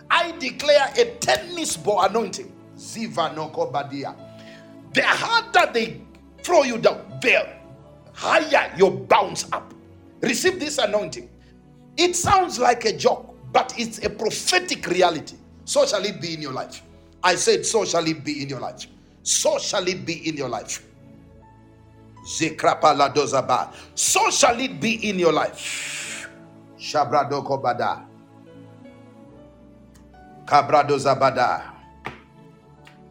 I 0.09 0.31
declare 0.37 0.91
a 0.97 1.05
tennis 1.17 1.77
ball 1.77 2.03
anointing. 2.03 2.51
Ziva 2.75 3.35
no 3.35 3.49
kobadia. 3.49 4.15
The 4.93 5.03
harder 5.03 5.71
they 5.73 6.01
throw 6.41 6.63
you 6.63 6.77
down, 6.79 7.19
the 7.21 7.47
higher 8.13 8.73
you 8.77 8.89
bounce 8.89 9.51
up. 9.51 9.73
Receive 10.21 10.59
this 10.59 10.77
anointing. 10.77 11.29
It 11.97 12.15
sounds 12.15 12.59
like 12.59 12.85
a 12.85 12.95
joke, 12.95 13.35
but 13.51 13.73
it's 13.77 14.03
a 14.03 14.09
prophetic 14.09 14.87
reality. 14.87 15.35
So 15.65 15.85
shall 15.85 16.05
it 16.05 16.21
be 16.21 16.33
in 16.33 16.41
your 16.41 16.53
life. 16.53 16.81
I 17.23 17.35
said, 17.35 17.65
so 17.65 17.85
shall 17.85 18.05
it 18.07 18.23
be 18.23 18.41
in 18.43 18.49
your 18.49 18.59
life. 18.59 18.87
So 19.23 19.57
shall 19.57 19.87
it 19.87 20.05
be 20.05 20.27
in 20.27 20.37
your 20.37 20.49
life. 20.49 20.83
So 22.23 22.49
shall 24.29 24.59
it 24.59 24.79
be 24.79 25.09
in 25.09 25.19
your 25.19 25.33
life. 25.33 26.29
Shabradoko 26.77 27.61
bada. 27.61 28.05
Kabradozabada. 30.45 31.73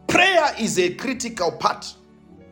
Prayer 0.07 0.55
is 0.59 0.79
a 0.79 0.93
critical 0.95 1.51
part 1.51 1.93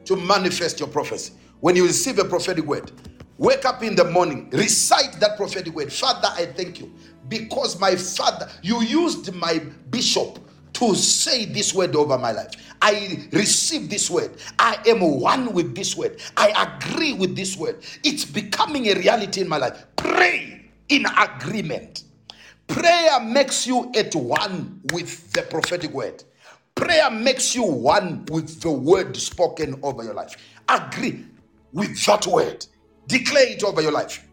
to 0.06 0.16
manifest 0.16 0.80
your 0.80 0.90
prophecy. 0.90 1.34
When 1.62 1.76
you 1.76 1.86
receive 1.88 2.20
a 2.20 2.26
prophetic 2.26 2.66
word, 2.66 2.92
wake 3.38 3.66
up 3.66 3.84
in 3.84 3.96
the 3.96 4.06
morning, 4.06 4.50
recite 4.52 5.20
that 5.20 5.38
prophetic 5.38 5.74
word. 5.76 5.92
Father, 5.92 6.30
I 6.32 6.46
thank 6.48 6.80
you 6.80 6.94
because 7.30 7.80
my 7.80 7.96
father, 7.96 8.50
you 8.62 8.82
used 8.84 9.34
my 9.36 9.60
bishop 9.90 10.40
to 10.74 10.96
say 10.96 11.46
this 11.46 11.74
word 11.74 11.96
over 11.96 12.18
my 12.18 12.32
life. 12.32 12.52
I 12.82 13.28
receive 13.32 13.90
this 13.90 14.10
word. 14.10 14.32
I 14.60 14.78
am 14.88 15.02
one 15.20 15.54
with 15.54 15.76
this 15.76 15.96
word. 15.96 16.22
I 16.38 16.78
agree 16.80 17.14
with 17.14 17.36
this 17.36 17.58
word. 17.58 17.84
It's 18.04 18.26
becoming 18.26 18.88
a 18.88 18.96
reality 18.96 19.42
in 19.42 19.50
my 19.50 19.58
life. 19.58 19.86
Pray 19.96 20.70
in 20.90 21.06
agreement. 21.18 22.04
Prayer 22.68 23.20
makes 23.22 23.68
you 23.68 23.92
at 23.96 24.16
one 24.16 24.82
with 24.94 25.32
the 25.34 25.44
prophetic 25.44 25.92
word. 25.92 26.24
Prayer 26.76 27.10
makes 27.12 27.56
you 27.56 27.64
one 27.64 28.26
with 28.32 28.62
the 28.62 28.72
word 28.72 29.16
spoken 29.18 29.80
over 29.84 30.04
your 30.04 30.14
life. 30.14 30.36
Agree 30.70 31.26
with 31.74 32.04
that 32.06 32.28
word. 32.28 32.66
Declare 33.08 33.50
it 33.50 33.64
over 33.64 33.82
your 33.82 33.92
life. 33.92 34.26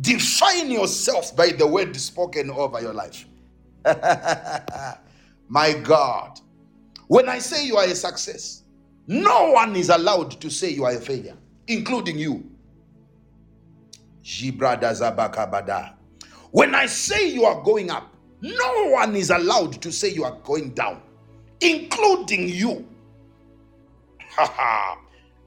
Define 0.00 0.70
yourself 0.70 1.36
by 1.36 1.48
the 1.50 1.66
word 1.66 1.96
spoken 1.96 2.50
over 2.50 2.80
your 2.80 2.94
life. 2.94 3.26
My 5.48 5.72
God. 5.74 6.40
When 7.08 7.28
I 7.28 7.38
say 7.38 7.66
you 7.66 7.76
are 7.76 7.84
a 7.84 7.94
success, 7.94 8.62
no 9.06 9.50
one 9.50 9.74
is 9.76 9.88
allowed 9.90 10.40
to 10.40 10.50
say 10.50 10.70
you 10.70 10.84
are 10.84 10.92
a 10.92 11.00
failure, 11.00 11.36
including 11.66 12.18
you. 12.18 12.48
When 16.52 16.74
I 16.74 16.86
say 16.86 17.28
you 17.30 17.44
are 17.44 17.62
going 17.62 17.90
up, 17.90 18.14
no 18.40 18.90
one 18.90 19.16
is 19.16 19.30
allowed 19.30 19.82
to 19.82 19.92
say 19.92 20.08
you 20.10 20.24
are 20.24 20.38
going 20.44 20.70
down, 20.70 21.02
including 21.60 22.48
you. 22.48 22.86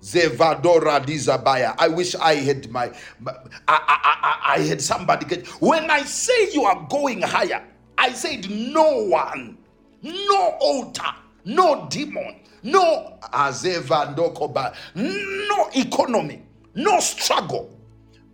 Zevadora 0.03 0.99
Dizabaya. 1.03 1.75
I 1.77 1.87
wish 1.87 2.13
I 2.15 2.35
had 2.35 2.69
my, 2.69 2.91
I, 3.25 3.31
I, 3.67 3.97
I, 4.03 4.55
I 4.55 4.59
had 4.59 4.81
somebody 4.81 5.25
get. 5.25 5.47
When 5.61 5.89
I 5.89 6.03
say 6.03 6.51
you 6.51 6.63
are 6.65 6.85
going 6.89 7.21
higher, 7.21 7.65
I 7.97 8.11
said 8.11 8.49
no 8.49 9.05
one, 9.05 9.57
no 10.01 10.57
altar, 10.59 11.15
no 11.45 11.87
demon, 11.89 12.41
no 12.63 13.17
Azeva 13.31 14.13
Ndokoba, 14.13 14.75
no 14.95 15.69
economy, 15.73 16.43
no 16.75 16.99
struggle, 16.99 17.79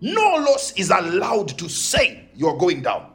no 0.01 0.37
loss 0.37 0.73
is 0.73 0.89
allowed 0.89 1.49
to 1.59 1.69
say 1.69 2.29
you're 2.35 2.57
going 2.57 2.81
down. 2.81 3.11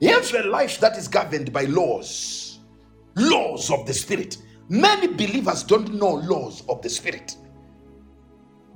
You 0.00 0.10
have 0.10 0.34
a 0.34 0.42
life 0.48 0.80
that 0.80 0.96
is 0.96 1.06
governed 1.06 1.52
by 1.52 1.64
laws, 1.64 2.58
laws 3.14 3.70
of 3.70 3.86
the 3.86 3.94
spirit. 3.94 4.38
Many 4.68 5.08
believers 5.08 5.62
don't 5.62 5.94
know 5.94 6.14
laws 6.14 6.62
of 6.68 6.82
the 6.82 6.88
spirit. 6.90 7.36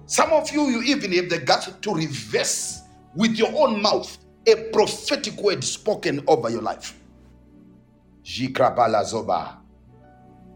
Some 0.07 0.33
of 0.33 0.51
you, 0.51 0.69
you 0.69 0.83
even 0.83 1.13
have 1.13 1.29
the 1.29 1.39
guts 1.39 1.71
to 1.71 1.95
reverse 1.95 2.83
with 3.15 3.37
your 3.37 3.51
own 3.55 3.83
mouth 3.83 4.19
a 4.47 4.57
prophetic 4.73 5.37
word 5.37 5.63
spoken 5.63 6.25
over 6.27 6.51
your 6.51 6.63
life. 6.63 6.99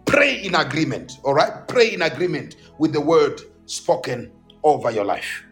Pray 0.06 0.42
in 0.42 0.54
agreement, 0.54 1.18
all 1.24 1.34
right? 1.34 1.66
Pray 1.68 1.92
in 1.94 2.02
agreement 2.02 2.56
with 2.78 2.92
the 2.92 3.00
word 3.00 3.40
spoken 3.66 4.32
over 4.62 4.90
your 4.90 5.04
life. 5.04 5.44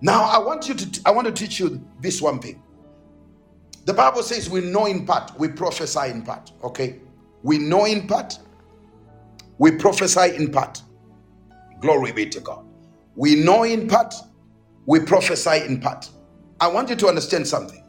Now, 0.00 0.24
I 0.24 0.38
want 0.38 0.68
you 0.68 0.74
to 0.74 1.00
I 1.06 1.10
want 1.10 1.26
to 1.26 1.32
teach 1.32 1.58
you 1.58 1.80
this 2.00 2.20
one 2.22 2.38
thing. 2.40 2.62
The 3.84 3.94
Bible 3.94 4.22
says 4.22 4.50
we 4.50 4.60
know 4.60 4.86
in 4.86 5.06
part, 5.06 5.38
we 5.38 5.48
prophesy 5.48 6.10
in 6.10 6.22
part. 6.22 6.52
Okay? 6.62 7.00
We 7.42 7.58
know 7.58 7.84
in 7.84 8.06
part, 8.06 8.38
we 9.58 9.72
prophesy 9.72 10.34
in 10.36 10.50
part. 10.50 10.82
Glory 11.80 12.12
be 12.12 12.26
to 12.26 12.40
God. 12.40 12.64
We 13.16 13.36
know 13.36 13.64
in 13.64 13.88
part, 13.88 14.14
we 14.86 15.00
prophesy 15.00 15.64
in 15.64 15.80
part. 15.80 16.10
I 16.60 16.68
want 16.68 16.88
you 16.90 16.96
to 16.96 17.08
understand 17.08 17.46
something. 17.46 17.84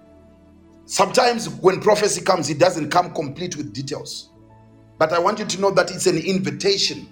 Sometimes 0.86 1.50
when 1.50 1.82
prophecy 1.82 2.22
comes, 2.22 2.50
it 2.50 2.60
doesn't 2.60 2.92
come 2.92 3.14
complete 3.14 3.58
with 3.58 3.74
details. 3.74 4.30
But 4.98 5.14
I 5.14 5.20
want 5.20 5.40
you 5.40 5.46
to 5.46 5.62
know 5.62 5.72
that 5.72 5.92
it's 5.92 6.08
an 6.08 6.18
invitation 6.18 7.10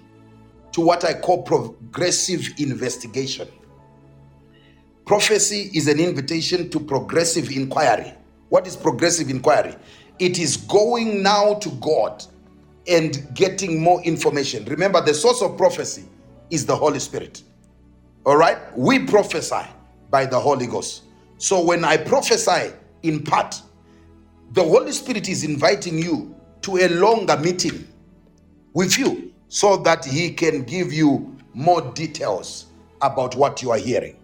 to 0.72 0.80
what 0.80 1.04
I 1.04 1.14
call 1.14 1.42
progressive 1.42 2.48
investigation. 2.58 3.48
Prophecy 5.06 5.70
is 5.74 5.88
an 5.88 6.00
invitation 6.00 6.70
to 6.70 6.80
progressive 6.80 7.50
inquiry. 7.50 8.14
What 8.48 8.66
is 8.66 8.76
progressive 8.76 9.30
inquiry? 9.30 9.76
It 10.18 10.38
is 10.38 10.56
going 10.56 11.22
now 11.22 11.54
to 11.54 11.70
God 11.72 12.24
and 12.86 13.34
getting 13.34 13.80
more 13.82 14.02
information. 14.02 14.64
Remember, 14.66 15.00
the 15.00 15.14
source 15.14 15.42
of 15.42 15.56
prophecy 15.56 16.04
is 16.50 16.66
the 16.66 16.76
Holy 16.76 16.98
Spirit. 16.98 17.42
All 18.26 18.36
right? 18.36 18.58
We 18.76 19.00
prophesy 19.00 19.66
by 20.10 20.26
the 20.26 20.38
Holy 20.38 20.66
Ghost. 20.66 21.04
So 21.38 21.64
when 21.64 21.84
I 21.84 21.96
prophesy 21.96 22.72
in 23.02 23.22
part, 23.22 23.60
the 24.52 24.62
Holy 24.62 24.92
Spirit 24.92 25.28
is 25.28 25.44
inviting 25.44 25.98
you 25.98 26.34
to 26.62 26.76
a 26.78 26.88
longer 26.88 27.36
meeting 27.36 27.86
with 28.72 28.98
you 28.98 29.32
so 29.48 29.76
that 29.78 30.04
He 30.04 30.30
can 30.32 30.62
give 30.62 30.92
you 30.92 31.36
more 31.52 31.80
details 31.92 32.66
about 33.02 33.34
what 33.36 33.62
you 33.62 33.70
are 33.70 33.78
hearing. 33.78 34.16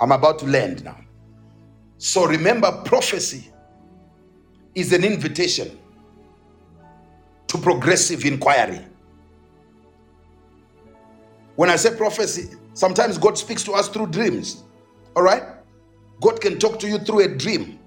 I'm 0.00 0.12
about 0.12 0.38
to 0.40 0.46
land 0.46 0.84
now. 0.84 0.96
So 1.98 2.26
remember, 2.26 2.70
prophecy 2.84 3.50
is 4.78 4.92
an 4.92 5.04
invitation 5.04 5.78
to 7.48 7.58
progressive 7.58 8.24
inquiry. 8.24 8.84
When 11.56 11.70
I 11.70 11.76
say 11.76 11.96
prophecy, 11.96 12.56
sometimes 12.74 13.18
God 13.18 13.36
speaks 13.36 13.64
to 13.64 13.72
us 13.72 13.88
through 13.88 14.08
dreams. 14.08 14.62
All 15.16 15.22
right? 15.22 15.42
God 16.20 16.40
can 16.40 16.58
talk 16.58 16.78
to 16.80 16.88
you 16.88 16.98
through 16.98 17.20
a 17.24 17.28
dream. 17.28 17.78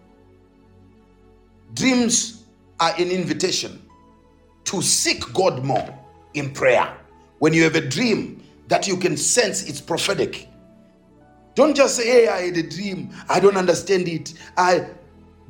Dreams 1.74 2.44
are 2.80 2.94
an 2.98 3.10
invitation 3.10 3.82
to 4.66 4.82
seek 4.82 5.32
God 5.34 5.64
more 5.64 5.98
in 6.34 6.52
prayer. 6.52 6.98
When 7.40 7.54
you 7.54 7.64
have 7.64 7.76
a 7.76 7.88
dream 7.88 8.44
that 8.68 8.88
you 8.88 8.98
can 8.98 9.16
sense 9.16 9.64
it's 9.70 9.80
prophetic, 9.82 10.50
don't 11.56 11.76
just 11.76 11.96
say, 11.96 12.06
Hey, 12.06 12.28
I 12.28 12.42
had 12.48 12.58
a 12.58 12.64
dream. 12.64 13.10
I 13.30 13.40
don't 13.40 13.58
understand 13.58 14.08
it. 14.08 14.34
I 14.58 14.88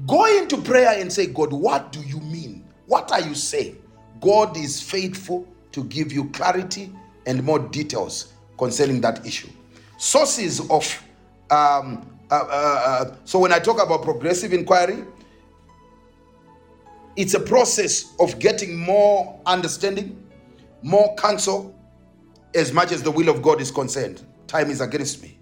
go 0.06 0.26
into 0.38 0.58
prayer 0.58 1.00
and 1.00 1.12
say, 1.12 1.28
God, 1.28 1.52
what 1.54 1.92
do 1.92 2.02
you 2.02 2.20
mean? 2.20 2.66
What 2.88 3.12
are 3.12 3.22
you 3.22 3.36
saying? 3.36 3.82
God 4.22 4.58
is 4.58 4.82
faithful 4.82 5.48
to 5.72 5.84
give 5.86 6.12
you 6.12 6.30
clarity 6.30 6.92
and 7.26 7.44
more 7.44 7.60
details 7.60 8.34
concerning 8.58 9.02
that 9.02 9.26
issue. 9.26 9.50
Sources 9.98 10.60
of 10.70 11.04
um, 11.50 12.08
uh, 12.30 12.36
uh, 12.36 12.84
uh, 12.86 13.16
so 13.26 13.40
when 13.40 13.52
I 13.52 13.60
talk 13.60 13.82
about 13.82 14.04
progressive 14.04 14.54
inquiry, 14.54 15.04
it's 17.18 17.34
a 17.34 17.40
process 17.40 18.14
of 18.22 18.40
getting 18.40 18.80
more 18.80 19.40
understanding, 19.46 20.26
more 20.82 21.14
counsel, 21.16 21.76
as 22.56 22.72
much 22.72 22.94
as 22.94 23.04
the 23.04 23.12
will 23.12 23.28
of 23.28 23.42
God 23.42 23.60
is 23.60 23.70
concerned. 23.70 24.22
Time 24.48 24.70
is 24.70 24.80
against 24.80 25.22
me 25.22 25.41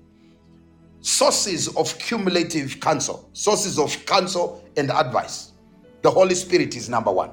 sources 1.02 1.68
of 1.76 1.98
cumulative 2.00 2.80
counsel, 2.80 3.30
sources 3.34 3.80
of 3.80 4.06
counsel 4.06 4.64
and 4.78 4.92
advice. 4.92 5.54
The 6.02 6.12
Holy 6.12 6.36
Spirit 6.36 6.76
is 6.76 6.90
number 6.90 7.12
one. 7.12 7.32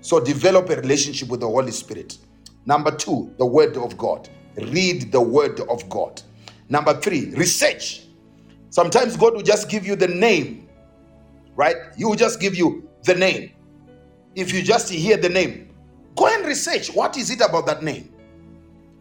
So 0.00 0.18
develop 0.20 0.68
a 0.70 0.76
relationship 0.76 1.28
with 1.28 1.40
the 1.40 1.48
Holy 1.48 1.70
Spirit. 1.70 2.18
Number 2.66 2.90
two, 2.90 3.32
the 3.38 3.46
Word 3.46 3.76
of 3.76 3.96
God. 3.96 4.28
Read 4.56 5.12
the 5.12 5.20
Word 5.20 5.60
of 5.60 5.88
God. 5.88 6.20
Number 6.68 7.00
three, 7.00 7.30
research. 7.34 8.06
Sometimes 8.70 9.16
God 9.16 9.34
will 9.34 9.42
just 9.42 9.68
give 9.68 9.86
you 9.86 9.96
the 9.96 10.08
name, 10.08 10.68
right? 11.54 11.76
He 11.96 12.04
will 12.04 12.14
just 12.14 12.40
give 12.40 12.54
you 12.54 12.88
the 13.04 13.14
name. 13.14 13.52
If 14.34 14.52
you 14.52 14.62
just 14.62 14.88
hear 14.88 15.16
the 15.16 15.28
name, 15.28 15.74
go 16.16 16.26
and 16.26 16.46
research. 16.46 16.88
What 16.94 17.16
is 17.16 17.30
it 17.30 17.40
about 17.40 17.66
that 17.66 17.82
name? 17.82 18.12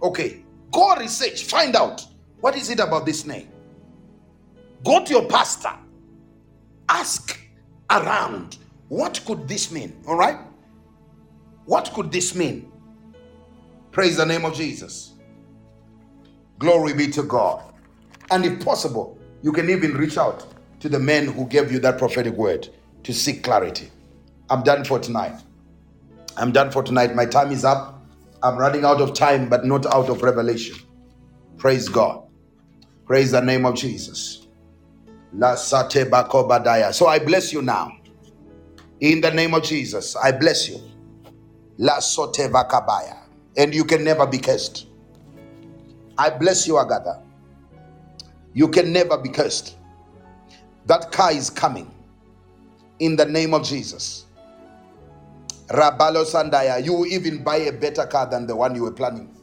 Okay, 0.02 0.44
go 0.72 0.96
research, 0.96 1.46
find 1.46 1.76
out 1.76 2.06
what 2.42 2.56
is 2.56 2.70
it 2.70 2.80
about 2.80 3.06
this 3.06 3.26
name. 3.26 3.48
Go 4.84 5.04
to 5.04 5.12
your 5.12 5.28
pastor. 5.28 5.74
Ask 6.90 7.40
around. 7.90 8.58
What 8.90 9.22
could 9.26 9.48
this 9.48 9.72
mean? 9.72 10.04
All 10.08 10.18
right? 10.18 10.40
What 11.66 11.92
could 11.94 12.12
this 12.12 12.36
mean? 12.36 12.72
Praise 13.92 14.18
the 14.18 14.26
name 14.26 14.46
of 14.46 14.54
Jesus. 14.54 15.14
Glory 16.60 16.94
be 16.94 17.08
to 17.12 17.24
God. 17.24 17.64
And 18.32 18.46
if 18.46 18.64
possible, 18.64 19.18
you 19.42 19.52
can 19.52 19.70
even 19.70 19.96
reach 19.96 20.18
out 20.18 20.46
to 20.80 20.90
the 20.90 21.00
men 21.00 21.28
who 21.28 21.46
gave 21.48 21.72
you 21.72 21.80
that 21.80 21.98
prophetic 21.98 22.34
word 22.36 22.70
to 23.04 23.14
seek 23.14 23.44
clarity. 23.44 23.90
I'm 24.50 24.64
done 24.64 24.84
for 24.84 25.00
tonight. 25.00 25.42
I'm 26.38 26.52
done 26.52 26.72
for 26.72 26.84
tonight. 26.84 27.16
My 27.16 27.26
time 27.26 27.52
is 27.52 27.66
up. 27.66 28.04
I'm 28.44 28.58
running 28.58 28.86
out 28.86 29.02
of 29.02 29.14
time, 29.14 29.50
but 29.50 29.66
not 29.66 29.86
out 29.86 30.10
of 30.10 30.24
revelation. 30.24 30.78
Praise 31.58 31.90
God. 31.90 32.24
Praise 33.06 33.32
the 33.32 33.42
name 33.42 33.66
of 33.66 33.76
Jesus. 33.76 34.41
Bakobadaya. 35.34 36.94
So 36.94 37.08
I 37.08 37.20
bless 37.20 37.54
you 37.54 37.62
now. 37.62 37.92
In 39.00 39.22
the 39.22 39.32
name 39.32 39.54
of 39.54 39.64
Jesus, 39.64 40.16
I 40.16 40.32
bless 40.32 40.70
you. 40.70 40.80
Vakabaya. 41.80 43.18
And 43.58 43.74
you 43.74 43.84
can 43.86 44.04
never 44.04 44.28
be 44.28 44.38
cursed. 44.38 44.88
I 46.18 46.30
bless 46.30 46.68
you, 46.68 46.78
Agatha. 46.78 47.24
You 48.54 48.68
can 48.68 48.92
never 48.94 49.18
be 49.18 49.30
cursed. 49.30 49.78
That 50.86 51.12
car 51.12 51.32
is 51.32 51.50
coming. 51.50 51.92
In 53.00 53.16
the 53.16 53.26
name 53.26 53.54
of 53.54 53.64
Jesus. 53.64 54.26
Rabalo 55.68 56.26
Sandaya, 56.26 56.84
you 56.84 56.94
will 56.94 57.08
even 57.08 57.44
buy 57.44 57.58
a 57.58 57.72
better 57.72 58.06
car 58.06 58.30
than 58.30 58.46
the 58.46 58.56
one 58.56 58.76
you 58.76 58.84
were 58.84 58.92
planning. 58.92 59.34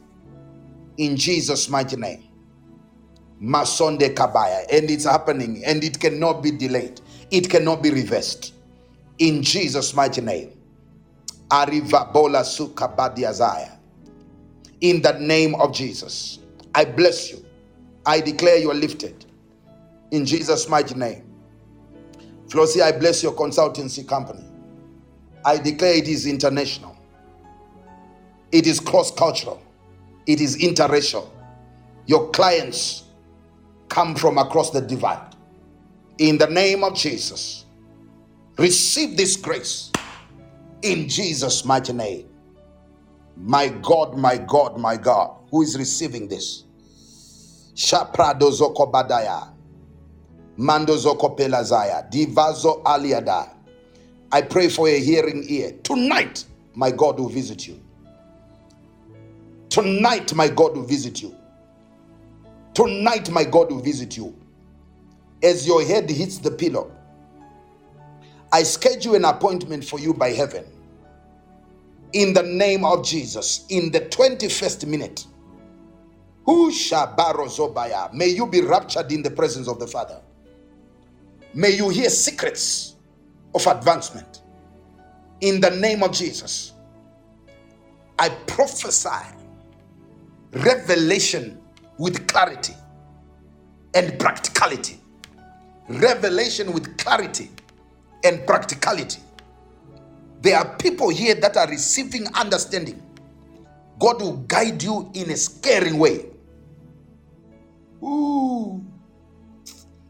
In 0.97 1.17
Jesus' 1.17 1.69
mighty 1.69 1.95
name. 1.95 2.28
Masonde 3.41 4.13
Kabaya. 4.13 4.65
And 4.71 4.89
it's 4.89 5.05
happening 5.05 5.63
and 5.65 5.83
it 5.83 5.99
cannot 5.99 6.43
be 6.43 6.51
delayed. 6.51 7.01
It 7.31 7.49
cannot 7.49 7.81
be 7.81 7.89
reversed. 7.91 8.53
In 9.19 9.43
Jesus' 9.43 9.93
mighty 9.93 10.21
name. 10.21 10.51
Arriva 11.49 12.11
Bola 12.13 12.39
Sukabadiazaya. 12.41 13.77
In 14.81 15.01
the 15.01 15.13
name 15.19 15.55
of 15.55 15.73
Jesus. 15.73 16.39
I 16.75 16.85
bless 16.85 17.31
you. 17.31 17.45
I 18.05 18.21
declare 18.21 18.57
you 18.57 18.71
are 18.71 18.75
lifted. 18.75 19.25
In 20.11 20.25
Jesus' 20.25 20.67
mighty 20.69 20.95
name. 20.95 21.23
Flossie, 22.47 22.81
I 22.81 22.91
bless 22.91 23.21
your 23.21 23.33
consultancy 23.33 24.07
company. 24.07 24.43
I 25.45 25.57
declare 25.57 25.93
it 25.95 26.07
is 26.07 26.25
international. 26.25 26.97
It 28.51 28.65
is 28.65 28.79
cross 28.79 29.11
cultural. 29.11 29.61
It 30.25 30.41
is 30.41 30.57
interracial. 30.57 31.29
Your 32.07 32.29
clients 32.31 33.03
come 33.89 34.15
from 34.15 34.37
across 34.37 34.71
the 34.71 34.81
divide. 34.81 35.35
In 36.19 36.37
the 36.37 36.47
name 36.47 36.83
of 36.83 36.95
Jesus, 36.95 37.65
receive 38.57 39.17
this 39.17 39.35
grace 39.35 39.91
in 40.81 41.09
Jesus' 41.09 41.65
mighty 41.65 41.93
name. 41.93 42.29
My 43.35 43.69
God, 43.69 44.17
my 44.17 44.37
God, 44.37 44.77
my 44.77 44.97
God, 44.97 45.35
who 45.49 45.61
is 45.61 45.77
receiving 45.77 46.27
this? 46.27 46.65
Shaprado 47.73 48.51
Zoko 48.51 48.91
Badaya, 48.91 49.53
Mando 50.57 50.95
Pelazaya, 50.95 52.11
Divazo 52.11 52.83
Aliada. 52.83 53.49
I 54.31 54.41
pray 54.41 54.67
for 54.67 54.87
a 54.89 54.99
hearing 54.99 55.45
ear. 55.47 55.73
Tonight, 55.83 56.45
my 56.75 56.91
God 56.91 57.19
will 57.19 57.29
visit 57.29 57.65
you. 57.67 57.81
Tonight, 59.69 60.33
my 60.33 60.49
God 60.49 60.75
will 60.75 60.85
visit 60.85 61.21
you. 61.21 61.38
Tonight, 62.79 63.29
my 63.29 63.43
God 63.43 63.71
will 63.71 63.81
visit 63.81 64.15
you. 64.15 64.33
As 65.43 65.67
your 65.67 65.83
head 65.83 66.09
hits 66.09 66.37
the 66.37 66.49
pillow, 66.49 66.95
I 68.53 68.63
schedule 68.63 69.15
an 69.15 69.25
appointment 69.25 69.83
for 69.83 69.99
you 69.99 70.13
by 70.13 70.29
heaven. 70.29 70.63
In 72.13 72.33
the 72.33 72.43
name 72.43 72.85
of 72.85 73.03
Jesus, 73.03 73.65
in 73.67 73.91
the 73.91 73.99
21st 73.99 74.87
minute, 74.87 75.25
who 76.45 76.71
Zobaya, 76.71 78.13
may 78.13 78.27
you 78.27 78.47
be 78.47 78.61
raptured 78.61 79.11
in 79.11 79.23
the 79.23 79.31
presence 79.31 79.67
of 79.67 79.77
the 79.77 79.87
Father. 79.87 80.21
May 81.53 81.71
you 81.71 81.89
hear 81.89 82.09
secrets 82.09 82.95
of 83.53 83.67
advancement. 83.67 84.41
In 85.41 85.59
the 85.59 85.71
name 85.71 86.01
of 86.01 86.13
Jesus, 86.13 86.71
I 88.17 88.29
prophesy 88.29 89.35
revelation 90.53 91.58
with 91.99 92.27
clarity 92.27 92.75
and 93.95 94.19
practicality. 94.19 94.99
Revelation 95.89 96.73
with 96.73 96.97
clarity 96.97 97.51
and 98.25 98.45
practicality. 98.47 99.21
There 100.41 100.57
are 100.57 100.77
people 100.77 101.09
here 101.09 101.35
that 101.35 101.57
are 101.57 101.67
receiving 101.69 102.27
understanding. 102.35 103.03
God 103.99 104.21
will 104.21 104.37
guide 104.37 104.83
you 104.83 105.11
in 105.15 105.31
a 105.31 105.37
scaring 105.37 105.99
way. 105.99 106.27
Ooh, 108.03 108.85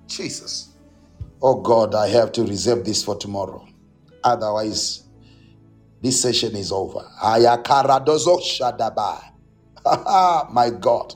Jesus. 0.07 0.69
Oh 1.41 1.61
God, 1.61 1.95
I 1.95 2.07
have 2.09 2.31
to 2.33 2.43
reserve 2.45 2.85
this 2.85 3.03
for 3.03 3.17
tomorrow. 3.17 3.65
Otherwise, 4.23 5.03
this 6.01 6.21
session 6.21 6.55
is 6.55 6.71
over. 6.71 7.01
Ayakaradozo 7.23 8.39
shadaba. 8.41 9.21
My 10.53 10.71
God. 10.79 11.15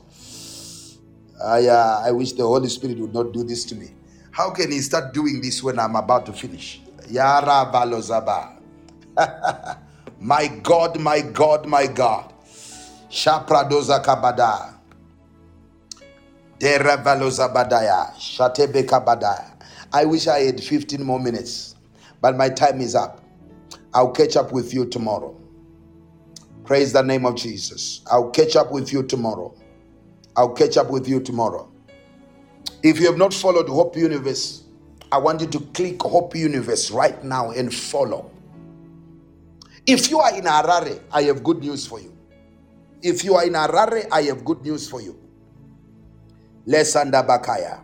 I, 1.44 1.66
uh, 1.66 2.02
I 2.06 2.10
wish 2.12 2.32
the 2.32 2.44
Holy 2.44 2.68
Spirit 2.68 2.98
would 2.98 3.14
not 3.14 3.32
do 3.32 3.44
this 3.44 3.64
to 3.66 3.74
me. 3.74 3.90
How 4.30 4.50
can 4.50 4.72
He 4.72 4.80
start 4.80 5.12
doing 5.12 5.40
this 5.40 5.62
when 5.62 5.78
I'm 5.78 5.96
about 5.96 6.26
to 6.26 6.32
finish? 6.32 6.80
Yara 7.10 7.70
balozaba. 7.72 8.58
my 10.20 10.48
God, 10.62 10.98
my 10.98 11.20
God, 11.20 11.66
my 11.66 11.86
God. 11.86 12.32
Shapradoza 13.10 14.02
kabada. 14.02 14.74
Derevalozabadaya. 16.58 18.14
Shatebe 18.16 18.84
kabadaya. 18.84 19.52
I 19.92 20.04
wish 20.06 20.26
I 20.26 20.40
had 20.40 20.62
15 20.62 21.02
more 21.04 21.20
minutes, 21.20 21.76
but 22.20 22.36
my 22.36 22.48
time 22.48 22.80
is 22.80 22.94
up. 22.94 23.22
I'll 23.92 24.10
catch 24.10 24.36
up 24.36 24.50
with 24.52 24.74
you 24.74 24.86
tomorrow. 24.86 25.36
Praise 26.64 26.92
the 26.92 27.02
name 27.02 27.26
of 27.26 27.36
Jesus. 27.36 28.00
I'll 28.10 28.30
catch 28.30 28.56
up 28.56 28.72
with 28.72 28.92
you 28.92 29.02
tomorrow. 29.04 29.54
I'll 30.36 30.52
catch 30.52 30.76
up 30.76 30.90
with 30.90 31.08
you 31.08 31.20
tomorrow. 31.20 31.70
If 32.82 32.98
you 33.00 33.06
have 33.06 33.16
not 33.16 33.32
followed 33.32 33.68
Hope 33.68 33.96
Universe, 33.96 34.64
I 35.10 35.18
want 35.18 35.40
you 35.40 35.46
to 35.48 35.60
click 35.60 36.02
Hope 36.02 36.34
Universe 36.34 36.90
right 36.90 37.22
now 37.22 37.50
and 37.50 37.72
follow. 37.72 38.30
If 39.86 40.10
you 40.10 40.18
are 40.18 40.34
in 40.36 40.44
Harare, 40.44 41.00
I 41.12 41.22
have 41.24 41.44
good 41.44 41.60
news 41.60 41.86
for 41.86 42.00
you. 42.00 42.16
If 43.02 43.22
you 43.22 43.34
are 43.36 43.44
in 43.44 43.52
Harare, 43.52 44.08
I 44.10 44.22
have 44.22 44.44
good 44.44 44.62
news 44.62 44.88
for 44.88 45.00
you. 45.00 45.18
Lesanda 46.66 47.24
Bakaya. 47.26 47.80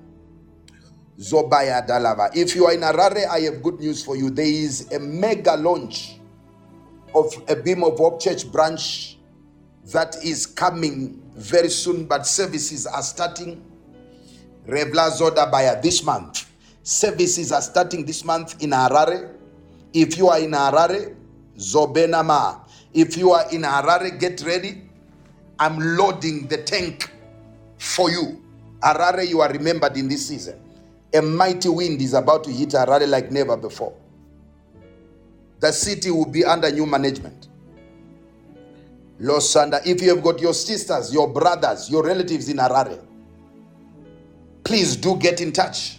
Zobaya 1.18 1.86
Dalava. 1.86 2.34
If 2.34 2.56
you 2.56 2.64
are 2.66 2.72
in 2.72 2.80
Harare, 2.80 3.28
I 3.28 3.40
have 3.40 3.62
good 3.62 3.78
news 3.78 4.02
for 4.02 4.16
you. 4.16 4.30
There 4.30 4.46
is 4.46 4.90
a 4.90 4.98
mega 4.98 5.54
launch 5.56 6.18
of 7.14 7.32
a 7.48 7.54
Beam 7.54 7.84
of 7.84 7.98
Hope 7.98 8.20
Church 8.20 8.50
branch 8.50 9.18
that 9.92 10.16
is 10.24 10.46
coming 10.46 11.22
very 11.40 11.70
soon, 11.70 12.04
but 12.04 12.26
services 12.26 12.86
are 12.86 13.02
starting. 13.02 13.64
Revla 14.66 15.10
Zodabaya 15.10 15.80
this 15.80 16.04
month. 16.04 16.46
Services 16.82 17.50
are 17.50 17.62
starting 17.62 18.04
this 18.04 18.24
month 18.24 18.62
in 18.62 18.70
Harare. 18.70 19.34
If 19.92 20.18
you 20.18 20.28
are 20.28 20.38
in 20.38 20.50
Harare, 20.52 21.16
Zobenama. 21.56 22.60
If 22.92 23.16
you 23.16 23.30
are 23.32 23.50
in 23.52 23.62
Harare, 23.62 24.18
get 24.18 24.42
ready. 24.42 24.82
I'm 25.58 25.78
loading 25.96 26.46
the 26.46 26.58
tank 26.58 27.10
for 27.78 28.10
you. 28.10 28.42
Harare, 28.82 29.26
you 29.26 29.40
are 29.40 29.50
remembered 29.50 29.96
in 29.96 30.08
this 30.08 30.26
season. 30.28 30.60
A 31.12 31.20
mighty 31.22 31.68
wind 31.68 32.00
is 32.00 32.14
about 32.14 32.44
to 32.44 32.50
hit 32.50 32.70
Harare 32.70 33.08
like 33.08 33.30
never 33.30 33.56
before. 33.56 33.94
The 35.60 35.72
city 35.72 36.10
will 36.10 36.30
be 36.30 36.44
under 36.44 36.70
new 36.70 36.86
management. 36.86 37.48
Losanda, 39.20 39.84
if 39.86 40.00
you 40.00 40.14
have 40.14 40.22
got 40.22 40.40
your 40.40 40.54
sisters, 40.54 41.12
your 41.12 41.28
brothers, 41.28 41.90
your 41.90 42.02
relatives 42.02 42.48
in 42.48 42.56
Harare, 42.56 42.98
please 44.64 44.96
do 44.96 45.16
get 45.16 45.40
in 45.40 45.52
touch. 45.52 45.98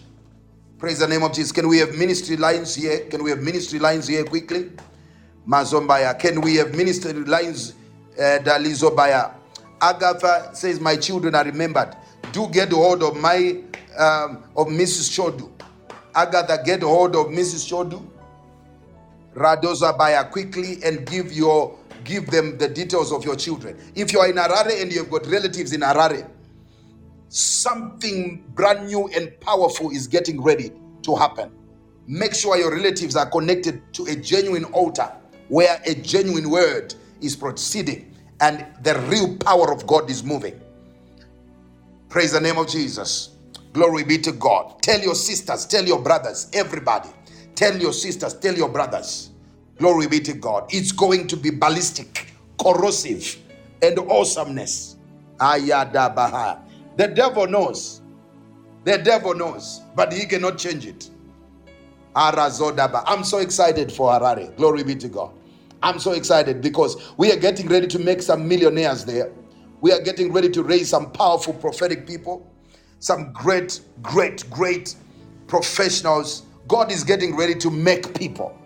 Praise 0.79 0.99
the 0.99 1.07
name 1.07 1.21
of 1.21 1.31
Jesus. 1.31 1.51
Can 1.51 1.67
we 1.67 1.77
have 1.77 1.93
ministry 1.93 2.35
lines 2.37 2.73
here? 2.73 3.01
Can 3.05 3.23
we 3.23 3.29
have 3.29 3.39
ministry 3.39 3.77
lines 3.77 4.07
here 4.07 4.23
quickly? 4.23 4.71
Mazombaya. 5.47 6.17
Can 6.17 6.41
we 6.41 6.55
have 6.55 6.73
ministry 6.75 7.13
lines? 7.13 7.73
Uh, 8.17 8.39
Dalizobaya. 8.43 9.33
Agatha 9.79 10.49
says, 10.53 10.79
My 10.79 10.95
children 10.95 11.35
are 11.35 11.43
remembered. 11.43 11.95
Do 12.31 12.47
get 12.49 12.71
hold 12.71 13.03
of 13.03 13.15
my 13.17 13.61
um, 13.97 14.43
of 14.55 14.67
Mrs. 14.67 15.09
Shodu. 15.11 15.51
Agatha, 16.15 16.61
get 16.65 16.81
hold 16.81 17.15
of 17.15 17.27
Mrs. 17.27 17.69
Shodu. 17.69 18.03
Radoza 19.35 19.97
Baya 19.97 20.25
quickly 20.25 20.79
and 20.83 21.05
give 21.05 21.31
your 21.31 21.77
give 22.03 22.27
them 22.27 22.57
the 22.57 22.67
details 22.67 23.11
of 23.11 23.25
your 23.25 23.35
children. 23.35 23.77
If 23.95 24.13
you 24.13 24.19
are 24.19 24.29
in 24.29 24.35
Harare 24.35 24.81
and 24.81 24.91
you've 24.91 25.09
got 25.09 25.25
relatives 25.27 25.73
in 25.73 25.81
Harare, 25.81 26.29
something 27.29 28.43
brand 28.55 28.87
new 28.87 29.07
and 29.09 29.39
powerful 29.39 29.91
is 29.91 30.07
getting 30.07 30.41
ready 30.41 30.71
to 31.03 31.15
happen. 31.15 31.51
Make 32.07 32.33
sure 32.33 32.57
your 32.57 32.71
relatives 32.73 33.15
are 33.15 33.29
connected 33.29 33.81
to 33.93 34.05
a 34.05 34.15
genuine 34.15 34.65
altar 34.65 35.11
where 35.49 35.81
a 35.85 35.95
genuine 35.95 36.49
word 36.49 36.93
is 37.21 37.35
proceeding 37.35 38.15
and 38.41 38.65
the 38.83 38.99
real 39.09 39.37
power 39.37 39.71
of 39.73 39.87
God 39.87 40.09
is 40.09 40.23
moving. 40.23 40.59
Praise 42.09 42.33
the 42.33 42.41
name 42.41 42.57
of 42.57 42.67
Jesus. 42.67 43.35
Glory 43.73 44.03
be 44.03 44.17
to 44.19 44.31
God. 44.33 44.81
Tell 44.81 44.99
your 44.99 45.15
sisters, 45.15 45.65
tell 45.65 45.85
your 45.85 46.01
brothers, 46.01 46.49
everybody 46.53 47.09
Tell 47.55 47.77
your 47.77 47.93
sisters, 47.93 48.33
tell 48.35 48.55
your 48.55 48.69
brothers. 48.69 49.30
Glory 49.81 50.05
be 50.05 50.19
to 50.19 50.33
God. 50.33 50.67
It's 50.69 50.91
going 50.91 51.25
to 51.25 51.35
be 51.35 51.49
ballistic, 51.49 52.27
corrosive, 52.63 53.35
and 53.81 53.97
awesomeness. 53.97 54.97
Ayadabaha. 55.39 56.59
The 56.97 57.07
devil 57.07 57.47
knows. 57.47 58.03
The 58.83 58.99
devil 58.99 59.33
knows, 59.33 59.81
but 59.95 60.13
he 60.13 60.27
cannot 60.27 60.59
change 60.59 60.85
it. 60.85 61.09
Arazodaba. 62.15 63.03
I'm 63.07 63.23
so 63.23 63.39
excited 63.39 63.91
for 63.91 64.11
Harare. 64.11 64.55
Glory 64.55 64.83
be 64.83 64.93
to 64.97 65.07
God. 65.07 65.31
I'm 65.81 65.97
so 65.97 66.11
excited 66.11 66.61
because 66.61 67.13
we 67.17 67.31
are 67.31 67.37
getting 67.37 67.67
ready 67.67 67.87
to 67.87 67.97
make 67.97 68.21
some 68.21 68.47
millionaires 68.47 69.03
there. 69.03 69.31
We 69.81 69.91
are 69.93 70.01
getting 70.01 70.31
ready 70.31 70.51
to 70.51 70.61
raise 70.61 70.89
some 70.89 71.11
powerful 71.11 71.55
prophetic 71.55 72.05
people, 72.05 72.47
some 72.99 73.33
great, 73.33 73.81
great, 74.03 74.47
great 74.51 74.95
professionals. 75.47 76.43
God 76.67 76.91
is 76.91 77.03
getting 77.03 77.35
ready 77.35 77.55
to 77.55 77.71
make 77.71 78.13
people. 78.13 78.60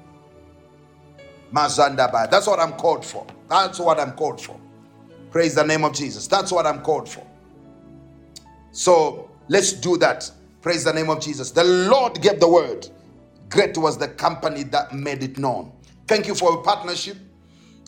Mazandaba. 1.53 2.29
That's 2.29 2.47
what 2.47 2.59
I'm 2.59 2.73
called 2.73 3.05
for. 3.05 3.25
That's 3.49 3.79
what 3.79 3.99
I'm 3.99 4.13
called 4.13 4.41
for. 4.41 4.59
Praise 5.31 5.55
the 5.55 5.63
name 5.63 5.83
of 5.83 5.93
Jesus. 5.93 6.27
That's 6.27 6.51
what 6.51 6.65
I'm 6.65 6.81
called 6.81 7.09
for. 7.09 7.25
So 8.71 9.29
let's 9.47 9.73
do 9.73 9.97
that. 9.97 10.29
Praise 10.61 10.83
the 10.83 10.93
name 10.93 11.09
of 11.09 11.21
Jesus. 11.21 11.51
The 11.51 11.63
Lord 11.63 12.21
gave 12.21 12.39
the 12.39 12.47
word. 12.49 12.87
Great 13.49 13.77
was 13.77 13.97
the 13.97 14.07
company 14.07 14.63
that 14.63 14.93
made 14.93 15.23
it 15.23 15.37
known. 15.37 15.71
Thank 16.07 16.27
you 16.27 16.35
for 16.35 16.51
your 16.51 16.63
partnership. 16.63 17.17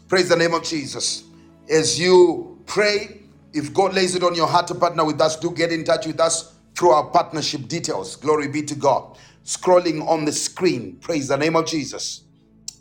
Praise 0.08 0.30
the 0.30 0.36
name 0.36 0.54
of 0.54 0.64
Jesus. 0.64 1.24
As 1.70 2.00
you 2.00 2.62
pray, 2.66 3.22
if 3.54 3.74
God 3.74 3.94
lays 3.94 4.16
it 4.16 4.24
on 4.24 4.36
your 4.36 4.48
heart 4.48 4.68
to 4.68 4.76
partner 4.76 5.04
with 5.06 5.20
us, 5.20 5.36
do 5.38 5.52
get 5.52 5.72
in 5.72 5.84
touch 5.84 6.06
with 6.06 6.20
us 6.20 6.54
through 6.76 6.92
our 6.92 7.06
partnership 7.06 7.68
details. 7.68 8.16
Glory 8.16 8.48
be 8.48 8.62
to 8.62 8.76
God. 8.76 9.18
Scrolling 9.44 10.08
on 10.08 10.26
the 10.26 10.32
screen. 10.32 10.98
Praise 11.02 11.28
the 11.30 11.38
name 11.38 11.56
of 11.56 11.66
Jesus. 11.66 12.22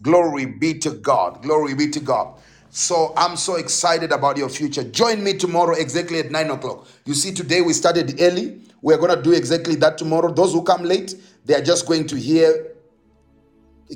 Glory 0.06 0.46
be 0.46 0.72
to 0.78 0.90
God. 0.92 1.42
Glory 1.42 1.74
be 1.74 1.88
to 1.88 1.98
God. 1.98 2.38
So 2.70 3.12
I'm 3.16 3.36
so 3.36 3.56
excited 3.56 4.12
about 4.12 4.36
your 4.36 4.48
future. 4.48 4.84
Join 4.84 5.24
me 5.24 5.34
tomorrow 5.34 5.74
exactly 5.74 6.20
at 6.20 6.30
9 6.30 6.48
o'clock. 6.52 6.86
You 7.06 7.14
see, 7.14 7.32
today 7.34 7.60
we 7.60 7.72
started 7.72 8.20
early. 8.20 8.60
We're 8.82 8.98
going 8.98 9.16
to 9.16 9.20
do 9.20 9.32
exactly 9.32 9.74
that 9.76 9.98
tomorrow. 9.98 10.32
Those 10.32 10.52
who 10.52 10.62
come 10.62 10.84
late, 10.84 11.16
they 11.44 11.56
are 11.56 11.60
just 11.60 11.88
going 11.88 12.06
to 12.06 12.16
hear, 12.16 12.74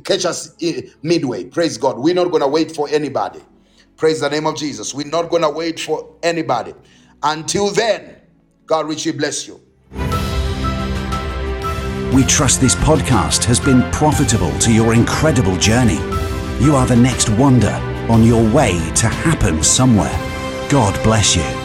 catch 0.05 0.25
us 0.25 0.57
eh, 0.61 0.83
midway. 1.05 1.45
Praise 1.45 1.79
God. 1.79 1.97
We're 1.97 2.17
not 2.17 2.31
going 2.33 2.43
to 2.43 2.49
wait 2.49 2.75
for 2.75 2.89
anybody. 2.89 3.41
Praise 3.97 4.19
the 4.19 4.31
name 4.31 4.49
of 4.49 4.57
Jesus. 4.57 4.93
We're 4.93 5.07
not 5.07 5.31
going 5.31 5.43
to 5.43 5.51
wait 5.51 5.79
for 5.79 6.17
anybody. 6.25 6.75
Until 7.23 7.71
then, 7.71 8.17
God 8.67 8.89
richly 8.89 9.13
bless 9.13 9.47
you. 9.47 9.61
We 12.13 12.25
trust 12.25 12.61
this 12.61 12.75
podcast 12.75 13.45
has 13.45 13.61
been 13.61 13.89
profitable 13.93 14.51
to 14.59 14.73
your 14.75 14.95
incredible 14.95 15.57
journey. 15.57 16.01
You 16.59 16.75
are 16.75 16.85
the 16.85 16.97
next 16.97 17.29
wonder 17.31 17.73
on 18.09 18.25
your 18.25 18.43
way 18.53 18.73
to 18.97 19.07
happen 19.07 19.63
somewhere. 19.63 20.19
God 20.69 21.01
bless 21.05 21.37
you. 21.37 21.60